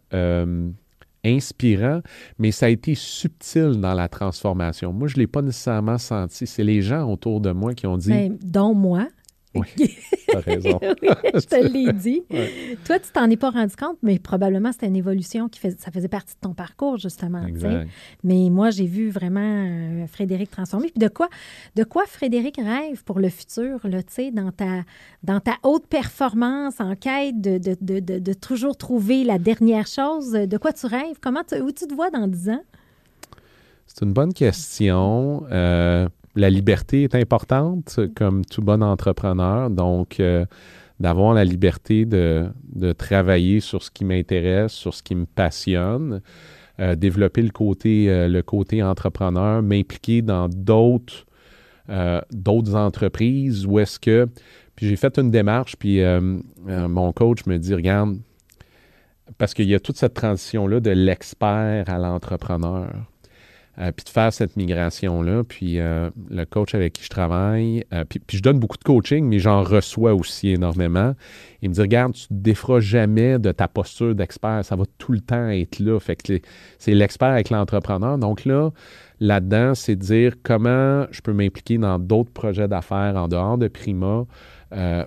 inspirant, 1.25 2.01
mais 2.39 2.53
ça 2.53 2.67
a 2.67 2.69
été 2.71 2.95
subtil 2.95 3.81
dans 3.81 3.95
la 3.95 4.09
transformation. 4.09 4.93
Moi, 4.93 5.09
je 5.09 5.17
ne 5.17 5.21
l'ai 5.21 5.27
pas 5.27 5.43
nécessairement 5.43 5.99
senti. 5.99 6.47
C'est 6.47 6.65
les 6.65 6.81
gens 6.81 7.09
autour 7.11 7.41
de 7.41 7.53
moi 7.53 7.75
qui 7.75 7.87
ont 7.87 7.97
dit... 7.99 8.09
Ben, 8.09 8.39
dont 8.43 8.75
moi, 8.75 9.09
oui, 9.55 9.67
tu 9.77 10.37
raison. 10.37 10.79
je 10.83 11.47
te 11.47 11.67
l'ai 11.67 11.93
dit. 11.93 12.23
Toi, 12.87 12.99
tu 12.99 13.11
t'en 13.13 13.29
es 13.29 13.37
pas 13.37 13.51
rendu 13.51 13.77
compte, 13.77 13.99
mais 14.03 14.19
probablement 14.19 14.73
c'était 14.73 14.87
une 14.87 14.97
évolution 14.97 15.49
qui 15.49 15.61
fait, 15.61 15.79
ça 15.79 15.91
faisait 15.91 16.09
partie 16.09 16.35
de 16.35 16.41
ton 16.41 16.55
parcours, 16.55 16.97
justement. 16.97 17.45
Mais 18.25 18.49
moi, 18.51 18.71
j'ai 18.71 18.87
vu 18.87 19.11
vraiment 19.11 19.41
euh, 19.41 20.07
Frédéric 20.07 20.51
transformer. 20.51 20.89
Puis 20.89 21.01
de 21.01 21.09
quoi, 21.09 21.29
de 21.77 21.85
quoi 21.85 22.05
Frédéric 22.07 22.57
rêve 22.57 23.05
pour 23.05 23.21
le 23.21 23.29
futur, 23.29 23.81
là, 23.85 24.01
dans 24.33 24.53
ta, 24.53 24.83
dans 25.23 25.41
ta 25.41 25.57
haute 25.63 25.87
performance, 25.87 26.81
en 26.81 26.95
quête 26.97 27.41
de, 27.41 27.59
de, 27.59 27.77
de, 27.81 28.19
de, 28.19 28.33
toujours 28.33 28.77
trouver 28.77 29.25
la 29.25 29.39
dernière 29.39 29.87
chose? 29.87 30.33
De 30.33 30.57
quoi 30.57 30.73
tu 30.73 30.87
rêves? 30.87 31.19
Comment 31.21 31.43
où 31.61 31.73
tu 31.73 31.87
te 31.87 31.95
vois 31.95 32.11
dans 32.11 32.27
10 32.27 32.51
ans? 32.51 32.63
C'est 33.87 34.05
une 34.05 34.13
bonne 34.13 34.33
question. 34.33 35.45
Euh, 35.51 36.09
la 36.35 36.51
liberté 36.51 37.05
est 37.05 37.15
importante, 37.15 38.01
comme 38.17 38.45
tout 38.45 38.63
bon 38.63 38.83
entrepreneur. 38.83 39.71
Donc, 39.71 40.21
euh, 40.21 40.45
d'avoir 41.01 41.35
la 41.35 41.45
liberté 41.45 42.05
de, 42.05 42.53
travailler 42.97 43.61
sur 43.61 43.83
ce 43.83 43.91
qui 43.91 44.05
m'intéresse, 44.05 44.73
sur 44.73 44.95
ce 44.95 45.03
qui 45.03 45.15
me 45.15 45.27
passionne, 45.27 46.23
euh, 46.81 46.95
développer 46.95 47.43
le 47.43 47.51
côté, 47.51 48.09
euh, 48.09 48.29
le 48.29 48.43
côté 48.43 48.83
entrepreneur, 48.83 49.63
m'impliquer 49.63 50.23
dans 50.23 50.49
d'autres, 50.49 51.27
d'autres 52.31 52.75
entreprises 52.75 53.67
où 53.67 53.79
est-ce 53.79 53.99
que. 53.99 54.27
Puis 54.77 54.89
j'ai 54.89 54.97
fait 54.97 55.19
une 55.19 55.31
démarche, 55.31 55.77
puis 55.77 56.01
mon 56.65 57.13
coach 57.13 57.45
me 57.45 57.59
dit 57.59 57.75
Regarde, 57.75 58.17
parce 59.37 59.53
qu'il 59.53 59.69
y 59.69 59.75
a 59.75 59.81
toute 59.81 59.99
cette 59.99 60.15
transition-là 60.15 60.81
de 60.81 60.91
l'expert 60.91 61.91
à 61.91 61.99
l'entrepreneur. 61.99 63.12
Euh, 63.83 63.91
puis 63.91 64.05
de 64.05 64.11
faire 64.11 64.33
cette 64.33 64.57
migration-là. 64.57 65.43
Puis 65.45 65.81
euh, 65.81 66.11
le 66.31 66.45
coach 66.45 66.75
avec 66.75 66.93
qui 66.93 67.03
je 67.05 67.09
travaille, 67.09 67.85
euh, 67.93 68.05
puis, 68.05 68.21
je 68.37 68.43
donne 68.43 68.61
beaucoup 68.61 68.77
de 68.77 68.85
coaching, 68.85 69.27
mais 69.27 69.41
j'en 69.41 69.63
reçois 69.63 70.15
aussi 70.15 70.51
énormément. 70.51 71.15
Il 71.63 71.71
me 71.71 71.75
dit 71.75 71.81
Regarde, 71.81 72.13
tu 72.13 72.27
ne 72.31 72.39
te 72.39 72.43
défras 72.43 72.81
jamais 72.81 73.39
de 73.39 73.51
ta 73.51 73.67
posture 73.67 74.15
d'expert, 74.15 74.65
ça 74.65 74.77
va 74.77 74.85
tout 74.99 75.13
le 75.13 75.21
temps 75.21 75.49
être 75.49 75.81
là. 75.81 75.99
Fait 75.99 76.15
que 76.15 76.41
c'est 76.79 76.95
l'expert 76.95 77.29
avec 77.31 77.51
l'entrepreneur. 77.51 78.19
Donc 78.19 78.45
là, 78.45 78.71
là-dedans, 79.19 79.75
c'est 79.75 79.97
de 79.97 80.03
dire 80.03 80.35
comment 80.43 81.07
je 81.11 81.21
peux 81.21 81.33
m'impliquer 81.33 81.79
dans 81.79 81.99
d'autres 81.99 82.33
projets 82.33 82.69
d'affaires 82.69 83.17
en 83.17 83.27
dehors 83.27 83.59
de 83.59 83.67
Prima. 83.69 84.27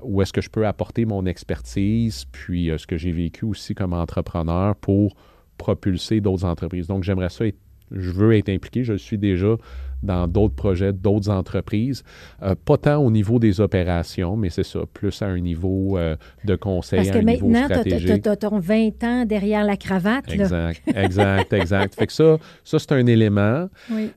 où 0.04 0.22
est-ce 0.22 0.34
que 0.34 0.42
je 0.42 0.50
peux 0.50 0.68
apporter 0.68 1.06
mon 1.06 1.26
expertise, 1.26 2.26
puis 2.32 2.72
ce 2.78 2.86
que 2.86 2.98
j'ai 2.98 3.12
vécu 3.12 3.46
aussi 3.46 3.74
comme 3.74 3.94
entrepreneur 3.94 4.76
pour 4.76 5.16
propulser 5.58 6.20
d'autres 6.20 6.44
entreprises. 6.44 6.88
Donc, 6.88 7.04
j'aimerais 7.04 7.30
ça 7.30 7.48
être 7.48 7.58
je 7.92 8.12
veux 8.12 8.36
être 8.36 8.50
impliqué, 8.50 8.84
je 8.84 8.94
suis 8.94 9.18
déjà 9.18 9.56
dans 10.04 10.28
d'autres 10.28 10.56
projets, 10.56 10.94
d'autres 10.94 11.30
entreprises. 11.30 12.04
Euh, 12.44 12.56
pas 12.66 12.78
tant 12.78 12.98
au 12.98 13.12
niveau 13.12 13.40
des 13.40 13.62
opérations, 13.62 14.36
mais 14.36 14.50
c'est 14.50 14.64
ça, 14.64 14.82
plus 14.94 15.22
à 15.22 15.26
un 15.26 15.40
niveau 15.40 15.98
euh, 15.98 16.16
de 16.44 16.56
conseil, 16.56 17.00
Parce 17.00 17.12
que 17.12 17.18
un 17.18 17.22
maintenant, 17.24 17.68
tu 17.84 18.30
as, 18.30 18.36
ton 18.36 18.60
20 18.60 19.04
ans 19.04 19.26
derrière 19.26 19.64
la 19.64 19.78
cravate. 19.78 20.32
Exact, 20.32 20.82
exact, 20.88 21.54
exact. 21.54 21.96
Fait 21.96 22.08
que 22.08 22.14
ça, 22.14 22.38
ça 22.64 22.80
c'est 22.80 22.92
un 22.92 23.06
élément. 23.06 23.70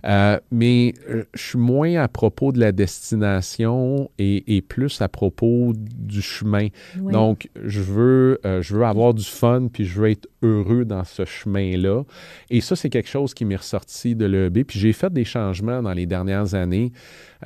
Euh, 0.04 0.38
mais 0.50 0.94
je 1.34 1.40
suis 1.40 1.58
moins 1.58 1.96
à 1.96 2.08
propos 2.08 2.52
de 2.52 2.60
la 2.60 2.72
destination 2.72 4.10
et, 4.18 4.62
plus 4.68 5.00
à 5.00 5.08
propos 5.08 5.72
du 5.74 6.20
chemin. 6.20 6.68
Donc, 6.96 7.48
je 7.64 7.80
veux, 7.80 8.40
je 8.44 8.74
veux 8.74 8.84
avoir 8.84 9.14
du 9.14 9.24
fun, 9.24 9.68
puis 9.72 9.84
je 9.84 10.00
veux 10.00 10.10
être 10.10 10.28
heureux 10.42 10.84
dans 10.84 11.04
ce 11.04 11.24
chemin-là. 11.24 12.02
Et 12.50 12.60
ça, 12.60 12.76
c'est 12.76 12.90
quelque 12.90 13.08
chose 13.08 13.34
qui 13.34 13.44
m'est 13.44 13.56
ressorti 13.56 14.14
de 14.14 14.26
l'EB. 14.26 14.64
Puis 14.64 14.78
j'ai 14.78 14.92
fait 14.92 15.12
des 15.12 15.24
changements 15.24 15.67
dans 15.68 15.92
les 15.92 16.06
dernières 16.06 16.54
années. 16.54 16.92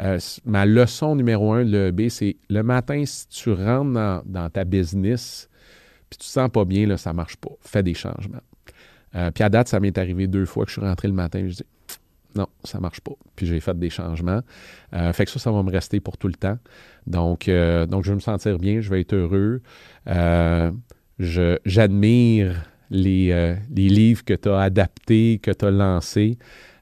Euh, 0.01 0.19
ma 0.45 0.65
leçon 0.65 1.15
numéro 1.15 1.53
un 1.53 1.65
de 1.65 1.71
l'EB, 1.71 2.09
c'est 2.09 2.37
le 2.49 2.63
matin, 2.63 3.03
si 3.05 3.29
tu 3.29 3.53
rentres 3.53 4.23
dans, 4.25 4.51
ta 4.51 4.65
business, 4.65 5.49
puis 6.09 6.19
tu 6.19 6.27
te 6.27 6.33
sens 6.33 6.51
pas 6.51 6.65
bien, 6.65 6.87
là, 6.87 6.97
ça 6.97 7.13
marche 7.13 7.37
pas. 7.37 7.51
Fais 7.61 7.83
des 7.83 7.95
changements. 7.95 8.43
Euh, 9.15 9.31
puis 9.31 9.45
à 9.45 9.51
date, 9.51 9.69
ça 9.69 9.81
m'est 9.81 9.97
arrivé 9.99 10.27
deux 10.27 10.47
fois 10.47 10.65
que 10.65 10.71
je 10.71 10.81
suis 10.81 10.87
rentré 10.87 11.09
le 11.09 11.15
matin, 11.15 11.45
je 11.47 11.57
dis 11.57 11.65
non, 12.35 12.47
ça 12.65 12.81
marche 12.81 13.01
pas. 13.01 13.13
Puis 13.37 13.45
j'ai 13.45 13.61
fait 13.61 13.79
des 13.79 13.91
changements. 13.91 14.41
Euh, 14.95 15.13
fait 15.13 15.27
que 15.27 15.31
ça, 15.31 15.39
ça 15.39 15.53
va 15.53 15.63
me 15.63 15.71
rester 15.71 16.01
pour 16.01 16.17
tout 16.17 16.29
le 16.29 16.35
temps. 16.35 16.59
Donc, 17.07 17.51
donc 17.91 18.05
je 18.05 18.11
vais 18.11 18.15
me 18.15 18.21
sentir 18.21 18.59
bien, 18.59 18.81
je 18.81 18.89
vais 18.89 19.03
être 19.03 19.15
heureux. 19.15 19.61
j'admire 21.19 22.65
les, 22.89 23.57
les, 23.71 23.89
livres 23.89 24.25
que 24.25 24.33
tu 24.33 24.49
as 24.49 24.61
adaptés, 24.61 25.41
que 25.43 25.51
tu 25.51 25.67
as 25.67 25.71
lancés. 25.71 26.39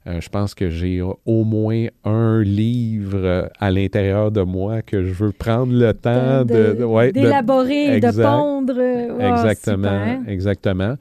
Euh, 0.07 0.21
je 0.21 0.31
pense 0.31 0.55
que 0.55 0.71
j'ai 0.71 1.03
au 1.03 1.45
moins 1.45 1.87
un 2.05 2.41
livre 2.43 3.51
à 3.59 3.71
l'intérieur 3.71 4.33
de 4.33 4.41
moi 4.41 4.81
que 4.81 5.05
je 5.05 5.13
veux 5.13 5.33
prendre 5.33 5.75
le 5.75 5.93
temps 5.93 6.45
de, 6.45 6.73
d'élaborer, 7.13 8.01
de, 8.01 8.23
pondre. 8.23 8.81
exactement, 9.21 10.23
exactement. 10.27 10.95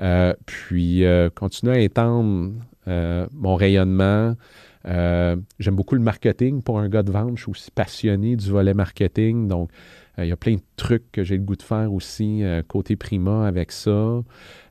Euh, 0.00 0.34
puis 0.46 1.04
euh, 1.04 1.30
continuer 1.30 1.74
à 1.74 1.78
étendre 1.80 2.52
mon 3.32 3.54
rayonnement. 3.54 4.34
j'aime 4.84 5.76
beaucoup 5.76 5.94
le 5.94 6.00
marketing. 6.00 6.60
Pour 6.60 6.80
un 6.80 6.88
gars 6.88 7.04
de 7.04 7.12
vente, 7.12 7.36
je 7.36 7.42
suis 7.42 7.50
aussi 7.52 7.70
passionné 7.70 8.34
du 8.34 8.50
volet 8.50 8.74
marketing. 8.74 9.46
Donc, 9.46 9.70
il 10.18 10.26
y 10.26 10.32
a 10.32 10.36
plein 10.36 10.54
de 10.54 10.62
trucs 10.74 11.12
que 11.12 11.22
j'ai 11.22 11.36
le 11.36 11.44
goût 11.44 11.54
de 11.54 11.62
faire 11.62 11.92
aussi 11.92 12.42
côté 12.66 12.96
Prima 12.96 13.46
avec 13.46 13.70
ça. 13.70 14.22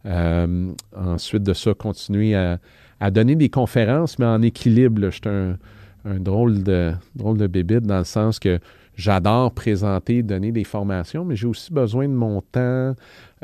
ensuite 0.04 1.44
de 1.44 1.54
ça, 1.54 1.74
continuer 1.74 2.36
à, 2.36 2.60
à 3.00 3.12
donner 3.12 3.36
des 3.36 3.50
conférences, 3.50 4.20
mais 4.20 4.26
en 4.26 4.41
équilibre. 4.41 5.10
Je 5.10 5.10
suis 5.10 5.22
un, 5.26 6.20
drôle 6.20 6.64
de 6.64 6.93
drôle 7.16 7.38
de 7.38 7.80
dans 7.80 8.00
le 8.00 8.04
sens 8.04 8.39
que 8.39 8.60
j'adore 8.95 9.54
présenter, 9.54 10.24
donner 10.24 10.52
des 10.52 10.64
formations, 10.64 11.24
mais 11.24 11.36
j'ai 11.36 11.47
aussi 11.47 11.72
besoin 11.72 12.08
de 12.08 12.14
mon 12.14 12.41
temps, 12.41 12.95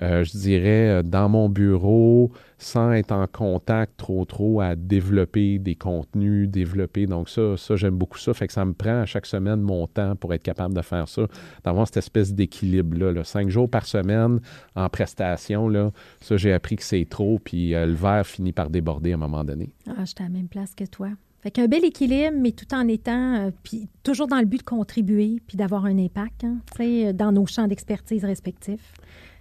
euh, 0.01 0.23
je 0.23 0.37
dirais, 0.37 0.89
euh, 0.89 1.03
dans 1.03 1.29
mon 1.29 1.49
bureau, 1.49 2.31
sans 2.65 2.93
être 2.93 3.11
en 3.11 3.27
contact 3.27 3.93
trop, 3.95 4.25
trop 4.25 4.59
à 4.59 4.75
développer 4.75 5.59
des 5.59 5.75
contenus, 5.75 6.49
développer. 6.49 7.05
Donc 7.05 7.29
ça, 7.29 7.55
ça 7.57 7.75
j'aime 7.75 7.95
beaucoup 7.95 8.17
ça. 8.17 8.33
Fait 8.33 8.47
que 8.47 8.53
ça 8.53 8.65
me 8.65 8.73
prend 8.73 9.01
à 9.01 9.05
chaque 9.05 9.27
semaine 9.27 9.61
mon 9.61 9.85
temps 9.85 10.15
pour 10.15 10.33
être 10.33 10.41
capable 10.41 10.73
de 10.73 10.81
faire 10.81 11.07
ça, 11.07 11.27
d'avoir 11.63 11.85
cette 11.85 11.97
espèce 11.97 12.33
d'équilibre-là. 12.33 13.23
Cinq 13.23 13.49
jours 13.49 13.69
par 13.69 13.85
semaine 13.85 14.39
en 14.75 14.89
prestation, 14.89 15.69
là, 15.69 15.91
ça, 16.21 16.37
j'ai 16.37 16.53
appris 16.53 16.75
que 16.77 16.83
c'est 16.83 17.05
trop, 17.07 17.37
puis 17.37 17.75
euh, 17.75 17.85
le 17.85 17.93
verre 17.93 18.25
finit 18.25 18.51
par 18.51 18.71
déborder 18.71 19.11
à 19.11 19.13
un 19.13 19.19
moment 19.19 19.43
donné. 19.43 19.69
Ah, 19.87 19.93
je 19.99 20.05
suis 20.05 20.15
à 20.21 20.23
la 20.23 20.29
même 20.29 20.47
place 20.47 20.73
que 20.73 20.85
toi. 20.85 21.09
Fait 21.41 21.51
qu'un 21.51 21.67
bel 21.67 21.85
équilibre, 21.85 22.35
mais 22.35 22.51
tout 22.51 22.73
en 22.73 22.87
étant, 22.87 23.51
puis 23.61 23.87
toujours 24.01 24.25
dans 24.25 24.39
le 24.39 24.45
but 24.45 24.57
de 24.57 24.63
contribuer, 24.63 25.39
puis 25.45 25.55
d'avoir 25.55 25.85
un 25.85 25.99
impact, 25.99 26.43
hein, 26.45 27.11
dans 27.13 27.31
nos 27.31 27.45
champs 27.45 27.67
d'expertise 27.67 28.25
respectifs. 28.25 28.91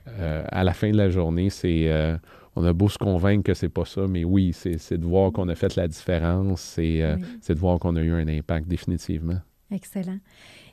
Euh, 0.08 0.44
à 0.50 0.64
la 0.64 0.74
fin 0.74 0.90
de 0.90 0.96
la 0.98 1.08
journée, 1.08 1.48
c'est 1.48 1.90
euh, 1.90 2.16
on 2.56 2.64
a 2.64 2.72
beau 2.72 2.88
se 2.88 2.98
convaincre 2.98 3.42
que 3.44 3.54
c'est 3.54 3.68
pas 3.68 3.84
ça, 3.84 4.06
mais 4.06 4.24
oui, 4.24 4.52
c'est 4.52 4.98
de 4.98 5.04
voir 5.04 5.32
qu'on 5.32 5.48
a 5.48 5.54
fait 5.54 5.76
la 5.76 5.88
différence, 5.88 6.60
c'est 6.60 7.02
euh, 7.02 7.16
de 7.16 7.58
voir 7.58 7.78
qu'on 7.78 7.96
a 7.96 8.02
eu 8.02 8.12
un 8.12 8.28
impact 8.28 8.68
définitivement. 8.68 9.40
Excellent. 9.70 10.18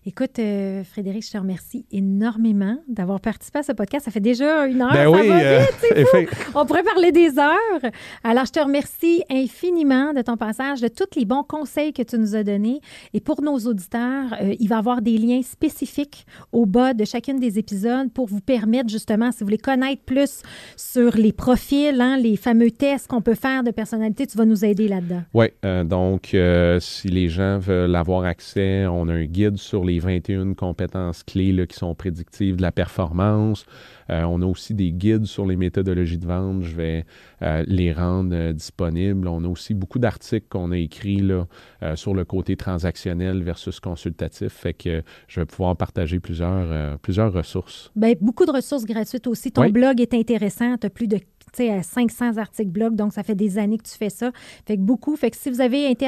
Écoute, 0.04 0.40
euh, 0.40 0.84
Frédéric, 0.84 1.24
je 1.28 1.30
te 1.30 1.38
remercie 1.38 1.86
énormément 1.92 2.76
d'avoir 2.88 3.22
participé 3.22 3.60
à 3.60 3.64
ce 3.64 3.72
podcast. 3.72 4.06
Ça 4.06 4.10
fait 4.10 4.20
déjà 4.20 4.66
une 4.66 4.82
heure. 4.82 4.92
Ben 4.92 5.04
ça 5.04 5.12
oui, 5.12 5.28
va 5.28 5.40
euh, 5.40 5.60
vite, 5.60 5.76
c'est 5.80 6.06
fou. 6.06 6.18
On 6.56 6.66
pourrait 6.66 6.82
parler 6.82 7.12
des 7.12 7.38
heures. 7.38 7.92
Alors, 8.24 8.46
je 8.48 8.52
te 8.52 8.60
remercie 8.60 9.24
infiniment 9.30 10.12
de 10.12 10.24
ton 10.24 10.38
passage, 10.38 10.82
de 10.82 10.88
tous 10.88 11.16
les 11.16 11.26
bons 11.26 11.44
conseils 11.44 11.94
que 11.94 12.02
tu 12.02 12.18
nous 12.18 12.36
as 12.36 12.44
donnés. 12.44 12.82
Et 13.14 13.20
pour 13.20 13.44
nos 13.44 13.60
auditeurs, 13.60 14.34
euh, 14.42 14.56
il 14.60 14.68
va 14.70 14.78
y 14.78 14.80
avoir 14.80 15.04
des 15.04 15.20
liens 15.20 15.44
spécifiques 15.44 16.26
au 16.52 16.66
bas 16.66 16.96
de 16.96 17.06
chacune 17.06 17.40
des 17.40 17.60
épisodes 17.60 18.12
pour 18.12 18.26
vous 18.26 18.42
permettre 18.42 18.90
justement, 18.90 19.32
si 19.32 19.42
vous 19.42 19.46
voulez 19.46 19.60
connaître 19.60 20.02
plus 20.02 20.42
sur 20.78 21.16
les 21.16 21.32
profils, 21.32 22.02
hein, 22.02 22.18
les 22.18 22.38
fameux 22.38 22.72
tests 22.72 23.08
qu'on 23.08 23.22
peut 23.22 23.36
faire 23.36 23.64
de 23.64 23.70
personnalité, 23.70 24.26
tu 24.26 24.36
vas 24.36 24.46
nous 24.46 24.66
aider 24.66 24.88
là-dedans. 24.88 25.22
Oui, 25.36 25.46
euh, 25.64 25.84
donc 25.84 26.34
euh, 26.34 26.80
si 26.80 27.08
les 27.10 27.30
gens 27.30 27.60
veulent 27.60 27.96
avoir 27.96 28.24
accès, 28.24 28.88
on 28.88 29.08
a 29.08 29.14
un 29.14 29.26
guide 29.26 29.58
sur 29.58 29.86
les 29.86 29.91
21 30.00 30.54
compétences 30.54 31.24
clés 31.24 31.52
là, 31.52 31.66
qui 31.66 31.78
sont 31.78 31.94
prédictives 31.96 32.56
de 32.56 32.62
la 32.62 32.72
performance. 32.72 33.66
Euh, 34.10 34.24
on 34.24 34.42
a 34.42 34.46
aussi 34.46 34.74
des 34.74 34.92
guides 34.92 35.26
sur 35.26 35.46
les 35.46 35.56
méthodologies 35.56 36.18
de 36.18 36.26
vente. 36.28 36.64
Je 36.64 36.76
vais 36.76 37.06
euh, 37.42 37.64
les 37.68 37.94
rendre 37.94 38.34
euh, 38.34 38.54
disponibles. 38.54 39.28
On 39.28 39.44
a 39.44 39.48
aussi 39.48 39.74
beaucoup 39.74 40.00
d'articles 40.00 40.48
qu'on 40.50 40.72
a 40.72 40.78
écrits 40.78 41.22
là, 41.22 41.48
sur 41.96 42.14
le 42.14 42.26
côté 42.26 42.56
transactionnel 42.56 43.44
versus 43.44 43.80
consultatif. 43.80 44.54
Fait 44.54 44.74
que 44.74 45.02
je 45.28 45.40
vais 45.40 45.46
pouvoir 45.46 45.76
partager 45.76 46.20
plusieurs, 46.20 46.98
plusieurs 47.00 47.32
ressources. 47.34 47.92
Ben, 47.96 48.16
beaucoup 48.20 48.46
de 48.46 48.52
ressources 48.52 48.86
gratuites 48.86 49.28
aussi. 49.28 49.52
Ton 49.52 49.64
Oui. 49.64 49.72
blog 49.72 50.00
est 50.02 50.14
intéressant. 50.14 50.78
Tu 50.78 50.88
as 50.88 50.90
plus 50.90 51.08
de 51.08 51.18
sais, 51.58 51.82
500 51.82 52.38
articles 52.38 52.72
blog, 52.72 52.96
donc 52.96 53.14
ça 53.14 53.24
fait 53.24 53.36
des 53.36 53.58
années 53.58 53.78
que 53.78 53.88
tu 53.88 53.98
fais 53.98 54.10
ça. 54.10 54.32
Fait 54.66 54.78
que 54.78 54.82
beaucoup. 54.82 55.16
Fait 55.16 55.32
que 55.32 55.38
si 55.38 55.50
vous 55.50 55.62
avez 55.62 55.90
été 55.90 56.08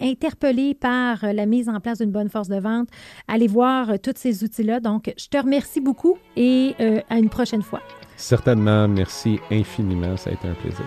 interpellé 0.00 0.74
par 0.74 1.24
euh, 1.24 1.32
la 1.32 1.46
mise 1.46 1.68
en 1.68 1.80
place 1.80 1.98
d'une 1.98 2.10
bonne 2.10 2.28
force 2.28 2.48
de 2.48 2.58
vente, 2.58 2.88
allez 3.28 3.48
voir 3.48 3.90
euh, 3.90 3.96
tous 4.02 4.14
ces 4.16 4.44
outils-là. 4.44 4.80
Donc, 4.80 5.12
je 5.16 5.26
te 5.28 5.36
remercie 5.36 5.80
beaucoup 5.80 6.16
et 6.36 6.74
euh, 6.80 7.00
à 7.08 7.18
une 7.18 7.28
prochaine 7.28 7.62
fois. 7.62 7.80
Certainement, 8.16 8.88
merci 8.88 9.38
infiniment. 9.50 10.16
Ça 10.16 10.30
a 10.30 10.32
été 10.34 10.48
un 10.48 10.54
plaisir. 10.54 10.86